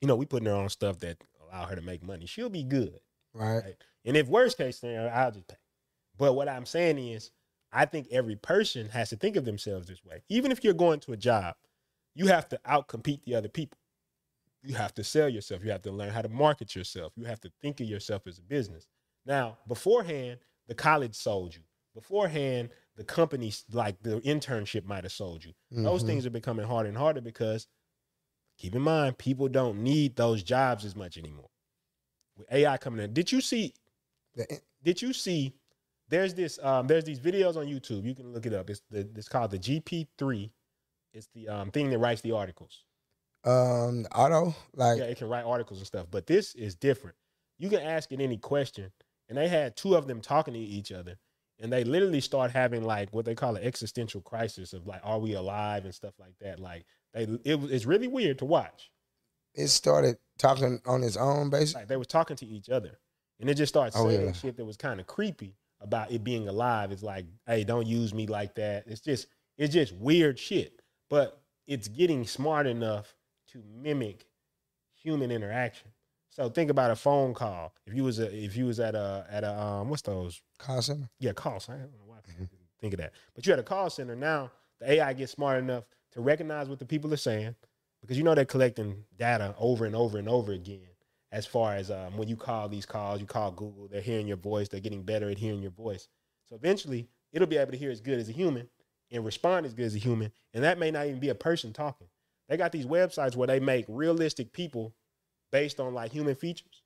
you 0.01 0.07
know, 0.07 0.15
we 0.15 0.27
putting 0.27 0.47
her 0.47 0.53
on 0.53 0.69
stuff 0.69 0.99
that 0.99 1.17
allow 1.41 1.65
her 1.65 1.75
to 1.75 1.81
make 1.81 2.03
money. 2.03 2.27
She'll 2.27 2.49
be 2.49 2.63
good. 2.63 2.99
Right. 3.33 3.55
Right. 3.55 3.75
And 4.05 4.15
if 4.15 4.27
worst 4.27 4.59
case 4.59 4.77
scenario, 4.77 5.07
I'll 5.07 5.31
just 5.31 5.47
pay. 5.47 5.55
But 6.15 6.33
what 6.33 6.47
I'm 6.47 6.67
saying 6.67 6.99
is, 6.99 7.31
I 7.73 7.85
think 7.85 8.07
every 8.11 8.35
person 8.35 8.89
has 8.89 9.09
to 9.09 9.15
think 9.15 9.35
of 9.35 9.45
themselves 9.45 9.87
this 9.87 10.05
way. 10.05 10.21
Even 10.29 10.51
if 10.51 10.63
you're 10.63 10.75
going 10.75 10.99
to 11.01 11.13
a 11.13 11.17
job, 11.17 11.55
you 12.13 12.27
have 12.27 12.47
to 12.49 12.59
outcompete 12.69 13.23
the 13.23 13.33
other 13.33 13.49
people. 13.49 13.79
You 14.61 14.75
have 14.75 14.93
to 14.93 15.03
sell 15.03 15.27
yourself. 15.27 15.65
You 15.65 15.71
have 15.71 15.81
to 15.81 15.91
learn 15.91 16.11
how 16.11 16.21
to 16.21 16.29
market 16.29 16.75
yourself. 16.75 17.13
You 17.15 17.25
have 17.25 17.41
to 17.41 17.51
think 17.63 17.79
of 17.79 17.87
yourself 17.87 18.27
as 18.27 18.37
a 18.37 18.43
business. 18.43 18.85
Now, 19.25 19.57
beforehand, 19.67 20.37
the 20.67 20.75
college 20.75 21.15
sold 21.15 21.55
you. 21.55 21.63
Beforehand, 21.93 22.71
the 22.95 23.03
companies 23.03 23.65
like 23.71 24.01
the 24.01 24.19
internship 24.21 24.85
might 24.85 25.03
have 25.03 25.13
sold 25.13 25.43
you. 25.45 25.53
Those 25.83 26.03
Mhm. 26.03 26.05
things 26.05 26.25
are 26.25 26.29
becoming 26.31 26.65
harder 26.65 26.89
and 26.89 26.97
harder 26.97 27.21
because 27.21 27.67
keep 28.57 28.75
in 28.75 28.81
mind, 28.83 29.17
people 29.17 29.47
don't 29.49 29.83
need 29.83 30.15
those 30.15 30.43
jobs 30.43 30.85
as 30.85 30.95
much 30.95 31.17
anymore. 31.17 31.49
With 32.37 32.51
AI 32.51 32.77
coming 32.77 33.03
in, 33.03 33.13
did 33.13 33.31
you 33.31 33.41
see 33.41 33.73
did 34.83 35.01
you 35.01 35.13
see 35.13 35.55
there's 36.09 36.33
this 36.33 36.59
um 36.59 36.87
there's 36.87 37.03
these 37.03 37.19
videos 37.19 37.55
on 37.55 37.65
YouTube. 37.65 38.03
You 38.05 38.15
can 38.15 38.31
look 38.33 38.45
it 38.45 38.53
up. 38.53 38.69
It's 38.69 38.81
the 38.89 39.09
it's 39.15 39.27
called 39.29 39.51
the 39.51 39.59
GP3. 39.59 40.51
It's 41.13 41.27
the 41.33 41.47
um 41.49 41.71
thing 41.71 41.89
that 41.89 41.99
writes 41.99 42.21
the 42.21 42.31
articles. 42.33 42.85
Um, 43.43 44.05
auto 44.13 44.55
like 44.73 44.97
Yeah, 44.97 45.05
it 45.05 45.17
can 45.17 45.27
write 45.29 45.45
articles 45.45 45.79
and 45.79 45.87
stuff. 45.87 46.07
But 46.09 46.27
this 46.27 46.55
is 46.55 46.75
different. 46.75 47.17
You 47.57 47.69
can 47.69 47.81
ask 47.81 48.11
it 48.11 48.21
any 48.21 48.37
question. 48.37 48.91
And 49.29 49.37
they 49.37 49.47
had 49.47 49.75
two 49.75 49.95
of 49.95 50.07
them 50.07 50.21
talking 50.21 50.53
to 50.53 50.59
each 50.59 50.91
other. 50.91 51.17
And 51.59 51.71
they 51.71 51.83
literally 51.83 52.21
start 52.21 52.51
having 52.51 52.83
like 52.83 53.09
what 53.13 53.25
they 53.25 53.33
call 53.35 53.55
an 53.55 53.63
existential 53.63 54.21
crisis 54.21 54.73
of 54.73 54.85
like, 54.87 55.01
are 55.03 55.19
we 55.19 55.33
alive 55.33 55.85
and 55.85 55.95
stuff 55.95 56.13
like 56.19 56.33
that. 56.41 56.59
Like 56.59 56.85
they 57.13 57.23
it, 57.23 57.59
it's 57.71 57.85
really 57.85 58.07
weird 58.07 58.39
to 58.39 58.45
watch. 58.45 58.91
it 59.53 59.67
started 59.69 60.17
talking 60.37 60.81
on 60.85 61.01
its 61.03 61.15
own 61.17 61.49
basically. 61.49 61.81
Like 61.83 61.87
they 61.87 61.97
were 61.97 62.03
talking 62.05 62.35
to 62.37 62.45
each 62.45 62.69
other, 62.69 62.99
and 63.39 63.49
it 63.49 63.53
just 63.55 63.71
started 63.73 63.97
Oh, 63.97 64.09
saying 64.09 64.25
yeah. 64.25 64.31
shit 64.33 64.57
that 64.57 64.65
was 64.65 64.75
kind 64.77 64.99
of 64.99 65.07
creepy 65.07 65.55
about 65.79 66.11
it 66.11 66.23
being 66.25 66.47
alive. 66.49 66.91
It's 66.91 67.03
like, 67.03 67.25
hey, 67.47 67.63
don't 67.63 67.87
use 67.87 68.13
me 68.13 68.27
like 68.27 68.55
that. 68.55 68.83
It's 68.87 68.99
just, 69.01 69.27
it's 69.57 69.73
just 69.73 69.93
weird 69.93 70.37
shit. 70.37 70.81
But 71.09 71.39
it's 71.67 71.87
getting 71.87 72.25
smart 72.27 72.67
enough 72.67 73.15
to 73.53 73.63
mimic 73.81 74.25
human 75.01 75.31
interaction. 75.31 75.87
So 76.35 76.49
think 76.49 76.69
about 76.69 76.91
a 76.91 76.97
phone 76.97 77.33
call. 77.33 77.73
If 77.87 77.93
you 77.93 78.03
was 78.03 78.19
a, 78.19 78.35
if 78.35 78.57
you 78.57 78.65
was 78.65 78.81
at 78.81 78.93
a 78.93 79.25
at 79.29 79.45
a 79.45 79.57
um 79.57 79.89
what's 79.89 80.01
those 80.01 80.41
Call 80.57 80.81
center. 80.81 81.09
yeah, 81.19 81.31
call 81.31 81.59
center. 81.61 81.79
I 81.79 81.81
don't 81.83 81.93
know 81.93 82.05
why 82.07 82.17
I 82.17 82.29
didn't 82.29 82.49
think 82.79 82.93
of 82.93 82.99
that. 82.99 83.13
But 83.33 83.45
you 83.45 83.51
had 83.53 83.59
a 83.59 83.63
call 83.63 83.89
center 83.89 84.15
now. 84.15 84.51
The 84.81 84.91
AI 84.93 85.13
gets 85.13 85.31
smart 85.31 85.59
enough 85.59 85.85
to 86.11 86.19
recognize 86.19 86.67
what 86.67 86.79
the 86.79 86.85
people 86.85 87.13
are 87.13 87.17
saying 87.17 87.55
because 88.01 88.17
you 88.17 88.23
know 88.23 88.35
they're 88.35 88.43
collecting 88.43 89.05
data 89.17 89.55
over 89.57 89.85
and 89.85 89.95
over 89.95 90.17
and 90.17 90.27
over 90.27 90.51
again. 90.51 90.81
As 91.31 91.45
far 91.45 91.75
as 91.75 91.89
um, 91.89 92.17
when 92.17 92.27
you 92.27 92.35
call 92.35 92.67
these 92.69 92.85
calls, 92.85 93.19
you 93.21 93.25
call 93.25 93.51
Google, 93.51 93.87
they're 93.89 94.01
hearing 94.01 94.27
your 94.27 94.37
voice. 94.37 94.67
They're 94.67 94.79
getting 94.81 95.03
better 95.03 95.29
at 95.29 95.37
hearing 95.37 95.61
your 95.61 95.71
voice. 95.71 96.07
So 96.49 96.55
eventually, 96.55 97.07
it'll 97.33 97.47
be 97.47 97.57
able 97.57 97.71
to 97.71 97.77
hear 97.77 97.91
as 97.91 97.99
good 98.01 98.19
as 98.19 98.29
a 98.29 98.33
human 98.33 98.69
and 99.11 99.25
respond 99.25 99.65
as 99.65 99.73
good 99.73 99.85
as 99.85 99.95
a 99.95 99.99
human. 99.99 100.31
And 100.53 100.63
that 100.63 100.77
may 100.79 100.91
not 100.91 101.07
even 101.07 101.19
be 101.19 101.29
a 101.29 101.35
person 101.35 101.73
talking. 101.73 102.07
They 102.47 102.57
got 102.57 102.71
these 102.71 102.85
websites 102.85 103.35
where 103.35 103.47
they 103.47 103.59
make 103.59 103.85
realistic 103.89 104.53
people 104.53 104.93
based 105.55 105.79
on 105.79 105.93
like 105.93 106.11
human 106.11 106.35
features. 106.35 106.83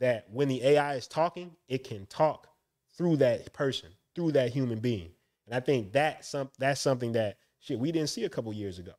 That 0.00 0.26
when 0.30 0.48
the 0.48 0.60
AI 0.64 0.94
is 0.94 1.06
talking, 1.06 1.52
it 1.68 1.84
can 1.84 2.06
talk 2.06 2.48
through 2.96 3.18
that 3.18 3.52
person, 3.52 3.90
through 4.14 4.32
that 4.32 4.50
human 4.52 4.80
being. 4.80 5.10
And 5.46 5.54
I 5.54 5.60
think 5.60 5.92
that's 5.92 6.28
some 6.28 6.50
that's 6.58 6.80
something 6.80 7.12
that 7.12 7.38
shit 7.60 7.78
we 7.78 7.92
didn't 7.92 8.10
see 8.10 8.24
a 8.24 8.28
couple 8.28 8.52
years 8.52 8.78
ago. 8.80 8.92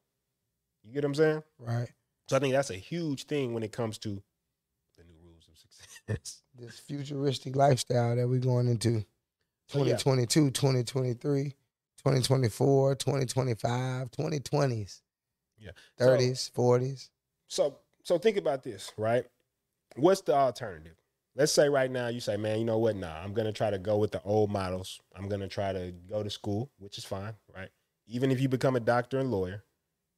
You 0.83 0.93
get 0.93 1.03
what 1.03 1.07
I'm 1.09 1.15
saying? 1.15 1.43
Right. 1.57 1.89
So 2.27 2.37
I 2.37 2.39
think 2.39 2.53
that's 2.53 2.69
a 2.69 2.75
huge 2.75 3.25
thing 3.25 3.53
when 3.53 3.63
it 3.63 3.71
comes 3.73 3.97
to 3.99 4.09
the 4.97 5.03
new 5.03 5.17
rules 5.23 5.47
of 5.49 5.57
success. 5.57 6.41
This 6.55 6.79
futuristic 6.79 7.55
lifestyle 7.55 8.15
that 8.17 8.27
we're 8.27 8.39
going 8.39 8.67
into 8.67 9.05
So, 9.67 9.79
yeah. 9.85 9.95
2022, 9.95 10.51
2023, 10.51 11.43
2024, 11.97 12.95
2025, 12.95 14.11
2020s, 14.11 15.01
Yeah. 15.57 15.71
So- 15.97 16.05
30s, 16.05 16.51
40s. 16.51 17.09
So 17.47 17.79
so 18.09 18.17
think 18.17 18.37
about 18.37 18.63
this, 18.63 18.91
right? 18.97 19.23
What's 19.95 20.21
the 20.21 20.33
alternative? 20.33 20.95
Let's 21.35 21.51
say 21.51 21.69
right 21.69 21.91
now 21.91 22.07
you 22.07 22.19
say, 22.19 22.37
man, 22.37 22.57
you 22.57 22.65
know 22.65 22.79
what? 22.79 22.95
Nah, 22.95 23.21
I'm 23.23 23.35
gonna 23.35 23.51
try 23.51 23.69
to 23.69 23.77
go 23.77 23.97
with 23.97 24.09
the 24.09 24.21
old 24.23 24.49
models. 24.49 24.99
I'm 25.15 25.29
gonna 25.29 25.47
try 25.47 25.73
to 25.73 25.93
go 26.09 26.23
to 26.23 26.29
school, 26.31 26.71
which 26.79 26.97
is 26.97 27.05
fine, 27.05 27.35
right? 27.55 27.69
Even 28.07 28.31
if 28.31 28.41
you 28.41 28.49
become 28.49 28.75
a 28.75 28.79
doctor 28.79 29.19
and 29.19 29.29
lawyer, 29.29 29.63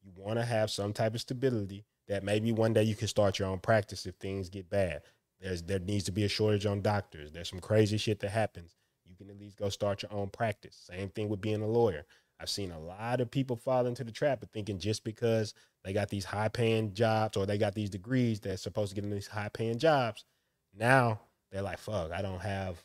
you 0.02 0.14
want 0.16 0.40
to 0.40 0.46
have 0.46 0.72
some 0.72 0.94
type 0.94 1.16
of 1.16 1.20
stability 1.20 1.84
that 2.08 2.24
maybe 2.24 2.54
one 2.54 2.72
day 2.72 2.84
you 2.84 2.96
can 2.96 3.10
start 3.10 3.40
your 3.40 3.50
own 3.50 3.60
practice 3.60 4.06
if 4.06 4.16
things 4.16 4.48
get 4.48 4.70
bad. 4.70 5.02
There's 5.42 5.62
there 5.62 5.80
needs 5.80 6.06
to 6.06 6.14
be 6.14 6.24
a 6.24 6.30
shortage 6.30 6.66
on 6.66 6.82
doctors. 6.82 7.34
There's 7.34 7.50
some 7.50 7.60
crazy 7.60 7.98
shit 7.98 8.22
that 8.22 8.32
happens. 8.32 8.78
You 9.06 9.18
can 9.18 9.30
at 9.30 9.38
least 9.38 9.58
go 9.58 9.68
start 9.68 10.02
your 10.02 10.14
own 10.14 10.30
practice. 10.30 10.82
Same 10.90 11.10
thing 11.10 11.28
with 11.28 11.42
being 11.42 11.62
a 11.62 11.68
lawyer. 11.68 12.06
I've 12.40 12.50
seen 12.50 12.72
a 12.72 12.80
lot 12.80 13.20
of 13.20 13.30
people 13.30 13.58
fall 13.58 13.86
into 13.86 14.06
the 14.06 14.14
trap 14.14 14.42
of 14.42 14.50
thinking 14.50 14.80
just 14.80 15.04
because 15.04 15.54
they 15.84 15.94
got 15.94 16.10
these 16.10 16.26
high 16.26 16.50
paying 16.50 16.94
jobs 16.94 17.38
or 17.38 17.46
they 17.46 17.58
got 17.58 17.74
these 17.76 17.90
degrees 17.90 18.40
that's 18.40 18.62
supposed 18.62 18.90
to 18.90 18.96
get 18.96 19.02
them 19.02 19.12
these 19.12 19.28
high 19.28 19.50
paying 19.50 19.80
jobs. 19.80 20.26
Now 20.78 21.22
they're 21.52 21.62
like, 21.62 21.80
fuck, 21.80 22.12
I 22.12 22.22
don't 22.22 22.42
have 22.42 22.84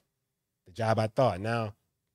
the 0.66 0.72
job 0.72 0.98
I 0.98 1.06
thought. 1.08 1.40
Now 1.40 1.74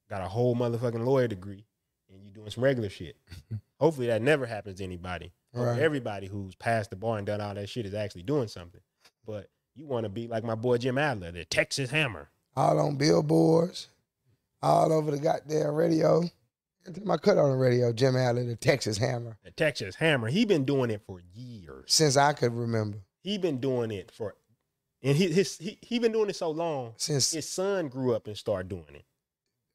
got 0.10 0.22
a 0.22 0.28
whole 0.28 0.56
motherfucking 0.56 1.06
lawyer 1.06 1.28
degree 1.28 1.65
and 2.12 2.24
you 2.24 2.32
doing 2.32 2.50
some 2.50 2.63
regular 2.63 2.89
shit. 2.89 3.15
Hopefully 3.80 4.08
that 4.08 4.22
never 4.22 4.46
happens 4.46 4.80
to 4.80 4.84
anybody. 4.84 5.32
Right. 5.54 5.80
Everybody 5.80 6.28
who's 6.28 6.56
passed 6.56 6.89
the 6.89 6.96
bar 6.96 7.17
and 7.17 7.28
done 7.28 7.41
all 7.41 7.54
that 7.54 7.70
shit 7.70 7.86
is 7.86 7.94
actually 7.94 8.24
doing 8.24 8.48
something. 8.48 8.82
But 9.26 9.50
you 9.76 9.86
want 9.86 10.06
to 10.06 10.10
be 10.10 10.28
like 10.28 10.44
my 10.44 10.56
boy 10.56 10.78
Jim 10.78 10.98
Adler, 10.98 11.32
the 11.32 11.46
Texas 11.46 11.89
Hammer. 11.91 12.30
All 12.56 12.80
on 12.80 12.96
billboards, 12.96 13.88
all 14.62 14.91
over 14.91 15.12
the 15.12 15.20
goddamn 15.20 15.74
radio. 15.74 16.24
I 17.10 17.17
cut 17.17 17.38
on 17.38 17.52
the 17.52 17.58
radio, 17.58 17.94
Jim 17.94 18.15
Adler, 18.15 18.44
the 18.44 18.56
Texas 18.56 18.98
Hammer, 18.98 19.38
The 19.44 19.52
Texas 19.52 19.96
Hammer. 19.96 20.30
He 20.30 20.46
been 20.46 20.65
doing 20.65 20.89
it 20.89 21.02
for 21.06 21.20
years. 21.34 21.86
since 21.94 22.17
I 22.17 22.34
could 22.34 22.54
remember. 22.54 23.00
He 23.24 23.38
been 23.38 23.60
doing 23.60 23.92
it 23.92 24.12
for, 24.12 24.36
and 25.04 25.15
he 25.15 25.32
his 25.32 25.58
he, 25.58 25.77
he 25.82 26.00
been 26.00 26.12
doing 26.12 26.29
it 26.29 26.36
so 26.36 26.50
long. 26.50 26.94
Since 26.98 27.32
His 27.32 27.48
son 27.48 27.88
grew 27.88 28.15
up 28.15 28.25
and 28.27 28.36
started 28.36 28.69
doing 28.69 28.96
it. 28.96 29.06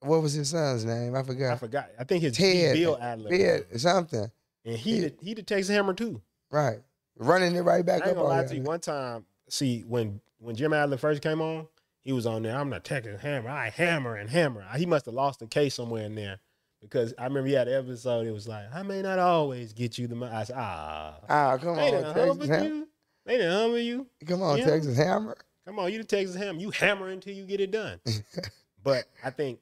what 0.01 0.21
was 0.23 0.33
his 0.33 0.51
son's 0.51 0.85
name? 0.85 1.15
I 1.15 1.23
forgot. 1.23 1.53
I 1.53 1.57
forgot. 1.57 1.91
I 1.99 2.05
think 2.05 2.23
his 2.23 2.37
Ted. 2.37 2.75
Bill 2.75 2.99
Adler. 3.01 3.31
Ted, 3.31 3.81
something. 3.81 4.31
and 4.65 4.77
he 4.77 5.01
the, 5.01 5.15
he 5.21 5.35
the 5.35 5.43
Texas 5.43 5.75
Hammer 5.75 5.95
too. 5.95 6.21
Right. 6.51 6.81
Running 7.19 7.55
it 7.55 7.61
right 7.63 7.87
back 7.87 8.03
I 8.03 8.09
ain't 8.09 8.19
up 8.19 8.25
gonna 8.25 8.29
lie 8.37 8.45
to 8.45 8.55
you. 8.55 8.61
you. 8.63 8.67
One 8.67 8.81
time, 8.81 9.25
see 9.49 9.83
when 9.83 10.21
when 10.39 10.57
Jim 10.57 10.73
Adler 10.73 10.97
first 10.99 11.23
came 11.23 11.41
on, 11.41 11.69
he 12.01 12.13
was 12.13 12.27
on 12.27 12.43
there. 12.43 12.57
I'm 12.57 12.71
the 12.71 12.81
Texas 12.81 13.21
Hammer. 13.23 13.49
I 13.49 13.71
hammer 13.71 14.17
and 14.17 14.29
hammer. 14.29 14.65
He 14.77 14.87
must 14.87 15.07
have 15.07 15.15
lost 15.15 15.41
a 15.43 15.47
case 15.47 15.75
somewhere 15.77 16.05
in 16.05 16.15
there 16.17 16.41
because 16.81 17.15
I 17.19 17.25
remember 17.25 17.49
he 17.49 17.55
had 17.55 17.69
an 17.69 17.75
episode. 17.85 18.27
It 18.27 18.33
was 18.33 18.47
like, 18.49 18.65
I 18.75 18.83
may 18.83 19.03
not 19.03 19.19
always 19.19 19.73
get 19.73 19.99
you 19.99 20.07
the 20.07 20.15
money. 20.15 20.35
I 20.35 20.45
said, 20.45 20.57
ah, 20.59 21.19
Ah, 21.29 21.59
come 21.59 21.77
they 21.77 21.95
on, 21.95 22.03
done 22.03 22.15
Texas 22.15 22.49
Hammer. 22.49 22.65
you. 22.65 22.89
They 23.25 23.39
done 23.39 23.51
humble 23.53 23.79
you. 23.79 24.07
Come 24.27 24.43
on, 24.43 24.59
Yeah. 24.59 24.67
Texas 24.67 24.97
Hammer. 24.97 25.37
Come 25.67 25.79
on, 25.81 25.93
you 25.93 25.99
the 25.99 26.05
Texas 26.05 26.37
Hammer. 26.37 26.61
You 26.61 26.71
hammer 26.71 27.09
until 27.09 27.35
you 27.35 27.45
get 27.45 27.61
it 27.61 27.73
done. 27.73 27.99
but 28.85 29.05
I 29.25 29.31
think 29.31 29.59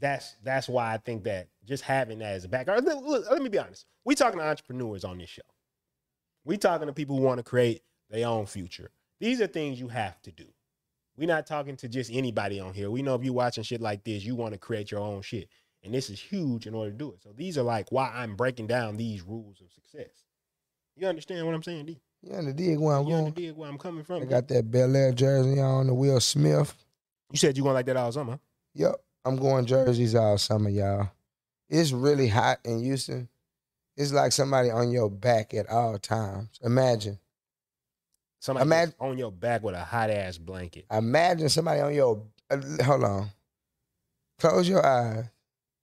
that's 0.00 0.34
that's 0.42 0.68
why 0.68 0.92
I 0.92 0.96
think 0.98 1.22
that 1.24 1.46
just 1.64 1.84
having 1.84 2.18
that 2.18 2.32
as 2.32 2.44
a 2.44 2.48
background. 2.48 2.84
Look, 2.84 3.04
look, 3.04 3.30
let 3.30 3.40
me 3.40 3.48
be 3.48 3.58
honest. 3.58 3.86
We 4.04 4.16
talking 4.16 4.40
to 4.40 4.44
entrepreneurs 4.44 5.04
on 5.04 5.18
this 5.18 5.30
show. 5.30 5.42
We 6.44 6.56
talking 6.56 6.88
to 6.88 6.92
people 6.92 7.16
who 7.16 7.22
want 7.22 7.38
to 7.38 7.44
create 7.44 7.82
their 8.10 8.26
own 8.26 8.46
future. 8.46 8.90
These 9.20 9.40
are 9.40 9.46
things 9.46 9.78
you 9.78 9.86
have 9.86 10.20
to 10.22 10.32
do. 10.32 10.46
We're 11.16 11.28
not 11.28 11.46
talking 11.46 11.76
to 11.76 11.88
just 11.88 12.10
anybody 12.12 12.58
on 12.58 12.74
here. 12.74 12.90
We 12.90 13.02
know 13.02 13.14
if 13.14 13.22
you're 13.22 13.32
watching 13.32 13.62
shit 13.62 13.80
like 13.80 14.02
this, 14.02 14.24
you 14.24 14.34
want 14.34 14.54
to 14.54 14.58
create 14.58 14.90
your 14.90 15.00
own 15.00 15.22
shit. 15.22 15.48
And 15.84 15.92
this 15.92 16.10
is 16.10 16.20
huge 16.20 16.66
in 16.66 16.74
order 16.74 16.90
to 16.92 16.96
do 16.96 17.12
it. 17.12 17.22
So 17.22 17.30
these 17.36 17.58
are 17.58 17.62
like 17.62 17.90
why 17.90 18.10
I'm 18.14 18.36
breaking 18.36 18.68
down 18.68 18.96
these 18.96 19.22
rules 19.22 19.60
of 19.60 19.72
success. 19.72 20.10
You 20.96 21.06
understand 21.08 21.44
what 21.46 21.54
I'm 21.54 21.62
saying, 21.62 21.86
D? 21.86 22.00
You 22.22 22.52
dig 22.52 22.78
where 22.78 22.96
I'm 22.96 23.04
You 23.04 23.10
going? 23.10 23.26
understand 23.26 23.56
where 23.56 23.68
I'm 23.68 23.78
coming 23.78 24.04
from? 24.04 24.22
I 24.22 24.26
got 24.26 24.46
that 24.48 24.70
Bel 24.70 24.94
Air 24.94 25.12
jersey 25.12 25.60
on, 25.60 25.88
the 25.88 25.94
Will 25.94 26.20
Smith. 26.20 26.72
You 27.32 27.38
said 27.38 27.56
you 27.56 27.62
going 27.64 27.74
like 27.74 27.86
that 27.86 27.96
all 27.96 28.12
summer. 28.12 28.38
Yep, 28.74 28.94
I'm 29.24 29.36
going 29.36 29.66
jerseys 29.66 30.14
all 30.14 30.38
summer, 30.38 30.70
y'all. 30.70 31.10
It's 31.68 31.90
really 31.90 32.28
hot 32.28 32.58
in 32.64 32.80
Houston. 32.84 33.28
It's 33.96 34.12
like 34.12 34.30
somebody 34.32 34.70
on 34.70 34.90
your 34.92 35.10
back 35.10 35.52
at 35.54 35.68
all 35.68 35.98
times. 35.98 36.48
Imagine, 36.62 37.18
Somebody 38.38 38.62
Imagine- 38.66 38.94
on 39.00 39.18
your 39.18 39.30
back 39.32 39.62
with 39.62 39.74
a 39.74 39.84
hot 39.84 40.10
ass 40.10 40.36
blanket. 40.38 40.84
imagine 40.90 41.48
somebody 41.48 41.80
on 41.80 41.94
your. 41.94 42.22
Uh, 42.50 42.60
hold 42.84 43.04
on. 43.04 43.30
Close 44.38 44.68
your 44.68 44.84
eyes. 44.84 45.26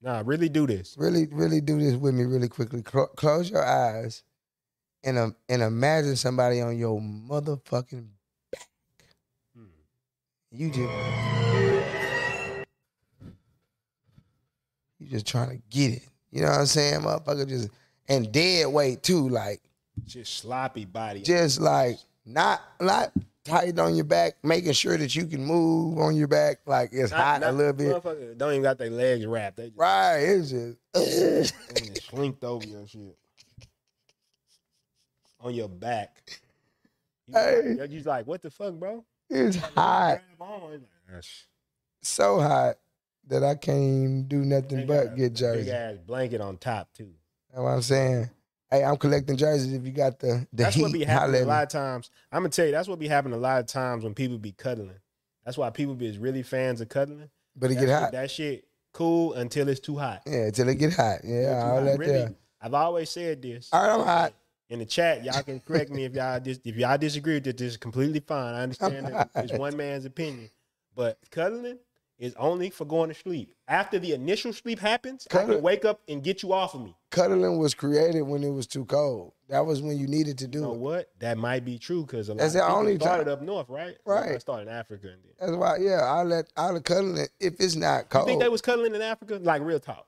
Nah, 0.02 0.22
really 0.26 0.47
do 0.50 0.66
this. 0.66 0.95
Really, 0.97 1.28
really 1.32 1.60
do 1.62 1.80
this 1.80 1.95
with 1.95 2.14
me 2.16 2.24
really 2.24 2.47
quickly. 2.47 2.82
Clo- 2.82 3.08
close 3.16 3.50
your 3.50 3.66
eyes, 3.66 4.24
and 5.04 5.18
um, 5.18 5.36
and 5.50 5.62
imagine 5.62 6.16
somebody 6.16 6.62
on 6.62 6.78
your 6.78 7.00
motherfucking 7.02 8.08
back. 8.52 8.68
Hmm. 9.56 9.66
You 10.52 10.70
just. 10.70 10.93
You 15.00 15.08
just 15.08 15.28
trying 15.28 15.50
to 15.50 15.62
get 15.70 15.93
it. 15.93 16.04
You 16.32 16.41
know 16.41 16.50
what 16.50 16.60
I'm 16.60 16.66
saying? 16.66 17.02
Motherfucker 17.02 17.47
just 17.47 17.70
and 18.08 18.32
dead 18.32 18.68
weight 18.68 19.02
too, 19.04 19.30
like 19.30 19.62
Just 20.06 20.38
sloppy 20.39 20.86
body. 20.86 21.22
just 21.22 21.60
like 21.62 21.97
not 22.26 22.62
not 22.82 23.12
tight 23.50 23.80
on 23.80 23.95
your 23.95 24.06
back, 24.06 24.34
making 24.43 24.72
sure 24.74 24.97
that 24.97 25.14
you 25.16 25.26
can 25.26 25.45
move 25.45 25.97
on 25.97 26.16
your 26.16 26.28
back, 26.28 26.60
like 26.66 26.89
it's 26.93 27.12
Not- 27.12 27.20
hot 27.20 27.41
not- 27.41 27.50
a 27.50 27.54
little 27.54 27.74
bit. 27.74 28.38
Don't 28.38 28.52
even 28.52 28.64
got 28.64 28.78
their 28.78 28.89
legs 28.89 29.26
wrapped. 29.26 29.58
They 29.58 29.68
just 29.68 29.78
Right, 29.78 30.18
it's 30.20 30.52
just 30.52 32.06
slinked 32.10 32.43
over 32.43 32.66
your 32.66 32.88
shit. 32.88 33.18
On 35.41 35.54
your 35.54 35.70
back. 35.70 36.22
You 37.28 37.34
Hey. 37.34 37.74
you're 37.78 37.88
just 37.88 38.06
like, 38.06 38.28
what 38.28 38.41
the 38.41 38.50
fuck, 38.50 38.74
bro? 38.74 39.06
it's 39.30 39.56
hot, 39.58 40.22
Grab 40.38 40.50
on. 40.50 40.74
It's 40.74 40.84
like, 41.08 41.16
"Gosh." 41.16 41.47
so 42.02 42.39
hot 42.39 42.78
that 43.28 43.43
I 43.43 43.56
can't 43.56 44.28
do 44.28 44.38
nothing 44.43 44.88
but 44.88 45.16
get 45.16 45.34
jersey. 45.34 45.66
Big 45.66 45.70
ass 45.70 45.97
blanket 46.06 46.41
on 46.41 46.58
top 46.58 46.91
too. 46.93 47.12
That's 47.52 47.62
what 47.62 47.70
I'm 47.70 47.82
saying. 47.84 48.30
Hey, 48.72 48.84
I'm 48.84 48.98
collecting 48.98 49.36
jerseys. 49.36 49.74
If 49.74 49.84
you 49.86 49.92
got 49.92 50.20
the 50.20 50.48
the 50.54 50.64
That's 50.64 50.76
heat, 50.76 50.84
what 50.84 50.94
be 50.94 51.04
happening 51.04 51.42
a 51.42 51.46
lot 51.46 51.64
of 51.64 51.70
times. 51.70 52.12
I'm 52.32 52.42
gonna 52.42 52.50
tell 52.50 52.66
you, 52.66 52.72
that's 52.72 52.88
what 52.88 53.00
be 53.00 53.08
happening 53.08 53.34
a 53.34 53.42
lot 53.42 53.60
of 53.60 53.66
times 53.66 54.04
when 54.04 54.14
people 54.14 54.38
be 54.38 54.52
cuddling. 54.52 55.00
That's 55.44 55.58
why 55.58 55.70
people 55.72 55.96
be 55.96 56.16
really 56.18 56.44
fans 56.44 56.80
of 56.82 56.90
cuddling. 56.90 57.30
But 57.56 57.72
it 57.72 57.76
that 57.76 57.80
get 57.80 57.88
shit, 57.88 58.00
hot. 58.00 58.12
That 58.12 58.32
shit 58.32 58.66
cool 58.94 59.34
until 59.34 59.68
it's 59.70 59.80
too 59.80 59.98
hot. 59.98 60.22
Yeah, 60.28 60.46
until 60.46 60.70
it 60.70 60.76
get 60.76 60.94
hot. 60.94 61.20
Yeah, 61.24 61.62
all 61.64 61.84
that 61.84 61.98
Really, 61.98 62.12
there. 62.12 62.36
I've 62.62 62.74
always 62.76 63.10
said 63.10 63.42
this. 63.42 63.70
All 63.74 63.82
right, 63.82 63.94
I'm 63.94 64.06
hot. 64.06 64.34
in 64.70 64.80
the 64.80 64.86
chat, 64.86 65.24
y'all 65.24 65.42
can 65.42 65.60
correct 65.60 65.90
me 65.90 66.04
if 66.06 66.14
y'all 66.14 66.40
dis- 66.40 66.60
if 66.64 66.76
y'all 66.76 66.98
disagree 66.98 67.36
with 67.36 67.48
it. 67.48 67.58
This 67.58 67.72
is 67.72 67.78
completely 67.78 68.20
fine. 68.20 68.54
I 68.54 68.62
understand 68.62 69.08
that 69.08 69.30
it's 69.36 69.54
one 69.54 69.76
man's 69.76 70.06
opinion, 70.06 70.52
but 70.96 71.18
cuddling 71.32 71.80
is 72.20 72.36
only 72.38 72.70
for 72.70 72.86
going 72.86 73.10
to 73.10 73.16
sleep. 73.16 73.56
After 73.68 73.98
the 73.98 74.14
initial 74.14 74.52
sleep 74.54 74.80
happens, 74.80 75.26
I 75.32 75.34
Cuddle- 75.34 75.56
can 75.56 75.64
wake 75.64 75.86
up 75.86 76.02
and 76.08 76.22
get 76.24 76.44
you 76.44 76.54
off 76.54 76.76
of 76.76 76.82
me. 76.82 76.96
Cuddling 77.12 77.58
was 77.58 77.74
created 77.74 78.24
when 78.24 78.44
it 78.44 78.52
was 78.52 78.68
too 78.68 78.86
cold. 78.86 79.32
That 79.48 79.66
was 79.66 79.82
when 79.82 79.98
you 79.98 80.06
needed 80.08 80.38
to 80.40 80.48
do 80.48 80.60
You 80.60 80.66
know 80.66 80.74
it. 80.74 80.80
what? 80.80 81.10
That 81.20 81.38
might 81.38 81.66
be 81.66 81.80
true 81.80 82.02
because 82.06 82.30
a 82.30 82.34
lot 82.34 82.40
That's 82.40 82.56
of 82.56 82.62
people 82.62 82.76
only 82.76 82.96
started 82.98 83.24
time- 83.26 83.34
up 83.34 83.42
north, 83.42 83.70
right? 83.70 83.96
Right. 84.06 84.36
I 84.36 84.38
started 84.38 84.68
in 84.68 84.74
Africa. 84.76 85.08
And 85.08 85.24
then. 85.24 85.32
That's 85.40 85.52
why, 85.58 85.78
yeah, 85.78 86.02
I 86.04 86.24
let 86.24 86.52
I 86.56 86.70
let 86.70 86.84
cuddling 86.84 87.26
if 87.40 87.56
it's 87.60 87.76
not 87.76 88.10
cold. 88.10 88.28
You 88.28 88.34
think 88.34 88.42
they 88.44 88.50
was 88.50 88.62
cuddling 88.62 88.94
in 88.94 89.02
Africa? 89.02 89.40
Like 89.42 89.62
real 89.64 89.80
talk, 89.80 90.06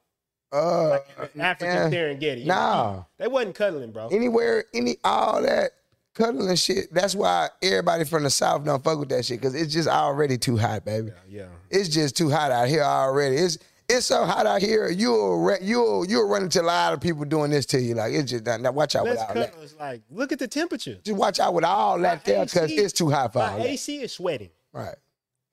uh, 0.52 0.90
like 0.90 1.08
African 1.40 1.76
yeah. 1.76 1.90
Serengeti. 1.90 2.46
Nah. 2.46 3.04
they 3.18 3.28
wasn't 3.28 3.56
cuddling, 3.56 3.92
bro. 3.92 4.10
anywhere, 4.10 4.66
any 4.74 4.98
all 5.04 5.42
that 5.42 5.72
cuddling 6.14 6.56
shit. 6.56 6.94
That's 6.94 7.16
why 7.16 7.50
everybody 7.62 8.04
from 8.06 8.24
the 8.24 8.30
south 8.30 8.64
don't 8.66 8.84
fuck 8.84 9.00
with 9.00 9.10
that 9.10 9.26
shit 9.26 9.40
because 9.42 9.56
it's 9.56 9.74
just 9.74 9.88
already 9.88 10.38
too 10.38 10.58
hot, 10.58 10.86
baby. 10.86 11.12
Yeah, 11.30 11.42
yeah. 11.44 11.48
It's 11.70 11.90
just 11.90 12.16
too 12.18 12.30
hot 12.30 12.52
out 12.52 12.68
here 12.68 12.84
already. 12.84 13.36
It's 13.38 13.58
it's 13.90 14.06
so 14.06 14.26
hot 14.26 14.46
out 14.46 14.62
here. 14.62 14.90
You'll 14.90 15.38
re- 15.44 15.58
you'll 15.62 16.06
you'll 16.06 16.28
run 16.28 16.44
into 16.44 16.62
a 16.62 16.64
lot 16.64 16.94
of 16.94 17.02
people 17.02 17.26
doing 17.26 17.52
this 17.52 17.66
to 17.68 17.82
you. 17.82 17.94
Like 17.96 18.14
it's 18.14 18.32
just 18.32 18.46
now 18.46 18.72
watch 18.72 18.96
out 18.96 19.04
with 19.04 19.18
Let's 19.18 19.22
all 19.24 19.28
cuddle. 19.34 19.62
that. 19.62 19.80
Like 19.80 20.02
look 20.10 20.32
at 20.32 20.40
the 20.40 20.48
temperature. 20.48 20.98
Just 21.04 21.18
watch 21.18 21.40
out 21.40 21.54
with 21.54 21.66
all 21.66 22.00
that 22.00 22.24
there 22.24 22.46
because 22.46 22.72
it's 22.72 22.94
too 22.94 23.10
hot 23.10 23.34
for 23.34 23.40
all 23.40 23.52
My 23.52 23.58
that. 23.60 23.68
AC 23.68 24.02
is 24.02 24.14
sweating. 24.14 24.50
Right? 24.72 24.96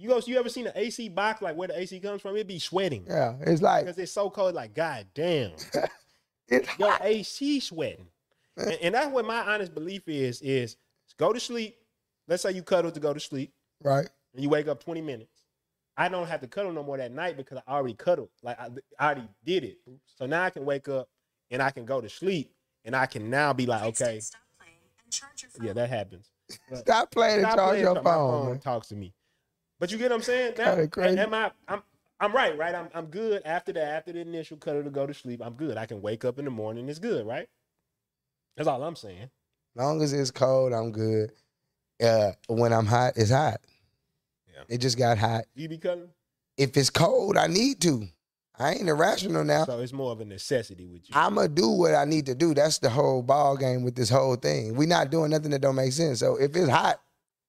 You 0.01 0.09
go, 0.11 0.21
you 0.25 0.39
ever 0.39 0.49
seen 0.49 0.69
an 0.69 0.73
AC 0.77 1.09
box 1.09 1.43
like 1.43 1.57
where 1.57 1.67
the 1.67 1.81
AC 1.81 1.99
comes 1.99 2.23
from? 2.23 2.37
It'd 2.37 2.47
be 2.47 2.61
sweating 2.61 3.05
Yeah. 3.09 3.35
It's 3.41 3.61
like 3.61 3.85
because 3.87 3.99
it's 3.99 4.13
so 4.13 4.31
cold. 4.31 4.55
Like 4.55 4.73
god 4.73 5.07
damn, 5.15 5.51
it's 6.49 6.79
your 6.79 6.91
hot. 6.93 7.01
AC 7.05 7.59
sweating, 7.59 8.07
and, 8.59 8.79
and 8.83 8.95
that's 8.95 9.11
what 9.11 9.25
my 9.27 9.41
honest 9.41 9.75
belief 9.75 10.03
is: 10.07 10.41
is 10.43 10.77
go 11.19 11.33
to 11.33 11.41
sleep. 11.41 11.77
Let's 12.27 12.43
say 12.43 12.53
you 12.53 12.63
cuddle 12.63 12.91
to 12.91 13.01
go 13.01 13.15
to 13.15 13.21
sleep, 13.21 13.53
right. 13.83 14.09
and 14.35 14.43
you 14.43 14.49
wake 14.49 14.69
up 14.69 14.83
twenty 14.83 15.01
minutes. 15.01 15.45
I 15.97 16.09
don't 16.09 16.29
have 16.29 16.41
to 16.43 16.47
cuddle 16.47 16.73
no 16.73 16.83
more 16.83 16.97
that 16.97 17.13
night 17.13 17.37
because 17.37 17.59
I 17.67 17.73
already 17.73 17.95
cuddled. 17.95 18.29
Like 18.43 18.59
I, 18.61 18.69
I 18.99 19.07
already 19.07 19.29
did 19.45 19.65
it. 19.65 19.79
So 20.07 20.27
now 20.27 20.45
I 20.45 20.51
can 20.51 20.65
wake 20.65 20.89
up 20.89 21.09
and 21.51 21.63
I 21.63 21.71
can 21.71 21.85
go 21.85 22.01
to 22.01 22.09
sleep, 22.09 22.53
and 22.85 22.95
I 22.95 23.07
can 23.07 23.31
now 23.31 23.53
be 23.53 23.67
like, 23.67 23.83
okay, 23.85 24.21
yeah, 25.61 25.73
that 25.73 25.89
happens. 25.89 26.31
But- 26.69 26.79
Stop 26.79 27.11
playing 27.11 27.41
and 27.41 27.43
Stop 27.43 27.57
charge 27.57 27.69
playing 27.71 27.85
your 27.85 28.03
phone, 28.03 28.51
man. 28.51 28.59
talks 28.61 28.89
to 28.89 28.95
me. 28.97 29.13
But 29.81 29.93
you 29.93 29.99
get 29.99 30.11
what 30.11 30.17
I'm 30.17 30.23
saying? 30.23 30.55
Now, 30.59 30.87
crazy. 30.87 31.19
am 31.19 31.35
I? 31.35 31.51
I'm 31.69 31.83
I'm 32.21 32.33
right, 32.33 32.57
right? 32.59 32.75
I'm 32.75 32.89
I'm 32.95 33.07
good 33.07 33.43
after 33.45 33.73
that. 33.73 33.89
After 33.89 34.13
the 34.13 34.21
initial 34.21 34.57
cuddle 34.57 34.83
to 34.83 34.91
go 34.91 35.07
to 35.07 35.15
sleep, 35.15 35.41
I'm 35.45 35.55
good. 35.55 35.77
I 35.77 35.87
can 35.87 36.03
wake 36.03 36.25
up 36.25 36.39
in 36.39 36.45
the 36.45 36.51
morning. 36.51 36.89
It's 36.89 36.99
good, 36.99 37.27
right? 37.27 37.49
That's 38.59 38.69
all 38.69 38.83
I'm 38.83 38.97
saying. 38.97 39.31
Long 39.77 40.03
as 40.03 40.13
it's 40.13 40.33
cold, 40.33 40.73
I'm 40.73 40.91
good. 40.91 41.31
Uh, 42.03 42.33
when 42.49 42.73
I'm 42.73 42.87
hot, 42.87 43.13
it's 43.17 43.31
hot. 43.31 43.61
Yeah. 44.53 44.63
It 44.69 44.79
just 44.79 44.99
got 44.99 45.17
hot. 45.17 45.45
You 45.55 45.69
be 45.69 45.79
cuddling, 45.79 46.09
If 46.57 46.77
it's 46.77 46.91
cold, 46.91 47.37
I 47.37 47.47
need 47.47 47.81
to. 47.83 48.09
I 48.59 48.73
ain't 48.73 48.89
irrational 48.89 49.45
now. 49.45 49.65
so 49.65 49.79
it's 49.79 49.93
more 49.93 50.11
of 50.11 50.21
a 50.21 50.25
necessity 50.25 50.87
with 50.87 51.09
you. 51.09 51.15
I'ma 51.15 51.47
do 51.47 51.69
what 51.69 51.95
I 51.95 52.05
need 52.05 52.27
to 52.27 52.35
do. 52.35 52.55
That's 52.55 52.79
the 52.79 52.91
whole 52.91 53.23
ball 53.23 53.57
game 53.57 53.85
with 53.85 53.95
this 53.95 54.11
whole 54.11 54.35
thing. 54.35 54.75
We 54.75 54.87
not 54.87 55.11
doing 55.11 55.31
nothing 55.31 55.53
that 55.53 55.61
don't 55.61 55.77
make 55.77 55.93
sense. 55.93 56.19
So 56.19 56.35
if 56.35 56.57
it's 56.57 56.69
hot, 56.69 57.01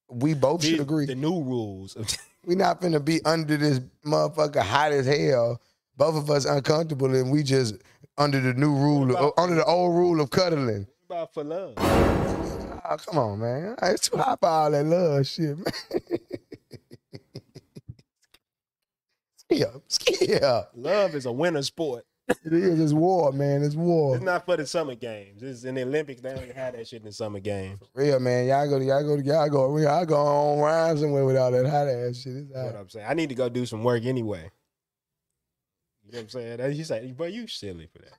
we 0.08 0.34
both 0.34 0.60
These- 0.60 0.70
should 0.70 0.80
agree. 0.80 1.06
The 1.06 1.16
new 1.16 1.42
rules. 1.42 1.96
we 2.44 2.54
not 2.54 2.80
finna 2.80 3.04
be 3.04 3.20
under 3.24 3.56
this 3.56 3.80
motherfucker 4.06 4.62
hot 4.62 4.92
as 4.92 5.06
hell. 5.06 5.60
Both 5.96 6.14
of 6.14 6.30
us 6.30 6.44
uncomfortable, 6.44 7.12
and 7.14 7.32
we 7.32 7.42
just 7.42 7.74
under 8.16 8.40
the 8.40 8.54
new 8.54 8.72
rule, 8.72 9.34
under 9.36 9.56
the 9.56 9.64
old 9.64 9.96
rule 9.96 10.20
of 10.20 10.30
cuddling. 10.30 10.86
For 11.32 11.44
love. 11.44 11.74
Oh, 11.78 12.96
come 13.06 13.18
on, 13.18 13.38
man. 13.40 13.76
It's 13.82 14.08
too 14.08 14.16
hot 14.16 14.38
for 14.40 14.48
all 14.48 14.70
that 14.70 14.84
love 14.84 15.26
shit, 15.26 15.56
man. 15.58 15.64
Skip, 19.36 19.82
skip. 19.88 20.42
Love 20.74 21.14
is 21.16 21.26
a 21.26 21.32
winter 21.32 21.62
sport. 21.62 22.04
It 22.28 22.52
is. 22.52 22.78
It's 22.78 22.92
war, 22.92 23.32
man. 23.32 23.64
It's 23.64 23.74
war. 23.74 24.14
It's 24.14 24.24
not 24.24 24.46
for 24.46 24.56
the 24.56 24.64
summer 24.64 24.94
games. 24.94 25.42
It's 25.42 25.64
in 25.64 25.74
the 25.74 25.82
Olympics. 25.82 26.20
They 26.20 26.32
don't 26.32 26.44
even 26.44 26.54
have 26.54 26.76
that 26.76 26.86
shit 26.86 27.00
in 27.00 27.06
the 27.06 27.12
summer 27.12 27.40
games. 27.40 27.80
Real 27.92 28.20
man, 28.20 28.46
y'all 28.46 28.68
go, 28.68 28.78
to 28.78 28.84
y'all 28.84 29.02
go, 29.02 29.16
to 29.16 29.22
y'all 29.24 29.48
go, 29.48 29.76
y'all 29.78 30.06
go 30.06 30.14
on 30.16 30.60
rhyme 30.60 30.96
somewhere 30.98 31.24
with 31.24 31.36
all 31.36 31.50
that 31.50 31.66
hot 31.66 31.88
ass 31.88 32.18
shit. 32.18 32.32
It's 32.36 32.48
You 32.48 32.54
know 32.54 32.64
what. 32.66 32.76
I'm 32.76 32.88
saying? 32.88 33.06
I 33.08 33.14
need 33.14 33.30
to 33.30 33.34
go 33.34 33.48
do 33.48 33.66
some 33.66 33.82
work 33.82 34.04
anyway. 34.04 34.48
You 36.06 36.12
know 36.12 36.18
what 36.18 36.22
I'm 36.22 36.28
saying? 36.28 36.56
That- 36.58 36.72
He's 36.72 36.88
like, 36.90 37.16
bro, 37.16 37.26
you 37.26 37.48
silly 37.48 37.88
for 37.92 37.98
that. 37.98 38.12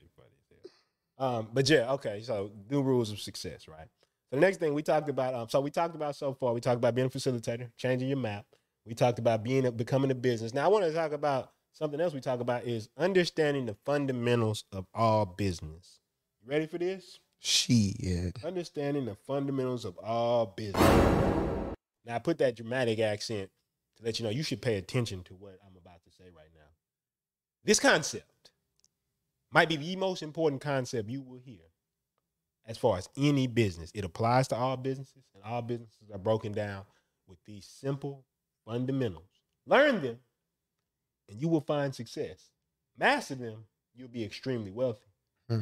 You 0.00 0.08
funny 0.16 0.30
as 0.40 0.48
hell. 0.62 0.70
Um, 1.18 1.48
but 1.52 1.68
yeah, 1.68 1.92
okay. 1.92 2.20
So 2.22 2.50
new 2.70 2.82
rules 2.82 3.10
of 3.10 3.20
success, 3.20 3.68
right? 3.68 3.88
So 4.30 4.36
the 4.36 4.40
next 4.40 4.58
thing 4.58 4.74
we 4.74 4.82
talked 4.82 5.08
about, 5.08 5.34
um, 5.34 5.48
so 5.48 5.60
we 5.60 5.70
talked 5.70 5.94
about 5.94 6.16
so 6.16 6.34
far, 6.34 6.52
we 6.52 6.60
talked 6.60 6.76
about 6.76 6.94
being 6.94 7.06
a 7.06 7.10
facilitator, 7.10 7.70
changing 7.76 8.08
your 8.08 8.18
map. 8.18 8.46
We 8.86 8.94
talked 8.94 9.18
about 9.18 9.42
being 9.42 9.66
a, 9.66 9.72
becoming 9.72 10.10
a 10.10 10.14
business. 10.14 10.52
Now 10.52 10.64
I 10.64 10.68
want 10.68 10.84
to 10.84 10.92
talk 10.92 11.12
about 11.12 11.52
something 11.72 12.00
else. 12.00 12.12
We 12.12 12.20
talk 12.20 12.40
about 12.40 12.64
is 12.64 12.88
understanding 12.98 13.66
the 13.66 13.76
fundamentals 13.86 14.64
of 14.72 14.86
all 14.94 15.24
business. 15.24 16.00
You 16.42 16.50
ready 16.50 16.66
for 16.66 16.78
this? 16.78 17.20
Shit. 17.40 18.42
understanding 18.42 19.04
the 19.04 19.16
fundamentals 19.26 19.84
of 19.84 19.98
all 19.98 20.46
business. 20.46 20.82
Now, 22.06 22.16
I 22.16 22.18
put 22.18 22.38
that 22.38 22.56
dramatic 22.56 23.00
accent 23.00 23.50
to 23.98 24.04
let 24.04 24.18
you 24.18 24.24
know 24.24 24.30
you 24.30 24.42
should 24.42 24.62
pay 24.62 24.76
attention 24.76 25.22
to 25.24 25.34
what 25.34 25.58
I'm 25.66 25.76
about 25.76 26.02
to 26.04 26.10
say 26.10 26.24
right 26.34 26.48
now. 26.54 26.68
This 27.64 27.80
concept 27.80 28.24
might 29.54 29.68
be 29.68 29.76
the 29.76 29.96
most 29.96 30.22
important 30.22 30.60
concept 30.60 31.08
you 31.08 31.22
will 31.22 31.38
hear 31.38 31.62
as 32.66 32.76
far 32.76 32.98
as 32.98 33.08
any 33.16 33.46
business. 33.46 33.92
It 33.94 34.04
applies 34.04 34.48
to 34.48 34.56
all 34.56 34.76
businesses, 34.76 35.22
and 35.32 35.44
all 35.44 35.62
businesses 35.62 36.10
are 36.12 36.18
broken 36.18 36.52
down 36.52 36.82
with 37.28 37.38
these 37.46 37.64
simple 37.64 38.24
fundamentals. 38.66 39.30
Learn 39.66 40.02
them, 40.02 40.18
and 41.28 41.40
you 41.40 41.48
will 41.48 41.60
find 41.60 41.94
success. 41.94 42.50
Master 42.98 43.36
them, 43.36 43.64
you'll 43.94 44.08
be 44.08 44.24
extremely 44.24 44.72
wealthy. 44.72 45.06
Hmm. 45.48 45.60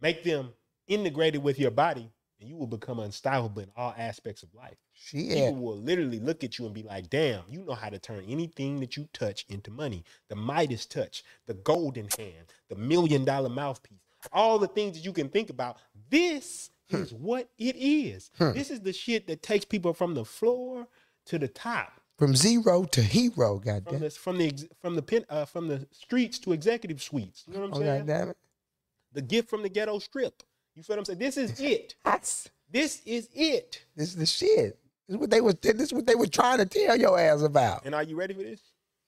Make 0.00 0.24
them 0.24 0.52
integrated 0.88 1.42
with 1.42 1.58
your 1.58 1.70
body, 1.70 2.10
and 2.44 2.50
you 2.50 2.56
will 2.58 2.66
become 2.66 2.98
unstoppable 2.98 3.62
in 3.62 3.70
all 3.74 3.94
aspects 3.96 4.42
of 4.42 4.54
life. 4.54 4.76
She 4.92 5.28
People 5.28 5.54
will 5.56 5.78
literally 5.78 6.20
look 6.20 6.44
at 6.44 6.58
you 6.58 6.66
and 6.66 6.74
be 6.74 6.82
like, 6.82 7.08
damn, 7.08 7.42
you 7.48 7.64
know 7.64 7.72
how 7.74 7.88
to 7.88 7.98
turn 7.98 8.22
anything 8.28 8.80
that 8.80 8.96
you 8.98 9.08
touch 9.14 9.46
into 9.48 9.70
money. 9.70 10.04
The 10.28 10.36
Midas 10.36 10.84
touch, 10.84 11.24
the 11.46 11.54
golden 11.54 12.08
hand, 12.18 12.52
the 12.68 12.76
million 12.76 13.24
dollar 13.24 13.48
mouthpiece, 13.48 13.98
all 14.30 14.58
the 14.58 14.68
things 14.68 14.94
that 14.96 15.04
you 15.06 15.12
can 15.14 15.28
think 15.30 15.48
about. 15.50 15.78
This 16.10 16.70
Hmm. 16.90 16.96
is 16.96 17.14
what 17.14 17.48
it 17.56 17.76
is. 17.76 18.30
This 18.38 18.70
is 18.70 18.82
the 18.82 18.92
shit 18.92 19.26
that 19.28 19.42
takes 19.42 19.64
people 19.64 19.94
from 19.94 20.12
the 20.14 20.24
floor 20.26 20.86
to 21.26 21.38
the 21.38 21.48
top. 21.48 21.94
from 22.18 22.36
zero 22.36 22.84
to 22.84 23.00
hero. 23.02 23.58
From 23.58 23.64
Goddamn. 23.64 24.00
the 24.00 24.10
from 24.10 24.36
the 24.36 24.68
from 24.82 24.94
the 24.94 25.02
pen, 25.02 25.24
uh, 25.30 25.46
from 25.46 25.68
the 25.68 25.86
streets 25.92 26.38
to 26.40 26.52
executive 26.52 27.00
suites. 27.02 27.44
You 27.48 27.54
know 27.54 27.60
what 27.60 27.66
I'm 27.68 27.72
Oh 27.74 27.80
saying? 27.80 27.98
goddamn 28.06 28.28
it. 28.30 28.36
The 29.14 29.22
gift 29.22 29.48
from 29.48 29.62
the 29.62 29.70
ghetto 29.70 29.98
strip. 29.98 30.42
You 30.74 30.82
feel 30.82 30.96
what 30.96 31.00
I'm 31.00 31.04
saying? 31.04 31.18
This 31.18 31.36
is 31.36 31.60
it. 31.60 31.94
That's 32.04 32.50
This 32.70 33.02
is 33.06 33.28
it. 33.34 33.84
this 33.96 34.08
is 34.08 34.16
the 34.16 34.26
shit. 34.26 34.78
This 35.06 35.14
is 35.14 35.16
what 35.16 35.30
they 35.30 35.40
was. 35.40 35.54
This 35.56 35.80
is 35.80 35.92
what 35.92 36.06
they 36.06 36.14
were 36.14 36.26
trying 36.26 36.58
to 36.58 36.66
tell 36.66 36.96
your 36.96 37.18
ass 37.18 37.42
about. 37.42 37.84
And 37.84 37.94
are 37.94 38.02
you 38.02 38.16
ready 38.16 38.34
for 38.34 38.42
this? 38.42 38.60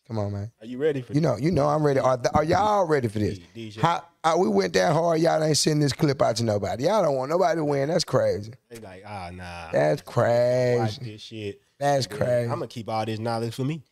Come 0.07 0.19
on, 0.19 0.33
man. 0.33 0.53
Are 0.61 0.67
you 0.67 0.79
ready 0.79 1.03
for 1.03 1.13
You 1.15 1.21
know, 1.21 1.37
you 1.37 1.51
know, 1.51 1.67
I'm 1.67 1.85
ready. 1.85 1.99
Are, 1.99 2.21
are 2.33 2.45
y'all 2.45 2.87
ready 2.87 3.09
for 3.09 3.19
this? 3.19 3.41
DJ. 3.57 3.81
How, 3.81 4.05
we 4.39 4.49
went 4.49 4.73
that 4.75 4.93
hard? 4.93 5.21
Y'all 5.21 5.43
ain't 5.43 5.57
sending 5.57 5.81
this 5.81 5.93
clip 5.93 6.23
out 6.23 6.37
to 6.37 6.45
nobody. 6.45 6.85
Y'all 6.85 7.03
don't 7.03 7.17
want 7.17 7.31
nobody 7.31 7.57
to 7.59 7.65
win. 7.65 7.89
That's 7.89 8.05
crazy. 8.05 8.53
They 8.71 8.79
like, 8.79 9.03
ah, 9.05 9.31
nah. 9.33 9.73
That's 9.73 10.07
Watch 10.07 10.15
crazy. 10.15 11.01
this 11.13 11.21
shit. 11.21 11.61
That's 11.81 12.07
crazy. 12.07 12.45
I'm 12.45 12.59
gonna 12.59 12.69
keep 12.69 12.89
all 12.89 13.05
this 13.05 13.19
knowledge 13.19 13.55
for 13.55 13.65
me. 13.65 13.83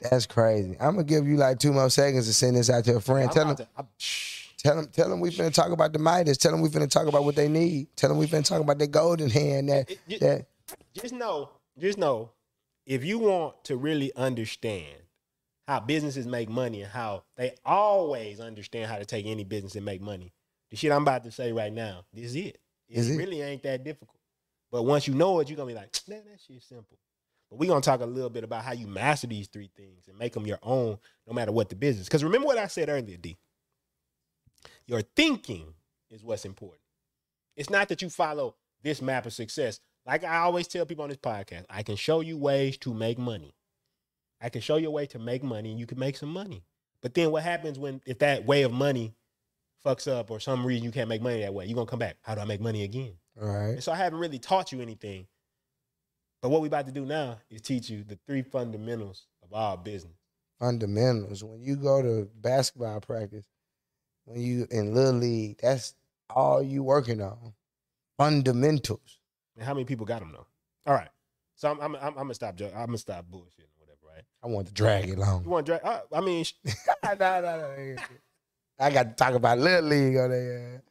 That's 0.00 0.26
crazy. 0.26 0.76
I'm 0.80 0.92
gonna 0.94 1.04
give 1.04 1.26
you 1.26 1.36
like 1.36 1.58
two 1.58 1.72
more 1.72 1.90
seconds 1.90 2.26
to 2.28 2.32
send 2.32 2.56
this 2.56 2.70
out 2.70 2.84
to 2.84 2.96
a 2.96 3.00
friend. 3.00 3.30
Tell 3.30 3.46
them, 3.46 3.56
to-. 3.56 3.68
Tell 4.58 4.76
them, 4.76 4.88
tell 4.88 5.08
them 5.08 5.20
we 5.20 5.30
finna 5.30 5.52
talk 5.52 5.70
about 5.70 5.92
the 5.92 5.98
Midas. 5.98 6.36
Tell 6.38 6.52
them 6.52 6.60
we 6.60 6.68
finna 6.68 6.90
talk 6.90 7.06
about 7.06 7.24
what 7.24 7.36
they 7.36 7.48
need. 7.48 7.88
Tell 7.96 8.08
them 8.10 8.18
we 8.18 8.26
finna 8.26 8.44
talk 8.44 8.60
about 8.60 8.78
the 8.78 8.86
golden 8.86 9.30
hand. 9.30 9.68
That 9.68 9.90
It- 9.90 9.98
it- 10.08 10.20
that 10.20 10.46
just 10.94 11.14
know, 11.14 11.50
just 11.78 11.98
know, 11.98 12.30
if 12.86 13.04
you 13.04 13.18
want 13.18 13.64
to 13.64 13.76
really 13.76 14.14
understand 14.14 14.96
how 15.66 15.80
businesses 15.80 16.26
make 16.26 16.48
money 16.48 16.82
and 16.82 16.90
how 16.90 17.24
they 17.36 17.54
always 17.64 18.40
understand 18.40 18.90
how 18.90 18.98
to 18.98 19.04
take 19.04 19.26
any 19.26 19.44
business 19.44 19.74
and 19.76 19.84
make 19.84 20.00
money, 20.00 20.32
the 20.70 20.76
shit 20.76 20.92
I'm 20.92 21.02
about 21.02 21.24
to 21.24 21.30
say 21.30 21.52
right 21.52 21.72
now, 21.72 22.04
this 22.12 22.26
is 22.26 22.36
it. 22.36 22.58
It 22.88 22.98
Is 22.98 23.10
it? 23.10 23.16
really 23.16 23.42
ain't 23.42 23.62
that 23.64 23.84
difficult. 23.84 24.16
But 24.70 24.82
once 24.84 25.06
you 25.06 25.14
know 25.14 25.40
it, 25.40 25.48
you're 25.48 25.56
gonna 25.56 25.68
be 25.68 25.74
like, 25.74 25.94
man, 26.08 26.24
that 26.30 26.40
shit's 26.46 26.66
simple. 26.66 26.98
But 27.50 27.58
we're 27.58 27.68
gonna 27.68 27.80
talk 27.80 28.00
a 28.00 28.06
little 28.06 28.28
bit 28.30 28.44
about 28.44 28.64
how 28.64 28.72
you 28.72 28.86
master 28.86 29.26
these 29.26 29.46
three 29.48 29.70
things 29.76 30.08
and 30.08 30.18
make 30.18 30.32
them 30.34 30.46
your 30.46 30.58
own, 30.62 30.98
no 31.26 31.32
matter 31.32 31.52
what 31.52 31.68
the 31.70 31.76
business. 31.76 32.06
Because 32.06 32.24
remember 32.24 32.46
what 32.46 32.58
I 32.58 32.66
said 32.66 32.88
earlier, 32.88 33.16
D. 33.16 33.36
Your 34.88 35.02
thinking 35.02 35.74
is 36.10 36.24
what's 36.24 36.46
important. 36.46 36.80
It's 37.56 37.70
not 37.70 37.88
that 37.90 38.00
you 38.02 38.08
follow 38.08 38.56
this 38.82 39.02
map 39.02 39.26
of 39.26 39.34
success. 39.34 39.80
Like 40.06 40.24
I 40.24 40.38
always 40.38 40.66
tell 40.66 40.86
people 40.86 41.04
on 41.04 41.10
this 41.10 41.18
podcast, 41.18 41.66
I 41.68 41.82
can 41.82 41.96
show 41.96 42.22
you 42.22 42.38
ways 42.38 42.78
to 42.78 42.94
make 42.94 43.18
money. 43.18 43.54
I 44.40 44.48
can 44.48 44.62
show 44.62 44.76
you 44.76 44.88
a 44.88 44.92
way 44.92 45.06
to 45.06 45.18
make 45.18 45.42
money 45.42 45.70
and 45.70 45.78
you 45.78 45.86
can 45.86 45.98
make 45.98 46.16
some 46.16 46.30
money. 46.30 46.64
But 47.02 47.12
then 47.12 47.30
what 47.30 47.42
happens 47.42 47.78
when 47.78 48.00
if 48.06 48.18
that 48.20 48.46
way 48.46 48.62
of 48.62 48.72
money 48.72 49.14
fucks 49.84 50.10
up 50.10 50.30
or 50.30 50.40
some 50.40 50.64
reason 50.64 50.84
you 50.84 50.90
can't 50.90 51.08
make 51.08 51.20
money 51.22 51.40
that 51.42 51.52
way, 51.52 51.66
you're 51.66 51.74
gonna 51.74 51.86
come 51.86 51.98
back. 51.98 52.16
How 52.22 52.34
do 52.34 52.40
I 52.40 52.44
make 52.46 52.60
money 52.60 52.82
again? 52.82 53.14
all 53.40 53.48
right. 53.48 53.70
And 53.70 53.84
so 53.84 53.92
I 53.92 53.96
haven't 53.96 54.18
really 54.18 54.38
taught 54.38 54.72
you 54.72 54.80
anything. 54.80 55.26
But 56.40 56.48
what 56.50 56.60
we're 56.60 56.68
about 56.68 56.86
to 56.86 56.92
do 56.92 57.04
now 57.04 57.38
is 57.50 57.60
teach 57.60 57.90
you 57.90 58.04
the 58.04 58.18
three 58.26 58.42
fundamentals 58.42 59.26
of 59.42 59.52
our 59.52 59.76
business. 59.76 60.16
Fundamentals. 60.58 61.44
When 61.44 61.60
you 61.60 61.76
go 61.76 62.00
to 62.00 62.28
basketball 62.40 63.00
practice, 63.00 63.44
when 64.28 64.40
you 64.40 64.66
in 64.70 64.94
little 64.94 65.14
league, 65.18 65.58
that's 65.62 65.94
all 66.30 66.62
you 66.62 66.82
working 66.82 67.20
on. 67.22 67.54
Fundamentals. 68.18 69.18
And 69.56 69.64
how 69.64 69.74
many 69.74 69.84
people 69.84 70.04
got 70.06 70.20
them 70.20 70.32
though? 70.32 70.46
All 70.86 70.94
right. 70.94 71.08
So 71.54 71.70
I'm 71.70 71.80
I'm 71.80 71.94
I'm, 71.96 72.02
I'm 72.08 72.14
gonna 72.14 72.34
stop 72.34 72.56
joking. 72.56 72.76
I'm 72.76 72.86
gonna 72.86 72.98
stop 72.98 73.24
bullshitting 73.26 73.70
or 73.78 73.78
whatever, 73.78 74.14
right? 74.14 74.24
I 74.42 74.46
want 74.48 74.68
to 74.68 74.74
drag 74.74 75.08
it 75.08 75.16
along. 75.18 75.44
You 75.44 75.50
want 75.50 75.66
to 75.66 75.72
drag? 75.72 75.84
Uh, 75.84 76.00
I 76.12 76.20
mean, 76.20 76.44
sh- 76.44 76.52
no, 77.04 77.14
no, 77.18 77.40
no. 77.40 77.96
I 78.80 78.90
got 78.90 79.02
to 79.04 79.14
talk 79.14 79.34
about 79.34 79.58
little 79.58 79.88
league 79.88 80.16
on 80.16 80.30
there. 80.30 80.82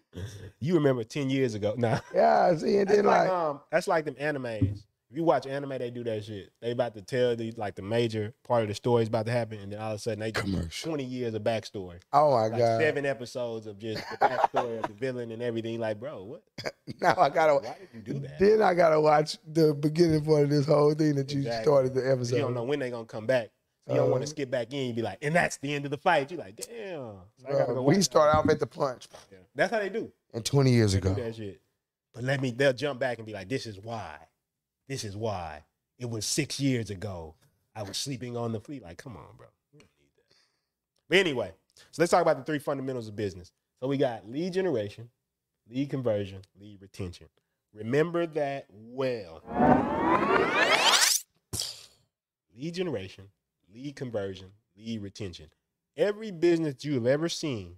you 0.59 0.73
remember 0.75 1.03
ten 1.03 1.29
years 1.29 1.53
ago? 1.53 1.75
Nah. 1.77 1.99
Yeah, 2.13 2.55
see, 2.57 2.77
and 2.77 2.89
then 2.89 3.05
like, 3.05 3.27
like, 3.27 3.29
um, 3.29 3.61
that's 3.71 3.87
like 3.87 4.05
them 4.05 4.15
animes. 4.15 4.83
If 5.09 5.15
you 5.15 5.23
watch 5.23 5.47
anime, 5.47 5.69
they 5.77 5.89
do 5.89 6.03
that 6.03 6.25
shit. 6.25 6.51
They 6.61 6.71
about 6.71 6.93
to 6.95 7.01
tell 7.01 7.33
the 7.35 7.51
like 7.55 7.75
the 7.75 7.81
major 7.81 8.33
part 8.43 8.63
of 8.63 8.67
the 8.67 8.75
story 8.75 9.03
is 9.03 9.07
about 9.07 9.25
to 9.27 9.31
happen, 9.31 9.57
and 9.59 9.71
then 9.71 9.79
all 9.79 9.91
of 9.93 9.95
a 9.95 9.99
sudden 9.99 10.19
they 10.19 10.33
Commercial. 10.33 10.89
twenty 10.89 11.05
years 11.05 11.33
of 11.33 11.43
backstory, 11.43 11.99
oh 12.11 12.31
my 12.31 12.47
like 12.47 12.57
god. 12.57 12.81
seven 12.81 13.05
episodes 13.05 13.67
of 13.67 13.79
just 13.79 14.03
the 14.11 14.17
backstory 14.17 14.77
of 14.83 14.87
the 14.89 14.93
villain 14.93 15.31
and 15.31 15.41
everything. 15.41 15.79
Like, 15.79 15.99
bro, 15.99 16.23
what? 16.23 16.43
Now 17.01 17.15
I 17.17 17.29
gotta. 17.29 17.53
Why 17.55 17.75
did 17.79 17.89
you 17.93 18.13
do 18.13 18.19
that? 18.19 18.39
Then 18.39 18.61
I 18.61 18.73
gotta 18.73 18.99
watch 18.99 19.37
the 19.45 19.73
beginning 19.73 20.25
part 20.25 20.43
of 20.43 20.49
this 20.49 20.65
whole 20.65 20.93
thing 20.93 21.15
that 21.15 21.31
you 21.33 21.43
started 21.61 21.93
the 21.93 22.09
episode. 22.09 22.35
You 22.35 22.41
don't 22.41 22.53
know 22.53 22.63
when 22.63 22.79
they're 22.79 22.89
gonna 22.89 23.05
come 23.05 23.25
back. 23.27 23.49
You 23.89 23.95
don't 23.95 24.09
want 24.11 24.23
Uh, 24.23 24.25
to 24.25 24.29
skip 24.31 24.49
back 24.51 24.73
in. 24.73 24.87
You 24.87 24.93
be 24.93 25.01
like, 25.01 25.19
and 25.21 25.33
that's 25.33 25.55
the 25.57 25.73
end 25.73 25.85
of 25.85 25.91
the 25.91 25.97
fight. 25.97 26.29
You 26.31 26.37
like, 26.37 26.57
damn. 26.57 26.65
So 27.37 27.47
I 27.47 27.51
Bro, 27.51 27.75
go 27.75 27.81
we 27.83 28.01
start 28.01 28.35
off 28.35 28.49
at 28.49 28.59
the 28.59 28.67
punch. 28.67 29.07
Yeah. 29.31 29.37
That's 29.55 29.71
how 29.71 29.79
they 29.79 29.87
do. 29.87 30.11
and 30.33 30.43
20 30.43 30.71
years 30.71 30.91
They 30.93 30.99
do 30.99 31.11
ago. 31.11 31.21
that 31.23 31.35
shit. 31.37 31.61
But 32.13 32.23
let 32.25 32.41
me. 32.41 32.51
They'll 32.51 32.73
jump 32.73 32.99
back 32.99 33.17
and 33.19 33.25
be 33.25 33.31
like, 33.33 33.47
this 33.47 33.65
is 33.65 33.79
why. 33.79 34.17
This 34.87 35.03
is 35.03 35.15
why. 35.15 35.63
It 35.99 36.09
was 36.09 36.25
six 36.25 36.59
years 36.59 36.89
ago. 36.89 37.35
I 37.75 37.83
was 37.83 37.97
sleeping 37.97 38.37
on 38.37 38.51
the 38.51 38.59
fleet. 38.59 38.83
Like, 38.83 38.97
come 38.97 39.17
on, 39.17 39.35
bro. 39.37 39.47
But 41.09 41.19
anyway, 41.19 41.51
so 41.75 42.01
let's 42.01 42.11
talk 42.11 42.21
about 42.21 42.37
the 42.37 42.43
three 42.43 42.59
fundamentals 42.59 43.07
of 43.07 43.15
business. 43.15 43.51
So 43.79 43.87
we 43.87 43.97
got 43.97 44.29
lead 44.29 44.53
generation, 44.53 45.09
lead 45.69 45.89
conversion, 45.89 46.41
lead 46.59 46.81
retention. 46.81 47.27
Remember 47.73 48.25
that 48.25 48.65
well. 48.69 49.41
Lead 52.55 52.73
generation, 52.73 53.25
lead 53.73 53.95
conversion, 53.95 54.47
lead 54.75 55.01
retention. 55.01 55.47
Every 55.95 56.31
business 56.31 56.83
you 56.83 56.95
have 56.95 57.05
ever 57.05 57.29
seen 57.29 57.75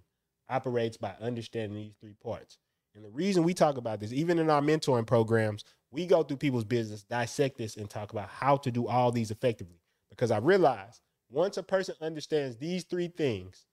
operates 0.48 0.96
by 0.96 1.14
understanding 1.20 1.76
these 1.76 1.94
three 2.00 2.14
parts. 2.22 2.58
And 2.94 3.04
the 3.04 3.10
reason 3.10 3.44
we 3.44 3.54
talk 3.54 3.76
about 3.76 4.00
this, 4.00 4.12
even 4.12 4.38
in 4.38 4.50
our 4.50 4.62
mentoring 4.62 5.06
programs, 5.06 5.64
we 5.90 6.06
go 6.06 6.22
through 6.22 6.36
people's 6.36 6.64
business, 6.64 7.02
dissect 7.02 7.58
this, 7.58 7.76
and 7.76 7.88
talk 7.88 8.12
about 8.12 8.28
how 8.28 8.56
to 8.58 8.70
do 8.70 8.86
all 8.86 9.10
these 9.10 9.30
effectively. 9.30 9.80
Because 10.10 10.30
I 10.30 10.38
realize 10.38 11.00
once 11.30 11.56
a 11.56 11.62
person 11.62 11.94
understands 12.00 12.56
these 12.56 12.84
three 12.84 13.08
things, 13.08 13.66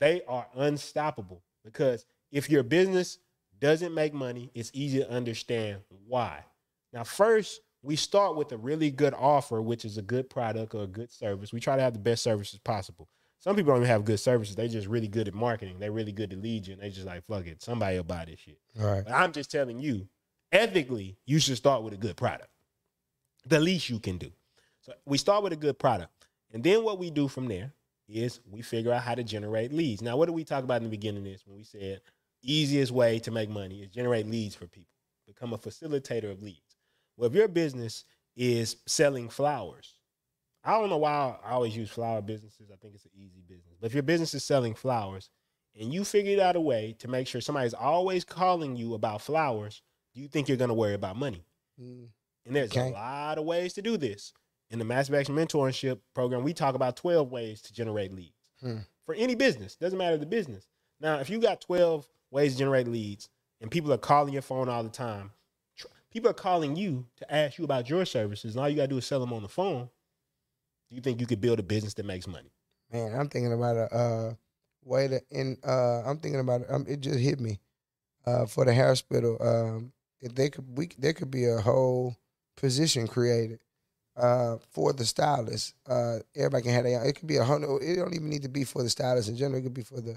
they 0.00 0.22
are 0.28 0.46
unstoppable. 0.54 1.42
Because 1.64 2.06
if 2.30 2.50
your 2.50 2.62
business 2.62 3.18
doesn't 3.60 3.94
make 3.94 4.12
money, 4.12 4.50
it's 4.54 4.70
easy 4.74 4.98
to 4.98 5.10
understand 5.10 5.80
why. 6.06 6.44
Now, 6.92 7.04
first, 7.04 7.60
we 7.82 7.96
start 7.96 8.36
with 8.36 8.50
a 8.52 8.56
really 8.56 8.90
good 8.90 9.14
offer, 9.14 9.60
which 9.60 9.84
is 9.84 9.98
a 9.98 10.02
good 10.02 10.30
product 10.30 10.74
or 10.74 10.84
a 10.84 10.88
good 10.88 11.10
service. 11.10 11.52
We 11.52 11.60
try 11.60 11.76
to 11.76 11.82
have 11.82 11.92
the 11.92 11.98
best 11.98 12.22
services 12.22 12.58
possible. 12.58 13.08
Some 13.40 13.56
people 13.56 13.72
don't 13.72 13.82
even 13.82 13.90
have 13.90 14.06
good 14.06 14.20
services. 14.20 14.56
They're 14.56 14.68
just 14.68 14.86
really 14.86 15.08
good 15.08 15.28
at 15.28 15.34
marketing. 15.34 15.78
They're 15.78 15.92
really 15.92 16.12
good 16.12 16.32
at 16.32 16.40
lead 16.40 16.64
gen. 16.64 16.78
They 16.80 16.88
just 16.88 17.06
like, 17.06 17.26
fuck 17.26 17.46
it. 17.46 17.62
Somebody 17.62 17.96
will 17.96 18.04
buy 18.04 18.24
this 18.24 18.40
shit. 18.40 18.58
All 18.80 18.86
right. 18.86 19.04
But 19.04 19.12
I'm 19.12 19.32
just 19.32 19.50
telling 19.50 19.78
you, 19.78 20.08
ethically, 20.54 21.16
you 21.26 21.38
should 21.38 21.56
start 21.56 21.82
with 21.82 21.92
a 21.92 21.98
good 21.98 22.16
product. 22.16 22.48
The 23.46 23.60
least 23.60 23.90
you 23.90 23.98
can 23.98 24.16
do. 24.16 24.30
So 24.80 24.92
we 25.04 25.18
start 25.18 25.42
with 25.42 25.52
a 25.52 25.56
good 25.56 25.78
product. 25.78 26.12
And 26.52 26.62
then 26.62 26.84
what 26.84 26.98
we 26.98 27.10
do 27.10 27.28
from 27.28 27.48
there 27.48 27.72
is 28.08 28.40
we 28.50 28.62
figure 28.62 28.92
out 28.92 29.02
how 29.02 29.14
to 29.14 29.24
generate 29.24 29.72
leads. 29.72 30.00
Now, 30.00 30.16
what 30.16 30.26
did 30.26 30.34
we 30.34 30.44
talk 30.44 30.64
about 30.64 30.78
in 30.78 30.84
the 30.84 30.90
beginning 30.90 31.26
of 31.26 31.32
this 31.32 31.46
when 31.46 31.56
we 31.56 31.64
said 31.64 32.00
easiest 32.44 32.92
way 32.92 33.18
to 33.20 33.30
make 33.30 33.48
money 33.48 33.80
is 33.82 33.88
generate 33.88 34.26
leads 34.26 34.54
for 34.54 34.66
people, 34.66 34.94
become 35.26 35.52
a 35.52 35.58
facilitator 35.58 36.30
of 36.30 36.42
leads. 36.42 36.76
Well, 37.16 37.28
if 37.28 37.34
your 37.34 37.48
business 37.48 38.04
is 38.36 38.76
selling 38.86 39.28
flowers, 39.28 39.94
I 40.62 40.72
don't 40.72 40.90
know 40.90 40.98
why 40.98 41.36
I 41.44 41.52
always 41.52 41.76
use 41.76 41.90
flower 41.90 42.22
businesses. 42.22 42.70
I 42.72 42.76
think 42.76 42.94
it's 42.94 43.04
an 43.04 43.10
easy 43.14 43.42
business. 43.46 43.76
But 43.80 43.88
if 43.88 43.94
your 43.94 44.02
business 44.02 44.34
is 44.34 44.44
selling 44.44 44.74
flowers 44.74 45.30
and 45.78 45.92
you 45.92 46.04
figured 46.04 46.40
out 46.40 46.56
a 46.56 46.60
way 46.60 46.96
to 47.00 47.08
make 47.08 47.26
sure 47.26 47.40
somebody's 47.40 47.74
always 47.74 48.24
calling 48.24 48.76
you 48.76 48.94
about 48.94 49.22
flowers, 49.22 49.82
you 50.14 50.28
think 50.28 50.48
you're 50.48 50.56
going 50.56 50.68
to 50.68 50.74
worry 50.74 50.94
about 50.94 51.16
money? 51.16 51.44
Mm, 51.80 52.08
And 52.46 52.54
there's 52.56 52.70
Okay. 52.70 52.88
a 52.90 52.92
lot 52.92 53.38
of 53.38 53.44
ways 53.44 53.72
to 53.74 53.82
do 53.82 53.96
this. 53.96 54.32
In 54.70 54.78
the 54.78 54.84
Massive 54.84 55.14
Action 55.14 55.34
Mentorship 55.34 56.00
program, 56.14 56.42
we 56.42 56.52
talk 56.54 56.74
about 56.74 56.96
12 56.96 57.30
ways 57.30 57.60
to 57.62 57.72
generate 57.72 58.12
leads 58.12 58.34
Hmm. 58.60 58.78
for 59.04 59.14
any 59.14 59.34
business. 59.34 59.76
Doesn't 59.76 59.98
matter 59.98 60.16
the 60.16 60.26
business. 60.26 60.66
Now, 61.00 61.18
if 61.20 61.28
you 61.30 61.38
got 61.40 61.60
12 61.60 62.08
ways 62.30 62.52
to 62.52 62.58
generate 62.58 62.88
leads 62.88 63.28
and 63.60 63.70
people 63.70 63.92
are 63.92 63.98
calling 63.98 64.32
your 64.32 64.42
phone 64.42 64.68
all 64.68 64.82
the 64.82 64.88
time, 64.90 65.32
tr- 65.76 65.86
people 66.10 66.30
are 66.30 66.34
calling 66.34 66.76
you 66.76 67.06
to 67.16 67.34
ask 67.34 67.58
you 67.58 67.64
about 67.64 67.88
your 67.88 68.04
services, 68.04 68.54
and 68.54 68.62
all 68.62 68.68
you 68.68 68.76
got 68.76 68.82
to 68.82 68.88
do 68.88 68.98
is 68.98 69.06
sell 69.06 69.20
them 69.20 69.32
on 69.32 69.42
the 69.42 69.48
phone. 69.48 69.88
Do 70.90 70.96
you 70.96 71.00
think 71.02 71.20
you 71.20 71.26
could 71.26 71.40
build 71.40 71.58
a 71.60 71.62
business 71.62 71.94
that 71.94 72.06
makes 72.06 72.26
money? 72.26 72.52
Man, 72.92 73.14
I'm 73.14 73.28
thinking 73.28 73.52
about 73.52 73.76
a 73.76 73.94
uh, 73.94 74.34
way 74.84 75.08
to 75.08 75.20
and 75.30 75.58
Uh, 75.64 76.02
I'm 76.02 76.18
thinking 76.18 76.40
about 76.40 76.62
it. 76.62 76.70
Um, 76.70 76.84
it 76.88 77.00
just 77.00 77.18
hit 77.18 77.40
me 77.40 77.58
uh, 78.26 78.46
for 78.46 78.64
the 78.64 78.74
hospital. 78.74 79.36
Um, 79.40 79.92
they 80.28 80.50
could, 80.50 80.76
we 80.76 80.88
there 80.98 81.12
could 81.12 81.30
be 81.30 81.44
a 81.46 81.60
whole 81.60 82.16
position 82.56 83.06
created 83.06 83.60
uh, 84.16 84.58
for 84.70 84.92
the 84.92 85.04
stylist. 85.04 85.74
Uh, 85.88 86.18
everybody 86.36 86.62
can 86.64 86.72
have 86.72 86.84
their. 86.84 87.04
It 87.04 87.14
could 87.16 87.26
be 87.26 87.36
a 87.36 87.44
hundred. 87.44 87.78
It 87.82 87.96
don't 87.96 88.14
even 88.14 88.28
need 88.30 88.42
to 88.42 88.48
be 88.48 88.64
for 88.64 88.82
the 88.82 88.90
stylist 88.90 89.28
in 89.28 89.36
general. 89.36 89.58
It 89.60 89.62
could 89.64 89.74
be 89.74 89.82
for 89.82 90.00
the 90.00 90.16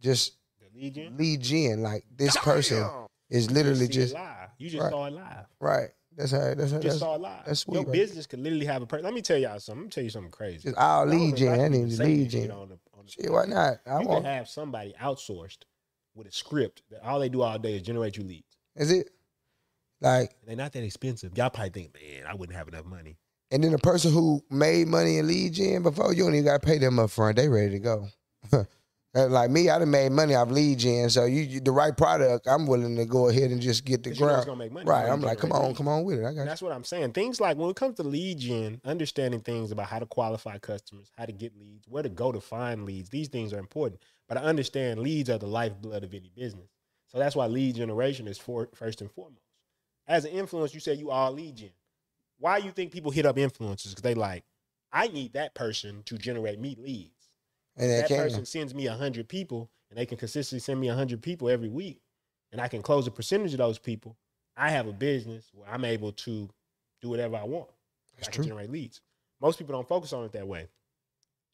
just 0.00 0.34
The 0.60 0.78
lead 0.78 0.94
gen? 0.94 1.16
lead 1.16 1.40
gen. 1.40 1.82
Like 1.82 2.04
this 2.14 2.36
person 2.36 2.88
is 3.30 3.50
literally 3.50 3.88
just 3.88 4.14
live. 4.14 4.50
You 4.58 4.68
just 4.70 4.82
Right. 4.82 4.90
saw 4.90 5.06
it 5.06 5.12
live. 5.12 5.46
Right. 5.60 5.88
That's 6.14 6.30
how. 6.32 6.54
That's 6.54 6.70
how. 6.72 6.76
You 6.76 6.82
just 6.82 6.84
That's 6.84 6.98
saw 6.98 7.14
it 7.14 7.20
live. 7.22 7.46
that's 7.46 7.60
sweet, 7.60 7.76
Your 7.76 7.84
right? 7.84 7.92
business 7.92 8.26
could 8.26 8.40
literally 8.40 8.66
have 8.66 8.82
a 8.82 8.86
person. 8.86 9.04
Let 9.04 9.14
me 9.14 9.22
tell 9.22 9.38
y'all 9.38 9.58
something. 9.60 9.80
Let 9.82 9.86
me 9.86 9.90
tell 9.90 10.04
you 10.04 10.10
something 10.10 10.30
crazy. 10.30 10.58
just 10.68 10.76
all 10.76 11.06
lead 11.06 11.36
gen. 11.36 11.58
I 11.60 11.68
need 11.68 11.90
to 11.90 12.02
lead 12.02 12.30
gen. 12.30 12.50
on 12.50 12.68
the- 12.68 12.78
on 12.98 13.06
the 13.06 13.10
Shit, 13.10 13.32
why 13.32 13.46
not? 13.46 13.80
I 13.86 14.00
you 14.00 14.06
want. 14.08 14.24
can 14.24 14.32
have 14.32 14.48
somebody 14.48 14.94
outsourced 15.00 15.62
with 16.14 16.26
a 16.26 16.32
script 16.32 16.82
that 16.90 17.02
all 17.02 17.18
they 17.18 17.30
do 17.30 17.40
all 17.42 17.58
day 17.58 17.76
is 17.76 17.82
generate 17.82 18.16
you 18.18 18.24
leads. 18.24 18.56
Is 18.76 18.90
it 18.90 19.10
like? 20.02 20.34
They're 20.46 20.56
not 20.56 20.72
that 20.72 20.82
expensive. 20.84 21.36
Y'all 21.36 21.50
probably 21.50 21.70
think, 21.70 21.94
man, 21.94 22.24
I 22.28 22.34
wouldn't 22.34 22.56
have 22.56 22.68
enough 22.68 22.84
money. 22.84 23.16
And 23.50 23.62
then 23.62 23.72
the 23.72 23.78
person 23.78 24.12
who 24.12 24.42
made 24.50 24.88
money 24.88 25.18
in 25.18 25.26
lead 25.26 25.52
gen 25.54 25.82
before, 25.82 26.12
you 26.14 26.24
don't 26.24 26.34
even 26.34 26.46
got 26.46 26.62
to 26.62 26.66
pay 26.66 26.78
them 26.78 26.98
up 26.98 27.10
front. 27.10 27.36
They 27.36 27.48
ready 27.48 27.70
to 27.70 27.78
go. 27.78 28.08
Like 29.14 29.50
me, 29.50 29.68
I 29.68 29.78
done 29.78 29.90
made 29.90 30.10
money 30.10 30.34
off 30.34 30.50
lead 30.50 30.78
gen. 30.78 31.10
So 31.10 31.26
you, 31.26 31.42
you 31.42 31.60
the 31.60 31.70
right 31.70 31.94
product, 31.94 32.46
I'm 32.48 32.66
willing 32.66 32.96
to 32.96 33.04
go 33.04 33.28
ahead 33.28 33.50
and 33.50 33.60
just 33.60 33.84
get 33.84 34.02
the 34.02 34.08
'Cause 34.08 34.18
you 34.20 34.24
know 34.24 34.36
it's 34.36 34.46
ground. 34.46 34.46
gonna 34.46 34.58
make 34.58 34.72
money. 34.72 34.88
Right. 34.88 35.06
I'm 35.06 35.20
like, 35.20 35.36
come 35.38 35.52
on, 35.52 35.66
leads. 35.66 35.76
come 35.76 35.86
on 35.86 36.04
with 36.04 36.18
it. 36.18 36.20
I 36.20 36.22
got 36.22 36.28
And 36.28 36.36
you. 36.38 36.44
that's 36.46 36.62
what 36.62 36.72
I'm 36.72 36.82
saying. 36.82 37.12
Things 37.12 37.38
like 37.38 37.58
when 37.58 37.68
it 37.68 37.76
comes 37.76 37.96
to 37.96 38.04
lead 38.04 38.38
gen, 38.38 38.80
understanding 38.86 39.40
things 39.40 39.70
about 39.70 39.88
how 39.88 39.98
to 39.98 40.06
qualify 40.06 40.56
customers, 40.56 41.10
how 41.18 41.26
to 41.26 41.32
get 41.32 41.54
leads, 41.60 41.86
where 41.88 42.02
to 42.02 42.08
go 42.08 42.32
to 42.32 42.40
find 42.40 42.86
leads, 42.86 43.10
these 43.10 43.28
things 43.28 43.52
are 43.52 43.58
important. 43.58 44.00
But 44.30 44.38
I 44.38 44.44
understand 44.44 45.00
leads 45.00 45.28
are 45.28 45.36
the 45.36 45.46
lifeblood 45.46 46.04
of 46.04 46.14
any 46.14 46.30
business. 46.34 46.70
So 47.08 47.18
that's 47.18 47.36
why 47.36 47.48
lead 47.48 47.74
generation 47.74 48.26
is 48.26 48.38
for 48.38 48.70
first 48.74 49.02
and 49.02 49.10
foremost. 49.10 49.41
As 50.12 50.26
an 50.26 50.32
influencer, 50.32 50.74
you 50.74 50.80
say 50.80 50.92
you 50.92 51.10
are 51.10 51.30
lead 51.30 51.56
gen. 51.56 51.70
Why 52.38 52.58
you 52.58 52.70
think 52.70 52.92
people 52.92 53.10
hit 53.10 53.24
up 53.24 53.36
influencers? 53.36 53.90
Because 53.90 54.02
they 54.02 54.14
like, 54.14 54.44
I 54.92 55.08
need 55.08 55.32
that 55.32 55.54
person 55.54 56.02
to 56.04 56.18
generate 56.18 56.60
me 56.60 56.76
leads. 56.78 57.30
And 57.78 57.90
that 57.90 58.08
person 58.10 58.44
sends 58.44 58.74
me 58.74 58.86
100 58.88 59.26
people 59.26 59.70
and 59.88 59.98
they 59.98 60.04
can 60.04 60.18
consistently 60.18 60.60
send 60.60 60.80
me 60.80 60.88
100 60.88 61.22
people 61.22 61.48
every 61.48 61.68
week 61.68 62.00
and 62.50 62.60
i 62.60 62.66
can 62.68 62.80
close 62.82 63.06
a 63.06 63.10
percentage 63.10 63.52
of 63.52 63.58
those 63.58 63.78
people 63.78 64.16
i 64.56 64.70
have 64.70 64.86
a 64.86 64.92
business 64.92 65.50
where 65.52 65.68
i'm 65.68 65.84
able 65.84 66.12
to 66.12 66.48
do 67.02 67.08
whatever 67.10 67.36
i 67.36 67.44
want 67.44 67.68
That's 68.16 68.28
i 68.28 68.30
can 68.30 68.42
true. 68.42 68.44
generate 68.44 68.70
leads 68.70 69.00
most 69.40 69.58
people 69.58 69.74
don't 69.74 69.86
focus 69.86 70.12
on 70.14 70.24
it 70.24 70.32
that 70.32 70.46
way 70.46 70.68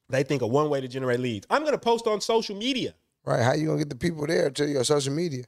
they 0.08 0.22
think 0.22 0.42
of 0.42 0.50
one 0.50 0.70
way 0.70 0.80
to 0.80 0.86
generate 0.88 1.18
leads 1.20 1.46
i'm 1.50 1.62
going 1.62 1.72
to 1.72 1.78
post 1.78 2.06
on 2.06 2.20
social 2.20 2.56
media 2.56 2.94
Right. 3.24 3.42
How 3.42 3.52
you 3.52 3.66
gonna 3.66 3.78
get 3.78 3.90
the 3.90 3.96
people 3.96 4.26
there 4.26 4.50
to 4.50 4.66
your 4.66 4.84
social 4.84 5.12
media? 5.12 5.44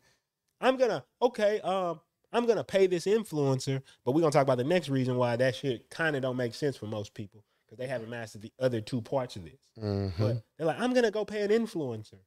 i'm 0.61 0.77
going 0.77 0.91
to 0.91 1.05
okay 1.23 1.61
um 1.61 2.01
i'm 2.33 2.47
to 2.47 2.65
pay 2.65 2.87
this 2.87 3.07
influencer 3.07 3.83
but 4.05 4.13
we're 4.13 4.21
to 4.33 4.37
talk 4.37 4.43
about 4.43 4.59
the 4.59 4.65
next 4.65 4.89
reason 4.89 5.17
why 5.17 5.37
that 5.37 5.55
shit 5.55 5.89
kind 5.91 6.17
of 6.17 6.23
don't 6.23 6.37
make 6.37 6.55
sense 6.55 6.77
for 6.77 6.87
most 6.87 7.15
people 7.15 7.45
because 7.67 7.79
they 7.79 7.87
haven't 7.87 8.11
mastered 8.11 8.43
the 8.43 8.53
other 8.59 8.81
two 8.81 9.01
parts 9.01 9.37
of 9.37 9.45
this 9.45 9.61
Mhm. 9.79 10.13
But 10.19 10.43
they're 10.59 10.67
like, 10.67 10.81
I'm 10.81 10.93
gonna 10.93 11.11
go 11.11 11.25
pay 11.25 11.43
an 11.43 11.51
influencer. 11.51 12.19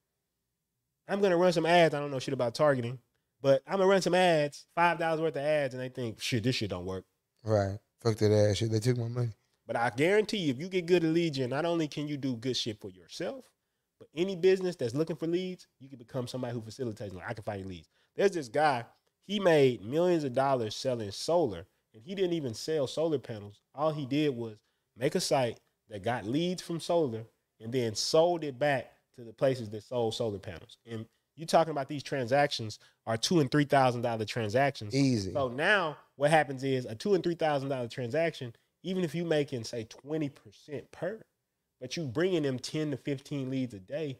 I'm 1.08 1.22
gonna 1.22 1.38
run 1.38 1.54
some 1.54 1.66
ads. 1.66 1.94
I 1.94 2.00
don't 2.00 2.12
know 2.12 2.20
shit 2.20 2.34
about 2.34 2.56
targeting, 2.56 2.98
but 3.42 3.62
I'm 3.68 3.74
gonna 3.78 3.88
run 3.88 4.02
some 4.02 4.16
ads, 4.16 4.66
five 4.74 4.98
dollars 4.98 5.22
worth 5.22 5.36
of 5.36 5.44
ads, 5.44 5.74
and 5.74 5.84
they 5.84 5.90
think, 5.90 6.22
shit, 6.22 6.44
this 6.44 6.56
shit 6.56 6.70
don't 6.70 6.86
work. 6.86 7.06
Right. 7.44 7.78
Fuck 8.02 8.18
that 8.18 8.32
ass 8.32 8.58
shit. 8.58 8.72
They 8.72 8.80
took 8.80 8.98
my 8.98 9.08
money. 9.08 9.34
But 9.68 9.76
I 9.76 9.90
guarantee 9.92 10.38
you, 10.38 10.52
if 10.52 10.60
you 10.60 10.68
get 10.68 10.86
good 10.86 11.04
at 11.04 11.12
lead 11.12 11.36
gen, 11.36 11.50
not 11.50 11.66
only 11.66 11.88
can 11.88 12.08
you 12.08 12.18
do 12.18 12.36
good 12.36 12.58
shit 12.58 12.80
for 12.80 12.90
yourself, 12.90 13.46
but 14.00 14.08
any 14.16 14.36
business 14.36 14.76
that's 14.76 14.96
looking 14.96 15.16
for 15.16 15.28
leads, 15.28 15.68
you 15.80 15.88
can 15.90 15.98
become 15.98 16.28
somebody 16.28 16.54
who 16.54 16.62
facilitates. 16.62 17.14
Like 17.14 17.30
I 17.30 17.34
can 17.34 17.44
find 17.44 17.66
leads. 17.66 17.90
There's 18.16 18.32
this 18.32 18.48
guy. 18.50 18.86
He 19.26 19.40
made 19.40 19.84
millions 19.84 20.24
of 20.24 20.34
dollars 20.34 20.76
selling 20.76 21.12
solar, 21.12 21.66
and 21.94 22.04
he 22.04 22.16
didn't 22.16 22.34
even 22.34 22.54
sell 22.54 22.88
solar 22.88 23.20
panels. 23.20 23.62
All 23.74 23.92
he 23.92 24.06
did 24.06 24.36
was 24.36 24.58
make 24.98 25.16
a 25.16 25.22
site 25.22 25.60
that 25.90 26.04
got 26.04 26.26
leads 26.26 26.62
from 26.62 26.80
solar, 26.80 27.24
and 27.62 27.72
then 27.72 27.96
sold 27.96 28.44
it 28.44 28.60
back 28.60 28.92
to 29.16 29.24
the 29.24 29.34
places 29.34 29.70
that 29.70 29.84
sold 29.84 30.14
solar 30.14 30.40
panels. 30.40 30.78
And 30.86 31.06
you're 31.36 31.48
talking 31.48 31.72
about 31.72 31.88
these 31.88 32.04
transactions 32.04 32.80
are 33.06 33.18
two 33.18 33.40
and 33.40 33.50
three 33.50 33.66
thousand 33.66 34.02
dollar 34.02 34.26
transactions. 34.26 34.94
Easy. 34.94 35.32
So 35.32 35.48
now 35.48 35.98
what 36.16 36.30
happens 36.30 36.64
is 36.64 36.86
a 36.86 36.96
two 36.96 37.16
and 37.16 37.24
three 37.24 37.36
thousand 37.36 37.70
dollar 37.70 37.88
transaction, 37.88 38.54
even 38.84 39.04
if 39.04 39.16
you 39.16 39.26
making 39.26 39.64
say 39.64 39.86
twenty 39.86 40.30
percent 40.30 40.92
per, 40.92 41.22
but 41.80 41.96
you 41.96 42.06
bringing 42.06 42.44
them 42.44 42.60
ten 42.60 42.92
to 42.92 42.98
fifteen 42.98 43.50
leads 43.50 43.74
a 43.74 43.80
day, 43.80 44.20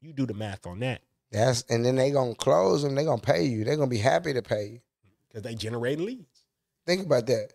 you 0.00 0.12
do 0.12 0.26
the 0.26 0.34
math 0.34 0.66
on 0.66 0.80
that 0.80 1.02
That's 1.34 1.62
and 1.68 1.84
then 1.84 1.96
they 1.96 2.12
gonna 2.12 2.36
close 2.36 2.84
them. 2.84 2.94
They 2.94 3.04
gonna 3.04 3.20
pay 3.20 3.42
you. 3.44 3.64
They're 3.64 3.76
gonna 3.76 3.90
be 3.90 3.98
happy 3.98 4.32
to 4.32 4.42
pay 4.42 4.66
you. 4.66 4.80
because 5.28 5.42
they 5.42 5.56
generate 5.56 5.98
leads. 5.98 6.44
Think 6.86 7.04
about 7.04 7.26
that. 7.26 7.54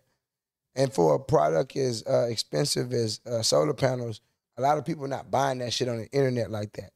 And 0.76 0.92
for 0.92 1.14
a 1.14 1.18
product 1.18 1.74
as 1.76 2.04
uh, 2.06 2.26
expensive 2.28 2.92
as 2.92 3.20
uh, 3.26 3.40
solar 3.40 3.72
panels, 3.72 4.20
a 4.58 4.60
lot 4.60 4.76
of 4.76 4.84
people 4.84 5.08
not 5.08 5.30
buying 5.30 5.58
that 5.60 5.72
shit 5.72 5.88
on 5.88 5.96
the 5.96 6.06
internet 6.10 6.50
like 6.50 6.74
that. 6.74 6.92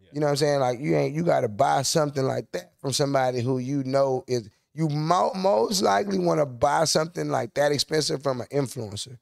Yeah. 0.00 0.08
You 0.14 0.20
know 0.20 0.26
what 0.26 0.30
I'm 0.30 0.36
saying? 0.36 0.60
Like 0.60 0.80
you 0.80 0.96
ain't 0.96 1.14
you 1.14 1.22
got 1.22 1.42
to 1.42 1.48
buy 1.48 1.82
something 1.82 2.24
like 2.24 2.50
that 2.52 2.72
from 2.80 2.92
somebody 2.92 3.42
who 3.42 3.58
you 3.58 3.84
know 3.84 4.24
is 4.26 4.48
you 4.72 4.88
mo- 4.88 5.34
most 5.34 5.82
likely 5.82 6.18
want 6.18 6.40
to 6.40 6.46
buy 6.46 6.84
something 6.84 7.28
like 7.28 7.52
that 7.54 7.72
expensive 7.72 8.22
from 8.22 8.40
an 8.40 8.46
influencer. 8.50 9.18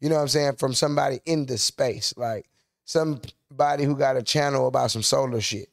You 0.00 0.08
know 0.08 0.16
what 0.16 0.22
I'm 0.22 0.28
saying? 0.28 0.56
From 0.56 0.74
somebody 0.74 1.20
in 1.24 1.46
the 1.46 1.56
space, 1.56 2.14
like 2.16 2.48
somebody 2.84 3.84
who 3.84 3.96
got 3.96 4.16
a 4.16 4.24
channel 4.24 4.66
about 4.66 4.90
some 4.90 5.02
solar 5.02 5.40
shit, 5.40 5.68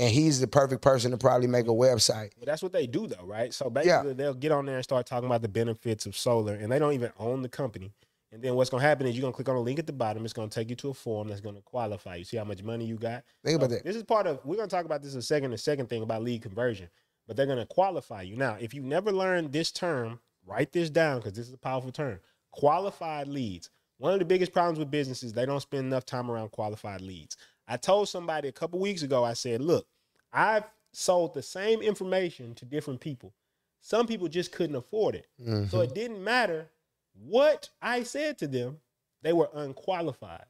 and 0.00 0.10
he's 0.10 0.40
the 0.40 0.46
perfect 0.48 0.82
person 0.82 1.10
to 1.10 1.18
probably 1.18 1.46
make 1.46 1.66
a 1.66 1.70
website. 1.70 2.30
But 2.38 2.46
that's 2.46 2.62
what 2.62 2.72
they 2.72 2.86
do 2.86 3.06
though, 3.06 3.24
right? 3.24 3.52
So 3.54 3.66
Yeah. 3.66 3.70
basically 3.70 4.14
they'll 4.14 4.34
get 4.34 4.50
on 4.50 4.64
there 4.66 4.76
and 4.76 4.84
start 4.84 5.06
talking 5.06 5.26
about 5.26 5.42
the 5.42 5.48
benefits 5.48 6.06
of 6.06 6.16
solar 6.16 6.54
and 6.54 6.72
they 6.72 6.78
don't 6.78 6.94
even 6.94 7.12
own 7.18 7.42
the 7.42 7.48
company. 7.48 7.92
And 8.32 8.42
then 8.42 8.54
what's 8.54 8.70
gonna 8.70 8.82
happen 8.82 9.06
is 9.06 9.14
you're 9.16 9.22
gonna 9.22 9.32
click 9.34 9.48
on 9.48 9.56
a 9.56 9.60
link 9.60 9.78
at 9.78 9.86
the 9.86 9.92
bottom. 9.92 10.24
It's 10.24 10.32
gonna 10.32 10.48
take 10.48 10.70
you 10.70 10.76
to 10.76 10.90
a 10.90 10.94
form 10.94 11.28
that's 11.28 11.40
gonna 11.40 11.60
qualify 11.62 12.16
you. 12.16 12.24
See 12.24 12.36
how 12.38 12.44
much 12.44 12.62
money 12.62 12.86
you 12.86 12.96
got. 12.96 13.24
Think 13.44 13.56
about 13.56 13.70
So 13.70 13.76
that. 13.76 13.84
This 13.84 13.96
is 13.96 14.04
part 14.04 14.26
of 14.26 14.40
we're 14.44 14.56
gonna 14.56 14.68
talk 14.68 14.84
about 14.86 15.02
this 15.02 15.12
in 15.12 15.18
a 15.18 15.22
second, 15.22 15.50
the 15.50 15.58
second 15.58 15.88
thing 15.88 16.02
about 16.02 16.22
lead 16.22 16.40
conversion. 16.42 16.88
But 17.26 17.36
they're 17.36 17.46
gonna 17.46 17.66
qualify 17.66 18.22
you. 18.22 18.36
Now, 18.36 18.56
if 18.60 18.72
you 18.72 18.82
never 18.82 19.12
learned 19.12 19.52
this 19.52 19.70
term, 19.70 20.20
write 20.46 20.72
this 20.72 20.90
down 20.90 21.18
because 21.18 21.34
this 21.34 21.46
is 21.48 21.54
a 21.54 21.58
powerful 21.58 21.92
term. 21.92 22.20
Qualified 22.52 23.28
leads. 23.28 23.68
One 23.98 24.14
of 24.14 24.18
the 24.18 24.24
biggest 24.24 24.52
problems 24.52 24.78
with 24.78 24.90
businesses, 24.90 25.32
they 25.34 25.44
don't 25.44 25.60
spend 25.60 25.84
enough 25.86 26.06
time 26.06 26.30
around 26.30 26.52
qualified 26.52 27.02
leads. 27.02 27.36
I 27.70 27.78
told 27.78 28.08
somebody 28.10 28.48
a 28.48 28.52
couple 28.52 28.80
weeks 28.80 29.02
ago, 29.02 29.24
I 29.24 29.34
said, 29.34 29.62
look, 29.62 29.86
I've 30.32 30.64
sold 30.92 31.34
the 31.34 31.42
same 31.42 31.82
information 31.82 32.54
to 32.56 32.66
different 32.66 33.00
people. 33.00 33.32
Some 33.80 34.08
people 34.08 34.28
just 34.28 34.52
couldn't 34.52 34.76
afford 34.76 35.14
it. 35.14 35.28
Mhm. 35.40 35.70
So 35.70 35.80
it 35.80 35.94
didn't 35.94 36.22
matter 36.24 36.68
what 37.14 37.70
I 37.80 38.02
said 38.02 38.38
to 38.38 38.48
them, 38.48 38.80
they 39.22 39.32
were 39.32 39.50
unqualified. 39.54 40.46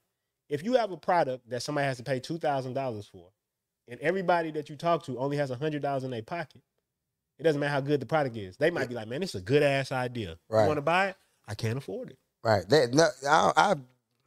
If 0.48 0.64
you 0.64 0.74
have 0.74 0.92
a 0.92 0.96
product 0.96 1.48
that 1.50 1.62
somebody 1.62 1.86
has 1.86 1.98
to 1.98 2.02
pay 2.04 2.20
$2,000 2.20 3.08
for, 3.10 3.30
and 3.86 4.00
everybody 4.00 4.50
that 4.52 4.70
you 4.70 4.76
talk 4.76 5.04
to 5.04 5.18
only 5.18 5.36
has 5.36 5.50
$100 5.50 6.04
in 6.04 6.10
their 6.10 6.22
pocket, 6.22 6.62
it 7.38 7.42
doesn't 7.42 7.60
matter 7.60 7.72
how 7.72 7.80
good 7.80 8.00
the 8.00 8.06
product 8.06 8.36
is. 8.36 8.56
They 8.56 8.70
might 8.70 8.88
be 8.88 8.94
like, 8.94 9.08
man, 9.08 9.22
it's 9.22 9.34
a 9.34 9.40
good 9.42 9.62
ass 9.62 9.92
idea. 9.92 10.38
Right. 10.48 10.62
You 10.62 10.68
want 10.68 10.78
to 10.78 10.82
buy 10.82 11.08
it? 11.08 11.16
I 11.46 11.54
can't 11.54 11.78
afford 11.78 12.10
it. 12.10 12.18
Right. 12.42 12.68
That 12.68 12.94
no, 12.94 13.08
I, 13.28 13.52
I 13.56 13.74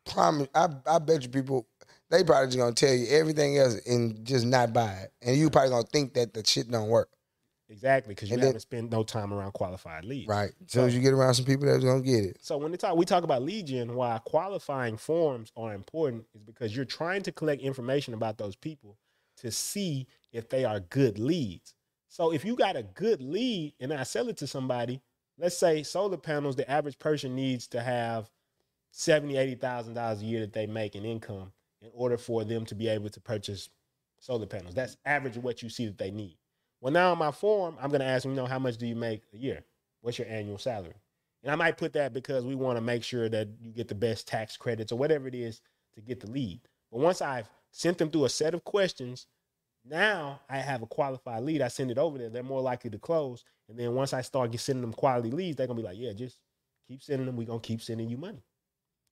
promise. 0.10 0.48
I, 0.54 0.70
I 0.86 1.00
bet 1.00 1.24
you 1.24 1.30
people 1.30 1.68
they 2.14 2.24
probably 2.24 2.48
just 2.48 2.58
gonna 2.60 2.74
tell 2.76 2.94
you 2.94 3.08
everything 3.10 3.58
else 3.58 3.80
and 3.88 4.24
just 4.24 4.46
not 4.46 4.72
buy 4.72 4.92
it, 4.94 5.14
and 5.22 5.36
you 5.36 5.50
probably 5.50 5.72
gonna 5.72 5.88
think 5.92 6.14
that 6.14 6.34
the 6.34 6.46
shit 6.46 6.70
don't 6.70 6.88
work. 6.90 7.10
Exactly, 7.70 8.14
because 8.14 8.30
you 8.30 8.36
And 8.36 8.44
then- 8.44 8.48
haven't 8.50 8.60
spent 8.60 8.92
no 8.92 9.04
time 9.04 9.34
around 9.34 9.54
qualified 9.54 10.06
leads. 10.06 10.28
Right. 10.28 10.52
As 10.64 10.72
soon 10.72 10.86
as 10.86 10.94
you 10.94 11.02
get 11.02 11.14
around 11.14 11.34
some 11.34 11.46
people 11.46 11.66
that's 11.66 11.84
gonna 11.84 12.04
get 12.04 12.24
it. 12.24 12.38
So 12.40 12.58
when 12.58 12.70
they 12.72 12.78
talk, 12.78 12.96
we 12.96 13.06
talk 13.06 13.24
about 13.24 13.42
lead 13.42 13.66
gen. 13.66 13.96
Why 13.96 14.20
qualifying 14.26 14.96
forms 14.98 15.52
are 15.58 15.74
important 15.74 16.28
is 16.36 16.44
because 16.44 16.76
you're 16.76 16.86
trying 16.86 17.24
to 17.24 17.32
collect 17.32 17.64
information 17.64 18.14
about 18.14 18.38
those 18.38 18.56
people 18.56 19.00
to 19.38 19.50
see 19.50 20.06
if 20.32 20.50
they 20.50 20.66
are 20.66 20.80
good 20.82 21.18
leads. 21.18 21.74
So 22.10 22.32
if 22.32 22.46
you 22.46 22.56
got 22.56 22.76
a 22.76 22.84
good 22.84 23.22
lead 23.24 23.74
and 23.80 23.92
I 23.92 24.04
sell 24.04 24.30
it 24.30 24.38
to 24.38 24.46
somebody, 24.46 25.02
let's 25.40 25.58
say 25.58 25.82
solar 25.82 26.18
panels, 26.18 26.56
the 26.56 26.70
average 26.70 27.00
person 27.00 27.34
needs 27.34 27.68
to 27.70 27.82
have 27.82 28.30
seventy, 28.92 29.36
eighty 29.36 29.56
thousand 29.56 29.96
dollars 29.96 30.22
a 30.22 30.26
year 30.26 30.42
that 30.42 30.54
they 30.54 30.68
make 30.68 30.96
in 30.96 31.06
income 31.06 31.52
in 31.84 31.90
order 31.94 32.18
for 32.18 32.44
them 32.44 32.66
to 32.66 32.76
be 32.76 32.88
able 32.88 33.10
to 33.10 33.20
purchase 33.22 33.70
solar 34.20 34.46
panels. 34.46 34.74
That's 34.74 34.98
average 35.06 35.38
of 35.38 35.44
what 35.44 35.62
you 35.62 35.70
see 35.70 35.86
that 35.86 35.98
they 35.98 36.10
need. 36.10 36.38
Well, 36.82 36.94
now 36.94 37.12
on 37.12 37.20
my 37.20 37.32
form, 37.32 37.78
I'm 37.80 37.92
gonna 37.92 38.06
ask 38.06 38.24
them, 38.24 38.32
you 38.32 38.38
know, 38.38 38.46
how 38.46 38.60
much 38.60 38.78
do 38.78 38.88
you 38.88 38.96
make 38.96 39.24
a 39.34 39.38
year? 39.38 39.64
What's 40.02 40.18
your 40.18 40.28
annual 40.28 40.58
salary? 40.58 40.96
And 41.44 41.52
I 41.52 41.56
might 41.56 41.78
put 41.78 41.94
that 41.94 42.14
because 42.14 42.46
we 42.46 42.56
want 42.56 42.78
to 42.78 42.82
make 42.82 43.04
sure 43.04 43.28
that 43.30 43.50
you 43.60 43.72
get 43.72 43.90
the 43.90 43.96
best 43.96 44.28
tax 44.28 44.56
credits 44.56 44.92
or 44.94 44.98
whatever 44.98 45.28
it 45.28 45.36
is 45.36 45.62
to 45.94 46.02
get 46.02 46.22
the 46.22 46.32
lead. 46.32 46.62
But 46.92 47.02
once 47.02 47.22
I've 47.22 47.50
sent 47.72 47.98
them 47.98 48.10
through 48.10 48.26
a 48.26 48.30
set 48.30 48.54
of 48.54 48.64
questions, 48.64 49.28
now 49.86 50.40
I 50.50 50.60
have 50.60 50.82
a 50.82 50.88
qualified 50.88 51.44
lead. 51.44 51.62
I 51.62 51.68
send 51.68 51.92
it 51.92 51.98
over 51.98 52.18
there. 52.18 52.30
They're 52.30 52.44
more 52.44 52.62
likely 52.62 52.90
to 52.92 53.00
close. 53.00 53.44
And 53.68 53.78
then 53.78 53.94
once 53.94 54.14
I 54.14 54.22
start 54.22 54.58
sending 54.58 54.82
them 54.82 54.94
quality 54.94 55.32
leads, 55.32 55.58
they're 55.58 55.68
gonna 55.68 55.82
be 55.82 55.86
like, 55.86 55.98
yeah, 55.98 56.14
just 56.14 56.40
keep 56.88 57.02
sending 57.02 57.26
them. 57.26 57.36
We're 57.36 57.48
gonna 57.48 57.60
keep 57.60 57.82
sending 57.82 58.10
you 58.10 58.18
money. 58.18 58.44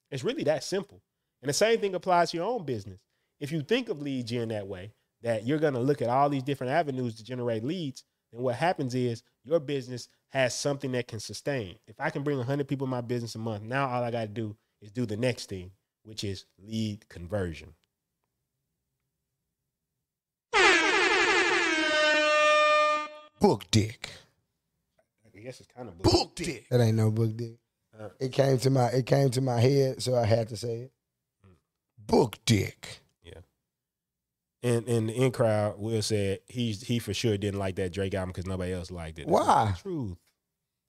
It's 0.09 0.23
really 0.23 0.43
that 0.43 0.63
simple. 0.63 1.01
And 1.41 1.49
the 1.49 1.53
same 1.53 1.79
thing 1.79 1.95
applies 1.95 2.31
to 2.31 2.37
your 2.37 2.45
own 2.45 2.65
business. 2.65 2.99
If 3.39 3.51
you 3.51 3.61
think 3.61 3.89
of 3.89 4.01
lead 4.01 4.27
gen 4.27 4.49
that 4.49 4.67
way, 4.67 4.93
that 5.23 5.45
you're 5.45 5.59
gonna 5.59 5.79
look 5.79 6.01
at 6.01 6.09
all 6.09 6.29
these 6.29 6.43
different 6.43 6.71
avenues 6.71 7.15
to 7.15 7.23
generate 7.23 7.63
leads, 7.63 8.03
then 8.31 8.41
what 8.41 8.55
happens 8.55 8.95
is 8.95 9.23
your 9.43 9.59
business 9.59 10.07
has 10.29 10.55
something 10.55 10.91
that 10.93 11.07
can 11.07 11.19
sustain. 11.19 11.75
If 11.87 11.99
I 11.99 12.09
can 12.09 12.23
bring 12.23 12.37
100 12.37 12.67
people 12.67 12.85
in 12.85 12.91
my 12.91 13.01
business 13.01 13.35
a 13.35 13.39
month, 13.39 13.63
now 13.63 13.87
all 13.87 14.03
I 14.03 14.11
got 14.11 14.21
to 14.21 14.27
do 14.27 14.55
is 14.81 14.91
do 14.91 15.05
the 15.05 15.17
next 15.17 15.49
thing, 15.49 15.71
which 16.03 16.23
is 16.23 16.45
lead 16.59 17.07
conversion. 17.09 17.73
Book 23.39 23.65
dick. 23.71 24.11
I 25.35 25.39
guess 25.39 25.59
it's 25.59 25.69
kind 25.75 25.89
of 25.89 25.97
Book 25.97 26.35
dick. 26.35 26.67
That 26.69 26.79
ain't 26.81 26.95
no 26.97 27.09
book 27.09 27.35
dick. 27.35 27.55
Uh. 27.99 28.09
It 28.19 28.31
came 28.31 28.59
to 28.59 28.69
my 28.69 28.85
it 28.89 29.07
came 29.07 29.31
to 29.31 29.41
my 29.41 29.59
head, 29.59 30.03
so 30.03 30.15
I 30.15 30.25
had 30.25 30.49
to 30.49 30.57
say 30.57 30.81
it. 30.81 30.91
Book 32.07 32.37
dick. 32.45 33.01
Yeah. 33.23 33.39
And 34.63 34.87
and 34.87 35.09
the 35.09 35.13
in 35.13 35.31
crowd, 35.31 35.79
Will 35.79 36.01
said 36.01 36.39
he's 36.47 36.81
he 36.81 36.99
for 36.99 37.13
sure 37.13 37.37
didn't 37.37 37.59
like 37.59 37.75
that 37.75 37.93
Drake 37.93 38.13
album 38.13 38.29
because 38.29 38.47
nobody 38.47 38.73
else 38.73 38.91
liked 38.91 39.19
it. 39.19 39.27
That's 39.27 39.31
Why? 39.31 39.73
the 39.75 39.81
truth? 39.81 40.17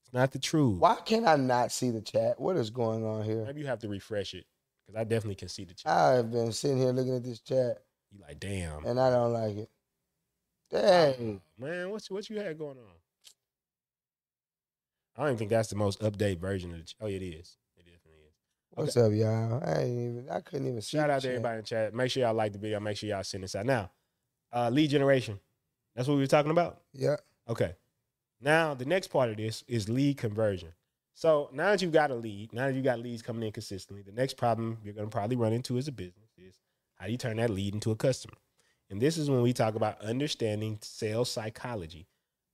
It's 0.05 0.13
not 0.13 0.33
the 0.33 0.39
truth. 0.39 0.79
Why 0.79 0.97
can 1.05 1.27
I 1.27 1.37
not 1.37 1.73
see 1.73 1.91
the 1.91 2.03
chat? 2.03 2.41
What 2.41 2.57
is 2.57 2.71
going 2.71 3.05
on 3.05 3.25
here? 3.25 3.45
Maybe 3.45 3.61
you 3.61 3.67
have 3.67 3.81
to 3.81 3.89
refresh 3.89 4.35
it 4.35 4.47
because 4.87 5.01
I 5.01 5.05
definitely 5.05 5.37
can 5.37 5.49
see 5.49 5.65
the 5.65 5.75
chat. 5.75 5.93
I've 5.93 6.31
been 6.31 6.53
sitting 6.53 6.79
here 6.79 6.91
looking 6.91 7.17
at 7.17 7.25
this 7.25 7.41
chat 7.41 7.83
you 8.13 8.21
like, 8.27 8.41
damn, 8.41 8.85
and 8.85 9.01
I 9.01 9.11
don't 9.11 9.33
like 9.33 9.57
it. 9.57 9.71
Dang. 10.71 11.41
man, 11.59 11.91
what's 11.91 12.11
what 12.11 12.29
you 12.29 12.39
had 12.39 12.59
going 12.59 12.79
on? 12.79 12.85
I 15.17 15.21
don't 15.21 15.29
even 15.29 15.39
think 15.39 15.51
that's 15.51 15.69
the 15.69 15.77
most 15.77 16.01
update 16.01 16.39
version 16.39 16.73
of 16.73 16.79
the. 16.79 16.93
Oh, 17.01 17.07
it 17.07 17.23
is. 17.23 17.57
It 18.77 18.87
definitely 18.87 18.89
is. 18.89 18.95
What's 18.95 18.97
up, 18.97 19.13
y'all? 19.13 19.63
I 19.65 19.83
ain't 19.83 19.99
even 19.99 20.29
I 20.31 20.41
couldn't 20.41 20.69
even 20.69 20.81
Shout 20.81 21.11
out 21.11 21.21
to 21.23 21.29
chat. 21.29 21.31
everybody 21.37 21.59
in 21.59 21.65
chat. 21.65 21.95
Make 21.95 22.11
sure 22.11 22.23
y'all 22.23 22.35
like 22.35 22.53
the 22.53 22.59
video. 22.59 22.81
Make 22.81 22.97
sure 22.97 23.09
y'all 23.09 23.25
send 23.25 23.45
this 23.45 23.55
out 23.55 23.67
now. 23.67 23.91
Uh, 24.53 24.71
lead 24.71 24.91
generation. 24.91 25.39
That's 25.95 26.09
what 26.09 26.15
we 26.15 26.21
were 26.21 26.27
talking 26.27 26.51
about. 26.51 26.81
Yeah. 26.93 27.17
Okay. 27.49 27.75
Now 28.41 28.75
the 28.75 28.85
next 28.85 29.09
part 29.09 29.31
of 29.31 29.37
this 29.37 29.65
is 29.69 29.89
lead 29.89 30.17
conversion. 30.19 30.73
So 31.15 31.51
now 31.53 31.71
that 31.71 31.83
you've 31.83 31.93
got 31.93 32.11
a 32.11 32.15
lead, 32.15 32.53
now 32.53 32.67
that 32.67 32.75
you 32.75 32.83
got 32.83 32.99
leads 32.99 33.23
coming 33.23 33.43
in 33.43 33.53
consistently, 33.53 34.03
the 34.03 34.13
next 34.13 34.37
problem 34.37 34.79
you're 34.83 34.95
going 34.95 35.07
to 35.07 35.11
probably 35.13 35.37
run 35.37 35.53
into 35.53 35.77
as 35.77 35.87
a 35.87 35.93
business 35.93 36.31
is 36.39 36.59
how 36.97 37.07
do 37.07 37.13
you 37.13 37.19
turn 37.19 37.37
that 37.37 37.51
lead 37.51 37.75
into 37.75 37.91
a 37.91 37.97
customer? 37.97 38.35
And 38.91 39.01
this 39.01 39.19
is 39.19 39.31
when 39.31 39.43
we 39.43 39.53
talk 39.53 39.75
about 39.75 40.01
understanding 40.01 40.79
sales 40.83 41.31
psychology. 41.31 42.07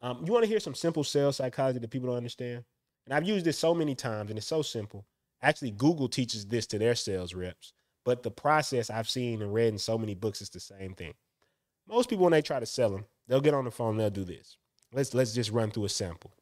Um, 0.02 0.22
you 0.24 0.32
want 0.32 0.44
to 0.44 0.48
hear 0.48 0.60
some 0.60 0.74
simple 0.74 1.04
sales 1.04 1.36
psychology 1.36 1.78
that 1.78 1.90
people 1.90 2.08
don't 2.08 2.16
understand? 2.16 2.64
And 3.06 3.14
I've 3.14 3.26
used 3.26 3.44
this 3.44 3.58
so 3.58 3.74
many 3.74 3.94
times, 3.94 4.30
and 4.30 4.38
it's 4.38 4.46
so 4.46 4.62
simple. 4.62 5.04
Actually, 5.42 5.70
Google 5.70 6.08
teaches 6.08 6.46
this 6.46 6.66
to 6.66 6.78
their 6.78 6.94
sales 6.94 7.34
reps, 7.34 7.72
but 8.04 8.22
the 8.22 8.30
process 8.30 8.90
I've 8.90 9.08
seen 9.08 9.42
and 9.42 9.54
read 9.54 9.72
in 9.72 9.78
so 9.78 9.96
many 9.96 10.14
books 10.14 10.40
is 10.40 10.50
the 10.50 10.60
same 10.60 10.94
thing. 10.94 11.14
Most 11.88 12.10
people, 12.10 12.24
when 12.24 12.32
they 12.32 12.42
try 12.42 12.60
to 12.60 12.66
sell 12.66 12.90
them, 12.90 13.04
they'll 13.26 13.40
get 13.40 13.54
on 13.54 13.64
the 13.64 13.70
phone, 13.70 13.96
they'll 13.96 14.10
do 14.10 14.24
this. 14.24 14.56
Let's 14.92 15.14
let's 15.14 15.34
just 15.34 15.50
run 15.50 15.70
through 15.70 15.84
a 15.84 15.88
sample. 15.88 16.32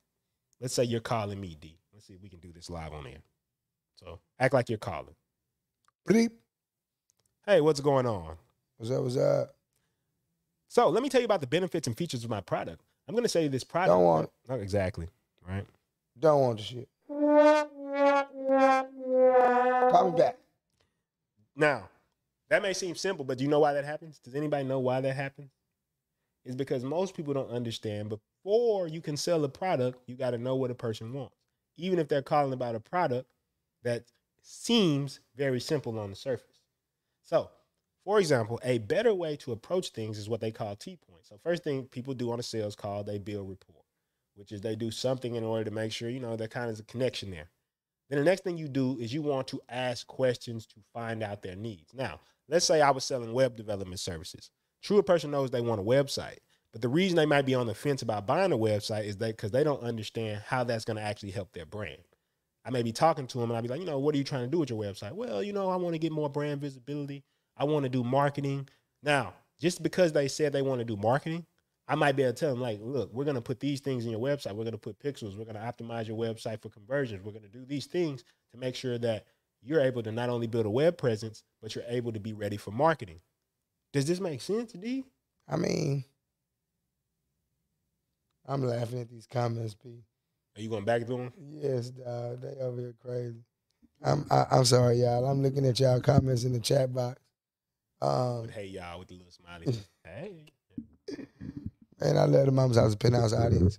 Let's 0.61 0.75
say 0.75 0.85
you're 0.85 1.01
calling 1.01 1.41
me, 1.41 1.57
D. 1.61 1.79
Let's 1.93 2.07
see 2.07 2.15
if 2.15 2.23
we 2.23 2.29
can 2.29 2.39
do 2.39 2.53
this 2.53 2.71
live 2.71 2.93
on 2.93 3.07
air. 3.07 3.23
So 3.97 4.21
act 4.39 4.55
like 4.55 4.69
you're 4.69 4.79
calling. 4.79 5.15
Bleep. 6.09 6.31
Hey, 7.45 7.61
what's 7.61 7.81
going 7.81 8.07
on? 8.07 8.37
What's 8.77 8.91
up? 8.91 9.03
What's 9.03 9.17
up? 9.17 9.55
So 10.69 10.89
let 10.89 11.03
me 11.03 11.09
tell 11.09 11.21
you 11.21 11.27
about 11.27 11.41
the 11.41 11.47
benefits 11.47 11.87
and 11.87 11.97
features 11.97 12.25
of 12.25 12.31
my 12.31 12.41
product. 12.41 12.83
I'm 13.09 13.15
going 13.15 13.25
to 13.25 13.29
say 13.29 13.49
this 13.49 13.65
product. 13.65 13.91
Don't 13.91 14.05
want 14.05 14.25
it. 14.25 14.33
Not 14.49 14.61
exactly. 14.61 15.09
Right. 15.49 15.65
Don't 16.19 16.41
want 16.41 16.59
the 16.59 16.65
shit. 16.65 16.89
Call 18.47 20.11
me 20.11 20.19
back. 20.19 20.37
Now, 21.55 21.89
that 22.49 22.63
may 22.63 22.73
seem 22.73 22.95
simple, 22.95 23.25
but 23.25 23.39
do 23.39 23.45
you 23.45 23.51
know 23.51 23.61
why 23.61 23.73
that 23.73 23.85
happens? 23.85 24.19
Does 24.19 24.35
anybody 24.35 24.65
know 24.65 24.79
why 24.79 25.01
that 25.01 25.17
happens? 25.17 25.51
It's 26.45 26.55
because 26.55 26.85
most 26.85 27.17
people 27.17 27.35
don't 27.35 27.51
understand 27.51 28.09
before 28.09 28.87
you 28.87 29.01
can 29.01 29.17
sell 29.17 29.43
a 29.45 29.49
product, 29.49 29.99
you 30.07 30.15
got 30.15 30.31
to 30.31 30.39
know 30.39 30.55
what 30.55 30.71
a 30.71 30.75
person 30.75 31.13
wants. 31.13 31.35
Even 31.77 31.99
if 31.99 32.09
they're 32.09 32.23
calling 32.23 32.53
about 32.53 32.77
a 32.77 32.81
product 32.81 33.29
that 33.83 34.05
seems 34.43 35.21
very 35.35 35.61
simple 35.61 35.99
on 35.99 36.11
the 36.11 36.17
surface. 36.17 36.61
So, 37.23 37.51
for 38.05 38.21
example, 38.21 38.61
a 38.63 38.79
better 38.79 39.13
way 39.13 39.35
to 39.37 39.51
approach 39.51 39.91
things 39.91 40.17
is 40.19 40.29
what 40.29 40.41
they 40.41 40.53
call 40.53 40.77
T 40.77 40.97
points. 41.11 41.29
So, 41.29 41.39
first 41.43 41.65
thing 41.65 41.87
people 41.87 42.15
do 42.15 42.31
on 42.31 42.39
a 42.39 42.45
sales 42.45 42.77
call, 42.77 43.03
they 43.03 43.19
build 43.19 43.49
rapport, 43.49 43.83
which 44.37 44.53
is 44.53 44.61
they 44.61 44.77
do 44.77 44.93
something 44.93 45.35
in 45.35 45.43
order 45.43 45.65
to 45.65 45.73
make 45.73 45.91
sure, 45.91 46.09
you 46.09 46.21
know, 46.21 46.37
there 46.37 46.47
kind 46.47 46.67
of 46.67 46.75
is 46.75 46.81
a 46.81 46.85
connection 46.85 47.33
there. 47.33 47.51
Then 48.09 48.19
the 48.19 48.25
next 48.25 48.45
thing 48.45 48.57
you 48.57 48.69
do 48.69 48.99
is 48.99 49.13
you 49.13 49.23
want 49.23 49.49
to 49.49 49.61
ask 49.69 50.07
questions 50.07 50.67
to 50.67 50.77
find 50.93 51.23
out 51.23 51.43
their 51.43 51.57
needs. 51.57 51.93
Now, 51.93 52.21
let's 52.49 52.67
say 52.67 52.81
I 52.81 52.91
was 52.91 53.05
selling 53.05 53.33
web 53.33 53.57
development 53.57 54.01
services. 54.01 54.51
True, 54.83 54.99
a 54.99 55.03
person 55.03 55.31
knows 55.31 55.51
they 55.51 55.61
want 55.61 55.81
a 55.81 55.85
website, 55.85 56.39
but 56.73 56.83
the 56.83 56.89
reason 56.89 57.17
they 57.17 57.27
might 57.27 57.47
be 57.47 57.55
on 57.55 57.67
the 57.67 57.75
fence 57.75 58.03
about 58.03 58.27
buying 58.27 58.53
a 58.53 58.59
website 58.59 59.05
is 59.05 59.17
that 59.17 59.37
because 59.37 59.51
they 59.51 59.65
don't 59.65 59.83
understand 59.83 60.43
how 60.47 60.63
that's 60.63 60.85
going 60.85 60.99
to 60.99 61.03
actually 61.03 61.33
help 61.33 61.53
their 61.53 61.67
brand. 61.67 62.03
I 62.65 62.71
may 62.71 62.83
be 62.83 62.93
talking 62.93 63.27
to 63.29 63.39
them 63.39 63.51
and 63.51 63.57
I'd 63.57 63.63
be 63.63 63.69
like, 63.69 63.81
you 63.81 63.87
know, 63.87 63.99
what 63.99 64.15
are 64.15 64.19
you 64.19 64.25
trying 64.25 64.45
to 64.45 64.51
do 64.51 64.59
with 64.59 64.71
your 64.71 64.83
website? 64.83 65.13
Well, 65.13 65.43
you 65.43 65.53
know, 65.53 65.71
I 65.71 65.77
want 65.77 65.95
to 65.95 65.99
get 65.99 66.13
more 66.13 66.29
brand 66.29 66.61
visibility. 66.61 67.25
I 67.57 67.65
want 67.65 67.85
to 67.85 67.89
do 67.89 68.05
marketing. 68.05 68.69
Now, 69.03 69.35
just 69.61 69.83
because 69.83 70.13
they 70.13 70.29
said 70.29 70.53
they 70.53 70.63
want 70.63 70.81
to 70.81 70.85
do 70.85 70.97
marketing, 70.97 71.47
I 71.89 71.95
might 71.95 72.17
be 72.17 72.23
able 72.23 72.33
to 72.33 72.39
tell 72.39 72.51
them, 72.51 72.61
like, 72.61 72.81
look, 72.83 73.13
we're 73.13 73.25
going 73.25 73.37
to 73.37 73.41
put 73.41 73.61
these 73.61 73.81
things 73.81 74.05
in 74.05 74.11
your 74.11 74.21
website. 74.21 74.55
We're 74.55 74.65
going 74.65 74.73
to 74.73 74.79
put 74.79 74.99
pixels. 74.99 75.37
We're 75.39 75.45
going 75.45 75.57
to 75.57 75.61
optimize 75.61 76.09
your 76.09 76.17
website 76.17 76.61
for 76.61 76.69
conversions. 76.69 77.23
We're 77.25 77.33
going 77.33 77.45
to 77.45 77.49
do 77.49 77.65
these 77.65 77.87
things 77.87 78.25
to 78.53 78.59
make 78.59 78.75
sure 78.75 78.99
that 78.99 79.27
you're 79.63 79.81
able 79.81 80.03
to 80.03 80.11
not 80.13 80.29
only 80.29 80.47
build 80.49 80.67
a 80.67 80.71
web 80.71 80.97
presence, 80.99 81.45
but 81.63 81.75
you're 81.75 81.85
able 81.89 82.13
to 82.13 82.21
be 82.21 82.33
ready 82.33 82.57
for 82.57 82.73
marketing. 82.73 83.21
Does 83.93 84.07
this 84.07 84.21
make 84.21 84.41
sense, 84.41 84.73
D? 84.73 85.05
I 85.49 85.57
mean, 85.57 86.05
I'm 88.47 88.63
laughing 88.65 89.01
at 89.01 89.09
these 89.09 89.27
comments, 89.27 89.75
P. 89.75 90.05
Are 90.57 90.61
you 90.61 90.69
going 90.69 90.85
back 90.85 91.03
to 91.03 91.07
them? 91.07 91.33
Yes, 91.51 91.91
dog. 91.91 92.41
They 92.41 92.55
over 92.61 92.81
here 92.81 92.95
crazy. 93.01 93.45
I'm 94.03 94.27
I, 94.31 94.45
I'm 94.51 94.65
sorry, 94.65 94.97
y'all. 94.97 95.25
I'm 95.25 95.43
looking 95.43 95.67
at 95.67 95.81
y'all 95.81 96.01
comments 96.01 96.45
in 96.45 96.53
the 96.53 96.61
chat 96.61 96.93
box. 96.93 97.21
Um, 98.01 98.43
But 98.43 98.51
hey, 98.51 98.67
y'all, 98.67 98.99
with 98.99 99.09
the 99.09 99.15
little 99.15 99.33
smiley. 99.33 99.75
hey. 100.05 100.47
Man, 102.01 102.17
I 102.17 102.25
love 102.25 102.47
the 102.47 102.53
Mama's 102.53 102.77
House 102.77 102.95
Penthouse 102.95 103.33
audience. 103.45 103.79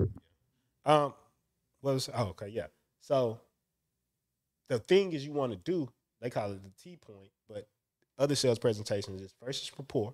Um, 0.85 1.13
what 1.81 1.93
was? 1.93 2.09
Oh, 2.13 2.27
okay, 2.29 2.47
yeah. 2.47 2.67
So 3.01 3.39
the 4.69 4.79
thing 4.79 5.13
is, 5.13 5.25
you 5.25 5.31
want 5.31 5.51
to 5.51 5.57
do. 5.57 5.89
They 6.21 6.29
call 6.29 6.51
it 6.51 6.63
the 6.63 6.71
T 6.81 6.97
point, 6.97 7.29
but 7.47 7.67
other 8.17 8.35
sales 8.35 8.59
presentations 8.59 9.21
is 9.21 9.33
first 9.41 9.63
is 9.63 9.71
rapport. 9.77 10.13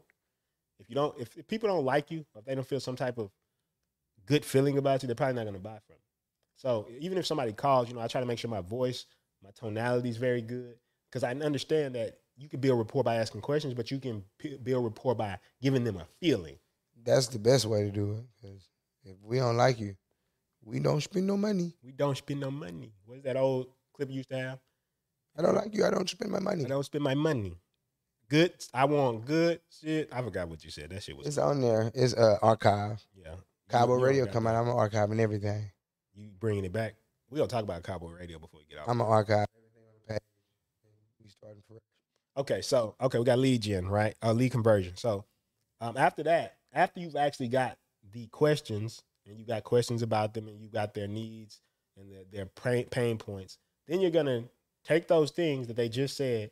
If 0.80 0.90
you 0.90 0.96
don't, 0.96 1.18
if, 1.20 1.38
if 1.38 1.48
people 1.48 1.70
don't 1.70 1.86
like 1.86 2.12
you, 2.12 2.26
if 2.36 2.46
they 2.46 2.56
don't 2.56 2.68
feel 2.68 2.80
some 2.80 2.96
type 2.96 3.18
of 3.18 3.32
good 4.26 4.44
feeling 4.44 4.78
about 4.78 5.02
you, 5.02 5.08
they're 5.08 5.16
probably 5.16 5.36
not 5.36 5.44
going 5.44 5.54
to 5.54 5.60
buy 5.60 5.80
from 5.86 5.96
you. 5.96 6.02
So 6.56 6.88
even 7.00 7.18
if 7.18 7.26
somebody 7.26 7.54
calls, 7.54 7.88
you 7.88 7.96
know, 7.96 8.02
I 8.02 8.08
try 8.08 8.22
to 8.22 8.28
make 8.28 8.40
sure 8.40 8.50
my 8.50 8.62
voice, 8.62 9.06
my 9.44 9.50
tonality 9.56 10.10
is 10.10 10.18
very 10.18 10.42
good 10.42 10.76
because 11.10 11.24
I 11.24 11.32
understand 11.32 11.96
that 11.96 12.18
you 12.36 12.50
can 12.50 12.60
build 12.60 12.80
rapport 12.80 13.04
by 13.04 13.16
asking 13.16 13.42
questions, 13.42 13.74
but 13.74 13.92
you 13.92 14.00
can 14.00 14.24
p- 14.38 14.58
build 14.58 14.84
rapport 14.84 15.16
by 15.16 15.38
giving 15.62 15.84
them 15.84 15.98
a 15.98 16.06
feeling. 16.20 16.58
That's 17.04 17.28
the 17.28 17.40
best 17.40 17.66
way 17.66 17.84
to 17.84 17.92
do 17.92 18.14
it. 18.14 18.24
Because 18.42 18.68
if 19.04 19.16
we 19.24 19.38
don't 19.38 19.58
like 19.58 19.80
you, 19.80 19.96
we 20.64 20.80
don't 20.80 21.02
spend 21.02 21.28
no 21.28 21.36
money. 21.38 21.74
We 21.84 21.92
don't 21.92 22.18
spend 22.18 22.40
no 22.40 22.52
money. 22.52 22.94
What's 23.06 23.24
that 23.24 23.36
old 23.38 23.68
clip 23.94 24.10
you 24.10 24.18
used 24.18 24.30
to 24.30 24.38
have? 24.38 24.60
I 25.38 25.42
don't 25.42 25.56
like 25.56 25.74
you. 25.76 25.86
I 25.86 25.90
don't 25.90 26.10
spend 26.10 26.32
my 26.32 26.40
money. 26.40 26.66
I 26.66 26.68
don't 26.70 26.84
spend 26.84 27.04
my 27.04 27.16
money. 27.16 27.58
Good. 28.30 28.54
I 28.74 28.86
want 28.86 29.26
good 29.26 29.60
shit. 29.82 30.10
I 30.12 30.22
forgot 30.22 30.48
what 30.48 30.64
you 30.64 30.72
said. 30.72 30.90
That 30.92 31.04
shit 31.04 31.18
was. 31.18 31.28
It's 31.28 31.38
on 31.38 31.60
there. 31.62 31.92
It's 31.94 32.14
uh, 32.14 32.38
archive. 32.42 33.04
yeah. 33.16 33.36
Cabo 33.70 33.94
You- 33.96 34.00
you 34.00 34.06
Radio 34.06 34.26
come 34.28 34.48
out. 34.48 34.56
I'm 34.56 34.68
an 34.68 34.76
archiving 34.76 35.20
everything. 35.20 35.70
You 36.16 36.30
bringing 36.40 36.64
it 36.66 36.72
back? 36.72 36.96
We 37.30 37.38
gonna 37.38 37.48
talk 37.50 37.64
about 37.64 37.82
Cabo 37.84 38.08
Radio 38.10 38.38
before 38.40 38.60
we 38.60 38.66
get 38.70 38.80
off. 38.82 38.88
I'm 38.88 39.02
an 39.02 39.08
archive 39.08 39.48
everything 39.58 39.84
on 39.88 39.94
the 40.08 40.14
page. 40.14 40.22
We 41.24 41.30
starting 41.30 41.64
fresh. 41.68 41.80
Okay, 42.38 42.62
so 42.62 42.96
okay, 43.02 43.18
we 43.18 43.26
got 43.26 43.40
lead 43.40 43.62
gen, 43.62 43.88
right? 43.88 44.16
Uh, 44.22 44.34
lead 44.34 44.52
conversion. 44.52 44.96
So 44.96 45.26
um, 45.82 45.98
after 45.98 46.24
that, 46.24 46.58
after 46.74 47.00
you've 47.00 47.16
actually 47.16 47.48
got 47.48 47.78
the 48.12 48.28
questions 48.28 49.04
and 49.26 49.40
you 49.40 49.46
got 49.46 49.64
questions 49.64 50.02
about 50.02 50.34
them 50.34 50.48
and 50.48 50.60
you 50.60 50.70
got 50.70 50.94
their 50.94 51.08
needs 51.08 51.62
and 51.98 52.12
their, 52.12 52.24
their 52.32 52.46
pain, 52.46 52.86
pain 52.86 53.18
points, 53.18 53.58
then 53.88 54.02
you're 54.02 54.12
gonna 54.12 54.44
take 54.84 55.08
those 55.08 55.32
things 55.32 55.68
that 55.68 55.76
they 55.76 55.90
just 55.90 56.18
said 56.18 56.52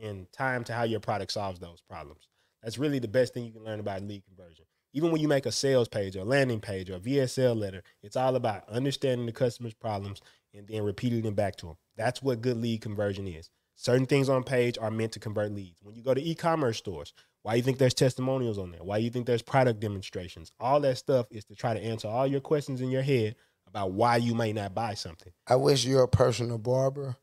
and 0.00 0.30
tie 0.32 0.54
them 0.54 0.64
to 0.64 0.72
how 0.72 0.82
your 0.82 1.00
product 1.00 1.32
solves 1.32 1.60
those 1.60 1.80
problems. 1.88 2.28
That's 2.62 2.78
really 2.78 2.98
the 2.98 3.08
best 3.08 3.34
thing 3.34 3.44
you 3.44 3.52
can 3.52 3.64
learn 3.64 3.80
about 3.80 4.02
lead 4.02 4.24
conversion. 4.24 4.64
Even 4.92 5.10
when 5.10 5.20
you 5.20 5.28
make 5.28 5.46
a 5.46 5.52
sales 5.52 5.88
page 5.88 6.16
or 6.16 6.20
a 6.20 6.24
landing 6.24 6.60
page 6.60 6.88
or 6.88 6.96
a 6.96 7.00
VSL 7.00 7.56
letter, 7.56 7.82
it's 8.02 8.16
all 8.16 8.36
about 8.36 8.68
understanding 8.68 9.26
the 9.26 9.32
customer's 9.32 9.74
problems 9.74 10.20
and 10.54 10.66
then 10.68 10.82
repeating 10.82 11.22
them 11.22 11.34
back 11.34 11.56
to 11.56 11.66
them. 11.66 11.76
That's 11.96 12.22
what 12.22 12.42
good 12.42 12.56
lead 12.56 12.80
conversion 12.80 13.26
is. 13.26 13.50
Certain 13.76 14.06
things 14.06 14.28
on 14.28 14.44
page 14.44 14.78
are 14.78 14.90
meant 14.90 15.12
to 15.12 15.20
convert 15.20 15.52
leads. 15.52 15.82
When 15.82 15.96
you 15.96 16.02
go 16.02 16.14
to 16.14 16.22
e-commerce 16.22 16.78
stores, 16.78 17.12
why 17.44 17.54
you 17.56 17.62
think 17.62 17.76
there's 17.76 17.92
testimonials 17.94 18.56
on 18.58 18.70
there? 18.72 18.82
Why 18.82 18.98
do 18.98 19.04
you 19.04 19.10
think 19.10 19.26
there's 19.26 19.42
product 19.42 19.78
demonstrations? 19.78 20.50
All 20.58 20.80
that 20.80 20.96
stuff 20.96 21.26
is 21.30 21.44
to 21.44 21.54
try 21.54 21.74
to 21.74 21.80
answer 21.80 22.08
all 22.08 22.26
your 22.26 22.40
questions 22.40 22.80
in 22.80 22.90
your 22.90 23.02
head 23.02 23.36
about 23.68 23.92
why 23.92 24.16
you 24.16 24.34
may 24.34 24.52
not 24.54 24.74
buy 24.74 24.94
something. 24.94 25.30
I 25.46 25.56
wish 25.56 25.84
you're 25.84 26.04
a 26.04 26.08
personal 26.08 26.56
barber. 26.56 27.16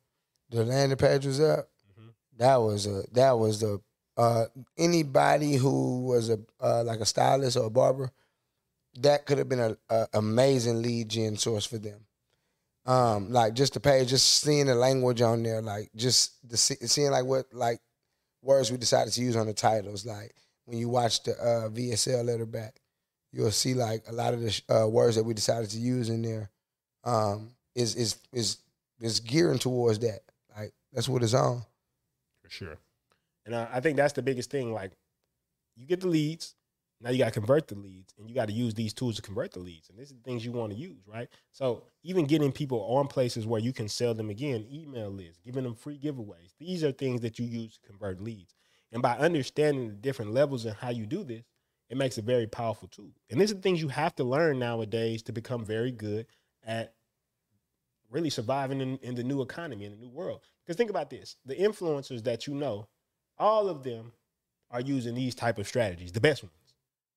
The 0.51 0.63
landing 0.63 0.97
page 0.97 1.25
was 1.25 1.41
up. 1.41 1.69
Mhm. 1.99 2.13
That 2.37 2.57
was 2.57 2.85
a 2.85 3.03
that 3.13 3.31
was 3.39 3.61
the 3.61 3.81
uh 4.15 4.45
anybody 4.77 5.55
who 5.55 6.01
was 6.03 6.29
a 6.29 6.39
uh, 6.59 6.83
like 6.83 6.99
a 6.99 7.05
stylist 7.05 7.57
or 7.57 7.65
a 7.65 7.69
barber, 7.71 8.11
that 8.99 9.25
could 9.25 9.39
have 9.39 9.49
been 9.49 9.59
a, 9.59 9.77
a 9.89 10.07
amazing 10.13 10.83
lead 10.83 11.09
gen 11.09 11.35
source 11.35 11.65
for 11.65 11.79
them. 11.79 12.05
Um, 12.85 13.31
like 13.31 13.53
just 13.53 13.73
the 13.73 13.79
page, 13.79 14.09
just 14.09 14.41
seeing 14.41 14.65
the 14.67 14.75
language 14.75 15.21
on 15.21 15.41
there, 15.43 15.61
like 15.61 15.89
just 15.95 16.47
the 16.47 16.57
see- 16.57 16.85
seeing 16.87 17.11
like 17.11 17.25
what 17.25 17.45
like 17.53 17.79
words 18.41 18.71
we 18.71 18.77
decided 18.77 19.13
to 19.13 19.21
use 19.21 19.35
on 19.35 19.47
the 19.47 19.53
titles. 19.53 20.05
Like 20.05 20.33
when 20.65 20.77
you 20.77 20.89
watch 20.89 21.23
the 21.23 21.33
uh, 21.33 21.69
VSL 21.69 22.25
letter 22.25 22.45
back, 22.45 22.79
you'll 23.31 23.51
see 23.51 23.73
like 23.73 24.03
a 24.07 24.11
lot 24.11 24.33
of 24.33 24.41
the 24.41 24.61
uh, 24.69 24.87
words 24.87 25.15
that 25.15 25.23
we 25.23 25.33
decided 25.33 25.69
to 25.71 25.77
use 25.77 26.09
in 26.09 26.21
there 26.21 26.49
um, 27.03 27.51
is 27.75 27.95
is 27.95 28.17
is 28.33 28.57
is 28.99 29.19
gearing 29.19 29.59
towards 29.59 29.99
that. 29.99 30.21
Like 30.55 30.73
that's 30.93 31.09
what 31.09 31.23
it's 31.23 31.33
on. 31.33 31.63
for 32.43 32.49
sure. 32.49 32.77
And 33.45 33.55
uh, 33.55 33.67
I 33.71 33.79
think 33.79 33.97
that's 33.97 34.13
the 34.13 34.21
biggest 34.21 34.51
thing. 34.51 34.71
Like, 34.71 34.91
you 35.75 35.87
get 35.87 36.01
the 36.01 36.07
leads, 36.07 36.55
now 37.01 37.09
you 37.09 37.17
got 37.17 37.33
to 37.33 37.39
convert 37.39 37.67
the 37.67 37.75
leads, 37.75 38.13
and 38.17 38.29
you 38.29 38.35
got 38.35 38.47
to 38.47 38.53
use 38.53 38.73
these 38.73 38.93
tools 38.93 39.15
to 39.15 39.21
convert 39.21 39.51
the 39.51 39.59
leads. 39.59 39.89
And 39.89 39.97
these 39.97 40.11
are 40.11 40.15
the 40.15 40.21
things 40.21 40.45
you 40.45 40.51
want 40.51 40.71
to 40.71 40.77
use, 40.77 41.07
right? 41.07 41.27
So 41.51 41.83
even 42.03 42.25
getting 42.25 42.51
people 42.51 42.79
on 42.81 43.07
places 43.07 43.47
where 43.47 43.59
you 43.59 43.73
can 43.73 43.89
sell 43.89 44.13
them 44.13 44.29
again, 44.29 44.67
email 44.71 45.09
lists, 45.09 45.39
giving 45.43 45.63
them 45.63 45.75
free 45.75 45.97
giveaways. 45.97 46.53
These 46.59 46.83
are 46.83 46.91
things 46.91 47.21
that 47.21 47.39
you 47.39 47.45
use 47.45 47.73
to 47.73 47.81
convert 47.81 48.21
leads. 48.21 48.53
And 48.91 49.01
by 49.01 49.17
understanding 49.17 49.87
the 49.87 49.95
different 49.95 50.33
levels 50.33 50.65
and 50.65 50.75
how 50.75 50.89
you 50.89 51.05
do 51.05 51.23
this, 51.23 51.43
it 51.89 51.97
makes 51.97 52.17
a 52.17 52.21
very 52.21 52.47
powerful 52.47 52.87
tool. 52.87 53.11
And 53.29 53.39
these 53.39 53.51
are 53.51 53.55
things 53.55 53.81
you 53.81 53.89
have 53.89 54.15
to 54.15 54.23
learn 54.23 54.59
nowadays 54.59 55.23
to 55.23 55.31
become 55.31 55.65
very 55.65 55.91
good 55.91 56.27
at 56.63 56.93
really 58.09 58.29
surviving 58.29 58.79
in, 58.79 58.97
in 58.97 59.15
the 59.15 59.23
new 59.23 59.41
economy, 59.41 59.85
in 59.85 59.91
the 59.91 59.97
new 59.97 60.09
world. 60.09 60.41
Because 60.63 60.77
think 60.77 60.89
about 60.89 61.09
this 61.09 61.37
the 61.45 61.55
influencers 61.55 62.23
that 62.25 62.47
you 62.47 62.53
know, 62.53 62.87
all 63.37 63.67
of 63.67 63.83
them 63.83 64.11
are 64.69 64.81
using 64.81 65.15
these 65.15 65.35
type 65.35 65.57
of 65.57 65.67
strategies, 65.67 66.11
the 66.11 66.21
best 66.21 66.43
ones. 66.43 66.60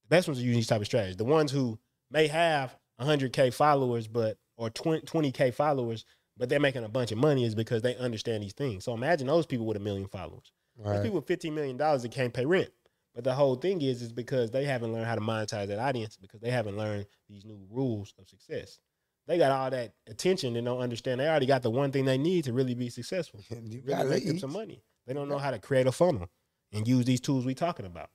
The 0.04 0.16
best 0.16 0.28
ones 0.28 0.38
are 0.38 0.42
using 0.42 0.56
these 0.56 0.66
type 0.66 0.80
of 0.80 0.86
strategies. 0.86 1.16
The 1.16 1.24
ones 1.24 1.50
who 1.50 1.78
may 2.10 2.26
have 2.28 2.76
100K 3.00 3.52
followers, 3.52 4.06
but 4.06 4.38
or 4.56 4.70
20, 4.70 5.02
20K 5.06 5.52
followers, 5.52 6.04
but 6.36 6.48
they're 6.48 6.60
making 6.60 6.84
a 6.84 6.88
bunch 6.88 7.12
of 7.12 7.18
money 7.18 7.44
is 7.44 7.54
because 7.54 7.82
they 7.82 7.96
understand 7.96 8.42
these 8.42 8.52
things. 8.52 8.84
So 8.84 8.94
imagine 8.94 9.26
those 9.26 9.46
people 9.46 9.66
with 9.66 9.76
a 9.76 9.80
million 9.80 10.08
followers. 10.08 10.52
Right. 10.76 11.02
people 11.02 11.20
with 11.20 11.26
$15 11.26 11.52
million 11.52 11.76
that 11.76 12.10
can't 12.10 12.34
pay 12.34 12.44
rent. 12.44 12.70
But 13.14 13.22
the 13.22 13.34
whole 13.34 13.54
thing 13.54 13.80
is, 13.80 14.02
is 14.02 14.12
because 14.12 14.50
they 14.50 14.64
haven't 14.64 14.92
learned 14.92 15.06
how 15.06 15.14
to 15.14 15.20
monetize 15.20 15.68
that 15.68 15.78
audience 15.78 16.16
because 16.16 16.40
they 16.40 16.50
haven't 16.50 16.76
learned 16.76 17.06
these 17.28 17.44
new 17.44 17.60
rules 17.70 18.12
of 18.18 18.28
success. 18.28 18.80
They 19.28 19.38
got 19.38 19.52
all 19.52 19.70
that 19.70 19.92
attention 20.08 20.56
and 20.56 20.66
don't 20.66 20.80
understand. 20.80 21.20
They 21.20 21.28
already 21.28 21.46
got 21.46 21.62
the 21.62 21.70
one 21.70 21.92
thing 21.92 22.04
they 22.04 22.18
need 22.18 22.44
to 22.44 22.52
really 22.52 22.74
be 22.74 22.90
successful. 22.90 23.40
You 23.50 23.82
Really 23.84 24.04
make 24.10 24.26
them 24.26 24.38
some 24.38 24.52
money. 24.52 24.82
They 25.06 25.14
don't 25.14 25.28
know 25.28 25.38
how 25.38 25.52
to 25.52 25.58
create 25.58 25.86
a 25.86 25.92
funnel 25.92 26.28
and 26.72 26.88
use 26.88 27.04
these 27.04 27.20
tools 27.20 27.46
we 27.46 27.54
talking 27.54 27.86
about. 27.86 28.10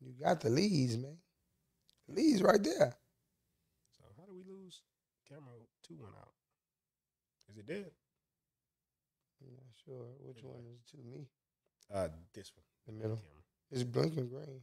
You 0.00 0.12
got 0.22 0.40
the 0.40 0.50
leads, 0.50 0.96
man. 0.96 1.16
Leads 2.08 2.42
right 2.42 2.62
there. 2.62 2.96
So 3.98 4.04
how 4.16 4.24
do 4.24 4.32
we 4.32 4.42
lose 4.50 4.82
camera 5.28 5.54
two 5.86 5.96
one 5.96 6.12
out? 6.20 6.32
Is 7.50 7.58
it 7.58 7.66
dead? 7.66 7.90
I'm 9.40 9.54
not 9.54 9.72
sure 9.84 10.06
which 10.20 10.42
one 10.42 10.64
is 10.74 10.82
to 10.90 10.96
me. 10.98 11.26
Uh, 11.92 12.08
this 12.34 12.52
one. 12.54 12.64
The 12.86 12.92
middle. 12.92 13.16
Camera. 13.16 13.42
It's 13.70 13.82
blinking 13.82 14.28
green. 14.28 14.60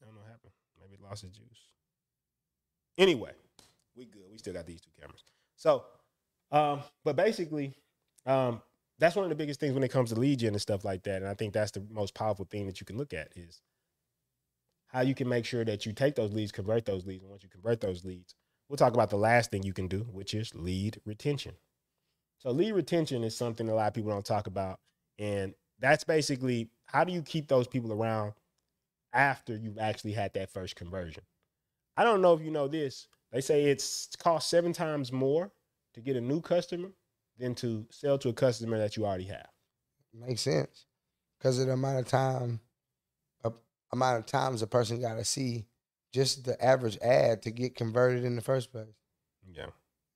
I 0.00 0.04
don't 0.04 0.14
know 0.14 0.20
what 0.20 0.30
happened. 0.30 0.52
Maybe 0.80 0.94
it 0.94 1.02
lost 1.02 1.24
its 1.24 1.36
juice. 1.36 1.68
Anyway, 2.98 3.32
we 3.96 4.04
good. 4.06 4.22
We 4.30 4.38
still 4.38 4.54
got 4.54 4.66
these 4.66 4.80
two 4.80 4.90
cameras. 5.00 5.24
So, 5.56 5.84
um, 6.50 6.80
but 7.04 7.16
basically, 7.16 7.74
um, 8.26 8.60
that's 8.98 9.16
one 9.16 9.24
of 9.24 9.28
the 9.28 9.36
biggest 9.36 9.60
things 9.60 9.74
when 9.74 9.82
it 9.82 9.90
comes 9.90 10.12
to 10.12 10.18
lead 10.18 10.40
gen 10.40 10.52
and 10.52 10.60
stuff 10.60 10.84
like 10.84 11.02
that. 11.04 11.22
And 11.22 11.28
I 11.28 11.34
think 11.34 11.52
that's 11.52 11.72
the 11.72 11.84
most 11.90 12.14
powerful 12.14 12.44
thing 12.44 12.66
that 12.66 12.80
you 12.80 12.86
can 12.86 12.96
look 12.96 13.12
at 13.12 13.28
is 13.36 13.60
how 14.94 15.00
you 15.00 15.14
can 15.14 15.28
make 15.28 15.44
sure 15.44 15.64
that 15.64 15.84
you 15.84 15.92
take 15.92 16.14
those 16.14 16.32
leads, 16.32 16.52
convert 16.52 16.84
those 16.84 17.04
leads, 17.04 17.22
and 17.22 17.30
once 17.30 17.42
you 17.42 17.48
convert 17.48 17.80
those 17.80 18.04
leads, 18.04 18.36
we'll 18.68 18.76
talk 18.76 18.94
about 18.94 19.10
the 19.10 19.16
last 19.16 19.50
thing 19.50 19.64
you 19.64 19.72
can 19.72 19.88
do, 19.88 20.06
which 20.12 20.34
is 20.34 20.54
lead 20.54 21.00
retention. 21.04 21.56
So 22.38 22.52
lead 22.52 22.72
retention 22.72 23.24
is 23.24 23.36
something 23.36 23.68
a 23.68 23.74
lot 23.74 23.88
of 23.88 23.94
people 23.94 24.12
don't 24.12 24.24
talk 24.24 24.46
about, 24.46 24.78
and 25.18 25.52
that's 25.80 26.04
basically 26.04 26.70
how 26.86 27.02
do 27.02 27.12
you 27.12 27.22
keep 27.22 27.48
those 27.48 27.66
people 27.66 27.92
around 27.92 28.34
after 29.12 29.56
you've 29.56 29.78
actually 29.78 30.12
had 30.12 30.32
that 30.34 30.52
first 30.52 30.76
conversion. 30.76 31.24
I 31.96 32.04
don't 32.04 32.22
know 32.22 32.32
if 32.32 32.40
you 32.40 32.52
know 32.52 32.68
this. 32.68 33.08
They 33.32 33.40
say 33.40 33.64
it's 33.64 34.10
cost 34.16 34.48
seven 34.48 34.72
times 34.72 35.10
more 35.10 35.50
to 35.94 36.00
get 36.00 36.14
a 36.14 36.20
new 36.20 36.40
customer 36.40 36.90
than 37.36 37.56
to 37.56 37.84
sell 37.90 38.16
to 38.18 38.28
a 38.28 38.32
customer 38.32 38.78
that 38.78 38.96
you 38.96 39.04
already 39.04 39.24
have. 39.24 39.48
Makes 40.12 40.42
sense. 40.42 40.86
Because 41.36 41.58
of 41.58 41.66
the 41.66 41.72
amount 41.72 41.98
of 41.98 42.06
time, 42.06 42.60
amount 43.94 44.18
of 44.18 44.26
times 44.26 44.62
a 44.62 44.66
person 44.66 45.00
got 45.00 45.14
to 45.14 45.24
see 45.24 45.64
just 46.12 46.44
the 46.44 46.62
average 46.64 46.98
ad 46.98 47.42
to 47.42 47.50
get 47.50 47.74
converted 47.74 48.24
in 48.24 48.36
the 48.36 48.42
first 48.42 48.70
place. 48.70 48.94
Yeah. 49.52 49.66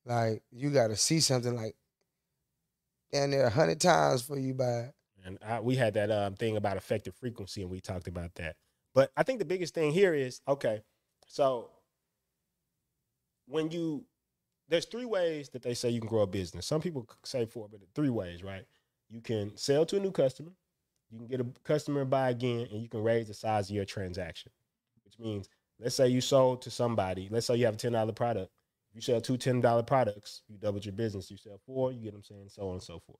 Like 0.05 0.43
you 0.51 0.69
got 0.69 0.87
to 0.87 0.95
see 0.95 1.19
something 1.19 1.55
like, 1.55 1.75
and 3.11 3.33
there 3.33 3.45
a 3.45 3.49
hundred 3.49 3.81
times 3.81 4.21
for 4.21 4.37
you 4.37 4.53
buy. 4.53 4.93
And 5.25 5.37
I, 5.45 5.59
we 5.59 5.75
had 5.75 5.95
that 5.95 6.09
um, 6.11 6.35
thing 6.35 6.55
about 6.55 6.77
effective 6.77 7.13
frequency, 7.15 7.61
and 7.61 7.69
we 7.69 7.81
talked 7.81 8.07
about 8.07 8.35
that. 8.35 8.55
But 8.93 9.11
I 9.17 9.23
think 9.23 9.39
the 9.39 9.45
biggest 9.45 9.73
thing 9.73 9.91
here 9.91 10.13
is 10.13 10.41
okay. 10.47 10.81
So 11.27 11.69
when 13.47 13.69
you 13.71 14.05
there's 14.69 14.85
three 14.85 15.05
ways 15.05 15.49
that 15.49 15.63
they 15.63 15.73
say 15.73 15.89
you 15.89 15.99
can 15.99 16.09
grow 16.09 16.21
a 16.21 16.27
business. 16.27 16.65
Some 16.65 16.81
people 16.81 17.07
say 17.23 17.45
four, 17.45 17.67
but 17.69 17.81
three 17.95 18.09
ways, 18.09 18.43
right? 18.43 18.65
You 19.09 19.21
can 19.21 19.57
sell 19.57 19.85
to 19.87 19.97
a 19.97 19.99
new 19.99 20.11
customer, 20.11 20.51
you 21.11 21.17
can 21.17 21.27
get 21.27 21.41
a 21.41 21.45
customer 21.63 22.05
buy 22.05 22.29
again, 22.29 22.67
and 22.71 22.81
you 22.81 22.87
can 22.87 23.03
raise 23.03 23.27
the 23.27 23.33
size 23.33 23.69
of 23.69 23.75
your 23.75 23.85
transaction. 23.85 24.51
Which 25.05 25.19
means, 25.19 25.49
let's 25.79 25.95
say 25.95 26.07
you 26.07 26.21
sold 26.21 26.61
to 26.63 26.71
somebody. 26.71 27.27
Let's 27.31 27.47
say 27.47 27.55
you 27.55 27.65
have 27.65 27.75
a 27.75 27.77
ten 27.77 27.93
dollar 27.93 28.13
product. 28.13 28.51
You 28.93 29.01
sell 29.01 29.21
two 29.21 29.37
ten 29.37 29.61
dollar 29.61 29.83
products, 29.83 30.41
you 30.47 30.57
doubled 30.57 30.85
your 30.85 30.93
business. 30.93 31.29
You 31.29 31.37
sell 31.37 31.59
four, 31.65 31.91
you 31.91 32.01
get 32.01 32.13
them 32.13 32.23
saying 32.23 32.49
so 32.49 32.67
on 32.67 32.73
and 32.73 32.83
so 32.83 32.99
forth. 32.99 33.19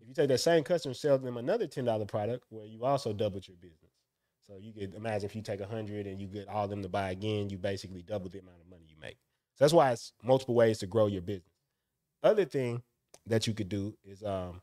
If 0.00 0.08
you 0.08 0.14
take 0.14 0.28
that 0.28 0.38
same 0.38 0.64
customer 0.64 0.90
and 0.90 0.96
sell 0.96 1.18
them 1.18 1.36
another 1.36 1.66
ten 1.66 1.84
dollar 1.84 2.04
product, 2.04 2.44
where 2.48 2.66
you 2.66 2.84
also 2.84 3.12
doubled 3.12 3.46
your 3.46 3.56
business. 3.56 3.92
So 4.46 4.56
you 4.58 4.72
could 4.72 4.94
imagine 4.94 5.26
if 5.26 5.36
you 5.36 5.42
take 5.42 5.60
a 5.60 5.66
hundred 5.66 6.06
and 6.06 6.20
you 6.20 6.26
get 6.26 6.48
all 6.48 6.66
them 6.66 6.82
to 6.82 6.88
buy 6.88 7.10
again, 7.10 7.50
you 7.50 7.58
basically 7.58 8.02
double 8.02 8.30
the 8.30 8.38
amount 8.38 8.60
of 8.60 8.70
money 8.70 8.84
you 8.88 8.96
make. 9.00 9.18
So 9.56 9.64
that's 9.64 9.74
why 9.74 9.92
it's 9.92 10.12
multiple 10.22 10.54
ways 10.54 10.78
to 10.78 10.86
grow 10.86 11.06
your 11.06 11.22
business. 11.22 11.52
Other 12.22 12.44
thing 12.44 12.82
that 13.26 13.46
you 13.46 13.54
could 13.54 13.68
do 13.68 13.96
is 14.04 14.22
um 14.22 14.62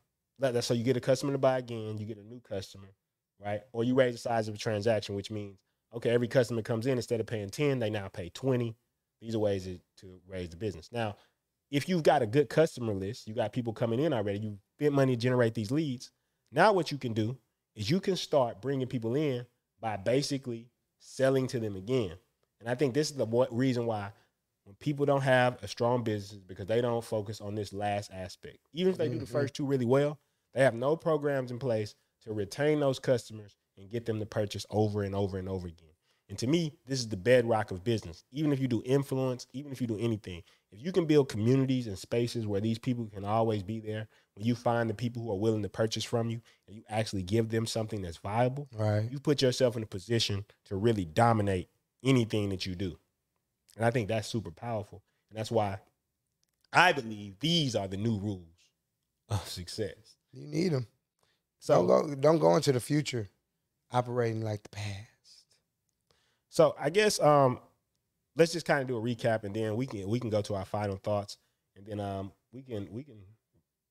so 0.62 0.74
you 0.74 0.84
get 0.84 0.98
a 0.98 1.02
customer 1.02 1.32
to 1.32 1.38
buy 1.38 1.58
again, 1.60 1.98
you 1.98 2.06
get 2.06 2.18
a 2.18 2.24
new 2.24 2.40
customer, 2.40 2.94
right? 3.40 3.62
Or 3.72 3.84
you 3.84 3.96
raise 3.96 4.14
the 4.14 4.20
size 4.20 4.48
of 4.48 4.56
a 4.56 4.58
transaction, 4.58 5.16
which 5.16 5.32
means 5.32 5.58
okay, 5.94 6.10
every 6.10 6.28
customer 6.28 6.62
comes 6.62 6.88
in 6.88 6.98
instead 6.98 7.20
of 7.20 7.26
paying 7.26 7.50
10, 7.50 7.80
they 7.80 7.90
now 7.90 8.08
pay 8.10 8.30
20. 8.30 8.76
These 9.22 9.34
are 9.36 9.40
ways 9.40 9.66
to, 9.98 10.20
raise 10.28 10.50
the 10.50 10.58
business. 10.58 10.90
Now, 10.92 11.16
if 11.72 11.88
you've 11.88 12.04
got 12.04 12.22
a 12.22 12.28
good 12.28 12.50
customer 12.50 12.94
list, 12.94 13.28
you 13.28 13.34
got 13.34 13.54
people 13.54 13.74
coming 13.74 14.00
in 14.00 14.14
already, 14.14 14.40
you 14.40 14.58
spent 14.78 14.94
money 14.94 15.16
to 15.16 15.22
generate 15.22 15.54
these 15.54 15.72
leads. 15.72 16.12
Now, 16.52 16.74
what 16.74 16.92
you 16.92 16.98
can 16.98 17.14
do 17.14 17.38
is 17.76 17.90
you 17.90 18.00
can 18.00 18.18
start 18.18 18.62
bringing 18.62 18.88
people 18.88 19.16
in 19.16 19.46
by 19.80 19.98
basically 19.98 20.70
selling 21.00 21.48
to 21.48 21.60
them 21.60 21.76
again. 21.76 22.18
And 22.60 22.70
I 22.70 22.76
think 22.76 22.94
this 22.94 23.10
is 23.10 23.18
the 23.18 23.48
reason 23.52 23.86
why 23.86 24.12
when 24.66 24.76
people 24.76 25.06
don't 25.06 25.22
have 25.22 25.62
a 25.64 25.68
strong 25.68 26.04
business 26.04 26.42
because 26.42 26.66
they 26.66 26.82
don't 26.82 27.04
focus 27.04 27.40
on 27.40 27.56
this 27.56 27.72
last 27.72 28.12
aspect. 28.14 28.58
Even 28.74 28.92
if 28.92 28.98
they 28.98 29.08
do 29.08 29.18
the 29.18 29.26
Mhm. 29.26 29.32
first 29.32 29.54
two 29.54 29.66
really 29.66 29.86
well, 29.86 30.20
they 30.56 30.64
have 30.64 30.74
no 30.74 30.96
programs 30.96 31.52
in 31.52 31.60
place 31.60 31.94
to 32.24 32.34
retain 32.34 32.80
those 32.80 32.98
customers 32.98 33.56
and 33.78 33.92
get 33.92 34.06
them 34.06 34.20
to 34.20 34.26
purchase 34.26 34.66
over 34.72 35.04
and 35.04 35.14
over 35.14 35.38
and 35.38 35.48
over 35.48 35.68
again. 35.68 35.90
And 36.28 36.40
to 36.40 36.48
me, 36.48 36.74
this 36.88 37.00
is 37.00 37.08
the 37.08 37.18
bedrock 37.18 37.70
of 37.70 37.84
business. 37.84 38.24
Even 38.32 38.52
if 38.52 38.60
you 38.60 38.68
do 38.68 38.82
influence, 38.84 39.46
even 39.54 39.72
if 39.72 39.80
you 39.80 39.86
do 39.86 40.00
anything, 40.00 40.42
if 40.72 40.84
you 40.84 40.92
can 40.92 41.06
build 41.06 41.30
communities 41.30 41.86
and 41.86 42.00
spaces 42.00 42.48
where 42.48 42.62
these 42.62 42.80
people 42.80 43.06
can 43.14 43.24
always 43.24 43.62
be 43.62 43.80
there, 43.80 44.08
when 44.34 44.44
you 44.44 44.56
find 44.56 44.90
the 44.90 44.96
people 44.96 45.22
who 45.22 45.32
are 45.32 45.38
willing 45.38 45.62
to 45.62 45.70
purchase 45.70 46.04
from 46.04 46.32
you 46.32 46.42
and 46.68 46.76
you 46.78 46.84
actually 46.90 47.22
give 47.22 47.50
them 47.50 47.68
something 47.68 48.02
that's 48.02 48.18
viable, 48.18 48.68
Right. 48.74 49.08
you 49.12 49.20
put 49.20 49.44
yourself 49.44 49.78
in 49.78 49.84
a 49.84 49.88
position 49.88 50.46
to 50.66 50.76
really 50.76 51.06
dominate 51.06 51.70
anything 52.04 52.50
that 52.50 52.66
you 52.66 52.74
do. 52.74 52.98
And 53.76 53.86
I 53.86 53.92
think 53.92 54.08
that's 54.08 54.28
super 54.28 54.52
powerful. 54.52 55.04
And 55.30 55.38
that's 55.38 55.52
why 55.52 55.80
I 56.74 56.92
believe 56.92 57.40
these 57.40 57.76
are 57.76 57.88
the 57.88 57.98
new 57.98 58.18
rules 58.18 58.48
of 59.30 59.48
success. 59.48 60.15
You 60.36 60.48
need 60.48 60.74
them. 60.74 60.88
So, 61.60 61.76
don't 61.88 61.88
go. 61.88 62.16
Don't 62.16 62.40
go 62.40 62.56
into 62.56 62.72
the 62.72 62.80
future 62.80 63.30
operating 63.92 64.44
like 64.44 64.62
the 64.64 64.70
past. 64.70 65.46
so 66.50 66.76
I 66.80 66.90
guess 66.90 67.20
um, 67.20 67.60
let's 68.36 68.52
just 68.52 68.66
kind 68.66 68.82
of 68.82 68.88
do 68.88 68.98
a 68.98 69.02
recap, 69.02 69.44
and 69.44 69.56
then 69.56 69.76
we 69.76 69.88
can 69.88 70.08
we 70.08 70.20
can 70.20 70.30
go 70.30 70.42
to 70.42 70.56
our 70.56 70.66
final 70.66 70.98
thoughts, 70.98 71.38
and 71.76 71.86
then 71.86 72.00
um, 72.00 72.32
we 72.52 72.62
can 72.62 72.88
we 72.92 73.04
can 73.04 73.18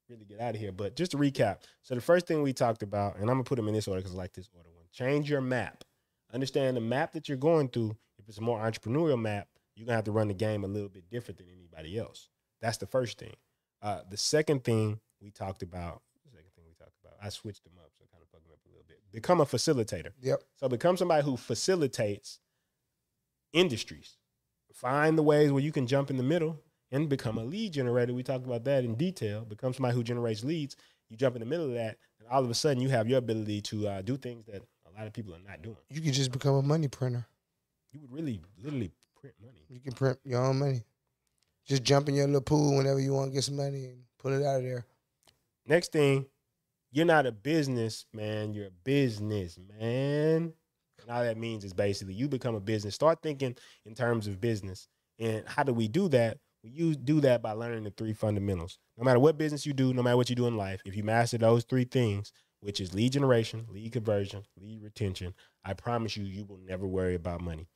really 0.08 0.24
get 0.24 0.40
out 0.40 0.54
of 0.54 0.60
here. 0.60 0.72
But 0.72 0.96
just 0.96 1.12
to 1.12 1.16
recap, 1.16 1.58
so 1.82 1.94
the 1.94 2.00
first 2.00 2.26
thing 2.26 2.42
we 2.42 2.52
talked 2.52 2.82
about, 2.82 3.14
and 3.14 3.22
I'm 3.22 3.36
gonna 3.36 3.44
put 3.44 3.56
them 3.56 3.68
in 3.68 3.74
this 3.74 3.88
order 3.88 4.00
because 4.00 4.14
I 4.14 4.18
like 4.18 4.34
this 4.34 4.50
order 4.54 4.68
one. 4.70 4.84
Change 4.92 5.30
your 5.30 5.40
map. 5.40 5.84
Understand 6.32 6.76
the 6.76 6.80
map 6.82 7.12
that 7.12 7.28
you're 7.28 7.38
going 7.38 7.68
through. 7.68 7.96
If 8.18 8.28
it's 8.28 8.38
a 8.38 8.42
more 8.42 8.60
entrepreneurial 8.60 9.20
map, 9.20 9.48
you're 9.74 9.86
gonna 9.86 9.96
have 9.96 10.04
to 10.04 10.12
run 10.12 10.28
the 10.28 10.34
game 10.34 10.64
a 10.64 10.68
little 10.68 10.88
bit 10.88 11.08
different 11.10 11.38
than 11.38 11.48
anybody 11.48 11.98
else. 11.98 12.28
That's 12.60 12.78
the 12.78 12.86
first 12.86 13.18
thing. 13.18 13.34
Uh, 13.82 14.00
the 14.10 14.16
second 14.16 14.64
thing 14.64 15.00
we 15.20 15.30
talked 15.30 15.62
about. 15.62 16.02
The 16.24 16.30
second 16.30 16.50
thing 16.56 16.64
we 16.66 16.74
talked 16.74 16.96
about. 17.04 17.13
I 17.24 17.30
switched 17.30 17.64
them 17.64 17.72
up, 17.78 17.90
so 17.96 18.04
kind 18.12 18.22
of 18.22 18.28
fucked 18.28 18.44
them 18.44 18.52
up 18.52 18.60
a 18.66 18.68
little 18.68 18.84
bit. 18.86 19.00
Become 19.12 19.40
a 19.40 19.46
facilitator. 19.46 20.10
Yep. 20.20 20.42
So 20.56 20.68
become 20.68 20.96
somebody 20.96 21.24
who 21.24 21.36
facilitates 21.36 22.40
industries. 23.52 24.18
Find 24.74 25.16
the 25.16 25.22
ways 25.22 25.50
where 25.52 25.62
you 25.62 25.72
can 25.72 25.86
jump 25.86 26.10
in 26.10 26.16
the 26.16 26.22
middle 26.22 26.60
and 26.90 27.08
become 27.08 27.38
a 27.38 27.44
lead 27.44 27.72
generator. 27.72 28.12
We 28.12 28.22
talked 28.22 28.44
about 28.44 28.64
that 28.64 28.84
in 28.84 28.96
detail. 28.96 29.44
Become 29.44 29.72
somebody 29.72 29.94
who 29.94 30.02
generates 30.02 30.44
leads. 30.44 30.76
You 31.08 31.16
jump 31.16 31.36
in 31.36 31.40
the 31.40 31.46
middle 31.46 31.66
of 31.66 31.74
that, 31.74 31.96
and 32.18 32.28
all 32.28 32.44
of 32.44 32.50
a 32.50 32.54
sudden 32.54 32.82
you 32.82 32.88
have 32.90 33.08
your 33.08 33.18
ability 33.18 33.60
to 33.62 33.88
uh, 33.88 34.02
do 34.02 34.16
things 34.16 34.44
that 34.46 34.62
a 34.86 34.98
lot 34.98 35.06
of 35.06 35.12
people 35.12 35.34
are 35.34 35.48
not 35.48 35.62
doing. 35.62 35.76
You 35.90 36.00
can 36.00 36.12
just 36.12 36.32
become 36.32 36.56
a 36.56 36.62
money 36.62 36.88
printer. 36.88 37.24
You 37.92 38.00
would 38.00 38.12
really, 38.12 38.40
literally 38.62 38.90
print 39.20 39.36
money. 39.40 39.64
You 39.70 39.80
can 39.80 39.92
print 39.92 40.18
your 40.24 40.44
own 40.44 40.58
money. 40.58 40.82
just 41.66 41.84
jump 41.84 42.08
in 42.08 42.16
your 42.16 42.26
little 42.26 42.40
pool 42.40 42.76
whenever 42.76 43.00
you 43.00 43.12
want 43.12 43.30
to 43.30 43.34
get 43.34 43.44
some 43.44 43.56
money 43.56 43.86
and 43.86 44.02
pull 44.18 44.32
it 44.32 44.44
out 44.44 44.56
of 44.56 44.62
there. 44.62 44.84
Next 45.66 45.92
thing, 45.92 46.26
you're 46.94 47.04
not 47.04 47.26
a 47.26 47.32
business 47.32 48.06
man. 48.14 48.54
You're 48.54 48.68
a 48.68 48.84
business 48.84 49.58
man. 49.58 50.52
And 51.00 51.10
all 51.10 51.24
that 51.24 51.36
means 51.36 51.64
is 51.64 51.72
basically 51.72 52.14
you 52.14 52.28
become 52.28 52.54
a 52.54 52.60
business. 52.60 52.94
Start 52.94 53.20
thinking 53.20 53.56
in 53.84 53.94
terms 53.94 54.28
of 54.28 54.40
business. 54.40 54.86
And 55.18 55.42
how 55.46 55.64
do 55.64 55.74
we 55.74 55.88
do 55.88 56.08
that? 56.10 56.38
We 56.62 56.70
use, 56.70 56.96
do 56.96 57.20
that 57.20 57.42
by 57.42 57.50
learning 57.52 57.82
the 57.82 57.90
three 57.90 58.12
fundamentals. 58.12 58.78
No 58.96 59.02
matter 59.04 59.18
what 59.18 59.36
business 59.36 59.66
you 59.66 59.72
do, 59.72 59.92
no 59.92 60.02
matter 60.04 60.16
what 60.16 60.30
you 60.30 60.36
do 60.36 60.46
in 60.46 60.56
life, 60.56 60.80
if 60.86 60.96
you 60.96 61.02
master 61.02 61.36
those 61.36 61.64
three 61.64 61.84
things, 61.84 62.32
which 62.60 62.80
is 62.80 62.94
lead 62.94 63.12
generation, 63.12 63.66
lead 63.68 63.92
conversion, 63.92 64.44
lead 64.58 64.82
retention, 64.82 65.34
I 65.64 65.74
promise 65.74 66.16
you, 66.16 66.24
you 66.24 66.44
will 66.44 66.60
never 66.64 66.86
worry 66.86 67.16
about 67.16 67.40
money. 67.40 67.66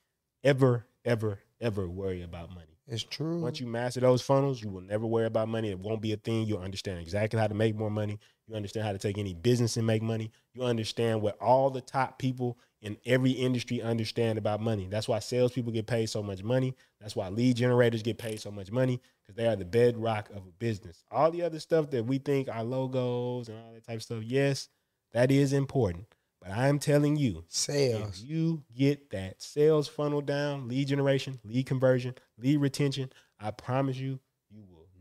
Ever, 0.44 0.86
ever, 1.04 1.40
ever 1.60 1.88
worry 1.88 2.22
about 2.22 2.50
money. 2.50 2.78
It's 2.86 3.02
true. 3.02 3.40
Once 3.40 3.60
you 3.60 3.66
master 3.66 4.00
those 4.00 4.22
funnels, 4.22 4.62
you 4.62 4.70
will 4.70 4.80
never 4.80 5.06
worry 5.06 5.26
about 5.26 5.48
money. 5.48 5.70
It 5.70 5.78
won't 5.78 6.00
be 6.00 6.12
a 6.12 6.16
thing. 6.16 6.46
You'll 6.46 6.60
understand 6.62 7.00
exactly 7.00 7.38
how 7.38 7.48
to 7.48 7.54
make 7.54 7.76
more 7.76 7.90
money. 7.90 8.18
You 8.48 8.56
understand 8.56 8.86
how 8.86 8.92
to 8.92 8.98
take 8.98 9.18
any 9.18 9.34
business 9.34 9.76
and 9.76 9.86
make 9.86 10.02
money. 10.02 10.32
You 10.54 10.62
understand 10.62 11.20
what 11.20 11.40
all 11.40 11.68
the 11.68 11.82
top 11.82 12.18
people 12.18 12.58
in 12.80 12.96
every 13.04 13.32
industry 13.32 13.82
understand 13.82 14.38
about 14.38 14.60
money. 14.60 14.86
That's 14.88 15.06
why 15.06 15.18
salespeople 15.18 15.72
get 15.72 15.86
paid 15.86 16.06
so 16.08 16.22
much 16.22 16.42
money. 16.42 16.74
That's 17.00 17.14
why 17.14 17.28
lead 17.28 17.56
generators 17.56 18.02
get 18.02 18.16
paid 18.18 18.40
so 18.40 18.50
much 18.50 18.72
money 18.72 19.00
because 19.22 19.36
they 19.36 19.46
are 19.46 19.56
the 19.56 19.66
bedrock 19.66 20.30
of 20.30 20.38
a 20.38 20.52
business. 20.58 21.04
All 21.10 21.30
the 21.30 21.42
other 21.42 21.60
stuff 21.60 21.90
that 21.90 22.06
we 22.06 22.18
think 22.18 22.48
are 22.48 22.64
logos 22.64 23.48
and 23.48 23.58
all 23.58 23.74
that 23.74 23.86
type 23.86 23.96
of 23.96 24.02
stuff, 24.02 24.22
yes, 24.24 24.68
that 25.12 25.30
is 25.30 25.52
important. 25.52 26.06
But 26.40 26.52
I'm 26.52 26.78
telling 26.78 27.16
you, 27.16 27.44
Sales. 27.48 28.22
if 28.22 28.30
you 28.30 28.62
get 28.74 29.10
that 29.10 29.42
sales 29.42 29.88
funnel 29.88 30.20
down, 30.20 30.68
lead 30.68 30.88
generation, 30.88 31.40
lead 31.44 31.66
conversion, 31.66 32.14
lead 32.38 32.58
retention, 32.58 33.10
I 33.40 33.50
promise 33.50 33.96
you, 33.96 34.20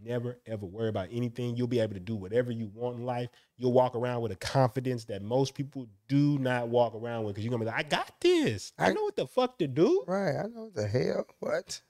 never 0.07 0.37
ever 0.45 0.65
worry 0.65 0.89
about 0.89 1.09
anything. 1.11 1.55
You'll 1.55 1.67
be 1.67 1.79
able 1.79 1.93
to 1.93 1.99
do 1.99 2.15
whatever 2.15 2.51
you 2.51 2.71
want 2.73 2.97
in 2.97 3.05
life. 3.05 3.29
You'll 3.57 3.73
walk 3.73 3.95
around 3.95 4.21
with 4.21 4.31
a 4.31 4.35
confidence 4.37 5.05
that 5.05 5.21
most 5.21 5.53
people 5.53 5.87
do 6.07 6.39
not 6.39 6.69
walk 6.69 6.95
around 6.95 7.25
with 7.25 7.35
because 7.35 7.45
you're 7.45 7.51
gonna 7.51 7.65
be 7.65 7.69
like, 7.71 7.85
I 7.85 7.87
got 7.87 8.19
this. 8.21 8.71
I 8.77 8.87
I- 8.89 8.93
know 8.93 9.03
what 9.03 9.15
the 9.15 9.27
fuck 9.27 9.57
to 9.59 9.67
do. 9.67 10.03
Right. 10.07 10.35
I 10.37 10.43
know 10.47 10.65
what 10.65 10.73
the 10.75 10.87
hell. 10.87 11.25
What? 11.39 11.81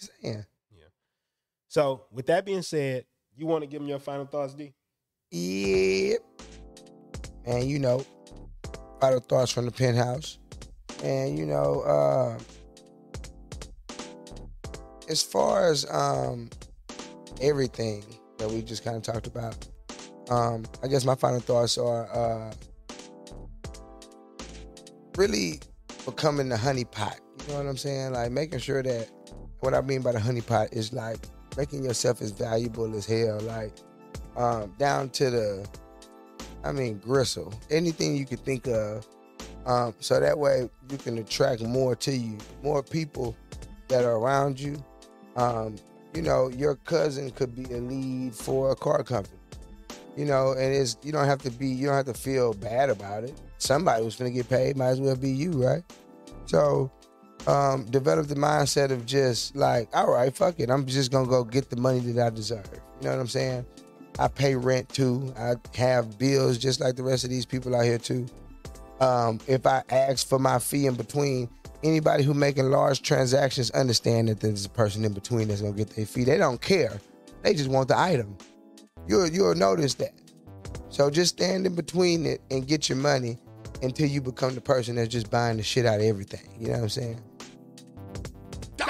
you 0.00 0.08
saying? 0.22 0.46
Yeah. 0.70 0.84
So, 1.66 2.04
with 2.12 2.26
that 2.26 2.46
being 2.46 2.62
said, 2.62 3.04
you 3.36 3.46
want 3.46 3.62
to 3.62 3.66
give 3.66 3.80
them 3.80 3.88
your 3.88 3.98
final 3.98 4.26
thoughts, 4.26 4.54
D? 4.54 4.72
Yep. 5.30 6.20
And 7.44 7.64
you 7.68 7.78
know, 7.78 8.04
final 9.00 9.20
thoughts 9.20 9.52
from 9.52 9.64
the 9.66 9.72
penthouse. 9.72 10.38
And 11.02 11.38
you 11.38 11.46
know, 11.46 11.80
uh 11.82 12.38
as 15.08 15.22
far 15.22 15.70
as 15.70 15.86
um 15.90 16.50
everything 17.40 18.04
that 18.38 18.50
we 18.50 18.62
just 18.62 18.84
kind 18.84 18.96
of 18.96 19.02
talked 19.02 19.26
about, 19.26 19.66
um, 20.30 20.64
I 20.82 20.88
guess 20.88 21.04
my 21.04 21.14
final 21.14 21.40
thoughts 21.40 21.78
are 21.78 22.06
uh 22.12 22.52
really 25.16 25.60
becoming 26.06 26.48
the 26.48 26.56
honey 26.56 26.84
pot. 26.84 27.18
You 27.46 27.52
know 27.52 27.58
what 27.60 27.68
I'm 27.68 27.76
saying? 27.76 28.12
Like 28.12 28.30
making 28.30 28.60
sure 28.60 28.82
that 28.82 29.10
what 29.60 29.74
I 29.74 29.80
mean 29.80 30.00
by 30.00 30.12
the 30.12 30.20
honey 30.20 30.40
pot 30.40 30.68
is 30.72 30.92
like 30.92 31.18
making 31.56 31.84
yourself 31.84 32.22
as 32.22 32.30
valuable 32.30 32.94
as 32.96 33.04
hell. 33.04 33.40
Like 33.40 33.72
um, 34.36 34.72
down 34.78 35.10
to 35.10 35.30
the, 35.30 35.68
I 36.64 36.72
mean, 36.72 36.98
gristle, 36.98 37.52
anything 37.70 38.16
you 38.16 38.24
could 38.24 38.40
think 38.40 38.66
of. 38.68 39.06
Um, 39.66 39.94
so 39.98 40.18
that 40.20 40.38
way 40.38 40.70
you 40.90 40.96
can 40.96 41.18
attract 41.18 41.62
more 41.62 41.94
to 41.96 42.12
you, 42.16 42.38
more 42.62 42.82
people 42.82 43.36
that 43.88 44.04
are 44.04 44.16
around 44.16 44.58
you. 44.58 44.82
Um, 45.36 45.76
you 46.14 46.22
know, 46.22 46.48
your 46.48 46.76
cousin 46.76 47.30
could 47.30 47.54
be 47.54 47.64
a 47.74 47.78
lead 47.78 48.34
for 48.34 48.70
a 48.70 48.76
car 48.76 49.02
company. 49.02 49.36
You 50.16 50.24
know, 50.24 50.52
and 50.52 50.74
it's 50.74 50.96
you 51.02 51.12
don't 51.12 51.26
have 51.26 51.42
to 51.42 51.50
be, 51.50 51.68
you 51.68 51.86
don't 51.86 51.94
have 51.94 52.06
to 52.06 52.14
feel 52.14 52.54
bad 52.54 52.90
about 52.90 53.24
it. 53.24 53.40
Somebody 53.58 54.04
was 54.04 54.16
gonna 54.16 54.30
get 54.30 54.48
paid 54.48 54.76
might 54.76 54.88
as 54.88 55.00
well 55.00 55.16
be 55.16 55.30
you, 55.30 55.52
right? 55.52 55.82
So 56.46 56.90
um, 57.46 57.84
develop 57.84 58.26
the 58.26 58.34
mindset 58.34 58.90
of 58.90 59.06
just 59.06 59.54
like, 59.54 59.88
all 59.94 60.10
right, 60.10 60.34
fuck 60.36 60.58
it. 60.58 60.70
I'm 60.70 60.86
just 60.86 61.12
gonna 61.12 61.28
go 61.28 61.44
get 61.44 61.70
the 61.70 61.76
money 61.76 62.00
that 62.00 62.26
I 62.26 62.30
deserve. 62.30 62.68
You 63.00 63.08
know 63.08 63.14
what 63.14 63.20
I'm 63.20 63.28
saying? 63.28 63.66
I 64.18 64.26
pay 64.28 64.56
rent 64.56 64.88
too. 64.88 65.32
I 65.38 65.54
have 65.76 66.18
bills 66.18 66.58
just 66.58 66.80
like 66.80 66.96
the 66.96 67.04
rest 67.04 67.22
of 67.24 67.30
these 67.30 67.46
people 67.46 67.76
out 67.76 67.84
here 67.84 67.98
too. 67.98 68.26
Um, 69.00 69.38
if 69.46 69.64
I 69.66 69.84
ask 69.90 70.26
for 70.26 70.40
my 70.40 70.58
fee 70.58 70.86
in 70.86 70.94
between, 70.94 71.48
anybody 71.82 72.24
who 72.24 72.34
making 72.34 72.70
large 72.70 73.02
transactions 73.02 73.70
understand 73.70 74.28
that 74.28 74.40
there's 74.40 74.64
a 74.64 74.70
person 74.70 75.04
in 75.04 75.12
between 75.12 75.48
that's 75.48 75.60
gonna 75.60 75.74
get 75.74 75.90
their 75.90 76.06
fee. 76.06 76.24
They 76.24 76.38
don't 76.38 76.60
care. 76.60 77.00
They 77.42 77.54
just 77.54 77.70
want 77.70 77.88
the 77.88 77.98
item. 77.98 78.36
You'll 79.06 79.28
you'll 79.28 79.54
notice 79.54 79.94
that. 79.94 80.12
So 80.90 81.10
just 81.10 81.36
stand 81.36 81.66
in 81.66 81.74
between 81.74 82.26
it 82.26 82.40
and 82.50 82.66
get 82.66 82.88
your 82.88 82.98
money 82.98 83.38
until 83.82 84.08
you 84.08 84.20
become 84.20 84.54
the 84.54 84.60
person 84.60 84.96
that's 84.96 85.08
just 85.08 85.30
buying 85.30 85.56
the 85.56 85.62
shit 85.62 85.86
out 85.86 86.00
of 86.00 86.06
everything. 86.06 86.56
You 86.58 86.68
know 86.68 86.72
what 86.74 86.82
I'm 86.82 86.88
saying? 86.88 87.20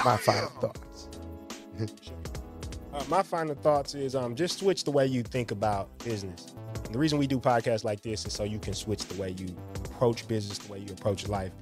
My 0.05 0.17
final 0.17 0.49
thoughts. 0.61 1.09
Uh, 2.91 3.05
my 3.07 3.23
final 3.23 3.55
thoughts 3.55 3.95
is 3.95 4.17
um 4.17 4.35
just 4.35 4.59
switch 4.59 4.83
the 4.83 4.91
way 4.91 5.07
you 5.07 5.23
think 5.23 5.51
about 5.51 5.97
business. 5.99 6.55
And 6.85 6.95
the 6.95 6.99
reason 6.99 7.19
we 7.19 7.27
do 7.27 7.39
podcasts 7.39 7.85
like 7.85 8.01
this 8.01 8.25
is 8.25 8.33
so 8.33 8.45
you 8.45 8.59
can 8.59 8.73
switch 8.73 9.05
the 9.05 9.21
way 9.21 9.37
you 9.39 9.55
approach 9.85 10.27
business, 10.27 10.59
the 10.59 10.73
way 10.73 10.79
you 10.81 10.93
approach 10.93 11.29
life. 11.29 11.53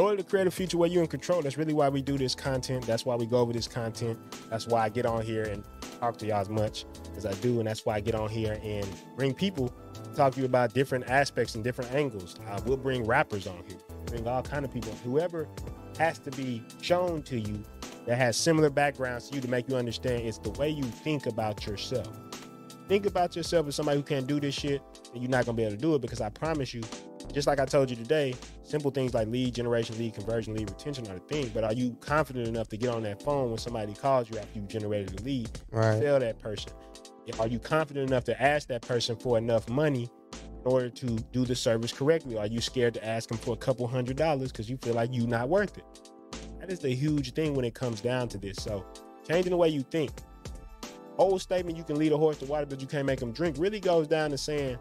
In 0.00 0.06
order 0.06 0.16
to 0.16 0.24
create 0.24 0.46
a 0.46 0.50
future 0.50 0.78
where 0.78 0.88
you're 0.88 1.02
in 1.02 1.08
control, 1.08 1.42
that's 1.42 1.58
really 1.58 1.74
why 1.74 1.90
we 1.90 2.00
do 2.00 2.16
this 2.16 2.34
content. 2.34 2.86
That's 2.86 3.04
why 3.04 3.16
we 3.16 3.26
go 3.26 3.36
over 3.36 3.52
this 3.52 3.68
content. 3.68 4.18
That's 4.48 4.66
why 4.66 4.84
I 4.84 4.88
get 4.88 5.04
on 5.04 5.20
here 5.20 5.42
and 5.42 5.62
talk 6.00 6.16
to 6.20 6.26
y'all 6.26 6.40
as 6.40 6.48
much 6.48 6.86
as 7.18 7.26
I 7.26 7.34
do, 7.34 7.58
and 7.58 7.68
that's 7.68 7.84
why 7.84 7.96
I 7.96 8.00
get 8.00 8.14
on 8.14 8.30
here 8.30 8.58
and 8.64 8.88
bring 9.14 9.34
people 9.34 9.68
to 9.68 10.14
talk 10.14 10.32
to 10.36 10.40
you 10.40 10.46
about 10.46 10.72
different 10.72 11.10
aspects 11.10 11.54
and 11.54 11.62
different 11.62 11.92
angles. 11.92 12.36
Uh, 12.48 12.58
we'll 12.64 12.78
bring 12.78 13.04
rappers 13.04 13.46
on 13.46 13.62
here, 13.68 13.76
bring 14.06 14.26
all 14.26 14.42
kind 14.42 14.64
of 14.64 14.72
people. 14.72 14.90
Whoever 15.04 15.46
has 15.98 16.18
to 16.20 16.30
be 16.30 16.62
shown 16.80 17.22
to 17.24 17.38
you 17.38 17.62
that 18.06 18.16
has 18.16 18.38
similar 18.38 18.70
backgrounds 18.70 19.28
to 19.28 19.34
you 19.34 19.42
to 19.42 19.48
make 19.48 19.68
you 19.68 19.76
understand 19.76 20.22
it's 20.22 20.38
the 20.38 20.48
way 20.52 20.70
you 20.70 20.84
think 20.84 21.26
about 21.26 21.66
yourself. 21.66 22.08
Think 22.88 23.04
about 23.04 23.36
yourself 23.36 23.68
as 23.68 23.76
somebody 23.76 23.98
who 23.98 24.02
can't 24.02 24.26
do 24.26 24.40
this 24.40 24.54
shit, 24.54 24.80
and 25.12 25.22
you're 25.22 25.30
not 25.30 25.44
gonna 25.44 25.56
be 25.56 25.64
able 25.64 25.76
to 25.76 25.82
do 25.82 25.94
it 25.94 26.00
because 26.00 26.22
I 26.22 26.30
promise 26.30 26.72
you, 26.72 26.80
just 27.32 27.46
like 27.46 27.60
I 27.60 27.64
told 27.64 27.90
you 27.90 27.96
today, 27.96 28.34
simple 28.62 28.90
things 28.90 29.14
like 29.14 29.28
lead 29.28 29.54
generation, 29.54 29.96
lead 29.98 30.14
conversion, 30.14 30.54
lead 30.54 30.68
retention 30.70 31.06
are 31.08 31.14
the 31.14 31.20
thing. 31.20 31.50
But 31.54 31.64
are 31.64 31.72
you 31.72 31.96
confident 32.00 32.48
enough 32.48 32.68
to 32.68 32.76
get 32.76 32.90
on 32.90 33.02
that 33.04 33.22
phone 33.22 33.50
when 33.50 33.58
somebody 33.58 33.94
calls 33.94 34.28
you 34.30 34.38
after 34.38 34.58
you 34.58 34.66
generated 34.66 35.20
a 35.20 35.22
lead, 35.22 35.50
Right. 35.70 36.00
tell 36.00 36.18
that 36.20 36.38
person? 36.38 36.72
Are 37.38 37.46
you 37.46 37.60
confident 37.60 38.10
enough 38.10 38.24
to 38.24 38.42
ask 38.42 38.66
that 38.68 38.82
person 38.82 39.14
for 39.16 39.38
enough 39.38 39.68
money 39.68 40.08
in 40.32 40.66
order 40.72 40.90
to 40.90 41.06
do 41.06 41.44
the 41.44 41.54
service 41.54 41.92
correctly? 41.92 42.36
Are 42.36 42.46
you 42.46 42.60
scared 42.60 42.94
to 42.94 43.06
ask 43.06 43.28
them 43.28 43.38
for 43.38 43.52
a 43.54 43.56
couple 43.56 43.86
hundred 43.86 44.16
dollars 44.16 44.50
because 44.50 44.68
you 44.68 44.76
feel 44.78 44.94
like 44.94 45.10
you're 45.12 45.28
not 45.28 45.48
worth 45.48 45.78
it? 45.78 45.84
That 46.58 46.70
is 46.72 46.80
the 46.80 46.90
huge 46.90 47.32
thing 47.34 47.54
when 47.54 47.64
it 47.64 47.74
comes 47.74 48.00
down 48.00 48.28
to 48.30 48.38
this. 48.38 48.56
So, 48.56 48.84
changing 49.26 49.50
the 49.50 49.56
way 49.56 49.68
you 49.68 49.82
think. 49.82 50.10
Old 51.18 51.40
statement, 51.40 51.76
you 51.78 51.84
can 51.84 51.96
lead 51.98 52.12
a 52.12 52.16
horse 52.16 52.38
to 52.38 52.46
water, 52.46 52.66
but 52.66 52.80
you 52.80 52.86
can't 52.86 53.06
make 53.06 53.20
him 53.20 53.30
drink, 53.32 53.56
really 53.58 53.78
goes 53.78 54.08
down 54.08 54.30
to 54.30 54.38
saying, 54.38 54.78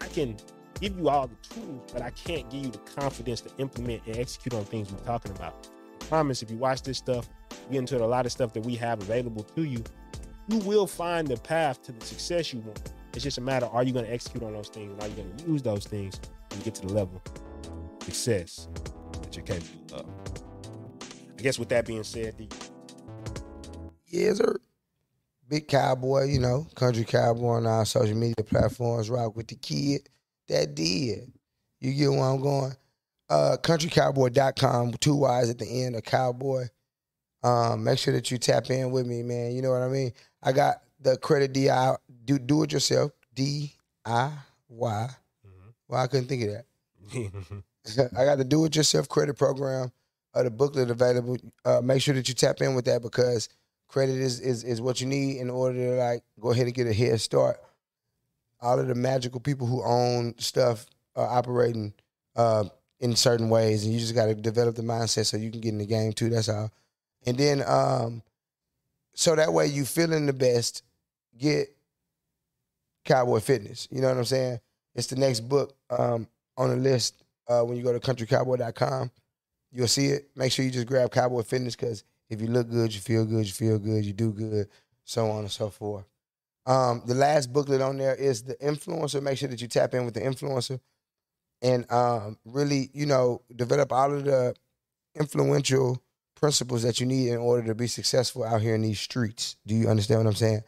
I 0.00 0.06
can 0.06 0.36
give 0.80 0.98
you 0.98 1.08
all 1.08 1.26
the 1.26 1.36
tools, 1.36 1.82
but 1.92 2.02
I 2.02 2.10
can't 2.10 2.48
give 2.50 2.64
you 2.64 2.70
the 2.70 2.78
confidence 2.78 3.40
to 3.42 3.50
implement 3.58 4.02
and 4.06 4.16
execute 4.16 4.54
on 4.54 4.64
things 4.64 4.92
we're 4.92 4.98
talking 5.00 5.32
about. 5.32 5.68
I 6.00 6.04
promise 6.06 6.42
if 6.42 6.50
you 6.50 6.56
watch 6.56 6.82
this 6.82 6.98
stuff, 6.98 7.28
get 7.70 7.78
into 7.78 8.02
a 8.02 8.06
lot 8.06 8.26
of 8.26 8.32
stuff 8.32 8.52
that 8.54 8.64
we 8.64 8.76
have 8.76 9.00
available 9.00 9.42
to 9.42 9.64
you, 9.64 9.82
you 10.48 10.58
will 10.58 10.86
find 10.86 11.28
the 11.28 11.36
path 11.36 11.82
to 11.82 11.92
the 11.92 12.04
success 12.04 12.52
you 12.52 12.60
want. 12.60 12.92
It's 13.14 13.24
just 13.24 13.38
a 13.38 13.40
matter, 13.40 13.66
are 13.66 13.82
you 13.82 13.92
going 13.92 14.04
to 14.04 14.12
execute 14.12 14.42
on 14.42 14.52
those 14.52 14.68
things? 14.68 15.02
Are 15.02 15.08
you 15.08 15.14
going 15.14 15.36
to 15.36 15.50
use 15.50 15.62
those 15.62 15.86
things 15.86 16.20
you 16.56 16.62
get 16.62 16.74
to 16.76 16.86
the 16.86 16.92
level 16.92 17.20
of 17.24 18.02
success 18.04 18.68
that 19.22 19.36
you're 19.36 19.44
capable 19.44 19.96
of? 19.96 20.06
I 21.38 21.42
guess 21.42 21.58
with 21.58 21.68
that 21.70 21.86
being 21.86 22.04
said, 22.04 22.36
the 22.38 22.48
Yeah, 24.06 24.34
sir. 24.34 24.56
Big 25.48 25.66
cowboy, 25.66 26.24
you 26.24 26.38
know, 26.38 26.66
country 26.74 27.04
cowboy 27.04 27.56
on 27.56 27.66
our 27.66 27.86
social 27.86 28.16
media 28.16 28.44
platforms. 28.44 29.08
Rock 29.08 29.34
with 29.34 29.48
the 29.48 29.54
kid 29.54 30.08
that 30.48 30.74
did. 30.74 31.32
You 31.80 31.92
get 31.94 32.10
where 32.10 32.24
I'm 32.24 32.40
going. 32.40 32.72
Uh, 33.30 33.56
countrycowboy.com, 33.60 34.92
two 34.94 35.16
Y's 35.16 35.50
at 35.50 35.58
the 35.58 35.66
end 35.66 35.96
of 35.96 36.02
cowboy. 36.02 36.64
Um, 37.42 37.84
make 37.84 37.98
sure 37.98 38.14
that 38.14 38.30
you 38.30 38.38
tap 38.38 38.70
in 38.70 38.90
with 38.90 39.06
me, 39.06 39.22
man. 39.22 39.52
You 39.52 39.62
know 39.62 39.70
what 39.70 39.82
I 39.82 39.88
mean? 39.88 40.12
I 40.42 40.52
got 40.52 40.82
the 41.00 41.16
credit 41.18 41.52
DI, 41.52 41.96
do 42.24 42.38
do 42.38 42.62
it 42.62 42.72
yourself, 42.72 43.12
D 43.34 43.74
I 44.04 44.32
Y. 44.68 45.08
Well, 45.88 46.02
I 46.02 46.06
couldn't 46.06 46.26
think 46.26 46.42
of 46.44 46.50
that. 46.50 47.62
I 48.16 48.24
got 48.24 48.38
the 48.38 48.44
do 48.44 48.64
it 48.64 48.76
yourself 48.76 49.08
credit 49.08 49.38
program, 49.38 49.92
uh, 50.34 50.42
the 50.42 50.50
booklet 50.50 50.90
available. 50.90 51.36
Uh, 51.64 51.80
make 51.82 52.02
sure 52.02 52.14
that 52.14 52.28
you 52.28 52.34
tap 52.34 52.60
in 52.60 52.74
with 52.74 52.84
that 52.86 53.02
because 53.02 53.48
credit 53.88 54.16
is, 54.16 54.40
is 54.40 54.64
is 54.64 54.80
what 54.80 55.00
you 55.00 55.06
need 55.06 55.38
in 55.38 55.48
order 55.50 55.78
to 55.78 55.96
like 55.96 56.22
go 56.40 56.50
ahead 56.50 56.66
and 56.66 56.74
get 56.74 56.86
a 56.86 56.92
head 56.92 57.20
start. 57.20 57.58
All 58.60 58.78
of 58.78 58.88
the 58.88 58.94
magical 58.94 59.40
people 59.40 59.66
who 59.66 59.82
own 59.84 60.34
stuff 60.38 60.86
are 61.14 61.28
operating 61.28 61.92
uh, 62.36 62.64
in 63.00 63.14
certain 63.14 63.48
ways, 63.48 63.84
and 63.84 63.92
you 63.92 64.00
just 64.00 64.14
got 64.14 64.26
to 64.26 64.34
develop 64.34 64.74
the 64.74 64.82
mindset 64.82 65.26
so 65.26 65.36
you 65.36 65.50
can 65.50 65.60
get 65.60 65.70
in 65.70 65.78
the 65.78 65.86
game 65.86 66.12
too. 66.12 66.28
That's 66.28 66.48
all. 66.48 66.70
And 67.26 67.36
then 67.36 67.62
um, 67.66 68.22
so 69.18 69.34
that 69.34 69.52
way 69.52 69.66
you 69.66 69.84
feeling 69.84 70.26
the 70.26 70.32
best, 70.32 70.84
get 71.36 71.74
Cowboy 73.04 73.40
Fitness. 73.40 73.88
You 73.90 74.00
know 74.00 74.08
what 74.08 74.16
I'm 74.16 74.24
saying? 74.24 74.60
It's 74.94 75.08
the 75.08 75.16
next 75.16 75.40
book 75.40 75.74
um, 75.90 76.28
on 76.56 76.70
the 76.70 76.76
list 76.76 77.24
uh, 77.48 77.62
when 77.62 77.76
you 77.76 77.82
go 77.82 77.92
to 77.92 77.98
countrycowboy.com. 77.98 79.10
You'll 79.72 79.88
see 79.88 80.06
it. 80.06 80.30
Make 80.36 80.52
sure 80.52 80.64
you 80.64 80.70
just 80.70 80.86
grab 80.86 81.10
Cowboy 81.10 81.42
Fitness 81.42 81.74
because 81.74 82.04
if 82.30 82.40
you 82.40 82.46
look 82.46 82.70
good, 82.70 82.94
you 82.94 83.00
feel 83.00 83.24
good, 83.24 83.44
you 83.44 83.52
feel 83.52 83.78
good, 83.80 84.04
you 84.04 84.12
do 84.12 84.32
good, 84.32 84.68
so 85.04 85.28
on 85.30 85.40
and 85.40 85.50
so 85.50 85.68
forth. 85.68 86.04
Um, 86.68 87.02
the 87.06 87.14
last 87.14 87.52
booklet 87.52 87.80
on 87.80 87.96
there 87.96 88.14
is 88.14 88.42
the 88.42 88.54
influencer. 88.56 89.22
Make 89.22 89.38
sure 89.38 89.48
that 89.48 89.60
you 89.60 89.68
tap 89.68 89.94
in 89.94 90.04
with 90.04 90.14
the 90.14 90.20
influencer 90.20 90.78
and 91.62 91.90
um, 91.90 92.38
really, 92.44 92.90
you 92.92 93.06
know, 93.06 93.42
develop 93.56 93.92
all 93.92 94.12
of 94.12 94.24
the 94.24 94.54
influential 95.14 96.02
principles 96.34 96.82
that 96.82 97.00
you 97.00 97.06
need 97.06 97.30
in 97.30 97.38
order 97.38 97.66
to 97.66 97.74
be 97.74 97.86
successful 97.86 98.44
out 98.44 98.60
here 98.60 98.74
in 98.74 98.82
these 98.82 99.00
streets. 99.00 99.56
Do 99.66 99.74
you 99.74 99.88
understand 99.88 100.20
what 100.20 100.28
I'm 100.28 100.36
saying? 100.36 100.62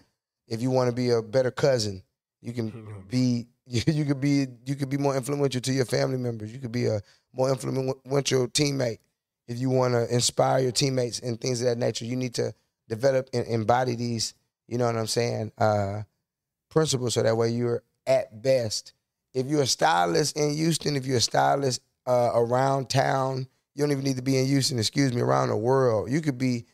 If 0.48 0.62
you 0.62 0.70
want 0.70 0.88
to 0.90 0.96
be 0.96 1.10
a 1.10 1.22
better 1.22 1.50
cousin, 1.50 2.02
you 2.40 2.52
can 2.52 3.04
be 3.08 3.46
you, 3.66 3.82
you 3.92 4.04
could 4.04 4.20
be 4.20 4.46
you 4.66 4.74
could 4.74 4.88
be 4.88 4.96
more 4.96 5.16
influential 5.16 5.60
to 5.60 5.72
your 5.72 5.84
family 5.84 6.18
members. 6.18 6.52
You 6.52 6.58
could 6.58 6.72
be 6.72 6.86
a 6.86 7.00
more 7.32 7.50
influential 7.50 8.48
teammate. 8.48 8.98
If 9.46 9.58
you 9.58 9.68
want 9.68 9.94
to 9.94 10.12
inspire 10.12 10.60
your 10.60 10.72
teammates 10.72 11.18
and 11.20 11.40
things 11.40 11.60
of 11.60 11.66
that 11.66 11.78
nature, 11.78 12.04
you 12.04 12.16
need 12.16 12.34
to 12.34 12.54
develop 12.88 13.28
and 13.32 13.46
embody 13.46 13.94
these. 13.96 14.34
You 14.70 14.78
know 14.78 14.86
what 14.86 14.96
I'm 14.96 15.08
saying? 15.08 15.50
Uh, 15.58 16.02
principles, 16.70 17.14
so 17.14 17.24
that 17.24 17.36
way 17.36 17.50
you're 17.50 17.82
at 18.06 18.40
best. 18.40 18.92
If 19.34 19.46
you're 19.46 19.62
a 19.62 19.66
stylist 19.66 20.36
in 20.36 20.54
Houston, 20.54 20.94
if 20.94 21.06
you're 21.06 21.16
a 21.16 21.20
stylist 21.20 21.82
uh, 22.06 22.30
around 22.34 22.88
town, 22.88 23.48
you 23.74 23.82
don't 23.82 23.90
even 23.90 24.04
need 24.04 24.16
to 24.16 24.22
be 24.22 24.38
in 24.38 24.46
Houston. 24.46 24.78
Excuse 24.78 25.12
me, 25.12 25.22
around 25.22 25.48
the 25.48 25.56
world. 25.56 26.08
You 26.08 26.20
could 26.20 26.38
be 26.38 26.66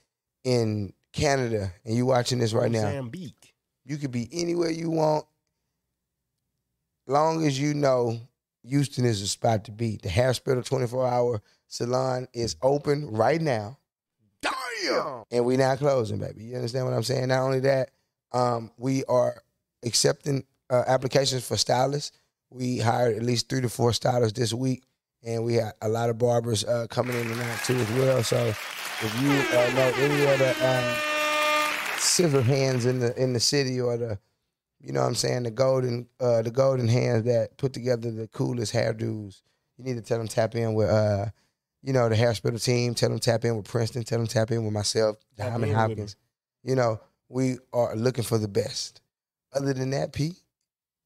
in 0.44 0.92
Canada, 1.14 1.72
and 1.86 1.96
you 1.96 2.04
watching 2.04 2.38
this 2.38 2.52
right 2.52 2.70
now. 2.70 2.82
Mozambique. 2.82 3.54
You 3.86 3.96
could 3.96 4.12
be 4.12 4.28
anywhere 4.30 4.70
you 4.70 4.90
want, 4.90 5.24
long 7.06 7.46
as 7.46 7.58
you 7.58 7.72
know 7.72 8.20
Houston 8.62 9.06
is 9.06 9.22
a 9.22 9.26
spot 9.26 9.64
to 9.64 9.72
be. 9.72 9.98
The 10.02 10.10
Hair 10.10 10.34
Splitter 10.34 10.62
24 10.62 11.06
hour 11.06 11.42
salon 11.66 12.28
is 12.34 12.56
open 12.60 13.10
right 13.10 13.40
now. 13.40 13.78
And 15.30 15.44
we 15.44 15.56
not 15.56 15.78
closing, 15.78 16.18
baby. 16.18 16.44
You 16.44 16.56
understand 16.56 16.84
what 16.86 16.94
I'm 16.94 17.02
saying? 17.02 17.28
Not 17.28 17.40
only 17.40 17.60
that, 17.60 17.90
um, 18.32 18.70
we 18.76 19.04
are 19.04 19.42
accepting 19.84 20.44
uh, 20.70 20.84
applications 20.86 21.46
for 21.46 21.56
stylists. 21.56 22.16
We 22.50 22.78
hired 22.78 23.16
at 23.16 23.22
least 23.22 23.48
three 23.48 23.60
to 23.60 23.68
four 23.68 23.92
stylists 23.92 24.38
this 24.38 24.52
week, 24.54 24.84
and 25.24 25.44
we 25.44 25.54
had 25.54 25.72
a 25.82 25.88
lot 25.88 26.10
of 26.10 26.18
barbers 26.18 26.64
uh, 26.64 26.86
coming 26.88 27.16
in 27.16 27.26
tonight 27.28 27.60
too 27.64 27.76
as 27.76 27.90
well. 27.92 28.22
So 28.22 28.36
if 28.46 29.22
you 29.22 29.30
uh, 29.30 29.74
know 29.74 29.92
any 29.98 30.32
of 30.32 30.38
the 30.38 30.68
um, 30.68 30.96
scissor 31.98 32.42
hands 32.42 32.86
in 32.86 33.00
the 33.00 33.20
in 33.20 33.32
the 33.32 33.40
city 33.40 33.80
or 33.80 33.96
the 33.96 34.18
you 34.80 34.92
know 34.92 35.00
what 35.00 35.08
I'm 35.08 35.14
saying, 35.14 35.42
the 35.44 35.50
golden 35.50 36.06
uh 36.20 36.42
the 36.42 36.50
golden 36.50 36.88
hands 36.88 37.24
that 37.24 37.56
put 37.56 37.72
together 37.72 38.10
the 38.10 38.28
coolest 38.28 38.72
hairdos. 38.72 39.42
You 39.76 39.84
need 39.84 39.96
to 39.96 40.02
tell 40.02 40.18
them 40.18 40.28
tap 40.28 40.54
in 40.54 40.74
with 40.74 40.88
uh 40.88 41.26
you 41.86 41.92
know, 41.92 42.08
the 42.08 42.16
hair 42.16 42.34
splitter 42.34 42.58
team, 42.58 42.94
tell 42.94 43.10
them 43.10 43.20
tap 43.20 43.44
in 43.44 43.56
with 43.56 43.68
Princeton, 43.68 44.02
tell 44.02 44.18
them 44.18 44.26
tap 44.26 44.50
in 44.50 44.64
with 44.64 44.72
myself, 44.72 45.18
Diamond 45.36 45.72
Hopkins. 45.72 46.16
You 46.64 46.74
know, 46.74 47.00
we 47.28 47.58
are 47.72 47.94
looking 47.94 48.24
for 48.24 48.38
the 48.38 48.48
best. 48.48 49.00
Other 49.54 49.72
than 49.72 49.90
that, 49.90 50.12
P, 50.12 50.32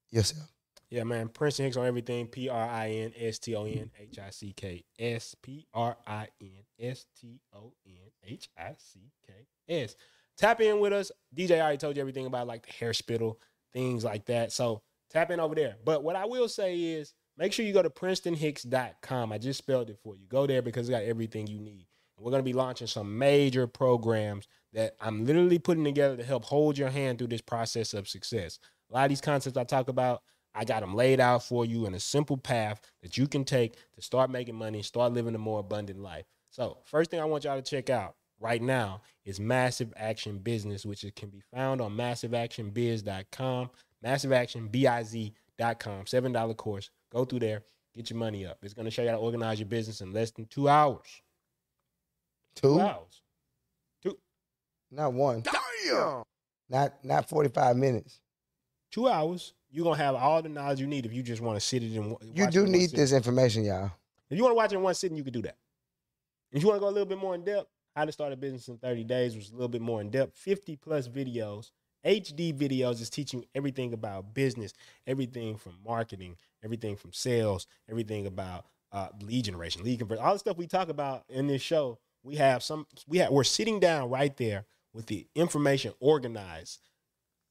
yourself. 0.09 0.51
Yeah, 0.89 1.03
man. 1.03 1.29
Princeton 1.29 1.65
Hicks 1.65 1.77
on 1.77 1.85
everything. 1.85 2.25
P 2.25 2.49
R 2.49 2.67
I 2.67 2.89
N 2.89 3.13
S 3.15 3.37
T 3.37 3.55
O 3.55 3.65
N 3.65 3.91
H 3.97 4.17
I 4.17 4.31
C 4.31 4.53
K 4.57 4.83
S. 4.97 5.35
P 5.39 5.67
R 5.71 5.95
I 6.07 6.27
N 6.41 6.63
S 6.79 7.05
T 7.21 7.39
O 7.53 7.73
N 7.85 8.11
H 8.25 8.49
I 8.57 8.73
C 8.79 9.11
K 9.27 9.33
S. 9.69 9.95
Tap 10.35 10.61
in 10.61 10.79
with 10.79 10.93
us. 10.93 11.11
DJ 11.33 11.61
already 11.61 11.77
told 11.77 11.95
you 11.95 12.01
everything 12.01 12.25
about 12.25 12.47
like 12.47 12.65
the 12.65 12.73
hair 12.73 12.93
splitter, 12.93 13.33
things 13.71 14.03
like 14.03 14.25
that. 14.25 14.51
So 14.51 14.81
tap 15.11 15.29
in 15.29 15.39
over 15.39 15.53
there. 15.53 15.75
But 15.85 16.03
what 16.03 16.15
I 16.15 16.25
will 16.25 16.49
say 16.49 16.77
is 16.77 17.13
make 17.41 17.53
sure 17.53 17.65
you 17.65 17.73
go 17.73 17.81
to 17.81 17.89
PrincetonHicks.com. 17.89 19.31
I 19.31 19.37
just 19.39 19.57
spelled 19.57 19.89
it 19.89 19.97
for 20.03 20.15
you. 20.15 20.27
Go 20.29 20.45
there 20.45 20.61
because 20.61 20.87
it's 20.87 20.95
got 20.95 21.03
everything 21.03 21.47
you 21.47 21.59
need. 21.59 21.87
And 22.15 22.23
we're 22.23 22.29
going 22.29 22.43
to 22.43 22.49
be 22.49 22.53
launching 22.53 22.85
some 22.85 23.17
major 23.17 23.65
programs 23.65 24.47
that 24.73 24.95
I'm 25.01 25.25
literally 25.25 25.57
putting 25.57 25.83
together 25.83 26.15
to 26.17 26.23
help 26.23 26.45
hold 26.45 26.77
your 26.77 26.89
hand 26.89 27.17
through 27.17 27.29
this 27.29 27.41
process 27.41 27.95
of 27.95 28.07
success. 28.07 28.59
A 28.91 28.93
lot 28.93 29.05
of 29.05 29.09
these 29.09 29.21
concepts 29.21 29.57
I 29.57 29.63
talk 29.63 29.89
about, 29.89 30.21
I 30.53 30.65
got 30.65 30.81
them 30.81 30.93
laid 30.93 31.19
out 31.19 31.43
for 31.43 31.65
you 31.65 31.87
in 31.87 31.95
a 31.95 31.99
simple 31.99 32.37
path 32.37 32.79
that 33.01 33.17
you 33.17 33.27
can 33.27 33.43
take 33.43 33.75
to 33.95 34.03
start 34.03 34.29
making 34.29 34.55
money, 34.55 34.83
start 34.83 35.11
living 35.11 35.33
a 35.33 35.39
more 35.39 35.61
abundant 35.61 35.99
life. 35.99 36.25
So, 36.51 36.77
first 36.85 37.09
thing 37.09 37.21
I 37.21 37.25
want 37.25 37.45
y'all 37.45 37.59
to 37.59 37.67
check 37.67 37.89
out 37.89 38.17
right 38.39 38.61
now 38.61 39.01
is 39.25 39.39
Massive 39.39 39.91
Action 39.97 40.37
Business, 40.37 40.85
which 40.85 41.03
can 41.15 41.29
be 41.29 41.41
found 41.51 41.81
on 41.81 41.95
massiveactionbiz.com, 41.97 43.69
massiveactionbiz.com, 44.05 45.31
$7 45.59 46.57
course. 46.57 46.89
Go 47.11 47.25
through 47.25 47.39
there, 47.39 47.63
get 47.95 48.09
your 48.09 48.17
money 48.19 48.45
up. 48.45 48.57
It's 48.61 48.73
going 48.73 48.85
to 48.85 48.91
show 48.91 49.01
you 49.01 49.09
how 49.09 49.15
to 49.15 49.21
organize 49.21 49.59
your 49.59 49.67
business 49.67 50.01
in 50.01 50.13
less 50.13 50.31
than 50.31 50.45
two 50.45 50.69
hours. 50.69 51.21
Two, 52.55 52.75
Two 52.75 52.79
hours. 52.81 53.21
not 54.91 55.13
one. 55.13 55.41
Damn. 55.41 56.23
Not 56.69 57.03
not 57.03 57.27
45 57.29 57.75
minutes. 57.77 58.19
Two 58.91 59.07
hours. 59.07 59.53
You're 59.69 59.85
going 59.85 59.97
to 59.97 60.03
have 60.03 60.15
all 60.15 60.41
the 60.41 60.49
knowledge 60.49 60.81
you 60.81 60.87
need 60.87 61.05
if 61.05 61.13
you 61.13 61.23
just 61.23 61.41
want 61.41 61.57
to 61.57 61.65
sit 61.65 61.81
it 61.81 61.95
and 61.97 62.17
You 62.35 62.47
do 62.47 62.65
need 62.67 62.91
this 62.91 63.13
information, 63.13 63.63
y'all. 63.63 63.91
If 64.29 64.37
you 64.37 64.43
want 64.43 64.51
to 64.51 64.57
watch 64.57 64.73
it 64.73 64.75
in 64.75 64.81
one 64.81 64.93
sitting, 64.93 65.15
you 65.15 65.23
can 65.23 65.31
do 65.31 65.41
that. 65.43 65.55
If 66.51 66.61
you 66.61 66.67
want 66.67 66.77
to 66.77 66.81
go 66.81 66.89
a 66.89 66.91
little 66.91 67.05
bit 67.07 67.17
more 67.17 67.35
in 67.35 67.45
depth, 67.45 67.69
how 67.95 68.03
to 68.03 68.11
start 68.11 68.33
a 68.33 68.35
business 68.35 68.67
in 68.67 68.77
30 68.77 69.05
days 69.05 69.35
was 69.35 69.49
a 69.49 69.53
little 69.53 69.69
bit 69.69 69.81
more 69.81 70.01
in 70.01 70.09
depth. 70.09 70.37
50 70.37 70.75
plus 70.75 71.07
videos, 71.07 71.71
HD 72.05 72.53
videos 72.53 73.01
is 73.01 73.09
teaching 73.09 73.45
everything 73.53 73.93
about 73.93 74.33
business, 74.33 74.73
everything 75.05 75.57
from 75.57 75.73
marketing, 75.85 76.37
everything 76.63 76.95
from 76.95 77.13
sales, 77.13 77.67
everything 77.89 78.25
about 78.25 78.65
uh, 78.91 79.09
lead 79.21 79.45
generation, 79.45 79.83
lead 79.83 79.99
conversion, 79.99 80.23
all 80.23 80.33
the 80.33 80.39
stuff 80.39 80.57
we 80.57 80.67
talk 80.67 80.89
about 80.89 81.23
in 81.29 81.47
this 81.47 81.61
show. 81.61 81.99
We 82.23 82.35
have 82.35 82.63
some, 82.63 82.85
we 83.07 83.19
have, 83.19 83.31
we're 83.31 83.43
sitting 83.43 83.79
down 83.79 84.09
right 84.09 84.35
there 84.37 84.65
with 84.93 85.07
the 85.07 85.27
information 85.35 85.93
organized, 85.99 86.79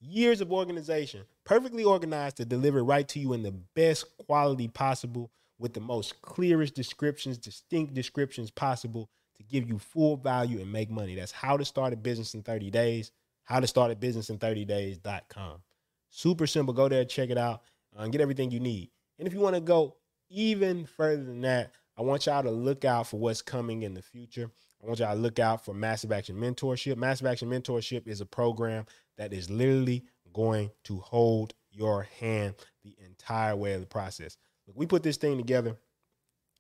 years 0.00 0.40
of 0.40 0.52
organization, 0.52 1.22
perfectly 1.44 1.84
organized 1.84 2.36
to 2.36 2.44
deliver 2.44 2.84
right 2.84 3.08
to 3.08 3.18
you 3.18 3.32
in 3.32 3.42
the 3.42 3.54
best 3.74 4.16
quality 4.18 4.68
possible 4.68 5.30
with 5.58 5.74
the 5.74 5.80
most 5.80 6.20
clearest 6.22 6.74
descriptions, 6.74 7.38
distinct 7.38 7.94
descriptions 7.94 8.50
possible 8.50 9.08
to 9.36 9.42
give 9.42 9.68
you 9.68 9.78
full 9.78 10.16
value 10.16 10.60
and 10.60 10.72
make 10.72 10.90
money. 10.90 11.14
That's 11.14 11.32
how 11.32 11.56
to 11.56 11.64
start 11.64 11.92
a 11.92 11.96
business 11.96 12.34
in 12.34 12.42
30 12.42 12.70
days. 12.70 13.12
How 13.50 13.58
to 13.58 13.66
start 13.66 13.90
a 13.90 13.96
business 13.96 14.30
in 14.30 14.38
30 14.38 14.64
days.com. 14.64 15.60
Super 16.08 16.46
simple. 16.46 16.72
Go 16.72 16.88
there, 16.88 17.04
check 17.04 17.30
it 17.30 17.36
out, 17.36 17.62
uh, 17.98 18.02
and 18.02 18.12
get 18.12 18.20
everything 18.20 18.52
you 18.52 18.60
need. 18.60 18.90
And 19.18 19.26
if 19.26 19.34
you 19.34 19.40
want 19.40 19.56
to 19.56 19.60
go 19.60 19.96
even 20.28 20.86
further 20.86 21.24
than 21.24 21.40
that, 21.40 21.72
I 21.98 22.02
want 22.02 22.26
y'all 22.26 22.44
to 22.44 22.50
look 22.52 22.84
out 22.84 23.08
for 23.08 23.18
what's 23.18 23.42
coming 23.42 23.82
in 23.82 23.92
the 23.92 24.02
future. 24.02 24.52
I 24.80 24.86
want 24.86 25.00
y'all 25.00 25.16
to 25.16 25.20
look 25.20 25.40
out 25.40 25.64
for 25.64 25.74
Massive 25.74 26.12
Action 26.12 26.36
Mentorship. 26.36 26.96
Massive 26.96 27.26
Action 27.26 27.50
Mentorship 27.50 28.06
is 28.06 28.20
a 28.20 28.24
program 28.24 28.86
that 29.18 29.32
is 29.32 29.50
literally 29.50 30.04
going 30.32 30.70
to 30.84 31.00
hold 31.00 31.52
your 31.72 32.04
hand 32.20 32.54
the 32.84 32.94
entire 33.04 33.56
way 33.56 33.72
of 33.72 33.80
the 33.80 33.86
process. 33.88 34.36
Look, 34.68 34.78
we 34.78 34.86
put 34.86 35.02
this 35.02 35.16
thing 35.16 35.36
together. 35.36 35.76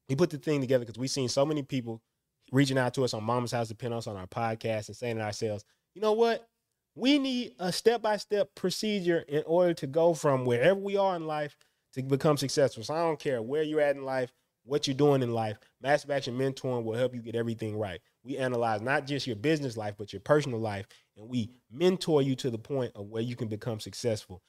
We 0.08 0.16
put 0.16 0.30
the 0.30 0.38
thing 0.38 0.60
together 0.60 0.84
because 0.84 0.98
we've 0.98 1.08
seen 1.08 1.28
so 1.28 1.46
many 1.46 1.62
people 1.62 2.02
reaching 2.50 2.78
out 2.78 2.94
to 2.94 3.04
us 3.04 3.14
on 3.14 3.22
Mama's 3.22 3.52
House 3.52 3.68
to 3.68 3.76
Penthouse 3.76 4.08
on 4.08 4.16
our 4.16 4.26
podcast 4.26 4.88
and 4.88 4.96
saying 4.96 5.18
to 5.18 5.22
ourselves, 5.22 5.64
you 5.94 6.02
know 6.02 6.14
what? 6.14 6.48
We 6.94 7.18
need 7.18 7.54
a 7.58 7.72
step 7.72 8.02
by 8.02 8.16
step 8.16 8.54
procedure 8.54 9.24
in 9.28 9.42
order 9.46 9.74
to 9.74 9.86
go 9.86 10.14
from 10.14 10.44
wherever 10.44 10.78
we 10.78 10.96
are 10.96 11.16
in 11.16 11.26
life 11.26 11.56
to 11.94 12.02
become 12.02 12.36
successful. 12.36 12.82
So 12.82 12.94
I 12.94 13.02
don't 13.02 13.18
care 13.18 13.42
where 13.42 13.62
you're 13.62 13.80
at 13.80 13.96
in 13.96 14.04
life, 14.04 14.32
what 14.64 14.86
you're 14.86 14.96
doing 14.96 15.22
in 15.22 15.32
life. 15.32 15.56
Massive 15.80 16.10
Action 16.10 16.36
Mentoring 16.36 16.84
will 16.84 16.96
help 16.96 17.14
you 17.14 17.22
get 17.22 17.34
everything 17.34 17.76
right. 17.78 18.00
We 18.22 18.36
analyze 18.36 18.80
not 18.80 19.06
just 19.06 19.26
your 19.26 19.36
business 19.36 19.76
life, 19.76 19.94
but 19.98 20.12
your 20.12 20.20
personal 20.20 20.60
life, 20.60 20.86
and 21.16 21.28
we 21.28 21.50
mentor 21.70 22.22
you 22.22 22.34
to 22.36 22.50
the 22.50 22.58
point 22.58 22.92
of 22.94 23.08
where 23.08 23.22
you 23.22 23.36
can 23.36 23.48
become 23.48 23.80
successful. 23.80 24.42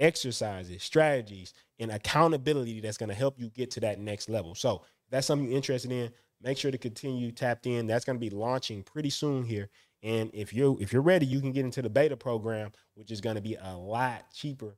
Exercises, 0.00 0.82
strategies, 0.82 1.52
and 1.78 1.92
accountability 1.92 2.80
that's 2.80 2.96
going 2.96 3.10
to 3.10 3.14
help 3.14 3.38
you 3.38 3.50
get 3.50 3.70
to 3.72 3.80
that 3.80 4.00
next 4.00 4.28
level. 4.28 4.54
So 4.54 4.76
if 4.76 5.10
that's 5.10 5.26
something 5.26 5.46
you're 5.46 5.56
interested 5.56 5.92
in, 5.92 6.10
make 6.42 6.58
sure 6.58 6.72
to 6.72 6.78
continue 6.78 7.30
tapped 7.30 7.66
in. 7.66 7.86
That's 7.86 8.04
going 8.04 8.16
to 8.16 8.20
be 8.20 8.30
launching 8.30 8.82
pretty 8.82 9.10
soon 9.10 9.44
here. 9.44 9.68
And 10.02 10.30
if 10.34 10.52
you're 10.52 10.80
if 10.80 10.92
you're 10.92 11.02
ready, 11.02 11.26
you 11.26 11.40
can 11.40 11.52
get 11.52 11.64
into 11.64 11.82
the 11.82 11.90
beta 11.90 12.16
program, 12.16 12.72
which 12.94 13.10
is 13.10 13.20
going 13.20 13.36
to 13.36 13.42
be 13.42 13.56
a 13.60 13.76
lot 13.76 14.24
cheaper 14.32 14.76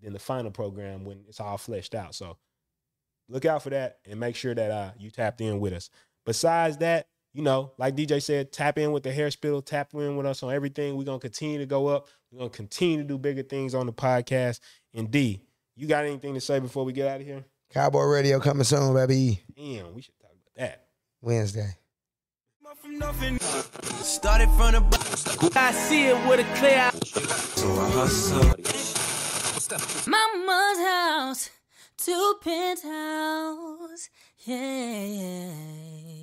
than 0.00 0.12
the 0.12 0.18
final 0.18 0.50
program 0.50 1.04
when 1.04 1.24
it's 1.28 1.40
all 1.40 1.58
fleshed 1.58 1.94
out. 1.94 2.14
So 2.14 2.36
look 3.28 3.44
out 3.44 3.62
for 3.62 3.70
that 3.70 3.98
and 4.08 4.18
make 4.18 4.34
sure 4.34 4.54
that 4.54 4.70
uh, 4.70 4.90
you 4.98 5.10
tapped 5.10 5.40
in 5.40 5.60
with 5.60 5.72
us. 5.72 5.90
Besides 6.26 6.78
that, 6.78 7.06
you 7.32 7.42
know, 7.42 7.72
like 7.78 7.94
DJ 7.94 8.20
said, 8.20 8.52
tap 8.52 8.78
in 8.78 8.90
with 8.92 9.04
the 9.04 9.12
hair 9.12 9.30
splitter, 9.30 9.60
tap 9.60 9.94
in 9.94 10.16
with 10.16 10.26
us 10.26 10.42
on 10.42 10.52
everything. 10.52 10.96
We're 10.96 11.04
gonna 11.04 11.20
continue 11.20 11.58
to 11.58 11.66
go 11.66 11.86
up. 11.86 12.08
We're 12.30 12.38
gonna 12.38 12.50
continue 12.50 12.98
to 12.98 13.04
do 13.04 13.18
bigger 13.18 13.42
things 13.42 13.74
on 13.74 13.86
the 13.86 13.92
podcast. 13.92 14.58
And 14.92 15.10
D, 15.10 15.40
you 15.76 15.86
got 15.86 16.04
anything 16.04 16.34
to 16.34 16.40
say 16.40 16.58
before 16.58 16.84
we 16.84 16.92
get 16.92 17.06
out 17.06 17.20
of 17.20 17.26
here? 17.26 17.44
Cowboy 17.72 18.02
Radio 18.02 18.40
coming 18.40 18.64
soon, 18.64 18.94
baby. 18.94 19.40
Damn, 19.56 19.94
we 19.94 20.02
should 20.02 20.18
talk 20.20 20.32
about 20.32 20.54
that. 20.56 20.86
Wednesday. 21.22 21.76
From 23.62 23.88
nothing. 23.88 24.04
Started 24.04 24.48
from 24.56 24.72
the 24.72 24.80
bottom. 24.80 25.50
I 25.56 25.72
see 25.72 26.06
it 26.06 26.28
with 26.28 26.40
a 26.40 26.44
clear 26.58 26.78
eye. 26.78 26.90
So 27.56 27.68
I 27.80 27.90
hustle. 27.90 28.54
Mama's 30.06 30.78
house, 30.78 31.50
two 31.96 32.34
penthouse. 32.42 34.08
Yeah, 34.44 35.04
yeah. 35.04 36.19